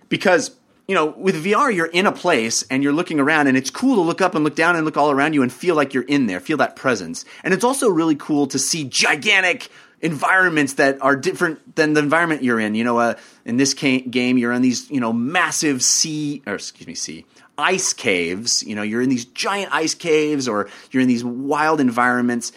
Because, 0.10 0.56
you 0.88 0.96
know, 0.96 1.08
with 1.18 1.44
VR, 1.44 1.74
you're 1.74 1.86
in 1.88 2.06
a 2.06 2.12
place 2.12 2.64
and 2.70 2.84
you're 2.84 2.94
looking 2.94 3.20
around, 3.20 3.48
and 3.48 3.58
it's 3.58 3.70
cool 3.70 3.96
to 3.96 4.02
look 4.02 4.22
up 4.22 4.36
and 4.36 4.44
look 4.44 4.56
down 4.56 4.76
and 4.76 4.86
look 4.86 4.98
all 4.98 5.12
around 5.12 5.34
you 5.34 5.42
and 5.42 5.52
feel 5.52 5.76
like 5.76 5.94
you're 5.94 6.04
in 6.04 6.28
there, 6.28 6.40
feel 6.40 6.58
that 6.58 6.76
presence. 6.76 7.26
And 7.44 7.54
it's 7.54 7.64
also 7.64 7.90
really 7.90 8.16
cool 8.16 8.48
to 8.48 8.60
see 8.60 8.84
gigantic 8.84 9.70
environments 10.02 10.74
that 10.74 11.02
are 11.02 11.16
different 11.16 11.76
than 11.76 11.94
the 11.94 12.00
environment 12.00 12.44
you're 12.44 12.60
in. 12.60 12.76
You 12.76 12.84
know, 12.84 13.00
uh, 13.00 13.16
in 13.46 13.58
this 13.58 13.74
ca- 13.74 14.02
game, 14.02 14.38
you're 14.38 14.52
in 14.52 14.62
these, 14.62 14.90
you 14.92 15.00
know, 15.00 15.12
massive 15.12 15.82
sea, 15.84 16.44
or 16.46 16.56
excuse 16.56 16.88
me, 16.88 16.96
sea, 16.96 17.26
ice 17.58 17.94
caves. 17.94 18.64
You 18.64 18.76
know, 18.76 18.84
you're 18.84 19.02
in 19.02 19.10
these 19.10 19.26
giant 19.26 19.74
ice 19.74 19.96
caves 19.96 20.48
or 20.48 20.70
you're 20.92 21.02
in 21.02 21.08
these 21.08 21.24
wild 21.24 21.80
environments. 21.80 22.52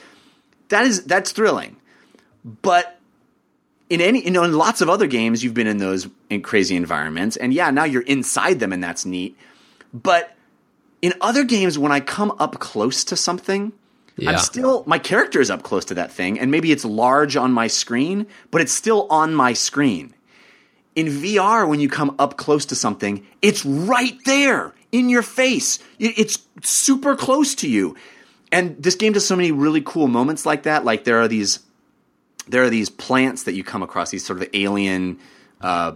That 0.69 0.85
is, 0.85 1.05
that's 1.05 1.33
thrilling. 1.33 1.77
But 2.45 2.98
in 3.91 4.01
any 4.01 4.25
you 4.25 4.31
know 4.31 4.43
in 4.45 4.53
lots 4.53 4.81
of 4.81 4.89
other 4.89 5.07
games 5.07 5.43
you've 5.43 5.55
been 5.55 5.67
in 5.67 5.79
those 5.79 6.09
in 6.31 6.43
crazy 6.43 6.77
environments 6.77 7.37
and 7.37 7.53
yeah 7.55 7.71
now 7.71 7.85
you're 7.85 8.03
inside 8.03 8.61
them 8.61 8.73
and 8.73 8.83
that's 8.83 9.05
neat 9.07 9.37
but 9.93 10.35
in 11.03 11.13
other 11.21 11.45
games 11.45 11.79
when 11.79 11.93
i 11.93 12.01
come 12.01 12.33
up 12.39 12.59
close 12.59 13.05
to 13.05 13.17
something 13.17 13.73
Yeah. 14.17 14.31
i'm 14.33 14.39
still 14.39 14.85
my 14.87 14.99
character 14.99 15.41
is 15.41 15.51
up 15.51 15.63
close 15.63 15.85
to 15.87 15.95
that 15.95 16.13
thing 16.13 16.39
and 16.39 16.51
maybe 16.51 16.71
it's 16.73 16.85
large 16.85 17.37
on 17.37 17.53
my 17.53 17.67
screen 17.67 18.27
but 18.51 18.61
it's 18.61 18.73
still 18.73 19.07
on 19.11 19.35
my 19.35 19.53
screen 19.55 20.15
in 20.97 21.07
VR, 21.07 21.69
when 21.69 21.79
you 21.79 21.89
come 21.89 22.17
up 22.19 22.37
close 22.37 22.67
to 22.67 22.75
something, 22.75 23.25
it's 23.41 23.65
right 23.65 24.19
there 24.25 24.75
in 24.91 25.09
your 25.09 25.23
face. 25.23 25.79
It's 26.01 26.41
super 26.65 27.15
close 27.15 27.55
to 27.57 27.69
you. 27.69 27.95
And 28.51 28.83
this 28.83 28.97
game 28.97 29.13
does 29.13 29.25
so 29.25 29.37
many 29.37 29.53
really 29.53 29.81
cool 29.81 30.09
moments 30.09 30.45
like 30.45 30.65
that. 30.65 30.85
Like 30.85 31.05
there 31.05 31.21
are 31.21 31.29
these 31.29 31.61
there 32.49 32.63
are 32.63 32.71
these 32.71 32.89
plants 32.91 33.45
that 33.45 33.55
you 33.55 33.63
come 33.65 33.83
across, 33.83 34.11
these 34.11 34.25
sort 34.25 34.41
of 34.43 34.49
alien 34.55 35.19
uh, 35.61 35.93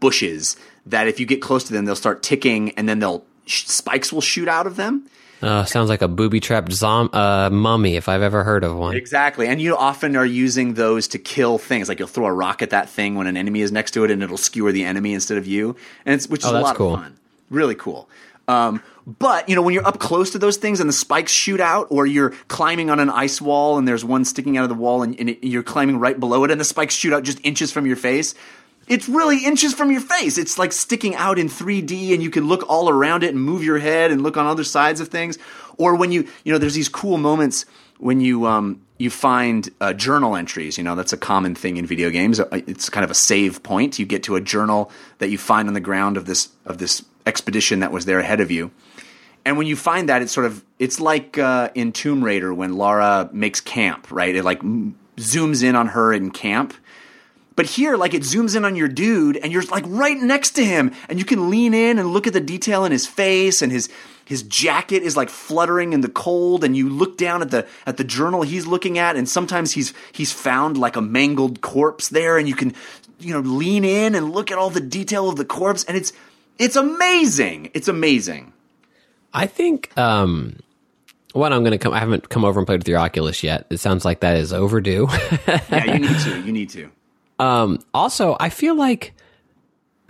bushes 0.00 0.56
that 0.86 1.08
if 1.08 1.20
you 1.20 1.26
get 1.26 1.40
close 1.40 1.64
to 1.64 1.72
them, 1.72 1.84
they'll 1.84 1.96
start 1.96 2.22
ticking, 2.22 2.70
and 2.72 2.88
then 2.88 2.98
they'll 2.98 3.24
sh- 3.46 3.64
spikes 3.66 4.12
will 4.12 4.20
shoot 4.20 4.48
out 4.48 4.66
of 4.66 4.76
them. 4.76 5.06
Uh, 5.42 5.64
sounds 5.64 5.90
like 5.90 6.00
a 6.00 6.08
booby 6.08 6.40
trapped 6.40 6.72
zom- 6.72 7.10
uh, 7.12 7.50
mummy 7.50 7.96
if 7.96 8.08
I've 8.08 8.22
ever 8.22 8.44
heard 8.44 8.64
of 8.64 8.74
one. 8.76 8.96
Exactly, 8.96 9.46
and 9.46 9.60
you 9.60 9.76
often 9.76 10.16
are 10.16 10.24
using 10.24 10.74
those 10.74 11.08
to 11.08 11.18
kill 11.18 11.58
things. 11.58 11.88
Like 11.88 11.98
you'll 11.98 12.08
throw 12.08 12.26
a 12.26 12.32
rock 12.32 12.62
at 12.62 12.70
that 12.70 12.88
thing 12.88 13.14
when 13.14 13.26
an 13.26 13.36
enemy 13.36 13.60
is 13.60 13.70
next 13.70 13.90
to 13.92 14.04
it, 14.04 14.10
and 14.10 14.22
it'll 14.22 14.36
skewer 14.38 14.72
the 14.72 14.84
enemy 14.84 15.12
instead 15.12 15.36
of 15.36 15.46
you, 15.46 15.76
and 16.06 16.14
it's 16.14 16.28
which 16.28 16.40
is 16.44 16.46
Oh, 16.50 16.58
a 16.58 16.60
lot 16.60 16.76
cool. 16.76 16.94
of 16.94 17.00
fun. 17.00 17.16
Really 17.50 17.74
cool. 17.74 18.08
Um, 18.46 18.82
but 19.06 19.48
you 19.48 19.54
know 19.54 19.62
when 19.62 19.74
you're 19.74 19.86
up 19.86 19.98
close 19.98 20.30
to 20.30 20.38
those 20.38 20.56
things 20.56 20.80
and 20.80 20.88
the 20.88 20.94
spikes 20.94 21.32
shoot 21.32 21.60
out, 21.60 21.88
or 21.90 22.06
you're 22.06 22.30
climbing 22.48 22.90
on 22.90 23.00
an 23.00 23.10
ice 23.10 23.40
wall 23.40 23.78
and 23.78 23.86
there's 23.86 24.04
one 24.04 24.24
sticking 24.24 24.56
out 24.56 24.64
of 24.64 24.68
the 24.68 24.74
wall, 24.74 25.02
and, 25.02 25.18
and 25.18 25.30
it, 25.30 25.46
you're 25.46 25.62
climbing 25.62 25.98
right 25.98 26.18
below 26.18 26.44
it, 26.44 26.50
and 26.50 26.60
the 26.60 26.64
spikes 26.64 26.94
shoot 26.94 27.12
out 27.12 27.22
just 27.22 27.40
inches 27.44 27.70
from 27.70 27.86
your 27.86 27.96
face. 27.96 28.34
It's 28.86 29.08
really 29.08 29.44
inches 29.44 29.72
from 29.72 29.90
your 29.90 30.02
face. 30.02 30.36
It's 30.36 30.58
like 30.58 30.72
sticking 30.72 31.14
out 31.14 31.38
in 31.38 31.48
3D, 31.48 32.12
and 32.12 32.22
you 32.22 32.30
can 32.30 32.48
look 32.48 32.68
all 32.68 32.88
around 32.88 33.24
it 33.24 33.30
and 33.34 33.42
move 33.42 33.64
your 33.64 33.78
head 33.78 34.10
and 34.10 34.22
look 34.22 34.36
on 34.36 34.46
other 34.46 34.64
sides 34.64 35.00
of 35.00 35.08
things. 35.08 35.38
Or 35.78 35.94
when 35.96 36.12
you, 36.12 36.28
you 36.44 36.52
know, 36.52 36.58
there's 36.58 36.74
these 36.74 36.90
cool 36.90 37.16
moments 37.16 37.64
when 37.98 38.20
you 38.20 38.46
um, 38.46 38.82
you 38.98 39.10
find 39.10 39.70
uh, 39.80 39.92
journal 39.94 40.36
entries. 40.36 40.76
You 40.76 40.84
know, 40.84 40.94
that's 40.94 41.12
a 41.12 41.16
common 41.16 41.54
thing 41.54 41.78
in 41.78 41.86
video 41.86 42.10
games. 42.10 42.40
Uh, 42.40 42.46
It's 42.66 42.90
kind 42.90 43.04
of 43.04 43.10
a 43.10 43.14
save 43.14 43.62
point. 43.62 43.98
You 43.98 44.06
get 44.06 44.22
to 44.24 44.36
a 44.36 44.40
journal 44.40 44.90
that 45.18 45.30
you 45.30 45.38
find 45.38 45.68
on 45.68 45.74
the 45.74 45.80
ground 45.80 46.16
of 46.16 46.26
this 46.26 46.50
of 46.66 46.78
this 46.78 47.04
expedition 47.26 47.80
that 47.80 47.92
was 47.92 48.04
there 48.04 48.18
ahead 48.18 48.40
of 48.40 48.50
you. 48.50 48.70
And 49.44 49.58
when 49.58 49.66
you 49.66 49.76
find 49.76 50.08
that, 50.08 50.22
it's 50.22 50.32
sort 50.32 50.46
of 50.46 50.64
it's 50.78 51.00
like 51.00 51.36
uh, 51.38 51.70
in 51.74 51.92
Tomb 51.92 52.24
Raider 52.24 52.52
when 52.54 52.76
Lara 52.76 53.28
makes 53.32 53.60
camp, 53.60 54.10
right? 54.10 54.34
It 54.34 54.44
like 54.44 54.62
zooms 55.16 55.62
in 55.62 55.76
on 55.76 55.88
her 55.88 56.12
in 56.12 56.30
camp. 56.30 56.74
But 57.56 57.66
here, 57.66 57.96
like 57.96 58.14
it 58.14 58.22
zooms 58.22 58.56
in 58.56 58.64
on 58.64 58.74
your 58.74 58.88
dude, 58.88 59.36
and 59.36 59.52
you're 59.52 59.62
like 59.66 59.84
right 59.86 60.18
next 60.18 60.52
to 60.52 60.64
him, 60.64 60.92
and 61.08 61.18
you 61.18 61.24
can 61.24 61.50
lean 61.50 61.72
in 61.72 61.98
and 61.98 62.08
look 62.12 62.26
at 62.26 62.32
the 62.32 62.40
detail 62.40 62.84
in 62.84 62.90
his 62.90 63.06
face, 63.06 63.62
and 63.62 63.70
his 63.70 63.88
his 64.24 64.42
jacket 64.42 65.02
is 65.02 65.16
like 65.16 65.28
fluttering 65.28 65.92
in 65.92 66.00
the 66.00 66.08
cold, 66.08 66.64
and 66.64 66.76
you 66.76 66.88
look 66.88 67.16
down 67.16 67.42
at 67.42 67.50
the 67.50 67.66
at 67.86 67.96
the 67.96 68.02
journal 68.02 68.42
he's 68.42 68.66
looking 68.66 68.98
at, 68.98 69.14
and 69.14 69.28
sometimes 69.28 69.72
he's 69.72 69.92
he's 70.10 70.32
found 70.32 70.76
like 70.76 70.96
a 70.96 71.02
mangled 71.02 71.60
corpse 71.60 72.08
there, 72.08 72.38
and 72.38 72.48
you 72.48 72.56
can 72.56 72.74
you 73.20 73.32
know 73.32 73.40
lean 73.40 73.84
in 73.84 74.16
and 74.16 74.32
look 74.32 74.50
at 74.50 74.58
all 74.58 74.70
the 74.70 74.80
detail 74.80 75.28
of 75.28 75.36
the 75.36 75.44
corpse, 75.44 75.84
and 75.84 75.96
it's 75.96 76.12
it's 76.58 76.76
amazing. 76.76 77.70
It's 77.74 77.88
amazing. 77.88 78.52
I 79.32 79.46
think 79.46 79.96
um, 79.98 80.56
one 81.32 81.52
I'm 81.52 81.62
going 81.62 81.72
to 81.72 81.78
come. 81.78 81.92
I 81.92 81.98
haven't 81.98 82.28
come 82.28 82.44
over 82.44 82.60
and 82.60 82.66
played 82.66 82.78
with 82.80 82.88
your 82.88 82.98
Oculus 82.98 83.42
yet. 83.42 83.66
It 83.70 83.78
sounds 83.80 84.04
like 84.04 84.20
that 84.20 84.36
is 84.36 84.52
overdue. 84.52 85.08
Yeah, 85.46 85.94
you 85.94 85.98
need 86.00 86.18
to. 86.20 86.42
You 86.46 86.52
need 86.52 86.70
to. 86.70 86.90
um, 87.40 87.78
also, 87.92 88.36
I 88.38 88.48
feel 88.50 88.76
like 88.76 89.12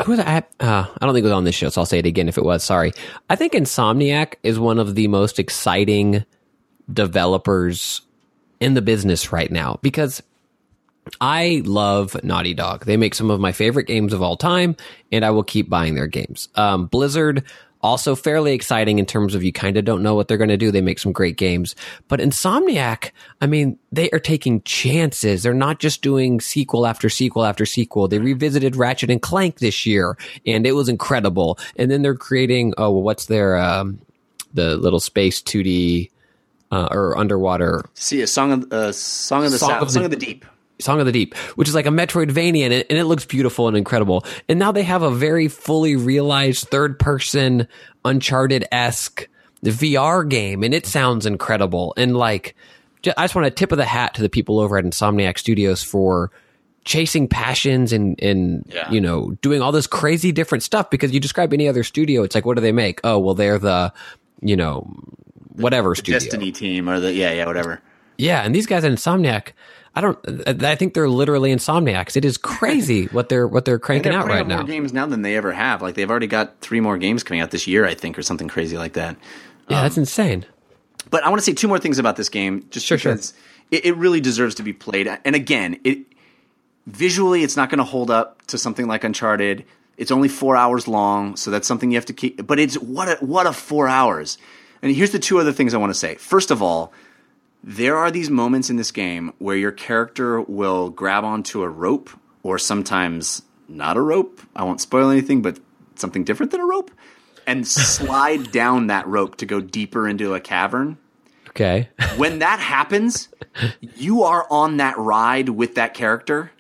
who 0.05 0.11
was 0.13 0.21
I? 0.21 0.39
Uh, 0.61 0.87
I 1.01 1.07
don't 1.07 1.15
think 1.15 1.23
it 1.23 1.29
was 1.29 1.33
on 1.33 1.45
this 1.45 1.55
show, 1.55 1.69
so 1.71 1.81
I'll 1.81 1.87
say 1.87 2.01
it 2.01 2.07
again 2.07 2.29
if 2.29 2.37
it 2.37 2.45
was. 2.45 2.63
Sorry. 2.65 2.93
I 3.31 3.37
think 3.37 3.53
Insomniac 3.55 4.35
is 4.43 4.59
one 4.59 4.79
of 4.79 4.95
the 4.95 5.09
most 5.09 5.39
exciting 5.39 6.25
developers 6.93 8.03
in 8.61 8.75
the 8.75 8.83
business 8.83 9.33
right 9.33 9.51
now 9.51 9.79
because 9.83 10.23
I 11.21 11.63
love 11.65 12.17
Naughty 12.25 12.55
Dog. 12.55 12.85
They 12.85 12.97
make 12.97 13.15
some 13.15 13.31
of 13.31 13.41
my 13.41 13.53
favorite 13.53 13.87
games 13.87 14.13
of 14.13 14.23
all 14.23 14.37
time, 14.37 14.77
and 15.13 15.25
I 15.25 15.31
will 15.31 15.43
keep 15.45 15.69
buying 15.69 15.95
their 15.95 16.07
games. 16.07 16.49
Um, 16.55 16.87
Blizzard, 16.87 17.45
also 17.83 18.15
fairly 18.15 18.55
exciting 18.55 18.99
in 18.99 19.05
terms 19.05 19.35
of 19.35 19.45
you 19.45 19.53
kind 19.53 19.77
of 19.77 19.85
don't 19.85 20.03
know 20.03 20.15
what 20.15 20.27
they're 20.27 20.39
going 20.39 20.49
to 20.49 20.57
do. 20.57 20.71
They 20.71 20.81
make 20.81 20.99
some 20.99 21.13
great 21.13 21.37
games. 21.37 21.77
But 22.09 22.19
Insomniac, 22.21 23.11
I 23.43 23.47
mean, 23.47 23.79
they 23.93 24.09
are 24.11 24.19
taking 24.19 24.63
chances. 24.63 25.43
They're 25.43 25.53
not 25.53 25.81
just 25.81 26.01
doing 26.01 26.41
sequel 26.41 26.87
after 26.87 27.11
sequel 27.11 27.45
after 27.45 27.67
sequel. 27.67 28.09
They 28.09 28.19
revisited 28.19 28.75
Ratchet 28.75 29.11
and 29.11 29.21
Clank 29.21 29.59
this 29.59 29.85
year, 29.85 30.17
and 30.47 30.67
it 30.67 30.73
was 30.73 30.89
incredible. 30.89 31.59
And 31.77 31.91
then 31.91 32.01
they're 32.01 32.15
creating, 32.15 32.73
oh, 32.79 32.91
well, 32.91 33.03
what's 33.03 33.27
their, 33.27 33.59
um, 33.59 34.01
the 34.55 34.77
little 34.77 35.01
space 35.01 35.43
2D 35.43 36.11
uh, 36.71 36.89
or 36.91 37.19
underwater 37.19 37.85
See 37.95 38.23
a 38.23 38.27
song 38.27 38.51
of 38.53 38.73
uh, 38.73 38.93
song 38.93 39.45
of 39.45 39.53
the 39.53 39.59
Song 39.59 39.69
South, 39.69 39.83
of 39.83 39.89
the- 39.89 39.95
song 39.95 40.05
of 40.07 40.11
the 40.11 40.17
deep. 40.17 40.45
Song 40.81 41.01
of 41.01 41.07
the 41.07 41.13
Deep, 41.13 41.35
which 41.57 41.69
is 41.69 41.75
like 41.75 41.87
a 41.87 41.91
Metroidvania, 41.91 42.65
and 42.65 42.73
it, 42.73 42.87
and 42.91 42.99
it 42.99 43.05
looks 43.05 43.25
beautiful 43.25 43.69
and 43.69 43.77
incredible. 43.77 44.25
And 44.49 44.59
now 44.59 44.73
they 44.73 44.83
have 44.83 45.03
a 45.03 45.11
very 45.11 45.49
fully 45.49 45.97
realized 45.97 46.69
third 46.69 46.99
person 46.99 47.69
Uncharted 48.05 48.67
esque 48.73 49.29
VR 49.65 50.29
game, 50.29 50.63
and 50.63 50.75
it 50.75 50.85
sounds 50.87 51.27
incredible. 51.27 51.95
And 51.97 52.17
like, 52.17 52.55
I 53.17 53.25
just 53.25 53.35
want 53.35 53.47
a 53.47 53.51
tip 53.51 53.73
of 53.73 53.79
the 53.79 53.85
hat 53.85 54.15
to 54.15 54.23
the 54.23 54.29
people 54.29 54.59
over 54.61 54.77
at 54.77 54.85
Insomniac 54.85 55.39
Studios 55.39 55.83
for 55.83 56.31
chasing 56.85 57.27
passions 57.29 57.93
and 57.95 58.21
and 58.23 58.63
Yeah. 58.71 58.91
you 58.91 59.01
know 59.01 59.31
doing 59.41 59.63
all 59.63 59.73
this 59.73 59.87
crazy 59.87 60.33
different 60.33 60.63
stuff. 60.65 60.91
Because 60.91 61.13
you 61.13 61.21
describe 61.21 61.53
any 61.55 61.67
other 61.69 61.83
studio, 61.85 62.23
it's 62.25 62.35
like, 62.35 62.45
what 62.45 62.57
do 62.57 62.61
they 62.61 62.73
make? 62.73 63.01
Oh, 63.05 63.19
well, 63.19 63.35
they're 63.35 63.59
the 63.59 63.93
you 64.43 64.57
know 64.57 64.93
whatever 65.53 65.95
studio. 65.95 66.19
Destiny 66.19 66.53
team 66.53 66.89
or 66.91 67.01
the 67.01 67.13
yeah 67.13 67.33
yeah 67.33 67.47
whatever. 67.47 67.81
Yeah, 68.19 68.43
and 68.43 68.55
these 68.55 68.67
guys 68.67 68.85
at 68.85 68.93
Insomniac, 68.93 69.53
I 69.97 70.01
don't. 70.01 70.65
I 70.65 70.75
think 70.75 70.95
they're 70.95 71.09
literally 71.09 71.55
Insomniacs. 71.55 72.17
It 72.17 72.25
is 72.25 72.37
crazy 72.37 73.07
what 73.13 73.29
they're 73.29 73.47
what 73.47 73.65
they're 73.65 73.79
cranking 73.79 74.13
they're 74.13 74.21
out 74.21 74.27
right 74.27 74.47
now. 74.47 74.57
more 74.59 74.65
games 74.65 74.93
now 74.93 75.07
than 75.07 75.23
they 75.23 75.37
ever 75.37 75.53
have. 75.53 75.83
Like 75.83 75.95
they've 75.95 76.11
already 76.11 76.27
got 76.27 76.61
three 76.61 76.81
more 76.81 76.99
games 76.99 77.23
coming 77.23 77.41
out 77.41 77.51
this 77.51 77.67
year, 77.67 77.87
I 77.87 77.95
think, 77.95 78.19
or 78.19 78.23
something 78.23 78.49
crazy 78.49 78.77
like 78.77 78.95
that. 78.95 79.17
Yeah, 79.69 79.83
that's 79.83 79.97
um, 79.97 80.03
insane. 80.03 80.47
But 81.11 81.23
I 81.23 81.29
want 81.29 81.41
to 81.41 81.45
say 81.45 81.53
two 81.53 81.69
more 81.69 81.79
things 81.79 81.99
about 81.99 82.17
this 82.17 82.29
game, 82.29 82.67
just 82.71 82.87
Sure, 82.87 82.99
sure. 82.99 83.13
because 83.13 83.35
It, 83.71 83.85
it 83.85 83.97
really 83.97 84.21
deserves 84.21 84.57
to 84.57 84.63
be 84.63 84.73
played. 84.73 85.07
And 85.25 85.37
again, 85.37 85.79
it 85.85 86.01
visually, 86.87 87.43
it's 87.43 87.57
not 87.57 87.71
going 87.71 87.79
to 87.79 87.85
hold 87.85 88.11
up 88.11 88.45
to 88.49 88.59
something 88.59 88.87
like 88.87 89.05
Uncharted. 89.05 89.65
It's 89.97 90.11
only 90.11 90.29
four 90.29 90.57
hours 90.57 90.89
long, 90.89 91.37
so 91.37 91.51
that's 91.51 91.69
something 91.69 91.91
you 91.91 91.97
have 91.97 92.07
to 92.07 92.13
keep. 92.13 92.45
But 92.47 92.59
it's 92.59 92.77
what 92.79 93.09
a, 93.09 93.25
what 93.25 93.47
a 93.47 93.53
four 93.53 93.87
hours. 93.87 94.39
And 94.83 94.95
here's 94.95 95.13
the 95.13 95.19
two 95.19 95.39
other 95.39 95.53
things 95.53 95.73
I 95.73 95.79
want 95.79 95.91
to 95.91 95.99
say. 95.99 96.17
First 96.17 96.51
of 96.51 96.63
all, 96.63 96.93
there 97.67 97.97
are 97.97 98.11
these 98.11 98.29
moments 98.29 98.69
in 98.69 98.77
this 98.77 98.91
game 98.93 99.33
where 99.39 99.57
your 99.57 99.73
character 99.73 100.41
will 100.43 100.91
grab 100.91 101.25
onto 101.25 101.63
a 101.63 101.69
rope, 101.69 102.11
or 102.43 102.59
sometimes 102.59 103.41
not 103.69 103.97
a 103.97 104.01
rope. 104.03 104.43
I 104.55 104.65
won't 104.65 104.83
spoil 104.83 105.09
anything, 105.09 105.41
but 105.41 105.59
something 105.95 106.25
different 106.25 106.53
than 106.53 106.61
a 106.61 106.67
rope, 106.67 106.91
and 107.47 107.67
slide 107.67 108.53
down 108.53 108.89
that 108.89 109.07
rope 109.09 109.37
to 109.37 109.47
go 109.47 109.61
deeper 109.61 110.07
into 110.07 110.35
a 110.35 110.41
cavern 110.41 110.99
Okay. 111.49 111.89
when 112.17 112.41
that 112.41 112.59
happens, 112.61 113.29
you 113.81 114.25
are 114.25 114.47
on 114.51 114.77
that 114.79 114.99
ride 114.99 115.49
with 115.49 115.77
that 115.77 115.95
character, 115.95 116.51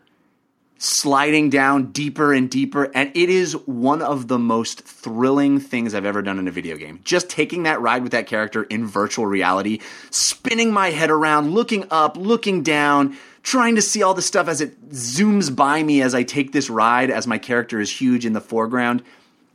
sliding 0.78 1.50
down 1.50 1.92
deeper 1.92 2.32
and 2.32 2.50
deeper. 2.50 2.90
And 2.94 3.10
it 3.14 3.30
is 3.30 3.54
one 3.66 4.02
of 4.02 4.28
the 4.28 4.38
most 4.38 4.80
thrilling 4.82 5.60
things 5.60 5.94
I've 5.94 6.04
ever 6.04 6.22
done 6.22 6.38
in 6.38 6.48
a 6.48 6.50
video 6.50 6.76
game. 6.76 7.00
Just 7.04 7.28
taking 7.28 7.62
that 7.62 7.80
ride 7.80 8.02
with 8.02 8.12
that 8.12 8.26
character 8.26 8.64
in 8.64 8.86
virtual 8.86 9.26
reality, 9.26 9.80
spinning 10.10 10.72
my 10.72 10.90
head 10.90 11.10
around, 11.10 11.52
looking 11.52 11.84
up, 11.90 12.16
looking 12.16 12.62
down. 12.62 13.16
Trying 13.42 13.74
to 13.74 13.82
see 13.82 14.02
all 14.02 14.14
the 14.14 14.22
stuff 14.22 14.48
as 14.48 14.62
it 14.62 14.88
zooms 14.88 15.54
by 15.54 15.82
me 15.82 16.00
as 16.00 16.14
I 16.14 16.22
take 16.22 16.52
this 16.52 16.70
ride, 16.70 17.10
as 17.10 17.26
my 17.26 17.36
character 17.36 17.78
is 17.78 18.00
huge 18.00 18.24
in 18.24 18.32
the 18.32 18.40
foreground. 18.40 19.02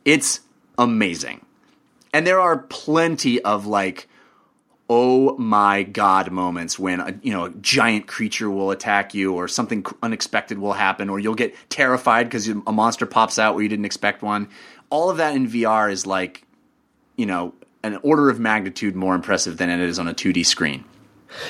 It's 0.05 0.41
amazing. 0.77 1.43
And 2.13 2.27
there 2.27 2.39
are 2.39 2.59
plenty 2.59 3.41
of 3.41 3.65
like, 3.65 4.07
oh 4.89 5.37
my 5.37 5.83
god 5.83 6.31
moments 6.31 6.79
when 6.79 6.99
a, 6.99 7.13
you 7.21 7.31
know 7.31 7.45
a 7.45 7.49
giant 7.51 8.07
creature 8.07 8.49
will 8.49 8.71
attack 8.71 9.13
you 9.13 9.33
or 9.33 9.47
something 9.47 9.85
unexpected 10.01 10.57
will 10.57 10.73
happen 10.73 11.09
or 11.09 11.19
you'll 11.19 11.35
get 11.35 11.53
terrified 11.69 12.23
because 12.23 12.47
a 12.47 12.71
monster 12.71 13.05
pops 13.05 13.37
out 13.37 13.53
where 13.53 13.63
you 13.63 13.69
didn't 13.69 13.85
expect 13.85 14.21
one 14.21 14.49
all 14.89 15.09
of 15.09 15.17
that 15.17 15.35
in 15.35 15.47
vr 15.47 15.91
is 15.91 16.05
like 16.05 16.43
you 17.15 17.25
know 17.25 17.53
an 17.83 17.97
order 18.03 18.29
of 18.29 18.39
magnitude 18.39 18.95
more 18.95 19.15
impressive 19.15 19.57
than 19.57 19.69
it 19.69 19.79
is 19.79 19.99
on 19.99 20.07
a 20.07 20.13
2d 20.13 20.45
screen 20.45 20.83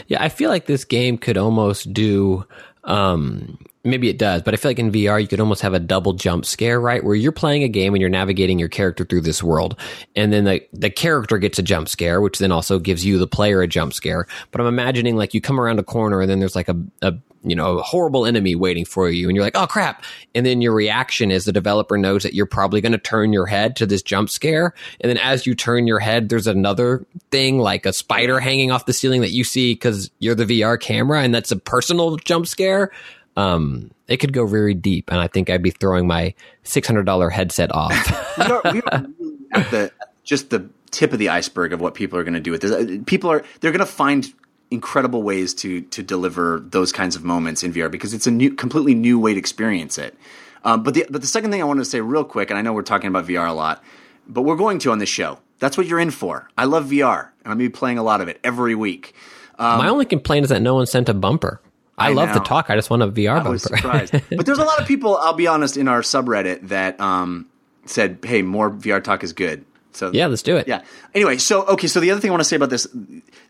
Yeah, 0.07 0.23
I 0.23 0.29
feel 0.29 0.49
like 0.49 0.65
this 0.65 0.85
game 0.85 1.17
could 1.17 1.37
almost 1.37 1.93
do. 1.93 2.45
Um, 2.83 3.57
maybe 3.83 4.09
it 4.09 4.17
does, 4.17 4.41
but 4.41 4.53
I 4.53 4.57
feel 4.57 4.69
like 4.69 4.79
in 4.79 4.91
VR 4.91 5.21
you 5.21 5.27
could 5.27 5.39
almost 5.39 5.61
have 5.61 5.73
a 5.73 5.79
double 5.79 6.13
jump 6.13 6.45
scare, 6.45 6.79
right? 6.79 7.03
Where 7.03 7.15
you're 7.15 7.31
playing 7.31 7.63
a 7.63 7.69
game 7.69 7.93
and 7.93 8.01
you're 8.01 8.09
navigating 8.09 8.59
your 8.59 8.69
character 8.69 9.05
through 9.05 9.21
this 9.21 9.41
world, 9.41 9.79
and 10.15 10.33
then 10.33 10.43
the 10.45 10.61
the 10.73 10.89
character 10.89 11.37
gets 11.37 11.59
a 11.59 11.63
jump 11.63 11.87
scare, 11.89 12.21
which 12.21 12.39
then 12.39 12.51
also 12.51 12.79
gives 12.79 13.05
you 13.05 13.17
the 13.17 13.27
player 13.27 13.61
a 13.61 13.67
jump 13.67 13.93
scare. 13.93 14.27
But 14.51 14.61
I'm 14.61 14.67
imagining 14.67 15.15
like 15.15 15.33
you 15.33 15.41
come 15.41 15.59
around 15.59 15.79
a 15.79 15.83
corner 15.83 16.21
and 16.21 16.29
then 16.29 16.39
there's 16.39 16.55
like 16.55 16.69
a, 16.69 16.77
a 17.01 17.13
you 17.43 17.55
know 17.55 17.79
a 17.79 17.81
horrible 17.81 18.25
enemy 18.25 18.55
waiting 18.55 18.85
for 18.85 19.09
you, 19.09 19.27
and 19.29 19.35
you're 19.35 19.45
like, 19.45 19.57
oh 19.57 19.67
crap! 19.67 20.03
And 20.35 20.45
then 20.45 20.61
your 20.61 20.73
reaction 20.73 21.31
is 21.31 21.45
the 21.45 21.51
developer 21.51 21.97
knows 21.97 22.23
that 22.23 22.33
you're 22.33 22.45
probably 22.45 22.81
going 22.81 22.91
to 22.91 22.97
turn 22.97 23.33
your 23.33 23.45
head 23.45 23.75
to 23.77 23.85
this 23.85 24.01
jump 24.01 24.29
scare, 24.29 24.73
and 24.99 25.09
then 25.09 25.17
as 25.17 25.45
you 25.45 25.55
turn 25.55 25.87
your 25.87 25.99
head, 25.99 26.29
there's 26.29 26.47
another 26.47 27.05
thing 27.31 27.59
like 27.59 27.85
a 27.85 27.93
spider 27.93 28.39
hanging 28.39 28.71
off 28.71 28.85
the 28.85 28.93
ceiling 28.93 29.21
that 29.21 29.31
you 29.31 29.43
see 29.43 29.73
because 29.73 30.11
you're 30.19 30.35
the 30.35 30.45
VR 30.45 30.79
camera, 30.79 31.21
and 31.21 31.33
that's 31.33 31.51
a 31.51 31.57
personal 31.57 32.17
jump 32.17 32.47
scare. 32.47 32.91
Um, 33.35 33.91
it 34.07 34.17
could 34.17 34.33
go 34.33 34.45
very 34.45 34.73
deep, 34.73 35.11
and 35.11 35.19
I 35.19 35.27
think 35.27 35.49
I'd 35.49 35.63
be 35.63 35.71
throwing 35.71 36.07
my 36.07 36.33
six 36.63 36.87
hundred 36.87 37.05
dollar 37.05 37.29
headset 37.29 37.73
off. 37.73 38.37
we 38.37 38.43
are, 38.43 38.61
we 38.73 38.81
are 38.91 39.05
really 39.19 39.37
at 39.53 39.71
the 39.71 39.91
just 40.23 40.49
the 40.49 40.69
tip 40.91 41.13
of 41.13 41.19
the 41.19 41.29
iceberg 41.29 41.73
of 41.73 41.81
what 41.81 41.93
people 41.93 42.17
are 42.17 42.23
going 42.23 42.33
to 42.33 42.39
do 42.39 42.51
with 42.51 42.61
this. 42.61 42.71
Uh, 42.71 42.97
People 43.05 43.31
are 43.31 43.43
they're 43.61 43.71
going 43.71 43.79
to 43.79 43.85
find 43.85 44.33
incredible 44.71 45.23
ways 45.23 45.53
to 45.55 45.81
to 45.81 46.03
deliver 46.03 46.59
those 46.59 46.91
kinds 46.91 47.15
of 47.15 47.23
moments 47.23 47.63
in 47.63 47.73
VR 47.73 47.89
because 47.89 48.13
it's 48.13 48.27
a 48.27 48.31
new, 48.31 48.51
completely 48.51 48.93
new 48.93 49.19
way 49.19 49.33
to 49.33 49.39
experience 49.39 49.97
it. 49.97 50.15
Um, 50.63 50.83
but 50.83 50.93
the 50.93 51.05
but 51.09 51.21
the 51.21 51.27
second 51.27 51.51
thing 51.51 51.61
I 51.61 51.65
wanted 51.65 51.81
to 51.81 51.89
say 51.89 52.01
real 52.01 52.23
quick, 52.23 52.49
and 52.49 52.59
I 52.59 52.61
know 52.61 52.73
we're 52.73 52.81
talking 52.81 53.07
about 53.07 53.25
VR 53.25 53.47
a 53.47 53.53
lot, 53.53 53.83
but 54.27 54.41
we're 54.41 54.57
going 54.57 54.79
to 54.79 54.91
on 54.91 54.99
this 54.99 55.09
show. 55.09 55.39
That's 55.59 55.77
what 55.77 55.87
you're 55.87 55.99
in 55.99 56.11
for. 56.11 56.49
I 56.57 56.65
love 56.65 56.87
VR, 56.87 57.19
and 57.19 57.29
I'm 57.45 57.57
going 57.57 57.59
to 57.59 57.69
be 57.69 57.69
playing 57.69 57.97
a 57.97 58.03
lot 58.03 58.21
of 58.21 58.27
it 58.27 58.39
every 58.43 58.75
week. 58.75 59.13
my 59.57 59.89
only 59.89 60.05
complaint 60.05 60.43
is 60.43 60.49
that 60.49 60.61
no 60.61 60.75
one 60.75 60.85
sent 60.85 61.09
a 61.09 61.13
bumper. 61.13 61.61
I, 61.99 62.09
I 62.09 62.13
love 62.13 62.33
the 62.33 62.39
talk. 62.39 62.69
I 62.69 62.75
just 62.75 62.89
want 62.89 63.03
a 63.03 63.07
VR 63.07 63.45
I 63.45 63.49
was 63.49 63.63
bumper. 63.63 63.77
surprised. 63.77 64.13
but 64.37 64.45
there's 64.45 64.59
a 64.59 64.63
lot 64.63 64.79
of 64.79 64.87
people, 64.87 65.17
I'll 65.17 65.33
be 65.33 65.47
honest, 65.47 65.77
in 65.77 65.87
our 65.87 66.01
subreddit 66.01 66.69
that 66.69 66.99
um, 66.99 67.47
said, 67.85 68.19
"Hey, 68.23 68.41
more 68.41 68.69
VR 68.69 69.03
talk 69.03 69.23
is 69.23 69.33
good." 69.33 69.65
So 69.91 70.11
yeah, 70.13 70.27
let's 70.27 70.43
do 70.43 70.55
it. 70.55 70.67
yeah. 70.67 70.83
Anyway, 71.13 71.37
so 71.37 71.65
okay, 71.65 71.87
so 71.87 71.99
the 71.99 72.11
other 72.11 72.21
thing 72.21 72.29
I 72.29 72.33
want 72.33 72.41
to 72.41 72.49
say 72.49 72.55
about 72.55 72.69
this, 72.69 72.87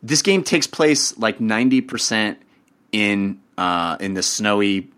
this 0.01 0.21
game 0.21 0.43
takes 0.43 0.67
place 0.67 1.17
like 1.17 1.39
ninety 1.39 1.81
percent 1.81 2.41
in 2.91 3.39
uh, 3.57 3.97
in 3.99 4.13
the 4.13 4.23
snowy, 4.23 4.89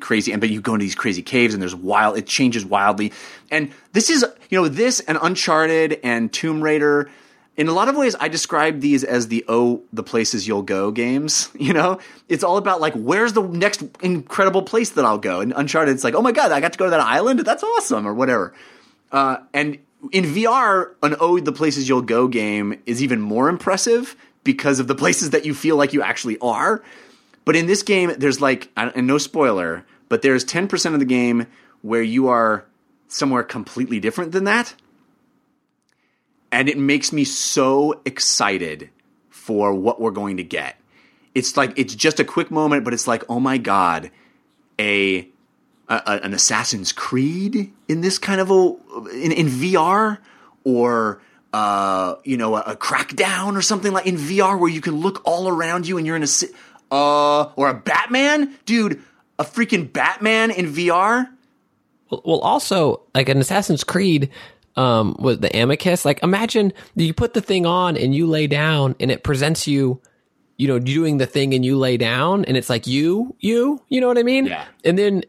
crazy, 0.00 0.32
and 0.32 0.40
but 0.40 0.50
you 0.50 0.60
go 0.60 0.74
into 0.74 0.84
these 0.84 0.94
crazy 0.94 1.22
caves 1.22 1.54
and 1.54 1.62
there's 1.62 1.74
wild. 1.74 2.16
It 2.16 2.26
changes 2.26 2.64
wildly, 2.64 3.12
and 3.50 3.70
this 3.92 4.10
is 4.10 4.24
you 4.50 4.60
know 4.60 4.68
this 4.68 5.00
and 5.00 5.18
Uncharted 5.20 6.00
and 6.02 6.32
Tomb 6.32 6.62
Raider. 6.62 7.10
In 7.56 7.68
a 7.68 7.72
lot 7.72 7.88
of 7.88 7.96
ways, 7.96 8.14
I 8.20 8.28
describe 8.28 8.80
these 8.80 9.02
as 9.02 9.28
the 9.28 9.44
oh 9.48 9.82
the 9.92 10.02
places 10.02 10.46
you'll 10.46 10.62
go 10.62 10.90
games. 10.90 11.50
You 11.58 11.72
know, 11.72 11.98
it's 12.28 12.44
all 12.44 12.58
about 12.58 12.80
like 12.80 12.94
where's 12.94 13.32
the 13.32 13.42
next 13.42 13.82
incredible 14.00 14.62
place 14.62 14.90
that 14.90 15.04
I'll 15.04 15.18
go. 15.18 15.40
And 15.40 15.52
Uncharted, 15.56 15.94
it's 15.94 16.04
like 16.04 16.14
oh 16.14 16.22
my 16.22 16.32
god, 16.32 16.52
I 16.52 16.60
got 16.60 16.72
to 16.72 16.78
go 16.78 16.84
to 16.84 16.90
that 16.90 17.00
island. 17.00 17.40
That's 17.40 17.62
awesome, 17.62 18.06
or 18.06 18.14
whatever. 18.14 18.54
Uh, 19.10 19.38
and 19.52 19.78
in 20.12 20.24
VR, 20.24 20.94
an 21.02 21.16
Ode 21.20 21.44
the 21.44 21.52
Places 21.52 21.88
You'll 21.88 22.02
Go 22.02 22.28
game 22.28 22.80
is 22.86 23.02
even 23.02 23.20
more 23.20 23.48
impressive 23.48 24.16
because 24.44 24.78
of 24.78 24.86
the 24.86 24.94
places 25.02 25.30
that 25.30 25.44
you 25.44 25.54
feel 25.54 25.76
like 25.76 25.92
you 25.92 26.02
actually 26.02 26.38
are. 26.38 26.82
But 27.44 27.56
in 27.56 27.66
this 27.66 27.82
game, 27.82 28.12
there's 28.18 28.40
like, 28.40 28.70
and 28.76 29.06
no 29.06 29.18
spoiler, 29.18 29.84
but 30.08 30.22
there's 30.22 30.44
10% 30.44 30.94
of 30.94 30.98
the 30.98 31.06
game 31.06 31.46
where 31.82 32.02
you 32.02 32.28
are 32.28 32.64
somewhere 33.08 33.44
completely 33.44 34.00
different 34.00 34.32
than 34.32 34.44
that. 34.44 34.74
And 36.56 36.70
it 36.70 36.78
makes 36.78 37.12
me 37.12 37.24
so 37.24 38.00
excited 38.06 38.88
for 39.28 39.74
what 39.74 40.00
we're 40.00 40.10
going 40.10 40.38
to 40.38 40.42
get. 40.42 40.80
It's 41.34 41.54
like, 41.54 41.78
it's 41.78 41.94
just 41.94 42.18
a 42.18 42.24
quick 42.24 42.50
moment, 42.50 42.82
but 42.82 42.94
it's 42.94 43.06
like, 43.06 43.24
oh 43.28 43.38
my 43.38 43.58
God, 43.58 44.10
a 44.80 45.28
a, 45.88 46.20
an 46.24 46.32
Assassin's 46.32 46.92
Creed 46.92 47.74
in 47.88 48.00
this 48.00 48.18
kind 48.18 48.40
of 48.40 48.50
a 48.50 48.74
in, 49.12 49.32
in 49.32 49.46
VR 49.48 50.16
or 50.64 51.20
uh, 51.52 52.14
you 52.24 52.38
know 52.38 52.56
a, 52.56 52.60
a 52.60 52.76
Crackdown 52.76 53.54
or 53.54 53.60
something 53.60 53.92
like 53.92 54.06
in 54.06 54.16
VR 54.16 54.58
where 54.58 54.70
you 54.70 54.80
can 54.80 54.96
look 54.96 55.20
all 55.26 55.48
around 55.48 55.86
you 55.86 55.98
and 55.98 56.06
you're 56.06 56.16
in 56.16 56.24
a 56.24 56.28
uh 56.90 57.52
or 57.56 57.68
a 57.68 57.74
Batman, 57.74 58.56
dude, 58.64 59.02
a 59.38 59.44
freaking 59.44 59.92
Batman 59.92 60.50
in 60.50 60.72
VR. 60.72 61.28
Well, 62.08 62.40
also 62.40 63.02
like 63.14 63.28
an 63.28 63.38
Assassin's 63.38 63.84
Creed 63.84 64.30
um, 64.76 65.16
with 65.18 65.40
the 65.40 65.54
Animus. 65.54 66.04
Like, 66.04 66.22
imagine 66.22 66.72
you 66.94 67.14
put 67.14 67.34
the 67.34 67.40
thing 67.40 67.66
on 67.66 67.96
and 67.96 68.14
you 68.14 68.26
lay 68.26 68.46
down, 68.46 68.94
and 69.00 69.10
it 69.10 69.22
presents 69.22 69.66
you, 69.66 70.00
you 70.56 70.68
know, 70.68 70.78
doing 70.78 71.18
the 71.18 71.26
thing, 71.26 71.54
and 71.54 71.64
you 71.64 71.76
lay 71.78 71.96
down, 71.96 72.44
and 72.44 72.56
it's 72.56 72.70
like 72.70 72.86
you, 72.86 73.34
you, 73.40 73.82
you 73.88 74.00
know 74.00 74.08
what 74.08 74.18
I 74.18 74.22
mean? 74.22 74.46
Yeah. 74.46 74.64
And 74.84 74.98
then 74.98 75.22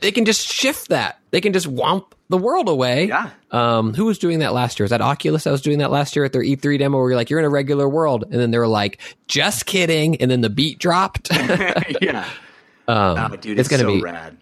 they 0.00 0.12
can 0.12 0.24
just 0.24 0.46
shift 0.46 0.88
that. 0.88 1.18
They 1.30 1.40
can 1.40 1.52
just 1.52 1.66
womp 1.66 2.12
the 2.28 2.38
world 2.38 2.68
away. 2.68 3.06
Yeah. 3.06 3.30
Um, 3.50 3.94
who 3.94 4.04
was 4.04 4.18
doing 4.18 4.38
that 4.38 4.52
last 4.52 4.78
year? 4.78 4.84
Was 4.84 4.90
that 4.90 5.00
Oculus 5.00 5.44
that 5.44 5.50
was 5.50 5.60
doing 5.60 5.78
that 5.78 5.90
last 5.90 6.14
year 6.14 6.24
at 6.24 6.32
their 6.32 6.42
E3 6.42 6.78
demo 6.78 6.98
where 6.98 7.10
you're 7.10 7.16
like, 7.16 7.30
you're 7.30 7.40
in 7.40 7.44
a 7.44 7.50
regular 7.50 7.88
world. 7.88 8.24
And 8.24 8.34
then 8.34 8.50
they 8.50 8.58
were 8.58 8.68
like, 8.68 9.00
just 9.26 9.66
kidding. 9.66 10.16
And 10.16 10.30
then 10.30 10.40
the 10.40 10.50
beat 10.50 10.78
dropped. 10.78 11.30
yeah, 12.00 12.28
um, 12.88 13.32
oh, 13.32 13.36
dude, 13.36 13.58
it's 13.58 13.68
it's, 13.68 13.68
gonna 13.68 13.82
so 13.82 13.96
be, 13.96 14.02
rad. 14.02 14.36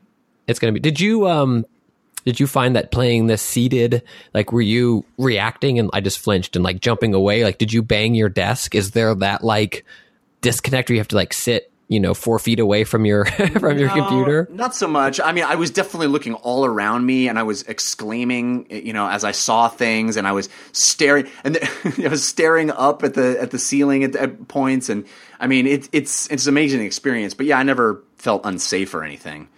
it's 0.47 0.59
gonna 0.59 0.73
be. 0.73 0.81
Did 0.81 1.01
you 1.01 1.27
um 1.27 1.65
did 2.25 2.39
you 2.39 2.47
find 2.47 2.77
that 2.77 2.91
playing 2.91 3.27
this 3.27 3.43
seated 3.43 4.03
like 4.35 4.53
were 4.53 4.61
you 4.61 5.05
reacting 5.19 5.79
and 5.79 5.91
I 5.93 6.01
just 6.01 6.19
flinched 6.19 6.57
and 6.57 6.65
like 6.65 6.81
jumping 6.81 7.15
away? 7.15 7.45
Like 7.45 7.59
did 7.59 7.73
you 7.73 7.83
bang 7.83 8.15
your 8.15 8.29
desk? 8.29 8.75
Is 8.75 8.93
there 8.93 9.15
that 9.17 9.43
like 9.43 9.85
disconnect 10.41 10.89
where 10.89 10.95
you 10.95 11.01
have 11.01 11.09
to 11.09 11.17
like 11.17 11.33
sit, 11.33 11.71
you 11.89 11.99
know, 11.99 12.15
four 12.15 12.39
feet 12.39 12.61
away 12.61 12.85
from 12.85 13.05
your 13.05 13.25
from 13.59 13.79
your 13.79 13.89
No, 13.89 13.95
computer? 13.95 14.49
Not 14.51 14.75
so 14.75 14.87
much. 14.87 15.21
I 15.21 15.33
mean, 15.33 15.45
I 15.45 15.57
was 15.57 15.71
definitely 15.71 16.07
looking 16.07 16.35
all 16.35 16.65
around 16.65 17.05
me, 17.05 17.29
and 17.29 17.39
I 17.39 17.43
was 17.43 17.63
exclaiming, 17.63 18.67
you 18.71 18.93
know, 18.93 19.09
as 19.09 19.25
I 19.25 19.33
saw 19.33 19.69
things, 19.69 20.17
and 20.17 20.27
I 20.27 20.33
was 20.33 20.49
staring, 20.73 21.29
and 21.43 21.59
I 22.05 22.09
was 22.09 22.25
staring 22.27 22.71
up 22.71 23.03
at 23.03 23.15
the 23.15 23.37
at 23.41 23.51
the 23.51 23.59
ceiling 23.59 24.05
at, 24.05 24.15
at 24.15 24.47
points, 24.49 24.89
and 24.89 25.05
I 25.41 25.49
mean, 25.49 25.67
it, 25.67 25.89
it's 25.93 26.31
it's 26.31 26.47
an 26.47 26.51
amazing 26.51 26.83
experience. 26.83 27.35
But 27.35 27.47
yeah, 27.47 27.59
I 27.59 27.65
never 27.65 28.03
felt 28.17 28.43
unsafe 28.45 28.95
or 28.95 29.03
anything. 29.03 29.49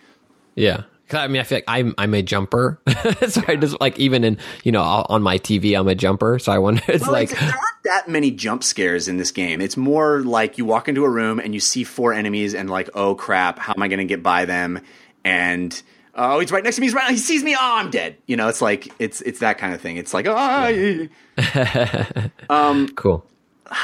Yeah. 0.54 0.84
'Cause, 1.12 1.20
I 1.20 1.28
mean, 1.28 1.40
I 1.40 1.44
feel 1.44 1.56
like 1.58 1.64
I'm 1.68 1.94
I'm 1.98 2.14
a 2.14 2.22
jumper, 2.22 2.80
so 3.28 3.42
I 3.46 3.56
just 3.56 3.78
like 3.80 3.98
even 3.98 4.24
in 4.24 4.38
you 4.64 4.72
know 4.72 4.82
on 4.82 5.22
my 5.22 5.38
TV 5.38 5.78
I'm 5.78 5.86
a 5.88 5.94
jumper. 5.94 6.38
So 6.38 6.50
I 6.52 6.58
wonder 6.58 6.82
it's 6.88 7.02
Well, 7.02 7.12
like 7.12 7.30
it's- 7.32 7.40
there 7.40 7.50
aren't 7.50 7.82
that 7.84 8.08
many 8.08 8.30
jump 8.30 8.64
scares 8.64 9.08
in 9.08 9.18
this 9.18 9.30
game. 9.30 9.60
It's 9.60 9.76
more 9.76 10.20
like 10.22 10.56
you 10.56 10.64
walk 10.64 10.88
into 10.88 11.04
a 11.04 11.10
room 11.10 11.38
and 11.38 11.52
you 11.52 11.60
see 11.60 11.84
four 11.84 12.12
enemies, 12.12 12.54
and 12.54 12.70
like, 12.70 12.88
oh 12.94 13.14
crap, 13.14 13.58
how 13.58 13.74
am 13.76 13.82
I 13.82 13.88
going 13.88 13.98
to 13.98 14.04
get 14.06 14.22
by 14.22 14.44
them? 14.46 14.80
And 15.24 15.80
oh, 16.14 16.38
he's 16.40 16.50
right 16.50 16.64
next 16.64 16.76
to 16.76 16.80
me. 16.80 16.86
He's 16.86 16.94
right. 16.94 17.10
He 17.10 17.16
sees 17.18 17.44
me. 17.44 17.54
Oh, 17.54 17.58
I'm 17.60 17.90
dead. 17.90 18.16
You 18.26 18.36
know, 18.36 18.48
it's 18.48 18.62
like 18.62 18.92
it's 18.98 19.20
it's 19.20 19.40
that 19.40 19.58
kind 19.58 19.74
of 19.74 19.80
thing. 19.80 19.98
It's 19.98 20.14
like 20.14 20.26
oh, 20.28 21.08
cool. 22.96 23.24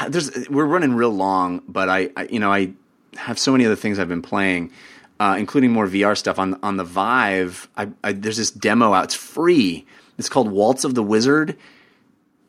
there's 0.07 0.49
we're 0.49 0.65
running 0.65 0.93
real 0.93 1.11
long, 1.11 1.61
but 1.67 1.89
I, 1.89 2.09
I 2.17 2.23
you 2.31 2.39
know 2.39 2.51
I 2.51 2.71
have 3.17 3.37
so 3.39 3.51
many 3.51 3.65
other 3.65 3.75
things 3.75 3.99
I've 3.99 4.09
been 4.09 4.21
playing. 4.21 4.71
Uh, 5.19 5.35
including 5.37 5.71
more 5.71 5.87
VR 5.87 6.17
stuff 6.17 6.39
on 6.39 6.59
on 6.63 6.77
the 6.77 6.83
Vive. 6.83 7.67
I, 7.77 7.89
I, 8.03 8.13
there's 8.13 8.37
this 8.37 8.51
demo 8.51 8.93
out. 8.93 9.05
It's 9.05 9.15
free. 9.15 9.85
It's 10.17 10.29
called 10.29 10.51
Waltz 10.51 10.83
of 10.83 10.95
the 10.95 11.03
Wizard. 11.03 11.57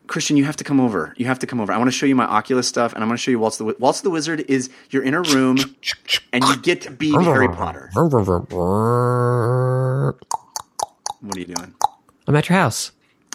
Christian, 0.06 0.36
you 0.36 0.44
have 0.44 0.56
to 0.56 0.64
come 0.64 0.80
over. 0.80 1.14
You 1.16 1.26
have 1.26 1.38
to 1.38 1.46
come 1.46 1.60
over. 1.60 1.72
I 1.72 1.78
want 1.78 1.86
to 1.86 1.96
show 1.96 2.04
you 2.04 2.16
my 2.16 2.24
Oculus 2.24 2.66
stuff, 2.66 2.92
and 2.94 3.02
I'm 3.02 3.08
going 3.08 3.16
to 3.16 3.22
show 3.22 3.30
you 3.30 3.38
Waltz 3.38 3.58
the 3.58 3.64
Waltz 3.78 4.00
of 4.00 4.04
the 4.04 4.10
Wizard. 4.10 4.40
Is 4.48 4.68
you're 4.90 5.04
in 5.04 5.14
a 5.14 5.22
room, 5.22 5.58
and 6.32 6.44
you 6.44 6.56
get 6.56 6.80
to 6.82 6.90
be 6.90 7.12
Harry 7.12 7.48
Potter. 7.48 7.90
What 11.20 11.36
are 11.36 11.38
you 11.38 11.46
doing? 11.46 11.74
I'm 12.26 12.34
at 12.34 12.48
your 12.48 12.58
house. 12.58 12.92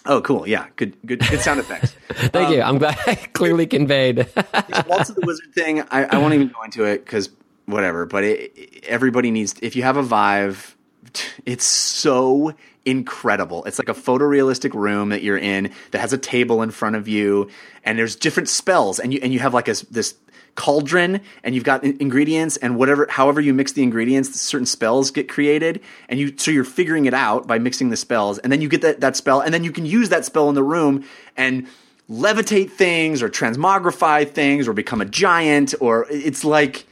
Oh, 0.08 0.22
cool. 0.22 0.48
Yeah, 0.48 0.68
good, 0.76 0.96
good, 1.06 1.20
good 1.28 1.40
sound 1.40 1.60
effects. 1.60 1.92
Thank 2.32 2.54
you. 2.54 2.62
I'm 2.62 2.78
glad 2.78 2.98
I 3.08 3.16
clearly 3.34 3.66
conveyed. 3.66 4.18
this 4.68 4.86
Waltz 4.86 5.10
of 5.10 5.16
the 5.16 5.26
Wizard 5.26 5.54
thing, 5.54 5.82
I, 5.82 6.06
I 6.06 6.18
won't 6.18 6.34
even 6.34 6.50
go 6.50 6.62
into 6.64 6.84
it 6.84 7.06
because 7.06 7.30
whatever. 7.66 8.06
But 8.06 8.24
it, 8.24 8.84
everybody 8.88 9.32
needs. 9.32 9.56
If 9.62 9.76
you 9.76 9.84
have 9.84 9.98
a 9.98 10.04
Vive, 10.04 10.76
it's 11.46 11.66
so 11.66 12.54
incredible. 12.86 13.64
It's 13.66 13.80
like 13.80 13.90
a 13.90 13.94
photorealistic 13.94 14.74
room 14.74 15.10
that 15.10 15.24
you're 15.24 15.38
in 15.38 15.72
that 15.92 16.00
has 16.00 16.14
a 16.14 16.18
table 16.18 16.62
in 16.62 16.72
front 16.72 16.96
of 16.96 17.08
you, 17.08 17.50
and 17.84 17.98
there's 17.98 18.16
different 18.16 18.50
spells, 18.50 19.00
and 19.00 19.14
you 19.14 19.20
and 19.22 19.34
you 19.34 19.40
have 19.40 19.54
like 19.54 19.68
a, 19.68 19.76
this 19.90 20.16
cauldron 20.56 21.20
and 21.44 21.54
you've 21.54 21.66
got 21.66 21.84
ingredients 21.84 22.56
and 22.58 22.78
whatever 22.78 23.06
however 23.10 23.42
you 23.42 23.54
mix 23.54 23.74
the 23.74 23.84
ingredients 23.84 24.40
certain 24.40 24.66
spells 24.66 25.12
get 25.12 25.28
created 25.28 25.82
and 26.08 26.18
you 26.18 26.34
so 26.38 26.50
you're 26.50 26.64
figuring 26.64 27.06
it 27.06 27.14
out 27.14 27.46
by 27.46 27.60
mixing 27.60 27.90
the 27.90 27.98
spells 27.98 28.40
and 28.40 28.52
then 28.52 28.62
you 28.62 28.70
get 28.70 28.82
that, 28.82 29.02
that 29.02 29.18
spell 29.18 29.42
and 29.42 29.54
then 29.54 29.66
you 29.66 29.72
can 29.72 29.86
use 29.86 30.08
that 30.10 30.24
spell 30.24 30.48
in 30.48 30.56
the 30.56 30.64
room 30.64 31.04
and 31.36 31.68
levitate 32.10 32.72
things 32.72 33.22
or 33.22 33.30
transmogrify 33.30 34.28
things 34.30 34.68
or 34.68 34.74
become 34.74 35.02
a 35.02 35.06
giant 35.06 35.74
or 35.82 36.08
it's 36.10 36.46
like 36.46 36.86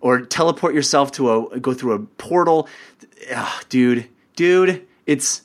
or 0.00 0.20
teleport 0.22 0.74
yourself 0.74 1.12
to 1.12 1.30
a 1.32 1.60
go 1.60 1.74
through 1.74 1.92
a 1.92 1.98
portal 1.98 2.68
Ugh, 3.34 3.64
dude 3.68 4.08
dude 4.36 4.86
it's 5.06 5.42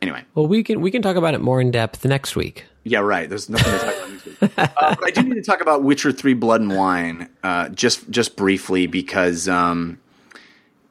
anyway 0.00 0.24
well, 0.34 0.46
we 0.46 0.62
can 0.62 0.80
we 0.80 0.90
can 0.90 1.02
talk 1.02 1.16
about 1.16 1.34
it 1.34 1.40
more 1.40 1.60
in 1.60 1.70
depth 1.70 2.04
next 2.04 2.34
week. 2.36 2.64
yeah, 2.84 2.98
right. 2.98 3.28
There's 3.28 3.48
nothing 3.48 3.72
to 3.72 3.78
talk 3.78 3.94
about 3.96 4.10
next 4.10 4.24
week. 4.26 4.52
Uh, 4.58 4.94
but 4.96 5.04
I 5.04 5.10
do 5.10 5.22
need 5.22 5.34
to 5.34 5.42
talk 5.42 5.60
about 5.60 5.82
Witcher 5.84 6.10
Three: 6.12 6.34
Blood 6.34 6.60
and 6.60 6.76
Wine, 6.76 7.28
uh, 7.44 7.68
just 7.68 8.10
just 8.10 8.34
briefly 8.36 8.86
because 8.88 9.48
um, 9.48 9.98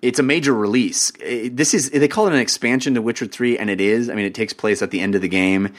it's 0.02 0.18
a 0.20 0.24
major 0.24 0.54
release. 0.54 1.12
It- 1.20 1.58
this 1.58 1.74
is 1.74 1.90
they 1.90 2.08
call 2.08 2.28
it 2.28 2.34
an 2.34 2.40
expansion 2.40 2.94
to 2.96 3.02
Witcher 3.02 3.26
Three, 3.26 3.58
and 3.58 3.70
it 3.70 3.82
is. 3.82 4.10
I 4.10 4.16
mean, 4.16 4.26
it 4.26 4.34
takes 4.34 4.54
place 4.54 4.82
at 4.82 4.92
the 4.92 5.02
end 5.02 5.16
of 5.16 5.22
the 5.22 5.28
game, 5.28 5.74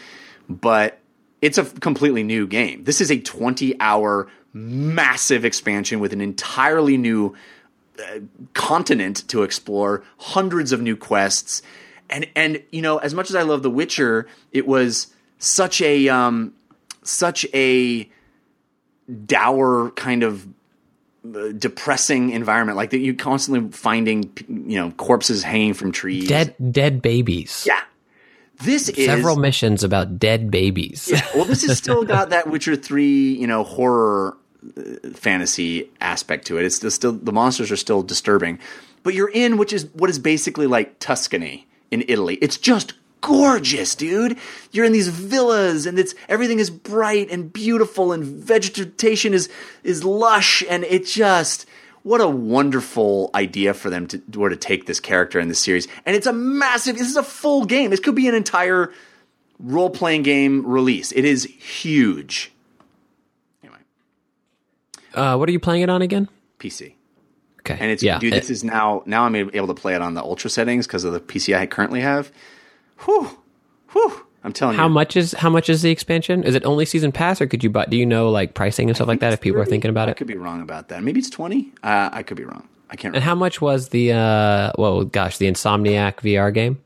but 0.48 0.98
it's 1.42 1.58
a 1.58 1.64
completely 1.64 2.22
new 2.22 2.46
game. 2.46 2.84
This 2.84 3.00
is 3.00 3.10
a 3.10 3.18
20 3.18 3.78
hour 3.80 4.28
massive 4.54 5.44
expansion 5.44 5.98
with 6.00 6.12
an 6.12 6.20
entirely 6.20 6.96
new 6.96 7.34
uh, 7.98 8.20
continent 8.54 9.28
to 9.28 9.42
explore, 9.42 10.02
hundreds 10.18 10.72
of 10.72 10.80
new 10.80 10.96
quests, 10.96 11.60
and 12.08 12.26
and 12.34 12.62
you 12.70 12.80
know, 12.80 12.98
as 12.98 13.12
much 13.12 13.28
as 13.28 13.36
I 13.36 13.42
love 13.42 13.62
The 13.62 13.70
Witcher, 13.70 14.26
it 14.50 14.66
was 14.66 15.08
such 15.38 15.82
a 15.82 16.08
um, 16.08 16.54
such 17.02 17.44
a 17.52 18.08
dour 19.26 19.90
kind 19.90 20.22
of 20.22 20.46
uh, 21.24 21.48
depressing 21.56 22.30
environment, 22.30 22.76
like 22.76 22.90
that 22.90 23.00
you 23.00 23.14
constantly 23.14 23.70
finding 23.72 24.32
you 24.48 24.78
know 24.78 24.90
corpses 24.92 25.42
hanging 25.42 25.74
from 25.74 25.92
trees. 25.92 26.28
Dead 26.28 26.54
dead 26.70 27.02
babies. 27.02 27.64
Yeah, 27.66 27.80
this 28.62 28.88
is 28.88 29.06
Several 29.06 29.36
missions 29.36 29.84
about 29.84 30.18
dead 30.18 30.50
babies. 30.50 31.08
yeah, 31.10 31.26
well, 31.34 31.44
this 31.44 31.66
has 31.66 31.78
still 31.78 32.04
got 32.16 32.30
that 32.30 32.48
Witcher 32.48 32.76
three, 32.76 33.34
you 33.34 33.46
know, 33.46 33.64
horror 33.64 34.36
uh, 34.76 35.10
fantasy 35.14 35.90
aspect 36.00 36.46
to 36.46 36.58
it. 36.58 36.64
It's 36.64 36.76
still, 36.76 36.90
still 36.90 37.12
the 37.12 37.32
monsters 37.32 37.70
are 37.70 37.76
still 37.76 38.02
disturbing, 38.02 38.58
but 39.02 39.14
you're 39.14 39.30
in 39.30 39.56
which 39.56 39.72
is 39.72 39.86
what 39.94 40.10
is 40.10 40.18
basically 40.18 40.66
like 40.66 40.98
Tuscany 40.98 41.66
in 41.90 42.04
Italy. 42.08 42.36
It's 42.36 42.56
just 42.56 42.94
gorgeous, 43.20 43.94
dude. 43.94 44.38
You're 44.72 44.84
in 44.84 44.92
these 44.92 45.08
villas, 45.08 45.86
and 45.86 45.98
it's 45.98 46.14
everything 46.28 46.58
is 46.58 46.70
bright 46.70 47.30
and 47.30 47.52
beautiful, 47.52 48.12
and 48.12 48.24
vegetation 48.24 49.32
is 49.34 49.48
is 49.82 50.04
lush, 50.04 50.62
and 50.68 50.84
it 50.84 51.06
just. 51.06 51.66
What 52.02 52.20
a 52.20 52.26
wonderful 52.28 53.30
idea 53.34 53.74
for 53.74 53.88
them 53.88 54.06
to 54.08 54.20
or 54.36 54.48
to 54.48 54.56
take 54.56 54.86
this 54.86 54.98
character 54.98 55.38
in 55.38 55.48
this 55.48 55.60
series, 55.60 55.86
and 56.04 56.16
it's 56.16 56.26
a 56.26 56.32
massive. 56.32 56.98
This 56.98 57.08
is 57.08 57.16
a 57.16 57.22
full 57.22 57.64
game. 57.64 57.90
This 57.90 58.00
could 58.00 58.16
be 58.16 58.26
an 58.28 58.34
entire 58.34 58.92
role 59.60 59.90
playing 59.90 60.22
game 60.24 60.66
release. 60.66 61.12
It 61.12 61.24
is 61.24 61.44
huge. 61.44 62.50
Anyway, 63.62 63.78
Uh, 65.14 65.36
what 65.36 65.48
are 65.48 65.52
you 65.52 65.60
playing 65.60 65.82
it 65.82 65.90
on 65.90 66.02
again? 66.02 66.28
PC. 66.58 66.94
Okay. 67.60 67.76
And 67.78 67.92
it's 67.92 68.02
yeah. 68.02 68.18
dude, 68.18 68.32
this 68.32 68.50
is 68.50 68.64
now 68.64 69.04
now 69.06 69.22
I'm 69.24 69.36
able 69.36 69.68
to 69.68 69.74
play 69.74 69.94
it 69.94 70.02
on 70.02 70.14
the 70.14 70.22
ultra 70.22 70.50
settings 70.50 70.86
because 70.88 71.04
of 71.04 71.12
the 71.12 71.20
PC 71.20 71.56
I 71.56 71.66
currently 71.66 72.00
have. 72.00 72.32
Whew. 73.04 73.30
Whew. 73.92 74.26
I'm 74.44 74.52
telling 74.52 74.76
how 74.76 74.84
you. 74.88 74.92
much 74.94 75.16
is 75.16 75.32
how 75.32 75.48
much 75.50 75.68
is 75.70 75.82
the 75.82 75.90
expansion? 75.90 76.42
Is 76.44 76.54
it 76.54 76.64
only 76.64 76.84
season 76.84 77.12
pass, 77.12 77.40
or 77.40 77.46
could 77.46 77.62
you 77.62 77.70
buy? 77.70 77.86
Do 77.86 77.96
you 77.96 78.06
know 78.06 78.30
like 78.30 78.54
pricing 78.54 78.88
and 78.88 78.96
stuff 78.96 79.08
like 79.08 79.20
that? 79.20 79.32
If 79.32 79.40
people 79.40 79.60
are 79.60 79.64
thinking 79.64 79.88
about 79.90 80.08
it, 80.08 80.12
I 80.12 80.14
could 80.14 80.26
be 80.26 80.36
wrong 80.36 80.60
about 80.62 80.88
that. 80.88 81.02
Maybe 81.02 81.20
it's 81.20 81.30
20. 81.30 81.72
Uh, 81.82 82.10
I 82.12 82.22
could 82.22 82.36
be 82.36 82.44
wrong. 82.44 82.68
I 82.90 82.96
can't 82.96 83.14
and 83.14 83.24
how 83.24 83.34
much 83.34 83.60
was 83.60 83.88
the 83.90 84.12
uh, 84.12 84.72
well, 84.76 85.04
gosh, 85.04 85.38
the 85.38 85.46
Insomniac 85.46 86.16
VR 86.16 86.52
game? 86.52 86.80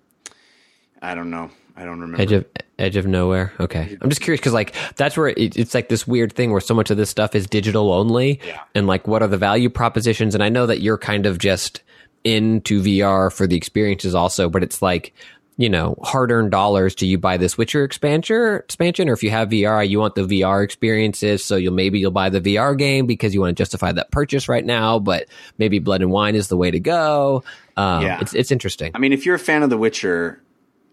I 1.03 1.15
don't 1.15 1.31
know. 1.31 1.51
I 1.77 1.85
don't 1.85 2.01
remember. 2.01 2.23
Edge 2.23 2.33
of 2.33 2.47
Edge 2.79 2.97
of 2.97 3.07
Nowhere. 3.07 3.53
Okay, 3.61 3.97
I'm 4.01 4.09
just 4.09 4.21
curious 4.23 4.41
because 4.41 4.53
like 4.55 4.75
that's 4.97 5.17
where 5.17 5.29
it, 5.29 5.57
it's 5.57 5.75
like 5.75 5.89
this 5.89 6.07
weird 6.07 6.33
thing 6.33 6.53
where 6.53 6.61
so 6.61 6.75
much 6.75 6.91
of 6.91 6.97
this 6.97 7.11
stuff 7.11 7.35
is 7.35 7.47
digital 7.47 7.93
only, 7.93 8.41
Yeah. 8.47 8.61
and 8.75 8.87
like 8.87 9.07
what 9.09 9.23
are 9.23 9.29
the 9.29 9.37
value 9.37 9.69
propositions? 9.69 10.35
And 10.35 10.43
I 10.45 10.49
know 10.49 10.67
that 10.67 10.81
you're 10.81 10.99
kind 10.99 11.27
of 11.27 11.39
just 11.39 11.83
into 12.25 12.81
VR 12.83 13.33
for 13.33 13.47
the 13.47 13.57
experiences 13.57 14.15
also, 14.15 14.49
but 14.49 14.63
it's 14.63 14.81
like 14.83 15.13
you 15.57 15.69
know 15.69 15.97
hard 16.03 16.31
earned 16.31 16.51
dollars. 16.51 16.95
Do 16.95 17.07
you 17.07 17.19
buy 17.19 17.37
this 17.37 17.57
Witcher 17.57 17.85
expansion? 17.85 18.57
Expansion, 18.57 19.09
or 19.09 19.13
if 19.13 19.23
you 19.23 19.31
have 19.31 19.49
VR, 19.51 19.89
you 19.89 19.99
want 19.99 20.15
the 20.15 20.23
VR 20.23 20.63
experiences, 20.63 21.45
so 21.45 21.57
you'll 21.57 21.73
maybe 21.75 21.99
you'll 21.99 22.11
buy 22.11 22.29
the 22.29 22.41
VR 22.41 22.77
game 22.77 23.07
because 23.07 23.35
you 23.35 23.41
want 23.41 23.57
to 23.57 23.61
justify 23.61 23.93
that 23.93 24.11
purchase 24.11 24.49
right 24.49 24.65
now. 24.65 24.99
But 24.99 25.27
maybe 25.59 25.79
Blood 25.79 26.03
and 26.03 26.11
Wine 26.11 26.35
is 26.35 26.49
the 26.49 26.57
way 26.57 26.71
to 26.71 26.81
go. 26.81 27.43
Um, 27.77 28.03
Yeah. 28.03 28.21
it's 28.21 28.35
it's 28.35 28.51
interesting. 28.53 28.93
I 28.95 28.99
mean, 28.99 29.13
if 29.13 29.25
you're 29.27 29.35
a 29.37 29.39
fan 29.39 29.63
of 29.63 29.71
The 29.71 29.79
Witcher, 29.79 30.43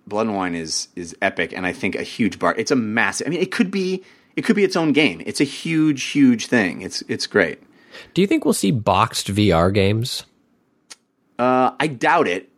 Blood 0.07 0.27
and 0.27 0.35
Wine 0.35 0.55
is 0.55 0.87
is 0.95 1.15
epic, 1.21 1.53
and 1.55 1.65
I 1.65 1.73
think 1.73 1.95
a 1.95 2.03
huge 2.03 2.39
bar. 2.39 2.55
It's 2.57 2.71
a 2.71 2.75
massive. 2.75 3.27
I 3.27 3.29
mean, 3.29 3.41
it 3.41 3.51
could 3.51 3.71
be 3.71 4.03
it 4.35 4.43
could 4.43 4.55
be 4.55 4.63
its 4.63 4.75
own 4.75 4.93
game. 4.93 5.21
It's 5.25 5.39
a 5.41 5.45
huge, 5.45 6.03
huge 6.03 6.47
thing. 6.47 6.81
It's 6.81 7.03
it's 7.07 7.27
great. 7.27 7.59
Do 8.13 8.21
you 8.21 8.27
think 8.27 8.43
we'll 8.45 8.53
see 8.55 8.71
boxed 8.71 9.27
VR 9.27 9.71
games? 9.73 10.25
Uh, 11.37 11.71
I 11.79 11.87
doubt 11.87 12.27
it. 12.27 12.49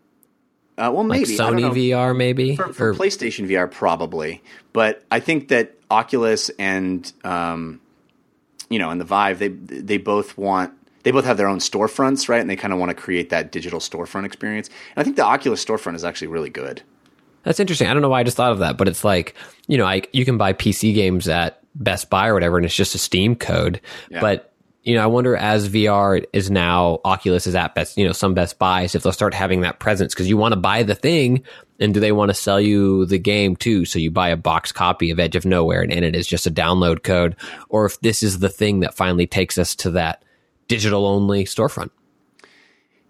Uh, 0.78 0.92
well, 0.94 1.04
maybe 1.04 1.36
don't 1.38 1.56
Sony. 1.56 1.90
VR, 1.90 2.16
maybe. 2.16 2.56
for, 2.56 2.74
for 2.74 2.90
Or- 2.90 2.94
PlayStation 2.94 3.48
VR, 3.48 3.70
probably. 3.72 4.44
But 4.74 5.04
I 5.10 5.20
think 5.20 5.48
that 5.48 5.74
Oculus 5.90 6.50
and 6.60 7.12
um, 7.24 7.80
you 8.70 8.80
know, 8.80 8.90
and 8.90 9.00
the 9.00 9.06
Vive, 9.06 9.40
they 9.40 9.50
they 9.50 9.98
both 9.98 10.38
want 10.38 10.74
they 11.04 11.12
both 11.12 11.26
have 11.26 11.38
their 11.38 11.48
own 11.48 11.60
storefronts, 11.60 12.28
right? 12.28 12.42
And 12.42 12.50
they 12.50 12.56
kind 12.56 12.74
of 12.74 12.80
want 12.80 12.90
to 12.90 12.96
create 12.96 13.30
that 13.30 13.52
digital 13.52 13.80
storefront 13.80 14.26
experience. 14.26 14.68
And 14.96 15.02
I 15.02 15.04
think 15.04 15.16
the 15.16 15.24
Oculus 15.24 15.64
storefront 15.64 15.96
is 15.96 16.04
actually 16.04 16.28
really 16.28 16.50
good. 16.50 16.82
That's 17.44 17.60
interesting. 17.60 17.88
I 17.88 17.94
don't 17.94 18.02
know 18.02 18.10
why 18.10 18.22
I 18.22 18.24
just 18.24 18.36
thought 18.38 18.52
of 18.52 18.60
that, 18.60 18.76
but 18.76 18.88
it's 18.88 19.04
like 19.04 19.36
you 19.68 19.78
know, 19.78 19.86
I, 19.86 20.02
you 20.12 20.26
can 20.26 20.38
buy 20.38 20.54
PC 20.54 20.94
games 20.94 21.28
at 21.30 21.62
Best 21.76 22.10
Buy 22.10 22.28
or 22.28 22.34
whatever, 22.34 22.58
and 22.58 22.66
it's 22.66 22.76
just 22.76 22.96
a 22.96 22.98
Steam 22.98 23.36
code. 23.36 23.80
Yeah. 24.10 24.20
But 24.20 24.52
you 24.86 24.96
know, 24.96 25.04
I 25.04 25.08
wonder 25.08 25.36
as 25.36 25.68
VR 25.68 26.24
is 26.32 26.50
now 26.52 27.00
Oculus 27.04 27.48
is 27.48 27.56
at 27.56 27.74
best, 27.76 27.98
you 27.98 28.06
know, 28.06 28.12
some 28.14 28.34
Best 28.36 28.60
Buys 28.60 28.94
if 28.96 29.04
they'll 29.04 29.12
start 29.12 29.34
having 29.34 29.62
that 29.62 29.80
presence 29.80 30.14
because 30.14 30.30
you 30.30 30.38
want 30.38 30.54
to 30.54 30.60
buy 30.60 30.84
the 30.84 30.96
thing, 30.96 31.44
and 31.80 31.94
do 31.94 32.00
they 32.00 32.12
want 32.12 32.30
to 32.30 32.34
sell 32.36 32.62
you 32.62 33.06
the 33.08 33.18
game 33.18 33.56
too? 33.56 33.84
So 33.86 34.00
you 34.00 34.12
buy 34.12 34.30
a 34.30 34.38
box 34.38 34.72
copy 34.72 35.10
of 35.12 35.20
Edge 35.20 35.36
of 35.36 35.44
Nowhere, 35.46 35.82
and 35.82 35.92
in 35.92 36.04
it 36.04 36.16
is 36.16 36.28
just 36.28 36.46
a 36.48 36.52
download 36.52 37.04
code, 37.04 37.36
or 37.68 37.86
if 37.86 38.00
this 38.00 38.22
is 38.24 38.40
the 38.40 38.48
thing 38.50 38.82
that 38.82 38.94
finally 38.96 39.28
takes 39.28 39.58
us 39.58 39.76
to 39.78 39.90
that 39.92 40.24
digital 40.68 41.06
only 41.06 41.46
storefront. 41.46 41.90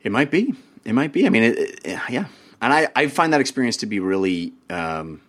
It 0.01 0.11
might 0.11 0.31
be. 0.31 0.53
It 0.85 0.93
might 0.93 1.11
be. 1.11 1.25
I 1.25 1.29
mean, 1.29 1.43
it, 1.43 1.57
it- 1.85 1.99
yeah. 2.09 2.25
And 2.61 2.71
I, 2.73 2.87
I 2.95 3.07
find 3.07 3.33
that 3.33 3.41
experience 3.41 3.77
to 3.77 3.85
be 3.85 3.99
really 3.99 4.53
um, 4.69 5.21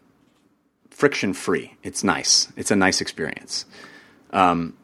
friction 0.90 1.34
free. 1.34 1.74
It's 1.82 2.04
nice. 2.04 2.52
It's 2.56 2.70
a 2.70 2.76
nice 2.76 3.00
experience. 3.00 3.66
Um, 4.30 4.74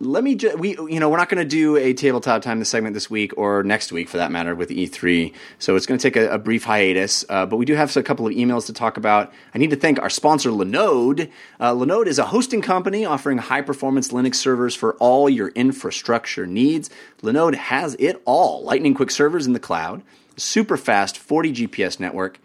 let 0.00 0.24
me 0.24 0.34
just 0.34 0.58
we 0.58 0.70
you 0.70 1.00
know 1.00 1.08
we're 1.08 1.16
not 1.16 1.28
going 1.28 1.42
to 1.42 1.48
do 1.48 1.76
a 1.76 1.92
tabletop 1.92 2.42
time 2.42 2.58
this 2.58 2.68
segment 2.68 2.94
this 2.94 3.10
week 3.10 3.32
or 3.36 3.62
next 3.62 3.92
week 3.92 4.08
for 4.08 4.16
that 4.16 4.30
matter 4.30 4.54
with 4.54 4.70
E3. 4.70 5.32
So 5.58 5.76
it's 5.76 5.86
going 5.86 5.98
to 5.98 6.02
take 6.02 6.16
a, 6.16 6.30
a 6.30 6.38
brief 6.38 6.64
hiatus. 6.64 7.24
Uh, 7.28 7.46
but 7.46 7.56
we 7.56 7.64
do 7.64 7.74
have 7.74 7.96
a 7.96 8.02
couple 8.02 8.26
of 8.26 8.32
emails 8.34 8.66
to 8.66 8.72
talk 8.72 8.96
about. 8.96 9.32
I 9.54 9.58
need 9.58 9.70
to 9.70 9.76
thank 9.76 10.00
our 10.00 10.10
sponsor 10.10 10.50
Linode. 10.50 11.30
Uh, 11.60 11.72
Linode 11.72 12.06
is 12.06 12.18
a 12.18 12.26
hosting 12.26 12.62
company 12.62 13.04
offering 13.04 13.38
high 13.38 13.62
performance 13.62 14.08
Linux 14.08 14.36
servers 14.36 14.74
for 14.74 14.94
all 14.94 15.28
your 15.28 15.48
infrastructure 15.48 16.46
needs. 16.46 16.90
Linode 17.22 17.54
has 17.54 17.96
it 17.98 18.20
all: 18.24 18.62
lightning 18.64 18.94
quick 18.94 19.10
servers 19.10 19.46
in 19.46 19.52
the 19.52 19.60
cloud, 19.60 20.02
super 20.36 20.76
fast 20.76 21.18
40 21.18 21.52
GPS 21.52 22.00
network 22.00 22.38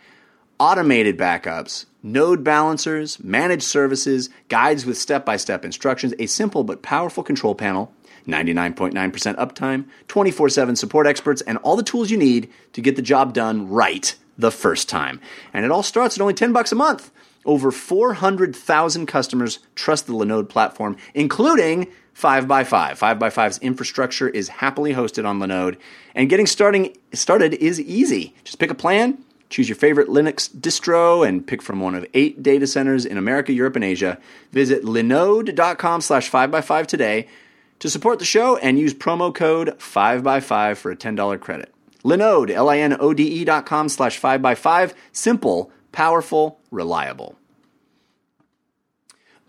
automated 0.59 1.17
backups, 1.17 1.85
node 2.03 2.43
balancers, 2.43 3.23
managed 3.23 3.63
services, 3.63 4.29
guides 4.49 4.85
with 4.85 4.97
step 4.97 5.25
by 5.25 5.37
step 5.37 5.63
instructions, 5.63 6.13
a 6.19 6.25
simple 6.25 6.63
but 6.63 6.81
powerful 6.81 7.23
control 7.23 7.55
panel, 7.55 7.93
99.9% 8.27 8.93
uptime, 9.37 9.85
24 10.07 10.49
7 10.49 10.75
support 10.75 11.07
experts, 11.07 11.41
and 11.41 11.57
all 11.59 11.75
the 11.75 11.83
tools 11.83 12.11
you 12.11 12.17
need 12.17 12.51
to 12.73 12.81
get 12.81 12.95
the 12.95 13.01
job 13.01 13.33
done 13.33 13.69
right 13.69 14.15
the 14.37 14.51
first 14.51 14.87
time. 14.87 15.19
And 15.53 15.65
it 15.65 15.71
all 15.71 15.83
starts 15.83 16.17
at 16.17 16.21
only 16.21 16.33
10 16.33 16.53
bucks 16.53 16.71
a 16.71 16.75
month. 16.75 17.11
Over 17.45 17.71
400,000 17.71 19.05
customers 19.05 19.59
trust 19.75 20.07
the 20.07 20.13
Linode 20.13 20.49
platform, 20.49 20.97
including 21.13 21.87
5by5. 22.15 22.67
5by5's 22.97 23.59
infrastructure 23.59 24.27
is 24.27 24.49
happily 24.49 24.93
hosted 24.93 25.25
on 25.25 25.39
Linode, 25.39 25.77
and 26.15 26.29
getting 26.29 26.45
starting 26.45 26.95
started 27.13 27.53
is 27.55 27.79
easy. 27.79 28.35
Just 28.43 28.59
pick 28.59 28.69
a 28.69 28.75
plan, 28.75 29.23
choose 29.49 29.67
your 29.67 29.75
favorite 29.75 30.07
Linux 30.07 30.49
distro, 30.49 31.27
and 31.27 31.45
pick 31.45 31.61
from 31.61 31.79
one 31.79 31.95
of 31.95 32.05
eight 32.13 32.41
data 32.43 32.67
centers 32.67 33.05
in 33.05 33.17
America, 33.17 33.51
Europe, 33.51 33.75
and 33.75 33.85
Asia. 33.85 34.17
Visit 34.51 34.83
linode.com 34.83 36.01
slash 36.01 36.29
5by5 36.29 36.85
today 36.87 37.27
to 37.79 37.89
support 37.89 38.19
the 38.19 38.25
show 38.25 38.57
and 38.57 38.77
use 38.77 38.93
promo 38.93 39.33
code 39.33 39.77
5by5 39.79 40.77
for 40.77 40.91
a 40.91 40.95
$10 40.95 41.39
credit. 41.39 41.73
Linode, 42.03 42.51
L-I-N-O-D-E 42.51 43.43
dot 43.45 43.65
com 43.65 43.89
slash 43.89 44.19
5by5. 44.19 44.93
Simple, 45.11 45.71
powerful, 45.91 46.59
reliable. 46.71 47.35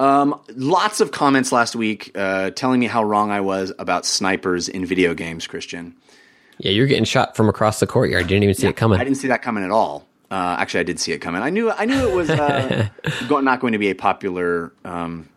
Um, 0.01 0.40
lots 0.56 1.01
of 1.01 1.12
comments 1.12 1.52
last 1.52 1.77
week 1.77 2.10
uh, 2.14 2.51
telling 2.52 2.81
me 2.81 2.86
how 2.86 3.05
wrong 3.05 3.31
I 3.31 3.43
was 3.43 3.70
about 3.78 4.06
snipers 4.06 4.66
in 4.66 4.86
video 4.86 5.12
games, 5.12 5.47
Christian. 5.47 5.94
Yeah, 6.61 6.73
you're 6.73 6.87
getting 6.87 7.05
shot 7.05 7.37
from 7.37 7.49
across 7.49 7.81
the 7.81 7.87
courtyard. 7.87 8.24
You 8.24 8.28
didn't 8.28 8.45
even 8.45 8.55
see 8.55 8.66
it 8.66 8.77
coming. 8.77 9.01
I 9.01 9.05
didn't 9.05 9.16
see 9.16 9.28
that 9.28 9.41
coming 9.41 9.65
at 9.65 9.70
all. 9.70 10.07
Uh, 10.31 10.57
actually, 10.59 10.81
I 10.81 10.85
did 10.85 11.01
see 11.01 11.12
it 11.12 11.19
coming. 11.19 11.43
I 11.43 11.49
knew 11.49 11.70
I 11.70 11.87
knew 11.87 12.09
it 12.09 12.15
was 12.15 12.28
uh, 12.28 12.89
go- 13.28 13.41
not 13.41 13.61
going 13.61 13.73
to 13.73 13.78
be 13.78 13.89
a 13.89 13.95
popular, 13.95 14.73
um, 14.85 15.28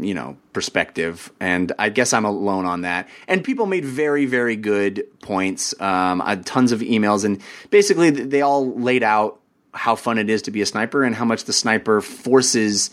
you 0.00 0.14
know, 0.14 0.38
perspective, 0.54 1.30
and 1.40 1.70
I 1.78 1.90
guess 1.90 2.14
I'm 2.14 2.24
alone 2.24 2.64
on 2.64 2.80
that. 2.80 3.08
And 3.28 3.44
people 3.44 3.66
made 3.66 3.84
very 3.84 4.24
very 4.24 4.56
good 4.56 5.06
points. 5.20 5.78
Um, 5.78 6.22
I 6.22 6.30
had 6.30 6.46
tons 6.46 6.72
of 6.72 6.80
emails, 6.80 7.24
and 7.24 7.40
basically 7.68 8.08
they 8.10 8.40
all 8.40 8.74
laid 8.74 9.02
out 9.02 9.40
how 9.74 9.94
fun 9.94 10.16
it 10.16 10.30
is 10.30 10.42
to 10.42 10.50
be 10.50 10.62
a 10.62 10.66
sniper 10.66 11.04
and 11.04 11.14
how 11.14 11.26
much 11.26 11.44
the 11.44 11.52
sniper 11.52 12.00
forces, 12.00 12.90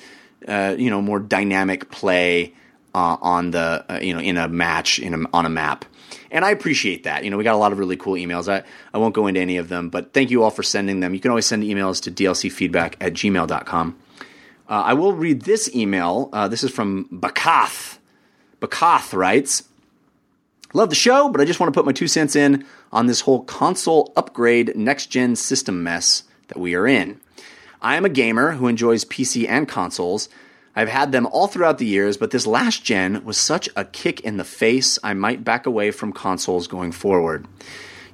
uh, 0.48 0.76
you 0.78 0.90
know, 0.90 1.02
more 1.02 1.20
dynamic 1.20 1.90
play 1.90 2.54
uh, 2.94 3.18
on 3.22 3.52
the 3.52 3.86
uh, 3.90 4.00
you 4.02 4.14
know 4.14 4.20
in 4.20 4.38
a 4.38 4.48
match 4.48 5.00
in 5.00 5.14
a, 5.14 5.28
on 5.34 5.46
a 5.46 5.50
map. 5.50 5.86
And 6.32 6.46
I 6.46 6.52
appreciate 6.52 7.04
that. 7.04 7.24
You 7.24 7.30
know, 7.30 7.38
we 7.38 7.44
got 7.44 7.56
a 7.56 7.58
lot 7.58 7.74
of 7.74 7.80
really 7.80 7.98
cool 7.98 8.14
emails. 8.14 8.52
I, 8.52 8.64
I 8.94 8.98
won't 8.98 9.14
go 9.14 9.28
into 9.28 9.42
any 9.42 9.58
of 9.58 9.68
them, 9.68 9.90
but 9.90 10.14
thank 10.14 10.32
you 10.32 10.44
all 10.44 10.50
for 10.50 10.64
sending 10.64 11.02
them. 11.02 11.14
You 11.14 11.20
can 11.20 11.30
always 11.30 11.46
send 11.46 11.64
emails 11.64 12.02
to 12.04 12.12
dlcfeedback 12.12 12.96
at 13.02 13.14
gmail.com. 13.14 13.98
Uh, 14.70 14.74
I 14.74 14.94
will 14.94 15.14
read 15.14 15.42
this 15.42 15.74
email. 15.76 16.30
Uh, 16.32 16.48
this 16.48 16.64
is 16.64 16.72
from 16.72 17.06
Bakath. 17.12 17.98
Bakath 18.62 19.14
writes, 19.14 19.64
Love 20.74 20.90
the 20.90 20.96
show, 20.96 21.28
but 21.28 21.42
I 21.42 21.46
just 21.46 21.60
want 21.60 21.74
to 21.74 21.78
put 21.78 21.86
my 21.86 21.92
two 21.92 22.08
cents 22.08 22.34
in 22.34 22.66
on 22.94 23.08
this 23.08 23.22
whole 23.22 23.44
console 23.44 24.14
upgrade 24.16 24.74
next 24.76 25.08
gen 25.08 25.36
system 25.36 25.84
mess 25.84 26.24
that 26.48 26.58
we 26.58 26.76
are 26.76 26.88
in. 26.88 27.20
I 27.82 27.98
am 27.98 28.06
a 28.06 28.10
gamer 28.10 28.52
who 28.52 28.68
enjoys 28.68 29.04
PC 29.04 29.50
and 29.50 29.68
consoles. 29.68 30.30
I've 30.76 30.90
had 30.90 31.12
them 31.12 31.26
all 31.28 31.48
throughout 31.48 31.78
the 31.78 31.86
years, 31.86 32.18
but 32.18 32.32
this 32.32 32.48
last 32.48 32.84
gen 32.84 33.26
was 33.26 33.38
such 33.38 33.68
a 33.76 33.86
kick 33.86 34.22
in 34.22 34.38
the 34.38 34.44
face, 34.44 34.98
I 35.04 35.14
might 35.14 35.44
back 35.44 35.66
away 35.66 35.92
from 35.92 36.14
consoles 36.14 36.68
going 36.68 36.92
forward. 36.92 37.46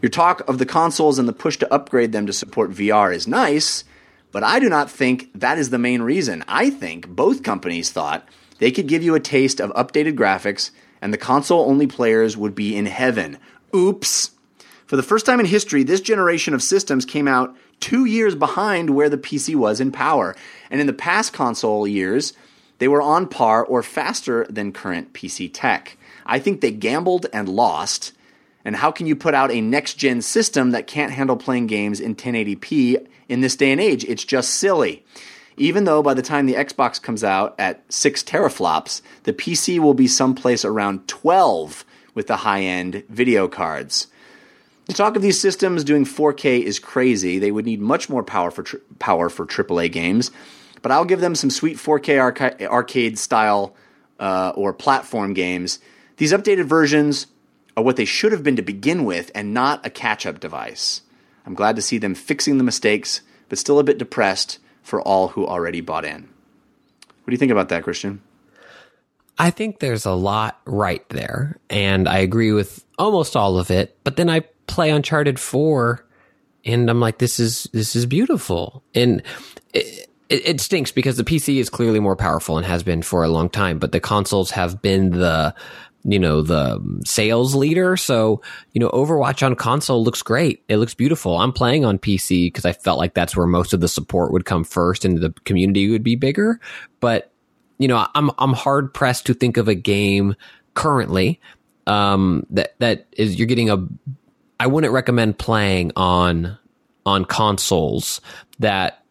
Your 0.01 0.09
talk 0.09 0.47
of 0.47 0.57
the 0.57 0.65
consoles 0.65 1.19
and 1.19 1.27
the 1.27 1.33
push 1.33 1.57
to 1.57 1.73
upgrade 1.73 2.11
them 2.11 2.25
to 2.27 2.33
support 2.33 2.71
VR 2.71 3.13
is 3.13 3.27
nice, 3.27 3.83
but 4.31 4.43
I 4.43 4.59
do 4.59 4.69
not 4.69 4.91
think 4.91 5.29
that 5.33 5.57
is 5.57 5.69
the 5.69 5.77
main 5.77 6.01
reason. 6.01 6.43
I 6.47 6.69
think 6.69 7.07
both 7.07 7.43
companies 7.43 7.91
thought 7.91 8.27
they 8.59 8.71
could 8.71 8.87
give 8.87 9.03
you 9.03 9.15
a 9.15 9.19
taste 9.19 9.59
of 9.59 9.71
updated 9.71 10.15
graphics 10.15 10.71
and 11.01 11.13
the 11.13 11.17
console 11.17 11.69
only 11.69 11.87
players 11.87 12.35
would 12.35 12.55
be 12.55 12.75
in 12.75 12.85
heaven. 12.85 13.37
Oops. 13.75 14.31
For 14.85 14.95
the 14.95 15.03
first 15.03 15.25
time 15.25 15.39
in 15.39 15.45
history, 15.45 15.83
this 15.83 16.01
generation 16.01 16.53
of 16.53 16.63
systems 16.63 17.05
came 17.05 17.27
out 17.27 17.55
two 17.79 18.05
years 18.05 18.35
behind 18.35 18.91
where 18.91 19.09
the 19.09 19.17
PC 19.17 19.55
was 19.55 19.79
in 19.79 19.91
power. 19.91 20.35
And 20.71 20.79
in 20.81 20.87
the 20.87 20.93
past 20.93 21.33
console 21.33 21.87
years, 21.87 22.33
they 22.79 22.87
were 22.87 23.01
on 23.01 23.27
par 23.27 23.63
or 23.65 23.83
faster 23.83 24.45
than 24.49 24.71
current 24.71 25.13
PC 25.13 25.49
tech. 25.53 25.97
I 26.25 26.39
think 26.39 26.61
they 26.61 26.71
gambled 26.71 27.25
and 27.33 27.49
lost. 27.49 28.13
And 28.65 28.75
how 28.75 28.91
can 28.91 29.07
you 29.07 29.15
put 29.15 29.33
out 29.33 29.51
a 29.51 29.61
next 29.61 29.95
gen 29.95 30.21
system 30.21 30.71
that 30.71 30.87
can't 30.87 31.13
handle 31.13 31.37
playing 31.37 31.67
games 31.67 31.99
in 31.99 32.15
1080p 32.15 33.07
in 33.29 33.41
this 33.41 33.55
day 33.55 33.71
and 33.71 33.81
age? 33.81 34.03
It's 34.05 34.25
just 34.25 34.55
silly. 34.55 35.05
Even 35.55 35.85
though 35.85 36.03
by 36.03 36.13
the 36.13 36.21
time 36.21 36.45
the 36.45 36.53
Xbox 36.53 37.01
comes 37.01 37.23
out 37.23 37.55
at 37.57 37.81
6 37.91 38.23
teraflops, 38.23 39.01
the 39.23 39.33
PC 39.33 39.79
will 39.79 39.95
be 39.95 40.07
someplace 40.07 40.63
around 40.63 41.07
12 41.07 41.83
with 42.13 42.27
the 42.27 42.37
high 42.37 42.61
end 42.61 43.03
video 43.09 43.47
cards. 43.47 44.07
The 44.85 44.93
talk 44.93 45.15
of 45.15 45.21
these 45.21 45.39
systems 45.39 45.83
doing 45.83 46.05
4K 46.05 46.61
is 46.61 46.79
crazy. 46.79 47.39
They 47.39 47.51
would 47.51 47.65
need 47.65 47.81
much 47.81 48.09
more 48.09 48.23
power 48.23 48.51
for 48.51 48.63
tri- 48.63 48.79
power 48.99 49.29
for 49.29 49.45
AAA 49.45 49.91
games, 49.91 50.31
but 50.81 50.91
I'll 50.91 51.05
give 51.05 51.21
them 51.21 51.35
some 51.35 51.49
sweet 51.49 51.77
4K 51.77 52.21
arca- 52.21 52.67
arcade 52.69 53.17
style 53.17 53.75
uh, 54.19 54.53
or 54.55 54.73
platform 54.73 55.33
games. 55.33 55.79
These 56.17 56.33
updated 56.33 56.65
versions 56.65 57.27
are 57.75 57.83
what 57.83 57.95
they 57.95 58.05
should 58.05 58.31
have 58.31 58.43
been 58.43 58.55
to 58.55 58.61
begin 58.61 59.05
with, 59.05 59.31
and 59.35 59.53
not 59.53 59.85
a 59.85 59.89
catch-up 59.89 60.39
device. 60.39 61.01
I'm 61.45 61.53
glad 61.53 61.75
to 61.75 61.81
see 61.81 61.97
them 61.97 62.15
fixing 62.15 62.57
the 62.57 62.63
mistakes, 62.63 63.21
but 63.49 63.59
still 63.59 63.79
a 63.79 63.83
bit 63.83 63.97
depressed 63.97 64.59
for 64.81 65.01
all 65.01 65.29
who 65.29 65.45
already 65.45 65.81
bought 65.81 66.05
in. 66.05 66.23
What 66.23 67.27
do 67.27 67.31
you 67.31 67.37
think 67.37 67.51
about 67.51 67.69
that, 67.69 67.83
Christian? 67.83 68.21
I 69.37 69.51
think 69.51 69.79
there's 69.79 70.05
a 70.05 70.13
lot 70.13 70.59
right 70.65 71.07
there, 71.09 71.57
and 71.69 72.07
I 72.09 72.19
agree 72.19 72.51
with 72.51 72.83
almost 72.97 73.35
all 73.35 73.59
of 73.59 73.69
it. 73.69 73.95
But 74.03 74.15
then 74.15 74.29
I 74.29 74.41
play 74.65 74.89
Uncharted 74.89 75.39
Four, 75.39 76.05
and 76.65 76.89
I'm 76.89 76.99
like, 76.99 77.19
this 77.19 77.39
is 77.39 77.67
this 77.71 77.95
is 77.95 78.05
beautiful, 78.05 78.83
and 78.95 79.21
it, 79.73 80.09
it, 80.29 80.47
it 80.47 80.61
stinks 80.61 80.91
because 80.91 81.17
the 81.17 81.23
PC 81.23 81.57
is 81.57 81.69
clearly 81.69 81.99
more 81.99 82.15
powerful 82.15 82.57
and 82.57 82.65
has 82.65 82.83
been 82.83 83.01
for 83.01 83.23
a 83.23 83.29
long 83.29 83.49
time, 83.49 83.79
but 83.79 83.91
the 83.91 83.99
consoles 83.99 84.51
have 84.51 84.81
been 84.81 85.11
the 85.11 85.53
you 86.03 86.19
know 86.19 86.41
the 86.41 87.01
sales 87.05 87.55
leader. 87.55 87.97
So 87.97 88.41
you 88.73 88.79
know, 88.79 88.89
Overwatch 88.89 89.45
on 89.45 89.55
console 89.55 90.03
looks 90.03 90.21
great. 90.21 90.63
It 90.67 90.77
looks 90.77 90.93
beautiful. 90.93 91.37
I'm 91.37 91.51
playing 91.51 91.85
on 91.85 91.99
PC 91.99 92.47
because 92.47 92.65
I 92.65 92.73
felt 92.73 92.97
like 92.97 93.13
that's 93.13 93.35
where 93.35 93.47
most 93.47 93.73
of 93.73 93.81
the 93.81 93.87
support 93.87 94.31
would 94.31 94.45
come 94.45 94.63
first, 94.63 95.05
and 95.05 95.17
the 95.17 95.31
community 95.43 95.89
would 95.89 96.03
be 96.03 96.15
bigger. 96.15 96.59
But 96.99 97.31
you 97.77 97.87
know, 97.87 98.07
I'm 98.15 98.31
I'm 98.37 98.53
hard 98.53 98.93
pressed 98.93 99.25
to 99.27 99.33
think 99.33 99.57
of 99.57 99.67
a 99.67 99.75
game 99.75 100.35
currently 100.73 101.41
um, 101.87 102.45
that 102.51 102.75
that 102.79 103.07
is 103.11 103.37
you're 103.37 103.47
getting 103.47 103.69
a. 103.69 103.85
I 104.59 104.67
wouldn't 104.67 104.93
recommend 104.93 105.37
playing 105.37 105.91
on 105.95 106.57
on 107.05 107.25
consoles 107.25 108.21
that 108.59 109.03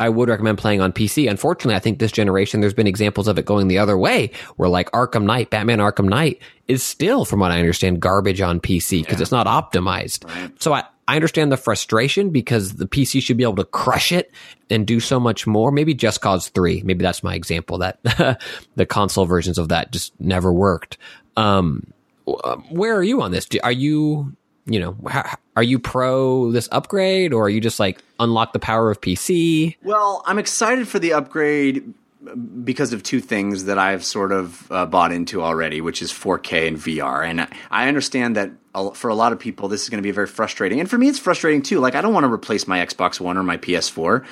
I 0.00 0.08
would 0.08 0.28
recommend 0.28 0.58
playing 0.58 0.80
on 0.80 0.92
PC. 0.92 1.28
Unfortunately, 1.28 1.74
I 1.74 1.80
think 1.80 1.98
this 1.98 2.12
generation 2.12 2.60
there's 2.60 2.74
been 2.74 2.86
examples 2.86 3.28
of 3.28 3.38
it 3.38 3.44
going 3.44 3.68
the 3.68 3.78
other 3.78 3.98
way, 3.98 4.30
where 4.56 4.68
like 4.68 4.90
Arkham 4.92 5.24
Knight, 5.24 5.50
Batman 5.50 5.78
Arkham 5.78 6.08
Knight 6.08 6.40
is 6.68 6.82
still, 6.82 7.24
from 7.24 7.40
what 7.40 7.50
I 7.50 7.58
understand, 7.58 8.00
garbage 8.00 8.40
on 8.40 8.60
PC 8.60 9.02
because 9.02 9.20
it's 9.20 9.32
not 9.32 9.46
optimized. 9.46 10.28
So 10.60 10.72
I. 10.72 10.84
I 11.10 11.14
understand 11.14 11.50
the 11.50 11.56
frustration 11.56 12.28
because 12.28 12.74
the 12.74 12.86
PC 12.86 13.22
should 13.22 13.38
be 13.38 13.42
able 13.42 13.56
to 13.56 13.64
crush 13.64 14.12
it 14.12 14.30
and 14.68 14.86
do 14.86 15.00
so 15.00 15.18
much 15.18 15.46
more. 15.46 15.72
Maybe 15.72 15.94
Just 15.94 16.20
Cause 16.20 16.50
3. 16.50 16.82
Maybe 16.84 17.02
that's 17.02 17.22
my 17.22 17.34
example 17.34 17.78
that 17.78 17.98
the 18.76 18.84
console 18.84 19.24
versions 19.24 19.56
of 19.56 19.70
that 19.70 19.90
just 19.90 20.12
never 20.20 20.52
worked. 20.52 20.98
Um, 21.34 21.94
where 22.68 22.94
are 22.94 23.02
you 23.02 23.22
on 23.22 23.30
this? 23.30 23.48
Are 23.62 23.72
you, 23.72 24.36
you 24.66 24.80
know, 24.80 24.98
are 25.56 25.62
you 25.62 25.78
pro 25.78 26.52
this 26.52 26.68
upgrade 26.72 27.32
or 27.32 27.46
are 27.46 27.48
you 27.48 27.62
just 27.62 27.80
like 27.80 28.02
unlock 28.18 28.52
the 28.52 28.58
power 28.58 28.90
of 28.90 29.00
PC? 29.00 29.76
Well, 29.82 30.22
I'm 30.26 30.38
excited 30.38 30.88
for 30.88 30.98
the 30.98 31.12
upgrade 31.12 31.92
because 32.64 32.92
of 32.92 33.02
two 33.02 33.20
things 33.20 33.64
that 33.66 33.78
I've 33.78 34.04
sort 34.04 34.32
of 34.32 34.70
uh, 34.72 34.86
bought 34.86 35.12
into 35.12 35.40
already, 35.42 35.80
which 35.80 36.02
is 36.02 36.10
4K 36.12 36.68
and 36.68 36.76
VR. 36.76 37.24
And 37.26 37.42
I- 37.42 37.48
I 37.70 37.88
understand 37.88 38.36
that 38.36 38.50
for 38.94 39.08
a 39.08 39.14
lot 39.14 39.32
of 39.32 39.38
people, 39.38 39.68
this 39.68 39.82
is 39.82 39.88
going 39.88 39.98
to 39.98 40.06
be 40.06 40.10
very 40.10 40.26
frustrating. 40.26 40.78
And 40.80 40.88
for 40.90 40.98
me, 40.98 41.08
it's 41.08 41.18
frustrating 41.18 41.62
too. 41.62 41.78
Like, 41.80 41.94
I 41.94 42.00
don't 42.00 42.12
want 42.12 42.24
to 42.24 42.32
replace 42.32 42.66
my 42.66 42.84
Xbox 42.84 43.20
One 43.20 43.36
or 43.36 43.42
my 43.42 43.56
PS4. 43.56 44.24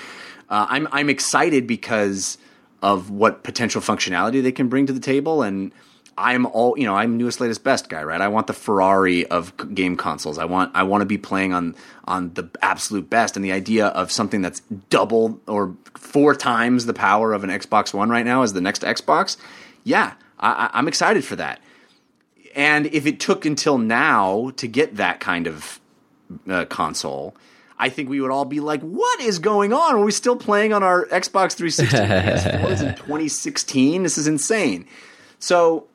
Uh, 0.49 0.67
I'm 0.69 0.87
I'm 0.93 1.09
excited 1.11 1.67
because 1.67 2.39
of 2.83 3.11
what 3.11 3.43
potential 3.43 3.81
functionality 3.81 4.43
they 4.43 4.53
can 4.53 4.69
bring 4.69 4.87
to 4.87 4.93
the 4.93 5.01
table, 5.01 5.43
and 5.43 5.73
I'm 6.18 6.47
all 6.47 6.78
you 6.78 6.84
know. 6.84 6.94
I'm 6.94 7.16
newest, 7.18 7.40
latest, 7.40 7.62
best 7.64 7.88
guy, 7.88 8.02
right? 8.02 8.20
I 8.20 8.28
want 8.28 8.47
the 8.47 8.52
Ferrari 8.55 9.26
of 9.26 9.52
game 9.74 9.97
consoles. 9.97 10.38
I 10.38 10.44
want 10.47 10.72
I 10.74 10.82
want 10.84 11.02
to 11.02 11.06
be 11.06 11.18
playing 11.18 11.52
on 11.52 11.74
on 12.06 12.32
the 12.34 12.48
absolute 12.62 13.10
best, 13.10 13.36
and 13.36 13.44
the 13.44 13.52
idea 13.52 13.88
of 13.88 14.10
something 14.10 14.40
that's 14.43 14.60
double 14.90 15.40
or 15.47 15.74
four 15.94 16.34
times 16.34 16.86
the 16.86 16.94
power 16.94 17.32
of 17.32 17.44
an 17.44 17.51
Xbox 17.51 17.93
One 17.93 18.09
right 18.09 18.24
now 18.24 18.43
is 18.43 18.52
the 18.55 18.60
next 18.62 18.82
Xbox. 18.82 19.36
Yeah, 19.84 20.14
I, 20.40 20.51
I- 20.66 20.70
I'm 20.78 20.88
excited 20.88 21.24
for 21.24 21.36
that. 21.36 21.60
And 22.55 22.86
if 22.86 23.05
it 23.06 23.20
took 23.20 23.44
until 23.44 23.76
now 23.76 24.52
to 24.56 24.66
get 24.66 24.97
that 24.97 25.20
kind 25.20 25.47
of 25.47 25.78
uh, 26.48 26.64
console, 26.64 27.36
I 27.78 27.90
think 27.90 28.09
we 28.09 28.22
would 28.22 28.30
all 28.30 28.47
be 28.47 28.60
like, 28.60 28.80
"What 28.80 29.20
is 29.20 29.38
going 29.38 29.74
on? 29.74 29.97
Are 29.97 30.02
we 30.05 30.12
still 30.12 30.36
playing 30.36 30.72
on 30.72 30.82
our 30.82 31.05
Xbox 31.06 31.52
360 31.52 31.98
and 31.98 32.64
PS4s 32.64 32.88
in 32.88 32.94
2016? 32.97 34.02
This 34.02 34.16
is 34.16 34.26
insane." 34.26 34.86
So 35.38 35.88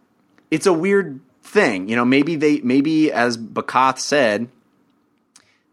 it's 0.51 0.67
a 0.67 0.73
weird 0.73 1.19
thing. 1.41 1.89
You 1.89 1.95
know, 1.95 2.05
maybe 2.05 2.35
they 2.35 2.59
maybe 2.59 3.11
as 3.11 3.37
Bakath 3.37 3.97
said, 3.97 4.49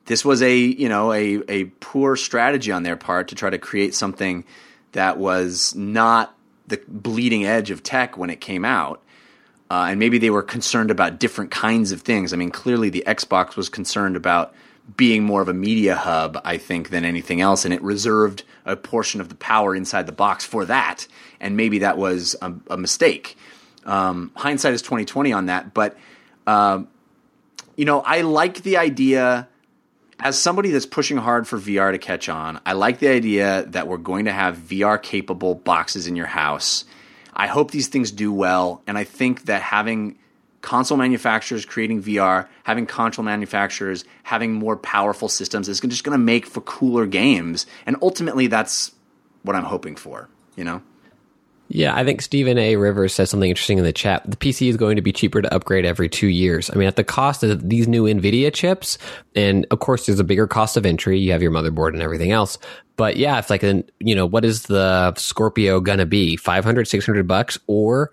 this 0.06 0.24
was 0.24 0.40
a 0.40 0.56
you 0.56 0.88
know 0.88 1.12
a 1.12 1.42
a 1.48 1.64
poor 1.64 2.16
strategy 2.16 2.72
on 2.72 2.84
their 2.84 2.96
part 2.96 3.28
to 3.28 3.34
try 3.34 3.50
to 3.50 3.58
create 3.58 3.94
something 3.94 4.44
that 4.92 5.18
was 5.18 5.74
not 5.74 6.34
the 6.66 6.80
bleeding 6.88 7.44
edge 7.44 7.70
of 7.70 7.82
tech 7.82 8.16
when 8.16 8.30
it 8.30 8.40
came 8.40 8.64
out. 8.64 9.02
Uh, 9.70 9.88
and 9.90 9.98
maybe 9.98 10.16
they 10.16 10.30
were 10.30 10.42
concerned 10.42 10.90
about 10.90 11.20
different 11.20 11.50
kinds 11.50 11.92
of 11.92 12.00
things. 12.00 12.32
I 12.32 12.36
mean, 12.36 12.50
clearly 12.50 12.88
the 12.88 13.04
Xbox 13.06 13.54
was 13.54 13.68
concerned 13.68 14.16
about 14.16 14.54
being 14.96 15.22
more 15.22 15.42
of 15.42 15.48
a 15.48 15.54
media 15.54 15.94
hub, 15.94 16.40
I 16.44 16.56
think, 16.56 16.88
than 16.88 17.04
anything 17.04 17.42
else, 17.42 17.66
and 17.66 17.74
it 17.74 17.82
reserved 17.82 18.44
a 18.64 18.76
portion 18.76 19.20
of 19.20 19.28
the 19.28 19.34
power 19.34 19.74
inside 19.74 20.06
the 20.06 20.12
box 20.12 20.46
for 20.46 20.64
that. 20.64 21.06
And 21.40 21.56
maybe 21.56 21.80
that 21.80 21.98
was 21.98 22.34
a, 22.40 22.54
a 22.70 22.78
mistake. 22.78 23.36
Um, 23.88 24.30
hindsight 24.36 24.74
is 24.74 24.82
twenty 24.82 25.04
twenty 25.04 25.32
on 25.32 25.46
that, 25.46 25.74
but 25.74 25.96
um, 26.46 26.88
you 27.76 27.84
know, 27.84 28.00
I 28.00 28.20
like 28.20 28.62
the 28.62 28.76
idea 28.76 29.48
as 30.20 30.38
somebody 30.38 30.70
that's 30.70 30.86
pushing 30.86 31.16
hard 31.16 31.46
for 31.46 31.58
VR 31.58 31.92
to 31.92 31.98
catch 31.98 32.28
on. 32.28 32.60
I 32.66 32.72
like 32.72 32.98
the 32.98 33.08
idea 33.08 33.64
that 33.68 33.86
we're 33.86 33.98
going 33.98 34.26
to 34.26 34.32
have 34.32 34.56
VR 34.56 35.00
capable 35.00 35.54
boxes 35.54 36.06
in 36.06 36.16
your 36.16 36.26
house. 36.26 36.84
I 37.34 37.46
hope 37.46 37.70
these 37.70 37.88
things 37.88 38.10
do 38.10 38.32
well, 38.32 38.82
and 38.86 38.98
I 38.98 39.04
think 39.04 39.44
that 39.44 39.62
having 39.62 40.18
console 40.60 40.98
manufacturers 40.98 41.64
creating 41.64 42.02
VR, 42.02 42.48
having 42.64 42.84
console 42.84 43.24
manufacturers 43.24 44.04
having 44.24 44.52
more 44.52 44.76
powerful 44.76 45.28
systems 45.28 45.68
is 45.68 45.80
just 45.80 46.04
going 46.04 46.18
to 46.18 46.22
make 46.22 46.46
for 46.46 46.60
cooler 46.62 47.06
games, 47.06 47.66
and 47.86 47.96
ultimately 48.02 48.48
that's 48.48 48.92
what 49.42 49.56
I'm 49.56 49.64
hoping 49.64 49.96
for. 49.96 50.28
You 50.56 50.64
know. 50.64 50.82
Yeah, 51.70 51.94
I 51.94 52.02
think 52.04 52.22
Stephen 52.22 52.56
A. 52.56 52.76
Rivers 52.76 53.14
says 53.14 53.28
something 53.28 53.50
interesting 53.50 53.76
in 53.78 53.84
the 53.84 53.92
chat. 53.92 54.22
The 54.28 54.36
PC 54.36 54.70
is 54.70 54.76
going 54.78 54.96
to 54.96 55.02
be 55.02 55.12
cheaper 55.12 55.42
to 55.42 55.54
upgrade 55.54 55.84
every 55.84 56.08
two 56.08 56.28
years. 56.28 56.70
I 56.70 56.76
mean, 56.76 56.88
at 56.88 56.96
the 56.96 57.04
cost 57.04 57.42
of 57.42 57.68
these 57.68 57.86
new 57.86 58.04
NVIDIA 58.04 58.52
chips, 58.52 58.96
and 59.34 59.66
of 59.70 59.78
course, 59.80 60.06
there's 60.06 60.18
a 60.18 60.24
bigger 60.24 60.46
cost 60.46 60.76
of 60.78 60.86
entry. 60.86 61.18
You 61.18 61.32
have 61.32 61.42
your 61.42 61.50
motherboard 61.50 61.92
and 61.92 62.00
everything 62.00 62.32
else. 62.32 62.56
But 62.96 63.16
yeah, 63.16 63.38
it's 63.38 63.50
like, 63.50 63.62
an, 63.62 63.84
you 64.00 64.14
know, 64.14 64.24
what 64.26 64.44
is 64.46 64.62
the 64.62 65.14
Scorpio 65.14 65.80
gonna 65.80 66.06
be? 66.06 66.36
500, 66.36 66.88
600 66.88 67.28
bucks? 67.28 67.58
Or 67.66 68.12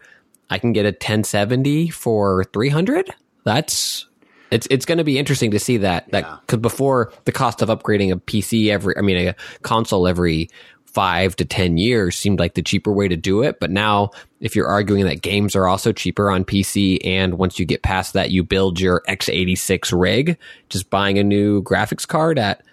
I 0.49 0.59
can 0.59 0.73
get 0.73 0.85
a 0.85 0.89
1070 0.89 1.89
for 1.91 2.43
300? 2.53 3.09
That's. 3.45 4.05
It's 4.51 4.67
it's 4.69 4.85
going 4.85 4.99
to 4.99 5.03
be 5.03 5.17
interesting 5.17 5.51
to 5.51 5.59
see 5.59 5.77
that 5.77 6.09
that 6.11 6.23
Yeah. 6.23 6.37
because 6.41 6.59
before 6.59 7.11
the 7.25 7.31
cost 7.31 7.63
of 7.63 7.69
upgrading 7.69 8.13
a 8.13 8.15
PC 8.15 8.69
every 8.69 8.95
I 8.95 9.01
mean 9.01 9.29
a 9.29 9.35
console 9.63 10.07
every 10.07 10.51
five 10.95 11.35
to 11.35 11.45
ten 11.45 11.77
years 11.77 12.17
seemed 12.17 12.39
like 12.39 12.55
the 12.55 12.63
cheaper 12.63 12.91
way 12.91 13.07
to 13.07 13.17
do 13.17 13.43
it. 13.43 13.59
But 13.59 13.69
now, 13.69 14.11
if 14.39 14.55
you're 14.55 14.67
arguing 14.67 15.05
that 15.05 15.21
games 15.21 15.55
are 15.55 15.67
also 15.67 15.91
cheaper 15.91 16.31
on 16.31 16.45
PC, 16.45 16.99
and 17.05 17.37
once 17.37 17.59
you 17.59 17.65
get 17.65 17.83
past 17.83 18.13
that, 18.13 18.31
you 18.31 18.43
build 18.43 18.79
your 18.79 19.03
x86 19.07 19.99
rig, 19.99 20.37
just 20.69 20.89
buying 20.89 21.19
a 21.19 21.23
new 21.23 21.61
graphics 21.61 22.07
card 22.07 22.39
at 22.39 22.63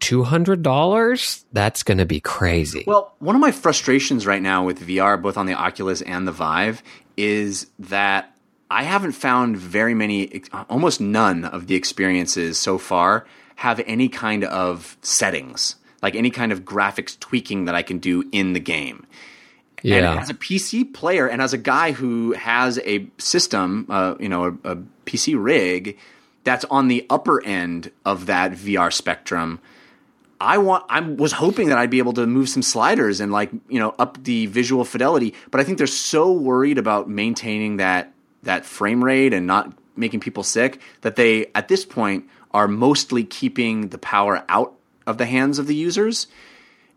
two 0.00 0.24
hundred 0.24 0.62
dollars, 0.62 1.44
that's 1.52 1.82
going 1.82 1.98
to 1.98 2.06
be 2.06 2.20
crazy. 2.20 2.84
Well, 2.86 3.14
one 3.20 3.34
of 3.34 3.40
my 3.40 3.52
frustrations 3.52 4.26
right 4.26 4.42
now 4.42 4.64
with 4.64 4.80
VR, 4.80 5.20
both 5.20 5.36
on 5.36 5.46
the 5.46 5.54
Oculus 5.54 6.02
and 6.02 6.26
the 6.26 6.32
Vive, 6.32 6.82
is 7.16 7.68
that 7.78 8.34
I 8.70 8.82
haven't 8.82 9.12
found 9.12 9.56
very 9.56 9.94
many, 9.94 10.42
almost 10.68 11.00
none 11.00 11.44
of 11.44 11.68
the 11.68 11.74
experiences 11.74 12.58
so 12.58 12.76
far 12.76 13.24
have 13.56 13.80
any 13.86 14.08
kind 14.08 14.44
of 14.44 14.96
settings, 15.02 15.76
like 16.02 16.14
any 16.14 16.30
kind 16.30 16.52
of 16.52 16.64
graphics 16.64 17.18
tweaking 17.18 17.66
that 17.66 17.74
I 17.74 17.82
can 17.82 17.98
do 17.98 18.28
in 18.32 18.52
the 18.52 18.60
game. 18.60 19.06
yeah, 19.82 19.96
And 19.96 20.20
as 20.20 20.30
a 20.30 20.34
PC 20.34 20.92
player 20.92 21.26
and 21.26 21.40
as 21.40 21.52
a 21.52 21.58
guy 21.58 21.92
who 21.92 22.32
has 22.32 22.78
a 22.84 23.06
system, 23.18 23.86
uh, 23.88 24.14
you 24.18 24.28
know, 24.28 24.58
a, 24.64 24.72
a 24.72 24.76
PC 25.06 25.34
rig 25.36 25.98
that's 26.44 26.64
on 26.66 26.88
the 26.88 27.06
upper 27.10 27.44
end 27.44 27.90
of 28.04 28.26
that 28.26 28.52
VR 28.52 28.92
spectrum, 28.92 29.60
I 30.40 30.58
want 30.58 30.84
I 30.88 31.00
was 31.00 31.32
hoping 31.32 31.68
that 31.68 31.78
I'd 31.78 31.90
be 31.90 31.98
able 31.98 32.12
to 32.14 32.26
move 32.26 32.48
some 32.48 32.62
sliders 32.62 33.20
and 33.20 33.32
like, 33.32 33.50
you 33.68 33.80
know, 33.80 33.94
up 33.98 34.22
the 34.22 34.46
visual 34.46 34.84
fidelity, 34.84 35.34
but 35.50 35.60
I 35.60 35.64
think 35.64 35.78
they're 35.78 35.86
so 35.86 36.32
worried 36.32 36.78
about 36.78 37.08
maintaining 37.08 37.78
that 37.78 38.12
that 38.44 38.64
frame 38.64 39.02
rate 39.02 39.32
and 39.32 39.46
not 39.46 39.72
making 39.96 40.20
people 40.20 40.44
sick 40.44 40.80
that 41.00 41.16
they 41.16 41.46
at 41.54 41.68
this 41.68 41.84
point 41.84 42.24
are 42.52 42.68
mostly 42.68 43.24
keeping 43.24 43.88
the 43.88 43.98
power 43.98 44.44
out 44.48 44.77
of 45.08 45.18
the 45.18 45.26
hands 45.26 45.58
of 45.58 45.66
the 45.66 45.74
users. 45.74 46.28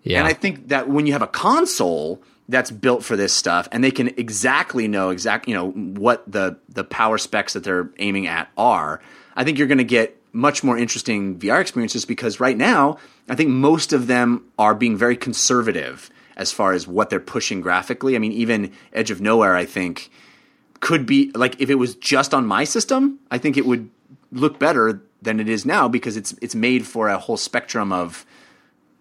yeah. 0.03 0.19
And 0.19 0.27
I 0.27 0.33
think 0.33 0.67
that 0.67 0.89
when 0.89 1.07
you 1.07 1.13
have 1.13 1.21
a 1.21 1.27
console 1.27 2.21
that's 2.49 2.69
built 2.69 3.03
for 3.03 3.15
this 3.15 3.33
stuff 3.33 3.69
and 3.71 3.83
they 3.83 3.91
can 3.91 4.09
exactly 4.17 4.87
know 4.87 5.09
exact 5.09 5.47
you 5.47 5.53
know 5.53 5.71
what 5.71 6.29
the 6.29 6.57
the 6.67 6.83
power 6.83 7.17
specs 7.17 7.53
that 7.53 7.63
they're 7.63 7.89
aiming 7.97 8.27
at 8.27 8.49
are, 8.57 9.01
I 9.35 9.43
think 9.43 9.57
you're 9.57 9.67
going 9.67 9.77
to 9.77 9.83
get 9.83 10.17
much 10.33 10.63
more 10.63 10.77
interesting 10.77 11.39
VR 11.39 11.59
experiences 11.59 12.05
because 12.05 12.39
right 12.39 12.57
now, 12.57 12.97
I 13.29 13.35
think 13.35 13.49
most 13.49 13.93
of 13.93 14.07
them 14.07 14.45
are 14.57 14.75
being 14.75 14.97
very 14.97 15.17
conservative 15.17 16.09
as 16.37 16.51
far 16.51 16.73
as 16.73 16.87
what 16.87 17.09
they're 17.09 17.19
pushing 17.19 17.61
graphically. 17.61 18.15
I 18.15 18.19
mean, 18.19 18.31
even 18.31 18.71
Edge 18.93 19.11
of 19.11 19.21
Nowhere, 19.21 19.55
I 19.55 19.65
think 19.65 20.09
could 20.79 21.05
be 21.05 21.31
like 21.35 21.59
if 21.61 21.69
it 21.69 21.75
was 21.75 21.95
just 21.95 22.33
on 22.33 22.45
my 22.45 22.63
system, 22.63 23.19
I 23.29 23.37
think 23.37 23.57
it 23.57 23.65
would 23.65 23.89
look 24.31 24.59
better 24.59 25.01
than 25.21 25.39
it 25.39 25.47
is 25.47 25.65
now 25.65 25.87
because 25.87 26.17
it's 26.17 26.33
it's 26.41 26.55
made 26.55 26.85
for 26.85 27.07
a 27.09 27.17
whole 27.17 27.37
spectrum 27.37 27.91
of 27.91 28.25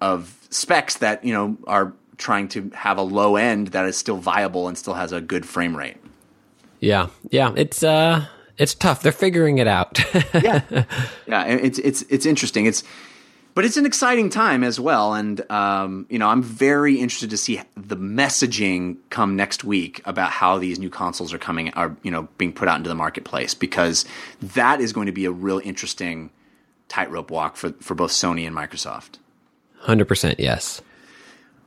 of 0.01 0.37
specs 0.51 0.97
that 0.99 1.25
you 1.25 1.33
know 1.33 1.57
are 1.67 1.93
trying 2.17 2.49
to 2.49 2.71
have 2.75 2.99
a 2.99 3.03
low 3.03 3.37
end 3.37 3.69
that 3.69 3.87
is 3.87 3.97
still 3.97 4.19
viable 4.19 4.69
and 4.69 4.77
still 4.77 4.95
has 4.95 5.11
a 5.13 5.21
good 5.21 5.47
frame 5.47 5.75
rate. 5.77 5.97
yeah, 6.81 7.09
yeah. 7.31 7.53
It's 7.57 7.83
uh, 7.83 8.27
it's 8.59 8.75
tough. 8.75 9.03
They're 9.03 9.13
figuring 9.13 9.59
it 9.59 9.67
out. 9.67 9.99
Yeah, 10.35 10.63
yeah. 11.27 11.45
It's 11.47 11.79
it's 11.79 12.03
it's 12.03 12.27
interesting. 12.27 12.67
It's 12.67 12.83
but 13.55 13.65
it's 13.65 13.77
an 13.77 13.87
exciting 13.87 14.31
time 14.31 14.63
as 14.63 14.79
well, 14.79 15.15
and 15.15 15.49
um, 15.51 16.07
you 16.09 16.19
know 16.19 16.29
I'm 16.29 16.43
very 16.43 16.99
interested 16.99 17.31
to 17.31 17.37
see 17.37 17.61
the 17.77 17.97
messaging 17.97 18.97
come 19.11 19.37
next 19.37 19.65
week 19.65 20.01
about 20.05 20.31
how 20.31 20.59
these 20.59 20.79
new 20.79 20.91
consoles 20.91 21.33
are 21.33 21.39
coming 21.39 21.71
are 21.75 21.97
you 22.03 22.11
know 22.11 22.29
being 22.39 22.53
put 22.53 22.69
out 22.69 22.77
into 22.77 22.89
the 22.89 22.95
marketplace 22.95 23.55
because 23.55 24.05
that 24.41 24.81
is 24.81 24.93
going 24.93 25.07
to 25.07 25.13
be 25.13 25.25
a 25.25 25.31
real 25.31 25.61
interesting 25.65 26.31
tightrope 26.89 27.31
walk 27.31 27.57
for 27.57 27.73
for 27.81 27.95
both 27.95 28.11
Sony 28.11 28.47
and 28.47 28.57
Microsoft. 28.57 29.19
Hundred 29.79 30.07
percent, 30.07 30.39
yes. 30.39 30.83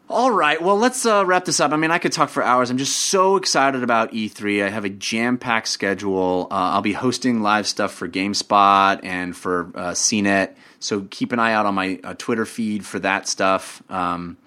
All 0.09 0.29
right, 0.29 0.61
well, 0.61 0.77
let's 0.77 1.05
uh, 1.05 1.25
wrap 1.25 1.45
this 1.45 1.61
up. 1.61 1.71
I 1.71 1.77
mean, 1.77 1.89
I 1.89 1.97
could 1.97 2.11
talk 2.11 2.29
for 2.29 2.43
hours. 2.43 2.69
I'm 2.69 2.77
just 2.77 2.97
so 2.97 3.37
excited 3.37 3.83
about 3.83 4.11
E3. 4.11 4.63
I 4.65 4.69
have 4.69 4.83
a 4.83 4.89
jam 4.89 5.37
packed 5.37 5.69
schedule. 5.69 6.47
Uh, 6.51 6.55
I'll 6.55 6.81
be 6.81 6.91
hosting 6.91 7.41
live 7.41 7.65
stuff 7.67 7.93
for 7.93 8.09
GameSpot 8.09 8.99
and 9.01 9.35
for 9.35 9.71
uh, 9.73 9.91
CNET. 9.91 10.55
So 10.79 11.07
keep 11.09 11.31
an 11.31 11.39
eye 11.39 11.53
out 11.53 11.65
on 11.65 11.73
my 11.73 12.01
uh, 12.03 12.15
Twitter 12.17 12.45
feed 12.45 12.85
for 12.85 12.99
that 12.99 13.29
stuff. 13.29 13.81
Um, 13.89 14.37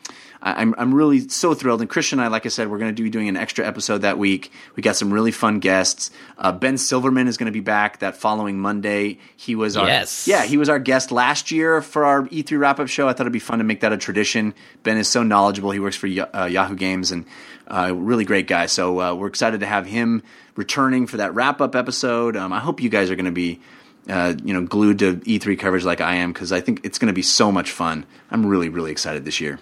I'm 0.55 0.75
I'm 0.79 0.95
really 0.95 1.29
so 1.29 1.55
thrilled. 1.55 1.81
And 1.81 1.91
Christian 1.91 2.19
and 2.19 2.27
I, 2.27 2.29
like 2.29 2.47
I 2.47 2.51
said, 2.51 2.71
we're 2.71 2.79
going 2.79 2.95
to 2.95 3.03
be 3.03 3.11
doing 3.11 3.29
an 3.29 3.37
extra 3.37 3.67
episode 3.67 3.99
that 3.99 4.19
week. 4.19 4.53
We 4.77 4.83
got 4.83 4.95
some 4.97 5.13
really 5.13 5.33
fun 5.33 5.59
guests. 5.59 6.11
Uh, 6.39 6.53
ben 6.53 6.79
Silverman 6.79 7.27
is 7.27 7.37
going 7.37 7.47
to 7.47 7.53
be 7.53 7.61
back 7.61 7.99
that 7.99 8.17
following 8.17 8.59
Monday. 8.59 9.19
He 9.37 9.55
was 9.55 9.77
our 9.77 9.87
Yes. 9.87 10.29
yeah 10.29 10.45
he 10.45 10.57
was 10.57 10.69
our 10.69 10.79
guest 10.79 11.11
last 11.11 11.51
year 11.51 11.83
for 11.83 12.05
our 12.05 12.23
E3 12.29 12.59
wrap 12.59 12.79
up 12.79 12.89
show. 12.89 13.09
I 13.09 13.13
thought 13.13 13.23
it'd 13.23 13.33
be 13.33 13.39
fun 13.39 13.59
to 13.59 13.65
make 13.65 13.81
that 13.81 13.93
a 13.93 13.97
tradition. 13.97 14.55
Ben 14.83 14.99
is 14.99 15.09
so 15.09 15.23
knowledgeable. 15.23 15.71
He 15.73 15.81
works 15.81 15.97
for 15.97 16.07
uh, 16.07 16.47
Yahoo 16.47 16.77
Games 16.77 17.11
and 17.11 17.25
uh, 17.69 17.93
really 17.95 18.25
great 18.25 18.47
guy. 18.47 18.67
So 18.67 19.01
uh, 19.01 19.15
we're 19.15 19.27
excited 19.27 19.61
to 19.61 19.67
have 19.67 19.87
him 19.87 20.23
returning 20.55 21.07
for 21.09 21.17
that 21.17 21.35
wrap 21.35 21.61
up 21.61 21.75
episode. 21.75 22.37
Um, 22.37 22.53
I 22.53 22.61
hope 22.61 22.81
you 22.81 22.89
guys 22.89 23.11
are 23.11 23.17
going 23.17 23.25
to 23.27 23.33
be. 23.33 23.61
Uh, 24.09 24.37
you 24.45 24.55
know, 24.55 24.65
glued 24.65 25.01
to 25.01 25.17
E3 25.17 25.59
coverage 25.59 25.83
like 25.85 26.01
I 26.01 26.15
am 26.15 26.33
because 26.33 26.53
I 26.53 26.61
think 26.61 26.83
it's 26.85 26.97
going 26.97 27.09
to 27.09 27.13
be 27.13 27.23
so 27.23 27.51
much 27.51 27.73
fun. 27.73 28.07
I'm 28.31 28.47
really, 28.47 28.69
really 28.69 28.93
excited 28.93 29.25
this 29.25 29.41
year. 29.41 29.59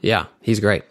Yeah, 0.00 0.26
he's 0.42 0.60
great. 0.60 0.82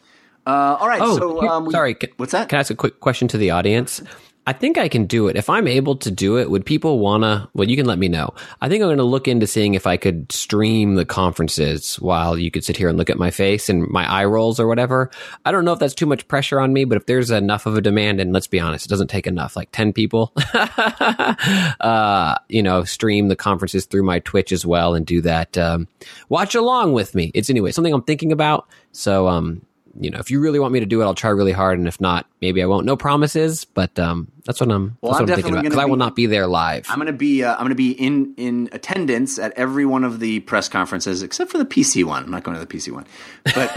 Uh, 0.47 0.77
all 0.79 0.87
right, 0.87 1.01
Oh, 1.01 1.17
so 1.17 1.47
um, 1.47 1.65
we- 1.65 1.71
sorry. 1.71 1.95
Can, 1.95 2.09
what's 2.17 2.31
that? 2.31 2.49
Can 2.49 2.57
I 2.57 2.59
ask 2.59 2.69
a 2.71 2.75
quick 2.75 2.99
question 2.99 3.27
to 3.29 3.37
the 3.37 3.51
audience? 3.51 4.01
I 4.47 4.53
think 4.53 4.77
I 4.77 4.87
can 4.87 5.05
do 5.05 5.27
it. 5.27 5.35
If 5.35 5.49
I'm 5.49 5.67
able 5.67 5.95
to 5.97 6.11
do 6.11 6.37
it, 6.37 6.51
would 6.51 6.65
people 6.65 6.99
wanna? 6.99 7.49
Well, 7.53 7.67
you 7.67 7.75
can 7.75 7.87
let 7.87 7.97
me 7.97 8.07
know. 8.07 8.33
I 8.61 8.69
think 8.69 8.83
I'm 8.83 8.95
to 8.95 9.03
look 9.03 9.27
into 9.27 9.47
seeing 9.47 9.73
if 9.73 9.87
I 9.87 9.97
could 9.97 10.31
stream 10.31 10.95
the 10.95 11.05
conferences 11.05 11.95
while 11.95 12.37
you 12.37 12.51
could 12.51 12.63
sit 12.63 12.77
here 12.77 12.87
and 12.87 12.97
look 12.97 13.09
at 13.09 13.17
my 13.17 13.31
face 13.31 13.69
and 13.69 13.87
my 13.89 14.09
eye 14.09 14.25
rolls 14.25 14.59
or 14.59 14.67
whatever. 14.67 15.09
I 15.45 15.51
don't 15.51 15.65
know 15.65 15.73
if 15.73 15.79
that's 15.79 15.95
too 15.95 16.05
much 16.05 16.27
pressure 16.27 16.59
on 16.59 16.73
me, 16.73 16.85
but 16.85 16.97
if 16.97 17.07
there's 17.07 17.31
enough 17.31 17.65
of 17.65 17.75
a 17.75 17.81
demand, 17.81 18.19
and 18.19 18.33
let's 18.33 18.47
be 18.47 18.59
honest, 18.59 18.85
it 18.85 18.89
doesn't 18.89 19.09
take 19.09 19.25
enough, 19.25 19.55
like 19.55 19.71
ten 19.71 19.91
people, 19.91 20.31
uh, 20.53 22.35
you 22.47 22.61
know, 22.61 22.83
stream 22.83 23.29
the 23.29 23.35
conferences 23.35 23.85
through 23.85 24.03
my 24.03 24.19
Twitch 24.19 24.51
as 24.51 24.65
well 24.65 24.93
and 24.93 25.05
do 25.05 25.21
that. 25.21 25.57
Um, 25.57 25.87
watch 26.29 26.53
along 26.53 26.93
with 26.93 27.15
me. 27.15 27.31
It's 27.33 27.49
anyway 27.49 27.71
something 27.71 27.93
I'm 27.93 28.03
thinking 28.03 28.31
about. 28.31 28.67
So, 28.91 29.27
um, 29.27 29.65
you 29.99 30.09
know, 30.09 30.19
if 30.19 30.29
you 30.29 30.39
really 30.39 30.59
want 30.59 30.73
me 30.73 30.81
to 30.81 30.85
do 30.85 31.01
it, 31.01 31.05
I'll 31.05 31.15
try 31.15 31.29
really 31.29 31.51
hard, 31.51 31.79
and 31.79 31.87
if 31.87 32.01
not, 32.01 32.25
maybe 32.41 32.61
I 32.61 32.65
won't. 32.65 32.85
No 32.85 32.97
promises, 32.97 33.65
but 33.65 33.97
um, 33.97 34.31
that's 34.45 34.59
what 34.59 34.69
I'm. 34.69 34.97
Well, 35.01 35.11
that's 35.11 35.21
I'm 35.21 35.23
what 35.25 35.29
I'm 35.31 35.35
thinking 35.35 35.35
definitely 35.35 35.59
about 35.59 35.63
because 35.63 35.77
I 35.77 35.85
will 35.85 35.97
not 35.97 36.15
be 36.15 36.25
there 36.25 36.47
live. 36.47 36.85
I'm 36.89 36.97
going 36.97 37.07
to 37.07 37.13
be 37.13 37.43
uh, 37.43 37.53
I'm 37.53 37.59
going 37.59 37.69
to 37.69 37.75
be 37.75 37.91
in 37.91 38.33
in 38.35 38.69
attendance 38.71 39.39
at 39.39 39.53
every 39.53 39.85
one 39.85 40.03
of 40.03 40.19
the 40.19 40.41
press 40.41 40.67
conferences 40.67 41.23
except 41.23 41.51
for 41.51 41.57
the 41.57 41.65
PC 41.65 42.03
one. 42.03 42.23
I'm 42.23 42.31
not 42.31 42.43
going 42.43 42.59
to 42.59 42.65
the 42.65 42.67
PC 42.67 42.91
one, 42.91 43.05
but 43.43 43.73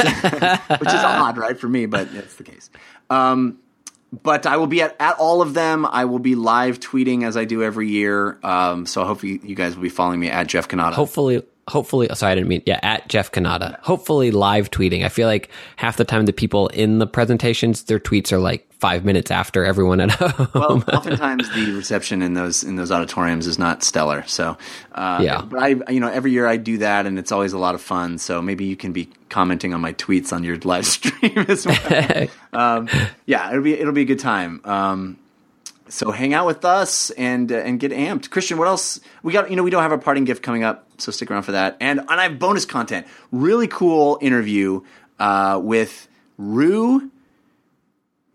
which 0.81 0.89
is 0.89 0.95
odd, 0.95 1.39
right, 1.39 1.59
for 1.59 1.69
me, 1.69 1.87
but 1.87 2.13
that's 2.13 2.35
the 2.35 2.45
case. 2.45 2.71
Um, 3.11 3.59
but 4.23 4.47
I 4.47 4.57
will 4.57 4.67
be 4.67 4.83
at, 4.83 4.97
at 5.01 5.17
all 5.19 5.43
of 5.43 5.55
them. 5.55 5.87
I 5.87 6.07
will 6.07 6.19
be 6.19 6.35
live 6.35 6.81
tweeting 6.81 7.25
as 7.25 7.37
I 7.37 7.45
do 7.45 7.63
every 7.63 7.89
year. 7.89 8.39
Um, 8.43 8.87
so 8.87 9.03
I 9.03 9.07
hope 9.07 9.23
you, 9.23 9.39
you 9.43 9.55
guys 9.55 9.77
will 9.77 9.83
be 9.83 9.91
following 9.91 10.19
me 10.19 10.31
at 10.31 10.47
Jeff 10.47 10.69
Cannata. 10.69 10.95
Hopefully, 10.95 11.43
hopefully, 11.69 12.09
sorry, 12.15 12.33
I 12.33 12.35
didn't 12.35 12.49
mean, 12.49 12.63
yeah, 12.67 12.81
at 12.83 13.09
Jeff 13.09 13.31
Cannata. 13.31 13.79
Hopefully, 13.81 14.31
live 14.31 14.71
tweeting. 14.71 15.05
I 15.05 15.09
feel 15.09 15.29
like 15.29 15.51
half 15.77 15.97
the 15.97 16.05
time 16.05 16.27
the 16.27 16.33
people 16.33 16.69
in 16.69 16.99
the 16.99 17.07
presentations, 17.07 17.85
their 17.85 18.01
tweets 18.01 18.33
are 18.33 18.39
like 18.39 18.65
five 18.81 19.05
minutes 19.05 19.31
after 19.31 19.65
everyone 19.65 20.01
at 20.01 20.11
home. 20.13 20.49
well, 20.55 20.85
oftentimes 20.93 21.49
the 21.53 21.73
reception 21.73 22.23
in 22.23 22.35
those 22.35 22.63
in 22.63 22.77
those 22.77 22.91
auditoriums 22.93 23.47
is 23.47 23.59
not 23.59 23.83
stellar. 23.83 24.25
So, 24.27 24.57
uh, 24.93 25.21
Yeah. 25.23 25.43
But 25.43 25.63
I, 25.63 25.69
you 25.91 26.01
know, 26.01 26.09
every 26.09 26.33
year 26.33 26.47
I 26.47 26.57
do 26.57 26.79
that, 26.79 27.07
and 27.07 27.19
it's 27.19 27.33
always 27.33 27.53
a 27.53 27.59
lot 27.59 27.75
of 27.75 27.81
fun. 27.83 28.19
So 28.19 28.41
maybe 28.43 28.65
you 28.65 28.77
can 28.77 28.93
be 28.93 29.09
commenting 29.29 29.75
on 29.75 29.81
my 29.81 29.93
tweets 29.95 30.33
on 30.33 30.45
your 30.45 30.57
live 30.59 30.87
stream 30.97 31.39
as 31.49 31.67
well. 31.67 32.29
um, 32.53 32.89
yeah, 33.27 33.51
it'll 33.51 33.63
be 33.63 33.75
it'll 33.75 33.93
be 33.93 34.03
a 34.03 34.07
good 34.07 34.21
time. 34.21 34.61
Um, 34.65 35.19
so 35.89 36.11
hang 36.11 36.35
out 36.35 36.47
with 36.47 36.65
us 36.65 37.11
and 37.11 37.51
uh, 37.51 37.57
and 37.57 37.81
get 37.81 37.93
amped. 37.93 38.31
Christian, 38.31 38.59
what 38.59 38.69
else 38.69 39.01
we 39.23 39.33
got? 39.33 39.51
You 39.51 39.57
know, 39.57 39.63
we 39.63 39.71
don't 39.71 39.83
have 39.83 39.93
a 39.93 39.99
parting 39.99 40.25
gift 40.25 40.43
coming 40.43 40.65
up, 40.65 40.87
so 40.99 41.11
stick 41.13 41.31
around 41.31 41.43
for 41.43 41.53
that. 41.53 41.77
And 41.81 42.01
and 42.01 42.11
I 42.11 42.25
have 42.25 42.39
bonus 42.39 42.65
content. 42.65 43.07
Really 43.33 43.69
cool 43.69 44.19
interview 44.21 44.83
uh, 45.19 45.61
with 45.63 46.09
Ru 46.37 47.11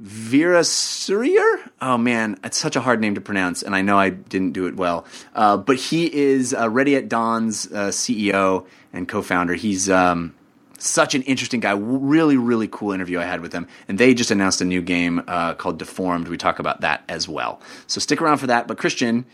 Weerasuriya? 0.04 1.70
Oh 1.82 1.98
man, 1.98 2.38
it's 2.44 2.58
such 2.58 2.76
a 2.76 2.82
hard 2.82 3.00
name 3.00 3.16
to 3.16 3.22
pronounce, 3.22 3.64
and 3.64 3.76
I 3.76 3.82
know 3.82 3.98
I 3.98 4.10
didn't 4.10 4.52
do 4.52 4.68
it 4.68 4.76
well. 4.76 5.06
Uh, 5.34 5.58
but 5.58 5.78
he 5.78 6.14
is 6.14 6.54
uh, 6.54 6.70
Ready 6.70 6.96
at 6.96 7.08
Dawn's 7.08 7.68
uh, 7.68 7.88
CEO 7.88 8.66
and 8.92 9.08
co-founder. 9.08 9.54
He's 9.54 9.90
um, 9.90 10.36
such 10.84 11.16
an 11.16 11.22
interesting 11.24 11.62
guy. 11.62 11.72
Really, 11.72 12.38
really 12.38 12.68
cool 12.68 12.92
interview 12.92 13.20
I 13.20 13.24
had 13.24 13.42
with 13.42 13.54
him. 13.54 13.68
And 13.88 13.98
they 13.98 14.14
just 14.14 14.32
announced 14.32 14.60
a 14.62 14.66
new 14.66 14.82
game 14.82 15.24
uh, 15.28 15.54
called 15.54 15.80
Deformed. 15.80 16.28
We 16.28 16.38
talk 16.38 16.60
about 16.60 16.82
that 16.82 17.04
as 17.08 17.28
well. 17.28 17.62
So 17.88 18.00
stick 18.00 18.22
around 18.22 18.40
for 18.40 18.48
that. 18.48 18.68
But 18.68 18.78
Christian, 18.78 19.26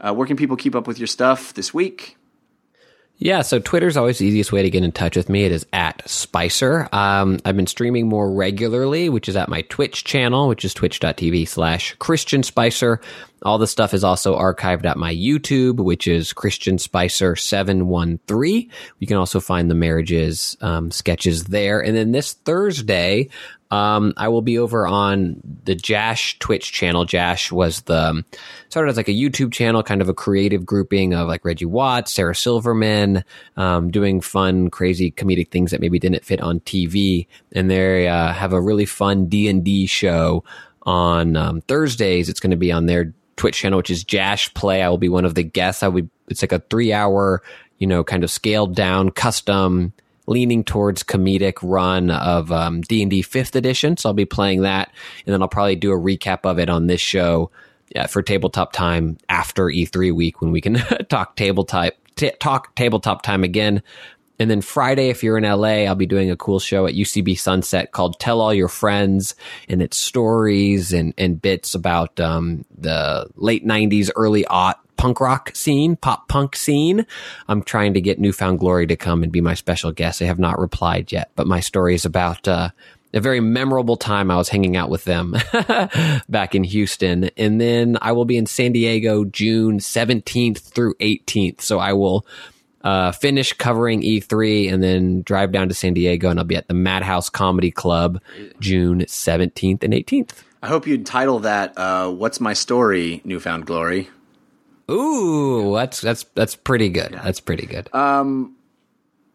uh, 0.00 0.14
where 0.14 0.26
can 0.26 0.36
people 0.36 0.56
keep 0.56 0.74
up 0.74 0.86
with 0.86 0.98
your 0.98 1.06
stuff 1.06 1.54
this 1.54 1.72
week? 1.72 2.17
Yeah, 3.20 3.42
so 3.42 3.58
Twitter's 3.58 3.96
always 3.96 4.18
the 4.18 4.26
easiest 4.26 4.52
way 4.52 4.62
to 4.62 4.70
get 4.70 4.84
in 4.84 4.92
touch 4.92 5.16
with 5.16 5.28
me. 5.28 5.44
It 5.44 5.50
is 5.50 5.66
at 5.72 6.08
Spicer. 6.08 6.88
Um, 6.92 7.40
I've 7.44 7.56
been 7.56 7.66
streaming 7.66 8.08
more 8.08 8.30
regularly, 8.30 9.08
which 9.08 9.28
is 9.28 9.34
at 9.34 9.48
my 9.48 9.62
Twitch 9.62 10.04
channel, 10.04 10.46
which 10.46 10.64
is 10.64 10.72
twitch.tv 10.72 11.48
slash 11.48 11.96
Christian 11.98 12.44
Spicer. 12.44 13.00
All 13.42 13.58
the 13.58 13.66
stuff 13.66 13.92
is 13.92 14.04
also 14.04 14.38
archived 14.38 14.84
at 14.84 14.96
my 14.96 15.12
YouTube, 15.12 15.76
which 15.76 16.06
is 16.06 16.32
Christian 16.32 16.78
Spicer 16.78 17.34
713. 17.34 18.70
You 19.00 19.06
can 19.08 19.16
also 19.16 19.40
find 19.40 19.68
the 19.68 19.74
marriages 19.74 20.56
um, 20.60 20.92
sketches 20.92 21.44
there. 21.44 21.80
And 21.80 21.96
then 21.96 22.12
this 22.12 22.34
Thursday, 22.34 23.30
um, 23.70 24.14
I 24.16 24.28
will 24.28 24.42
be 24.42 24.58
over 24.58 24.86
on 24.86 25.40
the 25.64 25.74
Jash 25.74 26.38
Twitch 26.38 26.72
channel. 26.72 27.04
Jash 27.04 27.52
was 27.52 27.82
the 27.82 28.08
um, 28.08 28.24
started 28.70 28.90
as 28.90 28.96
like 28.96 29.08
a 29.08 29.12
YouTube 29.12 29.52
channel, 29.52 29.82
kind 29.82 30.00
of 30.00 30.08
a 30.08 30.14
creative 30.14 30.64
grouping 30.64 31.12
of 31.12 31.28
like 31.28 31.44
Reggie 31.44 31.66
Watts, 31.66 32.14
Sarah 32.14 32.34
Silverman, 32.34 33.24
um, 33.56 33.90
doing 33.90 34.20
fun, 34.20 34.70
crazy 34.70 35.10
comedic 35.10 35.50
things 35.50 35.70
that 35.70 35.80
maybe 35.80 35.98
didn't 35.98 36.24
fit 36.24 36.40
on 36.40 36.60
TV. 36.60 37.26
And 37.52 37.70
they 37.70 38.08
uh, 38.08 38.32
have 38.32 38.54
a 38.54 38.60
really 38.60 38.86
fun 38.86 39.26
D 39.26 39.48
and 39.48 39.62
D 39.62 39.86
show 39.86 40.44
on 40.82 41.36
um, 41.36 41.60
Thursdays. 41.62 42.30
It's 42.30 42.40
going 42.40 42.52
to 42.52 42.56
be 42.56 42.72
on 42.72 42.86
their 42.86 43.12
Twitch 43.36 43.58
channel, 43.58 43.76
which 43.76 43.90
is 43.90 44.02
Jash 44.02 44.52
Play. 44.54 44.82
I 44.82 44.88
will 44.88 44.98
be 44.98 45.10
one 45.10 45.26
of 45.26 45.34
the 45.34 45.44
guests. 45.44 45.82
I 45.82 45.88
will. 45.88 46.08
It's 46.28 46.42
like 46.42 46.52
a 46.52 46.58
three 46.58 46.92
hour, 46.92 47.42
you 47.78 47.86
know, 47.86 48.02
kind 48.02 48.24
of 48.24 48.30
scaled 48.30 48.74
down, 48.74 49.10
custom 49.10 49.92
leaning 50.28 50.62
towards 50.62 51.02
comedic 51.02 51.54
run 51.62 52.10
of 52.10 52.52
um, 52.52 52.82
D&D 52.82 53.22
5th 53.22 53.54
edition. 53.54 53.96
So 53.96 54.10
I'll 54.10 54.14
be 54.14 54.26
playing 54.26 54.62
that 54.62 54.92
and 55.24 55.32
then 55.32 55.40
I'll 55.40 55.48
probably 55.48 55.74
do 55.74 55.90
a 55.90 55.98
recap 55.98 56.40
of 56.44 56.58
it 56.58 56.68
on 56.68 56.86
this 56.86 57.00
show 57.00 57.50
yeah, 57.94 58.06
for 58.06 58.22
tabletop 58.22 58.72
time 58.72 59.16
after 59.30 59.64
E3 59.64 60.14
week 60.14 60.42
when 60.42 60.52
we 60.52 60.60
can 60.60 60.74
talk 61.08 61.34
tabletop 61.36 61.94
t- 62.16 62.32
talk 62.38 62.74
tabletop 62.74 63.22
time 63.22 63.42
again. 63.42 63.82
And 64.38 64.50
then 64.50 64.60
Friday, 64.60 65.08
if 65.08 65.24
you're 65.24 65.38
in 65.38 65.44
LA, 65.44 65.86
I'll 65.86 65.96
be 65.96 66.06
doing 66.06 66.30
a 66.30 66.36
cool 66.36 66.60
show 66.60 66.86
at 66.86 66.94
UCB 66.94 67.38
Sunset 67.38 67.90
called 67.90 68.20
Tell 68.20 68.40
All 68.40 68.54
Your 68.54 68.68
Friends. 68.68 69.34
And 69.68 69.82
it's 69.82 69.96
stories 69.96 70.92
and, 70.92 71.12
and 71.18 71.40
bits 71.40 71.74
about 71.74 72.20
um, 72.20 72.64
the 72.76 73.28
late 73.34 73.66
90s, 73.66 74.10
early 74.14 74.44
aught 74.46 74.78
punk 74.98 75.20
rock 75.20 75.52
scene, 75.54 75.96
pop 75.96 76.28
punk 76.28 76.54
scene. 76.54 77.06
I'm 77.48 77.62
trying 77.62 77.94
to 77.94 78.00
get 78.02 78.18
New 78.18 78.32
Found 78.32 78.58
Glory 78.58 78.86
to 78.88 78.96
come 78.96 79.22
and 79.22 79.32
be 79.32 79.40
my 79.40 79.54
special 79.54 79.92
guest. 79.92 80.18
They 80.18 80.26
have 80.26 80.38
not 80.38 80.58
replied 80.58 81.10
yet, 81.10 81.30
but 81.36 81.46
my 81.46 81.60
story 81.60 81.94
is 81.94 82.04
about 82.04 82.46
uh, 82.46 82.68
a 83.14 83.20
very 83.20 83.40
memorable 83.40 83.96
time 83.96 84.30
I 84.30 84.36
was 84.36 84.48
hanging 84.48 84.76
out 84.76 84.90
with 84.90 85.04
them 85.04 85.34
back 86.28 86.54
in 86.54 86.64
Houston. 86.64 87.30
And 87.36 87.60
then 87.60 87.96
I 88.02 88.12
will 88.12 88.26
be 88.26 88.36
in 88.36 88.46
San 88.46 88.72
Diego 88.72 89.24
June 89.24 89.78
17th 89.78 90.58
through 90.58 90.94
18th. 90.94 91.62
So 91.62 91.78
I 91.78 91.94
will 91.94 92.26
uh, 92.82 93.12
finish 93.12 93.52
covering 93.54 94.02
E3 94.02 94.72
and 94.72 94.82
then 94.82 95.22
drive 95.22 95.52
down 95.52 95.68
to 95.68 95.74
San 95.74 95.94
Diego 95.94 96.28
and 96.28 96.38
I'll 96.38 96.44
be 96.44 96.56
at 96.56 96.68
the 96.68 96.74
Madhouse 96.74 97.30
Comedy 97.30 97.70
Club 97.70 98.20
June 98.60 99.00
17th 99.00 99.82
and 99.82 99.92
18th. 99.92 100.42
I 100.62 100.66
hope 100.66 100.86
you'd 100.86 101.06
title 101.06 101.38
that 101.40 101.78
uh, 101.78 102.10
"What's 102.10 102.40
My 102.40 102.52
Story, 102.52 103.20
New 103.24 103.38
Found 103.38 103.64
Glory." 103.64 104.08
Ooh, 104.90 105.74
that's 105.74 106.00
that's 106.00 106.24
that's 106.34 106.56
pretty 106.56 106.88
good. 106.88 107.12
That's 107.12 107.40
pretty 107.40 107.66
good. 107.66 107.92
Um, 107.94 108.56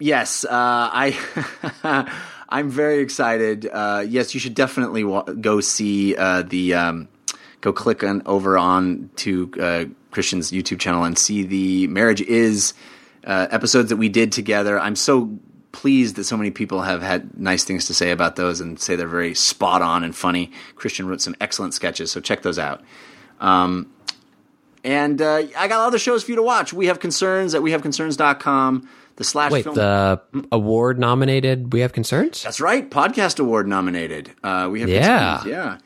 Yes, 0.03 0.43
uh, 0.43 0.49
I 0.51 2.11
I'm 2.49 2.69
very 2.69 2.99
excited. 2.99 3.69
Uh, 3.71 4.03
yes, 4.05 4.33
you 4.33 4.39
should 4.41 4.53
definitely 4.53 5.05
wa- 5.05 5.23
go 5.23 5.61
see 5.61 6.13
uh, 6.17 6.41
the 6.41 6.73
um, 6.73 7.07
go 7.61 7.71
click 7.71 8.03
on 8.03 8.21
over 8.25 8.57
on 8.57 9.11
to 9.17 9.49
uh, 9.61 9.85
Christian's 10.11 10.51
YouTube 10.51 10.79
channel 10.81 11.05
and 11.05 11.17
see 11.17 11.43
the 11.43 11.87
marriage 11.87 12.19
is 12.19 12.73
uh, 13.23 13.47
episodes 13.49 13.91
that 13.91 13.95
we 13.95 14.09
did 14.09 14.33
together. 14.33 14.77
I'm 14.77 14.97
so 14.97 15.39
pleased 15.71 16.17
that 16.17 16.25
so 16.25 16.35
many 16.35 16.51
people 16.51 16.81
have 16.81 17.01
had 17.01 17.39
nice 17.39 17.63
things 17.63 17.85
to 17.85 17.93
say 17.93 18.11
about 18.11 18.35
those 18.35 18.59
and 18.59 18.77
say 18.77 18.97
they're 18.97 19.07
very 19.07 19.33
spot 19.33 19.81
on 19.81 20.03
and 20.03 20.13
funny. 20.13 20.51
Christian 20.75 21.07
wrote 21.07 21.21
some 21.21 21.35
excellent 21.39 21.73
sketches, 21.73 22.11
so 22.11 22.19
check 22.19 22.41
those 22.41 22.59
out. 22.59 22.81
Um, 23.39 23.92
and 24.83 25.21
uh, 25.21 25.43
I 25.57 25.67
got 25.67 25.85
other 25.87 25.97
shows 25.99 26.23
for 26.23 26.31
you 26.31 26.35
to 26.37 26.43
watch. 26.43 26.73
We 26.73 26.87
have 26.87 26.99
concerns 26.99 27.53
at 27.55 27.61
wehaveconcerns.com. 27.61 28.89
The 29.15 29.23
slash 29.23 29.51
Wait, 29.51 29.63
film. 29.63 29.75
the 29.75 30.21
award 30.51 30.97
nominated 30.97 31.71
We 31.71 31.81
Have 31.81 31.93
Concerns? 31.93 32.41
That's 32.41 32.59
right, 32.59 32.89
podcast 32.89 33.39
award 33.39 33.67
nominated. 33.67 34.31
Uh, 34.43 34.69
we 34.71 34.79
have 34.81 34.89
Yeah. 34.89 35.37
concerns, 35.37 35.51
yeah, 35.51 35.77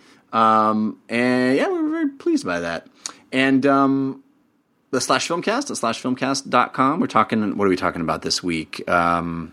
um, 0.70 0.98
and 1.10 1.58
yeah, 1.58 1.68
we 1.68 1.82
were 1.82 1.90
very 1.90 2.08
pleased 2.10 2.46
by 2.46 2.62
that. 2.62 2.88
And 3.34 3.66
um, 3.66 4.24
the 4.92 5.02
slash 5.02 5.28
filmcast 5.28 5.70
at 5.70 5.76
slashfilmcast.com. 5.78 7.02
We're 7.02 7.08
talking. 7.08 7.58
What 7.58 7.66
are 7.66 7.70
we 7.70 7.76
talking 7.76 8.02
about 8.02 8.22
this 8.22 8.42
week? 8.42 8.90
Um, 8.90 9.52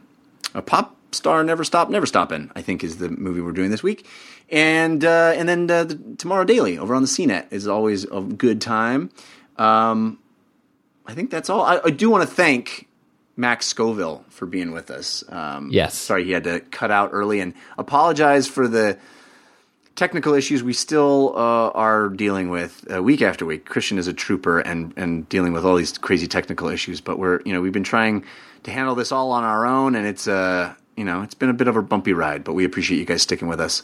a 0.54 0.62
pop 0.62 0.96
star 1.10 1.42
never 1.42 1.64
stop, 1.64 1.90
never 1.90 2.06
stopping. 2.06 2.52
I 2.54 2.62
think 2.62 2.84
is 2.84 2.98
the 2.98 3.08
movie 3.08 3.40
we're 3.40 3.50
doing 3.50 3.70
this 3.72 3.82
week. 3.82 4.06
And 4.50 5.04
uh, 5.04 5.32
and 5.36 5.48
then 5.48 5.70
uh, 5.70 5.84
the, 5.84 5.94
tomorrow 6.18 6.44
daily 6.44 6.78
over 6.78 6.94
on 6.94 7.02
the 7.02 7.08
CNET 7.08 7.46
is 7.50 7.66
always 7.66 8.04
a 8.04 8.20
good 8.20 8.60
time. 8.60 9.10
Um, 9.56 10.18
I 11.06 11.14
think 11.14 11.30
that's 11.30 11.50
all. 11.50 11.62
I, 11.62 11.80
I 11.84 11.90
do 11.90 12.10
want 12.10 12.28
to 12.28 12.34
thank 12.34 12.88
Max 13.36 13.66
Scoville 13.66 14.24
for 14.28 14.46
being 14.46 14.72
with 14.72 14.90
us. 14.90 15.24
Um, 15.28 15.70
Yes. 15.72 15.94
Sorry 15.96 16.24
he 16.24 16.32
had 16.32 16.44
to 16.44 16.60
cut 16.60 16.90
out 16.90 17.10
early 17.12 17.40
and 17.40 17.54
apologize 17.78 18.46
for 18.46 18.68
the 18.68 18.98
technical 19.96 20.34
issues 20.34 20.62
we 20.62 20.72
still 20.72 21.32
uh, 21.36 21.70
are 21.70 22.08
dealing 22.08 22.50
with 22.50 22.84
uh, 22.92 23.02
week 23.02 23.22
after 23.22 23.46
week. 23.46 23.64
Christian 23.64 23.98
is 23.98 24.06
a 24.08 24.12
trooper 24.12 24.60
and 24.60 24.92
and 24.96 25.28
dealing 25.28 25.52
with 25.52 25.64
all 25.64 25.76
these 25.76 25.96
crazy 25.98 26.26
technical 26.26 26.68
issues, 26.68 27.00
but 27.00 27.18
we're 27.18 27.40
you 27.44 27.52
know 27.52 27.60
we've 27.60 27.72
been 27.72 27.84
trying 27.84 28.24
to 28.64 28.70
handle 28.70 28.94
this 28.94 29.12
all 29.12 29.30
on 29.32 29.44
our 29.44 29.66
own, 29.66 29.94
and 29.94 30.06
it's 30.06 30.28
uh 30.28 30.74
you 30.96 31.04
know 31.04 31.22
it's 31.22 31.34
been 31.34 31.50
a 31.50 31.54
bit 31.54 31.68
of 31.68 31.76
a 31.76 31.82
bumpy 31.82 32.12
ride, 32.12 32.44
but 32.44 32.54
we 32.54 32.64
appreciate 32.64 32.98
you 32.98 33.04
guys 33.04 33.22
sticking 33.22 33.48
with 33.48 33.60
us. 33.60 33.82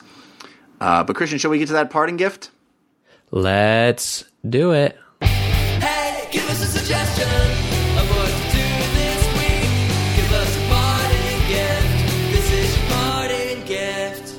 Uh, 0.80 1.04
but 1.04 1.14
Christian, 1.14 1.38
shall 1.38 1.50
we 1.50 1.58
get 1.58 1.66
to 1.66 1.74
that 1.74 1.90
parting 1.90 2.16
gift? 2.16 2.50
Let's 3.30 4.24
do 4.48 4.72
it. 4.72 4.98
Hey, 5.20 6.28
give 6.32 6.48
us 6.48 6.62
a 6.62 6.66
suggestion 6.66 7.28
of 7.28 8.10
what 8.16 8.28
to 8.28 8.56
do 8.56 8.66
this 8.94 9.26
week. 9.36 10.16
Give 10.16 10.32
us 10.32 10.56
a 10.56 10.68
parting 10.68 11.48
gift. 11.48 12.32
This 12.32 12.52
is 12.52 12.76
your 12.78 12.88
parting 12.88 13.64
gift. 13.66 14.34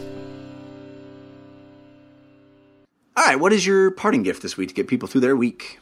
All 3.16 3.26
right, 3.26 3.40
what 3.40 3.54
is 3.54 3.66
your 3.66 3.92
parting 3.92 4.24
gift 4.24 4.42
this 4.42 4.58
week 4.58 4.70
to 4.70 4.76
get 4.76 4.88
people 4.88 5.08
through 5.08 5.22
their 5.22 5.36
week? 5.36 5.80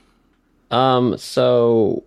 Um, 0.72 1.18
so 1.18 2.03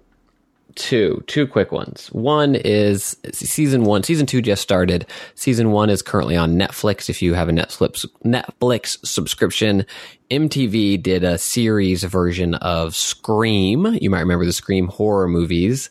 two, 0.75 1.23
two 1.27 1.47
quick 1.47 1.73
ones. 1.73 2.09
One 2.09 2.55
is 2.55 3.17
season 3.33 3.85
one. 3.85 4.03
Season 4.03 4.27
two 4.27 4.43
just 4.43 4.63
started. 4.63 5.07
Season 5.35 5.73
one 5.73 5.91
is 5.91 6.03
currently 6.03 6.37
on 6.37 6.57
Netflix. 6.57 7.09
If 7.09 7.23
you 7.23 7.35
have 7.35 7.49
a 7.49 7.53
Netflix 7.53 8.07
Netflix 8.25 9.05
subscription, 9.07 9.87
MTV 10.31 11.03
did 11.03 11.25
a 11.25 11.39
series 11.39 12.05
version 12.05 12.55
of 12.55 12.95
Scream. 12.95 13.99
You 14.01 14.11
might 14.11 14.21
remember 14.21 14.45
the 14.45 14.53
Scream 14.53 14.89
horror 14.89 15.29
movies, 15.29 15.91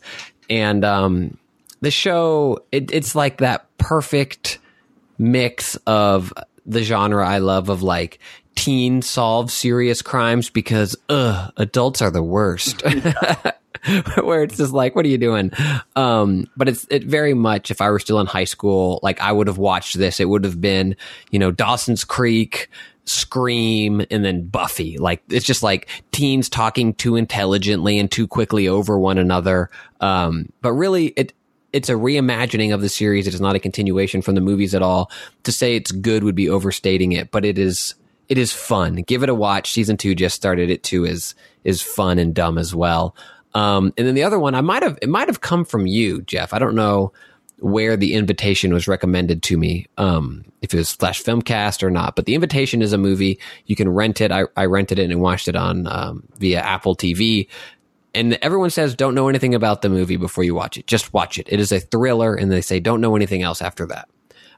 and 0.50 0.84
um, 0.84 1.38
the 1.80 1.90
show 1.90 2.64
it, 2.72 2.90
it's 2.92 3.14
like 3.14 3.38
that 3.38 3.66
perfect 3.78 4.58
mix 5.18 5.76
of 5.86 6.32
the 6.66 6.82
genre 6.82 7.26
I 7.26 7.38
love 7.38 7.68
of 7.68 7.82
like 7.82 8.18
teen 8.54 9.02
solve 9.02 9.50
serious 9.50 10.02
crimes 10.02 10.50
because 10.50 10.96
ugh, 11.08 11.52
adults 11.56 12.02
are 12.02 12.10
the 12.10 12.22
worst. 12.22 12.82
Where 14.22 14.42
it's 14.42 14.56
just 14.56 14.72
like, 14.72 14.94
what 14.94 15.04
are 15.04 15.08
you 15.08 15.18
doing? 15.18 15.50
Um, 15.96 16.48
but 16.56 16.68
it's 16.68 16.86
it 16.90 17.04
very 17.04 17.34
much. 17.34 17.70
If 17.70 17.80
I 17.80 17.90
were 17.90 17.98
still 17.98 18.20
in 18.20 18.26
high 18.26 18.44
school, 18.44 19.00
like 19.02 19.20
I 19.20 19.32
would 19.32 19.46
have 19.48 19.58
watched 19.58 19.98
this. 19.98 20.20
It 20.20 20.28
would 20.28 20.44
have 20.44 20.60
been, 20.60 20.96
you 21.30 21.38
know, 21.38 21.50
Dawson's 21.50 22.04
Creek, 22.04 22.68
Scream, 23.04 24.04
and 24.10 24.24
then 24.24 24.46
Buffy. 24.46 24.98
Like 24.98 25.22
it's 25.28 25.46
just 25.46 25.62
like 25.62 25.88
teens 26.12 26.48
talking 26.48 26.94
too 26.94 27.16
intelligently 27.16 27.98
and 27.98 28.10
too 28.10 28.28
quickly 28.28 28.68
over 28.68 28.98
one 28.98 29.18
another. 29.18 29.70
Um, 30.00 30.52
but 30.60 30.72
really, 30.72 31.06
it 31.16 31.32
it's 31.72 31.88
a 31.88 31.94
reimagining 31.94 32.72
of 32.72 32.82
the 32.82 32.88
series. 32.88 33.26
It 33.26 33.34
is 33.34 33.40
not 33.40 33.56
a 33.56 33.60
continuation 33.60 34.22
from 34.22 34.34
the 34.34 34.40
movies 34.40 34.74
at 34.74 34.82
all. 34.82 35.10
To 35.44 35.52
say 35.52 35.74
it's 35.74 35.90
good 35.90 36.22
would 36.22 36.34
be 36.34 36.48
overstating 36.48 37.12
it, 37.12 37.30
but 37.30 37.44
it 37.44 37.58
is 37.58 37.94
it 38.28 38.38
is 38.38 38.52
fun. 38.52 38.96
Give 38.96 39.22
it 39.22 39.28
a 39.28 39.34
watch. 39.34 39.72
Season 39.72 39.96
two 39.96 40.14
just 40.14 40.36
started. 40.36 40.70
It 40.70 40.82
too 40.82 41.04
is 41.04 41.34
is 41.64 41.82
fun 41.82 42.18
and 42.18 42.34
dumb 42.34 42.58
as 42.58 42.74
well. 42.74 43.14
Um, 43.54 43.92
and 43.96 44.06
then 44.06 44.14
the 44.14 44.22
other 44.22 44.38
one, 44.38 44.54
I 44.54 44.60
might 44.60 44.82
have 44.82 44.98
it 45.02 45.08
might 45.08 45.28
have 45.28 45.40
come 45.40 45.64
from 45.64 45.86
you, 45.86 46.22
Jeff. 46.22 46.54
I 46.54 46.58
don't 46.58 46.74
know 46.74 47.12
where 47.58 47.96
the 47.96 48.14
invitation 48.14 48.72
was 48.72 48.88
recommended 48.88 49.42
to 49.44 49.56
me, 49.56 49.86
um, 49.96 50.44
if 50.62 50.74
it 50.74 50.76
was 50.78 50.88
Slash 50.88 51.22
Filmcast 51.22 51.82
or 51.82 51.90
not. 51.90 52.16
But 52.16 52.26
the 52.26 52.34
invitation 52.34 52.82
is 52.82 52.92
a 52.92 52.98
movie 52.98 53.38
you 53.66 53.76
can 53.76 53.88
rent 53.88 54.20
it. 54.20 54.32
I, 54.32 54.44
I 54.56 54.64
rented 54.64 54.98
it 54.98 55.10
and 55.10 55.20
watched 55.20 55.46
it 55.46 55.54
on 55.54 55.86
um, 55.86 56.24
via 56.38 56.60
Apple 56.60 56.96
TV. 56.96 57.46
And 58.14 58.34
everyone 58.42 58.70
says 58.70 58.94
don't 58.94 59.14
know 59.14 59.28
anything 59.28 59.54
about 59.54 59.82
the 59.82 59.88
movie 59.88 60.16
before 60.16 60.44
you 60.44 60.54
watch 60.54 60.76
it. 60.76 60.86
Just 60.86 61.14
watch 61.14 61.38
it. 61.38 61.46
It 61.50 61.60
is 61.60 61.72
a 61.72 61.80
thriller, 61.80 62.34
and 62.34 62.50
they 62.50 62.60
say 62.60 62.80
don't 62.80 63.00
know 63.00 63.16
anything 63.16 63.42
else 63.42 63.62
after 63.62 63.86
that. 63.86 64.08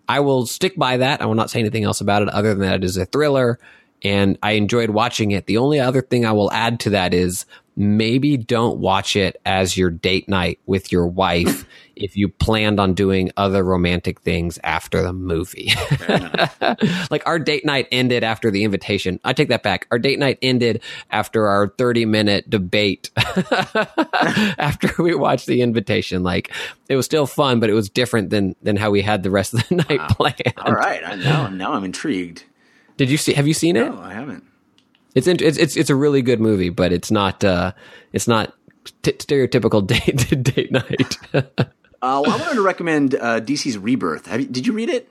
I 0.08 0.20
will 0.20 0.46
stick 0.46 0.76
by 0.76 0.96
that. 0.98 1.22
I 1.22 1.26
will 1.26 1.34
not 1.34 1.50
say 1.50 1.60
anything 1.60 1.84
else 1.84 2.00
about 2.00 2.22
it 2.22 2.28
other 2.28 2.50
than 2.50 2.60
that 2.60 2.76
it 2.76 2.84
is 2.84 2.96
a 2.96 3.06
thriller 3.06 3.58
and 4.04 4.38
I 4.42 4.52
enjoyed 4.52 4.90
watching 4.90 5.30
it. 5.30 5.46
The 5.46 5.56
only 5.56 5.80
other 5.80 6.02
thing 6.02 6.26
I 6.26 6.32
will 6.32 6.52
add 6.52 6.80
to 6.80 6.90
that 6.90 7.14
is 7.14 7.46
maybe 7.76 8.36
don't 8.36 8.78
watch 8.78 9.16
it 9.16 9.40
as 9.44 9.76
your 9.76 9.90
date 9.90 10.28
night 10.28 10.60
with 10.66 10.92
your 10.92 11.06
wife 11.08 11.66
if 11.96 12.16
you 12.16 12.28
planned 12.28 12.78
on 12.78 12.94
doing 12.94 13.30
other 13.36 13.64
romantic 13.64 14.20
things 14.20 14.58
after 14.62 15.02
the 15.02 15.12
movie. 15.12 15.72
like 17.10 17.26
our 17.26 17.38
date 17.38 17.64
night 17.64 17.88
ended 17.90 18.22
after 18.24 18.50
the 18.50 18.64
invitation. 18.64 19.18
I 19.24 19.32
take 19.32 19.48
that 19.48 19.62
back. 19.62 19.86
Our 19.90 19.98
date 19.98 20.18
night 20.18 20.38
ended 20.42 20.82
after 21.10 21.46
our 21.46 21.68
30 21.68 22.04
minute 22.06 22.50
debate 22.50 23.10
after 23.16 25.02
we 25.02 25.14
watched 25.14 25.46
the 25.46 25.62
invitation. 25.62 26.22
Like 26.22 26.52
it 26.88 26.96
was 26.96 27.06
still 27.06 27.26
fun, 27.26 27.60
but 27.60 27.70
it 27.70 27.74
was 27.74 27.88
different 27.88 28.30
than 28.30 28.54
than 28.62 28.76
how 28.76 28.90
we 28.90 29.02
had 29.02 29.22
the 29.22 29.30
rest 29.30 29.54
of 29.54 29.68
the 29.68 29.76
night 29.76 30.08
planned. 30.10 30.54
All 30.58 30.72
right, 30.74 31.02
I 31.04 31.14
now 31.14 31.48
now 31.48 31.72
I'm 31.72 31.84
intrigued. 31.84 32.44
Did 32.96 33.10
you 33.10 33.16
see 33.16 33.32
have 33.34 33.46
you 33.48 33.54
seen 33.54 33.76
it? 33.76 33.86
No, 33.88 34.00
I 34.00 34.12
haven't. 34.12 34.44
It's 35.14 35.26
int- 35.26 35.42
it's 35.42 35.58
it's 35.58 35.76
it's 35.76 35.90
a 35.90 35.94
really 35.96 36.22
good 36.22 36.40
movie, 36.40 36.68
but 36.70 36.92
it's 36.92 37.10
not 37.10 37.42
uh 37.44 37.72
it's 38.12 38.26
not 38.28 38.52
t- 39.02 39.12
stereotypical 39.12 39.86
date 39.86 40.42
date 40.42 40.72
night. 40.72 41.18
Uh, 42.02 42.20
well, 42.22 42.34
I 42.34 42.36
wanted 42.36 42.56
to 42.56 42.60
recommend 42.62 43.14
uh, 43.14 43.40
DC's 43.40 43.78
Rebirth. 43.78 44.26
Have 44.26 44.38
you, 44.42 44.46
did 44.46 44.66
you 44.66 44.74
read 44.74 44.90
it? 44.90 45.08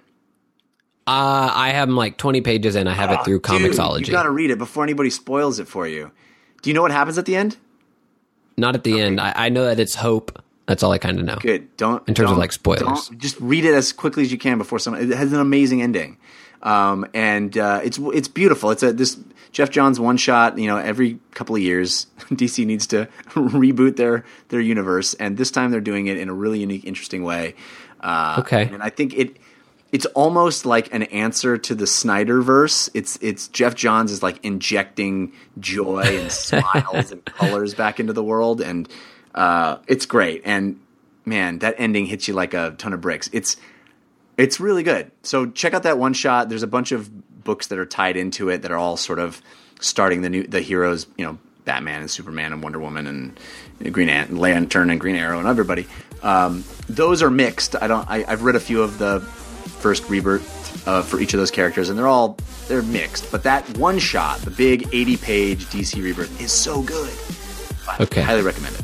Uh, 1.08 1.50
I 1.52 1.70
have 1.72 1.90
like 1.90 2.18
20 2.18 2.42
pages 2.42 2.76
and 2.76 2.88
I 2.88 2.94
have 2.94 3.10
it 3.10 3.26
through 3.26 3.42
Ah, 3.46 3.58
Dude, 3.58 3.72
Comixology. 3.72 4.06
you 4.06 4.12
got 4.14 4.24
to 4.24 4.30
read 4.30 4.52
it 4.52 4.60
before 4.60 4.84
anybody 4.84 5.10
spoils 5.10 5.58
it 5.58 5.68
for 5.68 5.88
you. 5.88 6.12
Do 6.62 6.70
you 6.70 6.76
know 6.76 6.84
what 6.84 6.92
happens 6.92 7.18
at 7.18 7.26
the 7.26 7.36
end? 7.36 7.58
Not 8.58 8.76
at 8.76 8.84
the 8.84 9.02
end. 9.02 9.20
I, 9.20 9.34
I 9.36 9.50
know 9.50 9.66
that 9.66 9.80
it's 9.80 9.96
hope. 9.96 10.40
That's 10.68 10.84
all 10.84 10.92
I 10.92 11.00
kind 11.00 11.18
of 11.18 11.26
know. 11.26 11.38
Good. 11.42 11.76
Don't 11.78 12.08
In 12.08 12.14
terms 12.14 12.30
of, 12.30 12.38
like, 12.38 12.52
spoilers. 12.52 13.10
just 13.18 13.40
read 13.42 13.66
it 13.66 13.74
as 13.74 13.92
quickly 13.92 14.22
as 14.22 14.32
you 14.32 14.38
can 14.38 14.60
before 14.60 14.78
someone. 14.78 15.02
It 15.12 15.18
has 15.18 15.34
an 15.34 15.40
amazing 15.40 15.82
ending, 15.82 16.18
um, 16.64 17.06
and 17.14 17.56
uh, 17.58 17.82
it's 17.84 18.00
it's 18.00 18.28
beautiful. 18.28 18.72
It's 18.72 18.82
a 18.84 18.92
this 18.94 19.18
Geoff 19.52 19.70
Johns 19.70 20.00
one 20.00 20.18
shot. 20.18 20.58
You 20.58 20.68
know, 20.68 20.78
every 20.78 21.20
couple 21.36 21.56
of 21.56 21.62
years, 21.62 22.08
DC 22.30 22.66
needs 22.66 22.88
to 22.88 23.08
reboot 23.36 23.98
their 23.98 24.26
their 24.50 24.62
universe, 24.62 25.14
and 25.16 25.38
this 25.38 25.52
time 25.52 25.70
they're 25.72 25.82
doing 25.82 26.08
it 26.08 26.18
in 26.18 26.30
a 26.30 26.34
really 26.34 26.60
unique, 26.62 26.86
interesting 26.86 27.24
way. 27.24 27.54
Uh, 28.02 28.38
Okay. 28.40 28.70
and 28.72 28.82
I 28.82 28.90
think 28.90 29.14
it. 29.14 29.38
It's 29.92 30.08
almost 30.08 30.66
like 30.66 30.92
an 30.92 31.04
answer 31.04 31.56
to 31.56 31.76
the 31.76 31.86
Snyderverse. 31.86 32.90
It's 32.96 33.20
it's 33.22 33.48
Geoff 33.50 33.76
Johns 33.76 34.12
is 34.12 34.24
like 34.24 34.44
injecting 34.44 35.34
joy 35.60 36.02
and 36.20 36.32
smiles 36.32 37.12
and 37.12 37.24
colors 37.26 37.76
back 37.76 38.00
into 38.00 38.12
the 38.12 38.24
world, 38.24 38.60
and 38.60 38.90
uh, 39.36 39.78
it's 39.88 40.08
great. 40.08 40.42
And 40.46 40.80
man, 41.26 41.60
that 41.60 41.76
ending 41.78 42.08
hits 42.08 42.28
you 42.28 42.34
like 42.34 42.56
a 42.56 42.72
ton 42.72 42.94
of 42.94 43.02
bricks. 43.02 43.30
It's 43.34 43.56
it's 44.38 44.60
really 44.60 44.84
good. 44.84 45.12
So 45.24 45.48
check 45.48 45.74
out 45.74 45.84
that 45.84 45.98
one 45.98 46.14
shot. 46.14 46.50
There's 46.50 46.64
a 46.64 46.68
bunch 46.68 46.92
of 46.92 47.44
books 47.44 47.68
that 47.68 47.78
are 47.80 47.86
tied 47.86 48.18
into 48.18 48.50
it 48.50 48.62
that 48.62 48.72
are 48.72 48.78
all 48.78 48.98
sort 48.98 49.20
of 49.20 49.42
starting 49.80 50.22
the 50.22 50.30
new 50.30 50.44
the 50.44 50.62
heroes. 50.62 51.08
You 51.18 51.26
know, 51.26 51.38
Batman 51.66 52.02
and 52.02 52.10
Superman 52.10 52.54
and 52.54 52.64
Wonder 52.64 52.80
Woman 52.80 53.08
and 53.08 53.94
Green 53.94 54.10
Ant- 54.10 54.34
Lantern 54.34 54.90
and 54.90 55.00
Green 55.00 55.16
Arrow 55.16 55.40
and 55.40 55.48
everybody. 55.48 55.88
Um, 56.22 56.64
those 56.88 57.22
are 57.22 57.30
mixed. 57.30 57.76
I 57.82 57.88
don't. 57.88 58.10
I, 58.10 58.26
I've 58.28 58.44
read 58.44 58.56
a 58.56 58.60
few 58.60 58.82
of 58.82 58.98
the 58.98 59.20
first 59.22 60.10
rebirth 60.10 60.88
uh, 60.88 61.02
for 61.02 61.20
each 61.20 61.34
of 61.34 61.40
those 61.40 61.52
characters, 61.52 61.90
and 61.90 61.98
they're 61.98 62.08
all 62.08 62.38
they're 62.68 62.82
mixed. 62.82 63.32
But 63.32 63.44
that 63.44 63.78
one 63.78 64.00
shot, 64.00 64.40
the 64.40 64.52
big 64.52 64.88
80 64.94 65.18
page 65.18 65.66
DC 65.66 66.02
rebirth, 66.02 66.42
is 66.42 66.52
so 66.52 66.82
good. 66.82 67.14
Okay. 68.00 68.22
highly 68.22 68.42
recommend 68.42 68.76
it. 68.76 68.82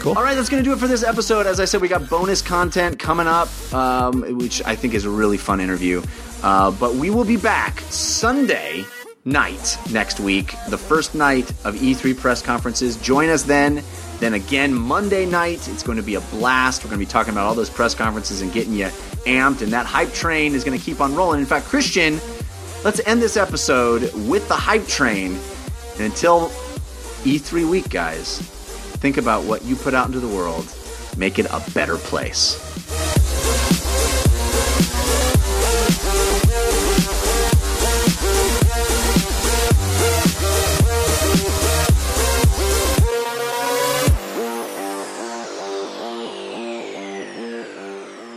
Cool. 0.00 0.14
All 0.16 0.22
right, 0.22 0.34
that's 0.34 0.48
going 0.48 0.64
to 0.64 0.66
do 0.66 0.72
it 0.72 0.78
for 0.78 0.86
this 0.86 1.02
episode. 1.02 1.46
As 1.46 1.60
I 1.60 1.66
said, 1.66 1.82
we 1.82 1.88
got 1.88 2.08
bonus 2.08 2.40
content 2.40 2.98
coming 2.98 3.26
up, 3.26 3.48
um, 3.74 4.22
which 4.38 4.64
I 4.64 4.74
think 4.74 4.94
is 4.94 5.04
a 5.04 5.10
really 5.10 5.36
fun 5.36 5.60
interview. 5.60 6.02
Uh, 6.42 6.70
but 6.70 6.94
we 6.94 7.10
will 7.10 7.26
be 7.26 7.36
back 7.36 7.80
Sunday 7.80 8.86
night 9.26 9.76
next 9.92 10.18
week, 10.18 10.54
the 10.70 10.78
first 10.78 11.14
night 11.14 11.50
of 11.66 11.74
E3 11.74 12.18
press 12.18 12.40
conferences. 12.40 12.96
Join 12.96 13.28
us 13.28 13.42
then. 13.42 13.82
Then 14.20 14.32
again, 14.32 14.72
Monday 14.72 15.26
night, 15.26 15.68
it's 15.68 15.82
going 15.82 15.98
to 15.98 16.02
be 16.02 16.14
a 16.14 16.20
blast. 16.22 16.82
We're 16.82 16.88
going 16.88 17.00
to 17.00 17.06
be 17.06 17.10
talking 17.10 17.34
about 17.34 17.44
all 17.44 17.54
those 17.54 17.68
press 17.68 17.94
conferences 17.94 18.40
and 18.40 18.50
getting 18.54 18.72
you 18.72 18.86
amped, 19.26 19.60
and 19.60 19.70
that 19.74 19.84
hype 19.84 20.14
train 20.14 20.54
is 20.54 20.64
going 20.64 20.78
to 20.78 20.82
keep 20.82 21.02
on 21.02 21.14
rolling. 21.14 21.40
In 21.40 21.46
fact, 21.46 21.66
Christian, 21.66 22.18
let's 22.84 23.00
end 23.06 23.20
this 23.20 23.36
episode 23.36 24.14
with 24.14 24.48
the 24.48 24.54
hype 24.54 24.86
train. 24.86 25.38
And 25.92 26.06
until 26.06 26.48
E3 27.24 27.68
week, 27.68 27.90
guys, 27.90 28.40
think 29.00 29.16
about 29.16 29.44
what 29.44 29.64
you 29.64 29.76
put 29.76 29.94
out 29.94 30.06
into 30.06 30.20
the 30.20 30.28
world. 30.28 30.66
Make 31.16 31.38
it 31.38 31.46
a 31.46 31.62
better 31.72 31.96
place. 31.96 32.58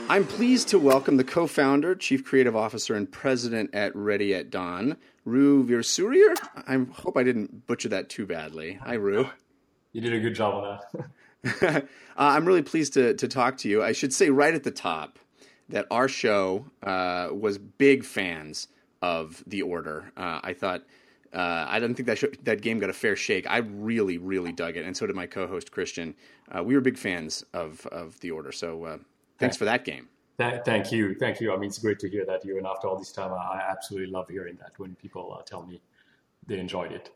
I'm 0.10 0.28
pleased 0.28 0.68
to 0.70 0.78
welcome 0.78 1.18
the 1.18 1.24
co-founder, 1.24 1.96
chief 1.96 2.24
creative 2.24 2.56
officer, 2.56 2.94
and 2.94 3.12
president 3.12 3.74
at 3.74 3.96
Ready 3.96 4.36
at 4.36 4.52
Dawn, 4.52 4.96
Ru 5.26 5.66
Weerasuriya. 5.66 6.36
I 6.68 6.86
hope 7.02 7.18
I 7.18 7.24
didn't 7.24 7.66
butcher 7.66 7.90
that 7.90 8.10
too 8.10 8.28
badly. 8.28 8.74
Hi, 8.84 8.94
Rue. 8.94 9.30
You 9.94 10.02
did 10.02 10.14
a 10.14 10.20
good 10.20 10.36
job 10.36 10.56
on 10.56 10.80
that. 10.92 11.04
uh, 11.62 11.82
I'm 12.18 12.46
really 12.46 12.64
pleased 12.64 12.94
to, 12.94 13.14
to 13.14 13.28
talk 13.28 13.58
to 13.60 13.70
you. 13.70 13.84
I 13.84 13.92
should 13.92 14.14
say 14.14 14.30
right 14.30 14.54
at 14.54 14.64
the 14.64 14.72
top 14.72 15.20
that 15.70 15.86
our 15.92 16.08
show 16.08 16.66
uh, 16.82 17.30
was 17.32 17.58
big 17.58 18.04
fans 18.04 18.68
of 19.02 19.44
The 19.48 19.62
Order. 19.62 20.12
Uh, 20.18 20.40
I 20.44 20.54
thought 20.54 20.84
uh, 21.34 21.66
I 21.68 21.80
didn't 21.80 21.96
think 21.96 22.08
that 22.08 22.18
show, 22.18 22.28
that 22.44 22.62
game 22.62 22.80
got 22.80 22.90
a 22.90 22.94
fair 22.94 23.16
shake. 23.16 23.50
I 23.50 23.58
really, 23.58 24.18
really 24.18 24.52
dug 24.52 24.78
it, 24.78 24.86
and 24.86 24.96
so 24.96 25.08
did 25.08 25.16
my 25.16 25.26
co-host 25.26 25.72
Christian. 25.72 26.16
Uh, 26.52 26.64
we 26.64 26.76
were 26.76 26.82
big 26.82 26.98
fans 26.98 27.44
of 27.54 27.86
of 27.88 28.20
The 28.20 28.32
Order. 28.32 28.52
So 28.52 28.86
uh, 28.86 28.98
thanks 29.40 29.58
for 29.58 29.66
that 29.66 29.84
game. 29.84 30.10
Th- 30.38 30.62
thank 30.64 30.92
you, 30.92 31.16
thank 31.16 31.40
you. 31.40 31.52
I 31.54 31.58
mean, 31.58 31.70
it's 31.70 31.80
great 31.80 32.00
to 32.00 32.10
hear 32.10 32.26
that 32.26 32.46
you. 32.46 32.58
And 32.58 32.68
after 32.68 32.88
all 32.88 32.98
this 32.98 33.12
time, 33.12 33.34
I 33.34 33.38
I 33.38 33.64
absolutely 33.68 34.12
love 34.12 34.30
hearing 34.30 34.58
that 34.62 34.78
when 34.78 34.96
people 34.96 35.36
uh, 35.38 35.42
tell 35.44 35.66
me 35.66 35.82
they 36.46 36.60
enjoyed 36.60 36.92
it. 36.92 37.10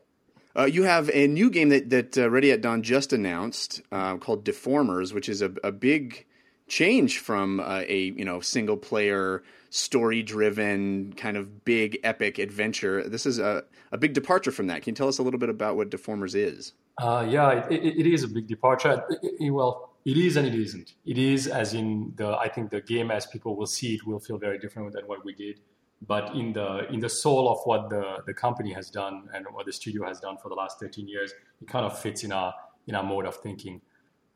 Uh, 0.58 0.64
you 0.64 0.82
have 0.82 1.08
a 1.14 1.28
new 1.28 1.50
game 1.50 1.68
that 1.68 1.88
that 1.90 2.18
uh, 2.18 2.28
Ready 2.28 2.50
at 2.50 2.60
Dawn 2.60 2.82
just 2.82 3.12
announced 3.12 3.80
uh, 3.92 4.16
called 4.16 4.44
Deformers, 4.44 5.12
which 5.12 5.28
is 5.28 5.40
a, 5.40 5.52
a 5.62 5.70
big 5.70 6.26
change 6.66 7.18
from 7.18 7.60
uh, 7.60 7.84
a 7.86 8.12
you 8.16 8.24
know 8.24 8.40
single 8.40 8.76
player 8.76 9.44
story 9.70 10.22
driven 10.22 11.12
kind 11.12 11.36
of 11.36 11.64
big 11.64 11.98
epic 12.02 12.38
adventure. 12.38 13.08
This 13.08 13.24
is 13.24 13.38
a, 13.38 13.62
a 13.92 13.98
big 13.98 14.14
departure 14.14 14.50
from 14.50 14.66
that. 14.66 14.82
Can 14.82 14.92
you 14.92 14.96
tell 14.96 15.08
us 15.08 15.18
a 15.18 15.22
little 15.22 15.38
bit 15.38 15.48
about 15.48 15.76
what 15.76 15.90
Deformers 15.90 16.34
is? 16.34 16.72
Uh, 16.98 17.24
yeah, 17.28 17.66
it, 17.68 17.72
it, 17.84 18.00
it 18.00 18.06
is 18.06 18.24
a 18.24 18.28
big 18.28 18.48
departure. 18.48 19.04
It- 19.22 19.52
well, 19.52 19.94
it 20.04 20.16
is 20.16 20.36
and 20.36 20.46
it 20.46 20.54
isn't. 20.54 20.94
It 21.04 21.18
is 21.18 21.46
as 21.46 21.74
in 21.74 22.14
the. 22.16 22.36
I 22.36 22.48
think 22.48 22.70
the 22.70 22.80
game, 22.80 23.10
as 23.12 23.26
people 23.26 23.54
will 23.56 23.66
see 23.66 23.94
it, 23.94 24.06
will 24.06 24.20
feel 24.20 24.38
very 24.38 24.58
different 24.58 24.92
than 24.92 25.06
what 25.06 25.24
we 25.24 25.34
did. 25.34 25.60
But 26.06 26.34
in 26.34 26.52
the 26.52 26.86
in 26.92 27.00
the 27.00 27.08
soul 27.08 27.48
of 27.48 27.58
what 27.64 27.90
the 27.90 28.18
the 28.26 28.34
company 28.34 28.72
has 28.72 28.88
done 28.90 29.28
and 29.34 29.46
what 29.50 29.66
the 29.66 29.72
studio 29.72 30.06
has 30.06 30.20
done 30.20 30.36
for 30.38 30.48
the 30.48 30.54
last 30.54 30.78
13 30.78 31.08
years, 31.08 31.32
it 31.60 31.68
kind 31.68 31.84
of 31.84 31.98
fits 31.98 32.22
in 32.24 32.32
our 32.32 32.54
in 32.86 32.94
our 32.94 33.02
mode 33.02 33.26
of 33.26 33.36
thinking. 33.36 33.80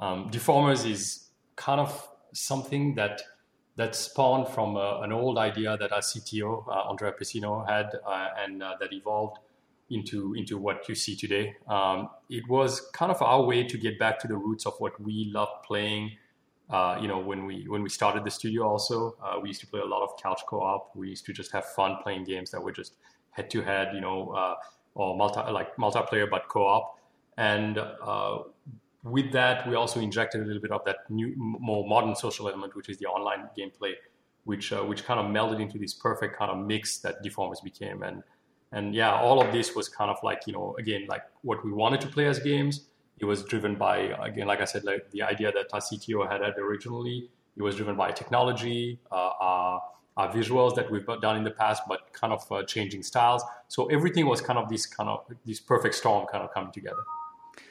Um, 0.01 0.29
Deformers 0.31 0.89
is 0.89 1.29
kind 1.57 1.81
of 1.81 2.09
something 2.33 2.95
that 2.97 3.23
that 3.77 3.95
spawned 3.95 4.49
from 4.49 4.77
uh, 4.77 5.01
an 5.01 5.13
old 5.13 5.39
idea 5.39 5.77
that 5.79 5.93
our 5.93 6.01
CTO 6.01 6.67
uh, 6.69 6.91
Andrea 6.91 7.13
Pessino 7.13 7.67
had, 7.69 7.91
uh, 8.07 8.29
and 8.39 8.63
uh, 8.63 8.75
that 8.81 8.93
evolved 8.93 9.39
into 9.91 10.35
into 10.35 10.59
what 10.59 10.89
you 10.89 10.95
see 10.95 11.17
today. 11.17 11.55
Um, 11.69 12.11
it 12.29 12.49
was 12.49 12.81
kind 12.93 13.11
of 13.11 13.21
our 13.23 13.43
way 13.43 13.65
to 13.65 13.79
get 13.79 13.99
back 13.99 14.19
to 14.21 14.29
the 14.29 14.37
roots 14.37 14.67
of 14.67 14.75
what 14.79 15.01
we 15.01 15.31
love 15.33 15.49
playing. 15.65 16.13
Uh, 16.73 16.99
you 17.01 17.07
know, 17.07 17.19
when 17.19 17.45
we 17.45 17.67
when 17.69 17.83
we 17.83 17.91
started 17.91 18.25
the 18.25 18.31
studio, 18.31 18.67
also 18.67 19.15
uh, 19.23 19.39
we 19.39 19.49
used 19.49 19.61
to 19.61 19.67
play 19.67 19.81
a 19.81 19.85
lot 19.85 20.03
of 20.03 20.11
couch 20.21 20.41
co-op. 20.49 20.91
We 20.97 21.11
used 21.11 21.27
to 21.27 21.33
just 21.35 21.53
have 21.53 21.67
fun 21.67 21.99
playing 22.03 22.25
games 22.25 22.51
that 22.53 22.63
were 22.63 22.73
just 22.73 22.95
head 23.31 23.51
to 23.51 23.61
head, 23.61 23.89
you 23.95 24.01
know, 24.01 24.31
uh, 24.31 24.55
or 24.95 25.15
multi 25.17 25.41
like 25.53 25.77
multiplayer 25.77 26.29
but 26.31 26.49
co-op. 26.49 26.99
And 27.37 27.77
uh, 27.79 28.39
with 29.03 29.33
that, 29.33 29.69
we 29.69 29.75
also 29.75 30.01
injected 30.01 30.41
a 30.41 30.45
little 30.45 30.63
bit 30.63 30.71
of 30.71 30.83
that 30.87 31.11
new, 31.11 31.35
more 31.37 31.87
modern 31.87 32.17
social 32.17 32.49
element, 32.49 32.75
which 32.75 32.89
is 32.89 32.97
the 32.97 33.07
online 33.07 33.49
gameplay, 33.59 33.93
which 34.45 34.73
uh, 34.73 34.83
which 34.83 35.05
kind 35.05 35.21
of 35.21 35.27
melded 35.27 35.61
into 35.61 35.79
this 35.79 35.93
perfect 35.93 36.39
kind 36.39 36.51
of 36.51 36.59
mix 36.67 36.99
that 37.01 37.23
Deformers 37.23 37.63
became. 37.63 38.03
And 38.03 38.23
and 38.73 38.95
yeah, 38.95 39.15
all 39.15 39.43
of 39.43 39.53
this 39.53 39.75
was 39.75 39.91
kind 39.91 40.11
of 40.11 40.17
like 40.23 40.47
you 40.47 40.55
know 40.55 40.75
again 40.79 41.05
like 41.07 41.23
what 41.43 41.63
we 41.67 41.71
wanted 41.71 42.01
to 42.01 42.09
play 42.09 42.27
as 42.27 42.39
games. 42.39 42.87
It 43.19 43.25
was 43.25 43.45
driven 43.45 43.77
by 43.77 43.99
again, 43.99 44.47
like 44.47 44.61
I 44.61 44.65
said, 44.65 44.85
like 44.85 45.11
the 45.11 45.23
idea 45.23 45.53
that 45.53 45.67
our 45.73 45.81
CTO 45.81 46.31
had 46.31 46.41
had 46.41 46.59
originally. 46.59 47.29
It 47.57 47.63
was 47.63 47.77
driven 47.77 47.97
by 47.97 48.13
technology, 48.13 48.99
uh, 49.11 49.31
our, 49.39 49.83
our 50.17 50.33
visuals 50.33 50.75
that 50.77 50.91
we've 50.91 51.07
done 51.21 51.37
in 51.37 51.45
the 51.45 51.51
past, 51.51 51.83
but 51.87 52.13
kind 52.13 52.33
of 52.33 52.51
uh, 52.51 52.63
changing 52.65 53.03
styles. 53.03 53.43
So 53.69 53.87
everything 53.87 54.27
was 54.27 54.41
kind 54.41 54.59
of 54.59 54.69
this 54.69 54.87
kind 54.87 55.09
of 55.09 55.25
this 55.45 55.61
perfect 55.61 55.95
storm 55.95 56.27
kind 56.33 56.43
of 56.43 56.53
coming 56.53 56.73
together. 56.73 57.03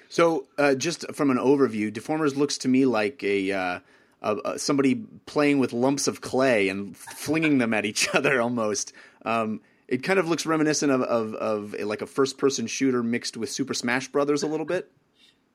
So, 0.08 0.48
uh, 0.58 0.76
just 0.76 1.06
from 1.14 1.32
an 1.32 1.38
overview, 1.38 1.92
Deformers 1.92 2.36
looks 2.36 2.58
to 2.60 2.68
me 2.68 2.86
like 2.86 3.24
a, 3.24 3.52
uh, 3.54 4.58
somebody 4.58 4.96
playing 5.26 5.60
with 5.60 5.72
lumps 5.72 6.08
of 6.08 6.20
clay 6.20 6.68
and 6.68 6.98
flinging 6.98 7.60
them 7.60 7.74
at 7.74 7.86
each 7.86 8.10
other 8.14 8.42
almost. 8.42 8.94
Um, 9.24 9.62
it 9.88 10.04
kind 10.04 10.20
of 10.20 10.28
looks 10.28 10.46
reminiscent 10.46 10.92
of, 10.92 11.02
of, 11.02 11.34
of 11.36 11.76
a, 11.80 11.86
like 11.86 12.02
a 12.02 12.08
first 12.08 12.38
person 12.38 12.68
shooter 12.68 13.02
mixed 13.04 13.38
with 13.38 13.50
Super 13.50 13.74
Smash 13.74 14.10
Brothers 14.10 14.44
a 14.44 14.48
little 14.48 14.66
bit. 14.66 14.92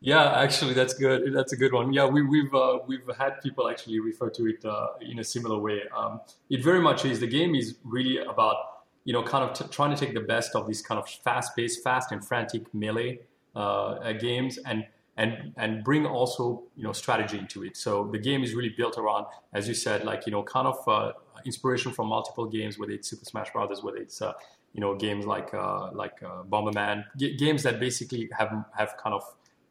Yeah, 0.01 0.33
actually, 0.41 0.75
that's 0.75 0.95
good. 0.95 1.33
That's 1.35 1.53
a 1.53 1.57
good 1.57 1.73
one. 1.73 1.93
Yeah, 1.93 2.07
we, 2.07 2.23
we've 2.23 2.55
uh, 2.55 2.79
we've 2.87 3.09
had 3.19 3.41
people 3.43 3.69
actually 3.69 3.99
refer 3.99 4.29
to 4.31 4.47
it 4.47 4.65
uh, 4.65 4.89
in 5.01 5.19
a 5.19 5.25
similar 5.25 5.59
way. 5.59 5.83
Um, 5.97 6.21
it 6.51 6.63
very 6.63 6.81
much 6.81 7.05
is. 7.05 7.21
The 7.21 7.27
game 7.27 7.55
is 7.55 7.77
really 7.83 8.19
about 8.19 8.57
you 9.05 9.13
know 9.15 9.23
kind 9.23 9.43
of 9.49 9.57
t- 9.59 9.65
trying 9.71 9.97
to 9.97 9.97
take 9.97 10.15
the 10.15 10.21
best 10.21 10.55
of 10.55 10.67
these 10.67 10.83
kind 10.83 10.99
of 11.01 11.09
fast-paced, 11.09 11.83
fast 11.83 12.13
and 12.13 12.25
frantic 12.25 12.73
melee 12.75 13.21
uh, 13.55 14.13
games 14.13 14.59
and 14.59 14.87
and 15.17 15.55
and 15.57 15.83
bring 15.83 16.05
also 16.05 16.65
you 16.77 16.85
know 16.85 16.93
strategy 16.93 17.39
into 17.39 17.65
it. 17.65 17.77
So 17.77 18.09
the 18.13 18.19
game 18.19 18.43
is 18.45 18.55
really 18.55 18.75
built 18.77 18.99
around, 18.99 19.27
as 19.55 19.67
you 19.67 19.75
said, 19.75 20.05
like 20.05 20.27
you 20.27 20.33
know 20.33 20.43
kind 20.43 20.69
of 20.69 20.87
uh, 20.87 21.13
inspiration 21.47 21.91
from 21.93 22.09
multiple 22.09 22.47
games, 22.47 22.79
whether 22.79 22.93
it's 22.93 23.09
Super 23.09 23.25
Smash 23.25 23.51
Brothers, 23.51 23.83
whether 23.83 23.97
it's 23.97 24.21
uh, 24.21 24.35
you 24.75 24.81
know 24.83 24.95
games 24.95 25.25
like 25.25 25.55
uh, 25.55 25.91
like 25.93 26.23
uh, 26.23 26.43
Bomberman, 26.43 27.05
G- 27.17 27.35
games 27.35 27.63
that 27.63 27.81
basically 27.81 28.29
have 28.39 28.53
have 28.77 28.95
kind 29.03 29.15
of 29.15 29.23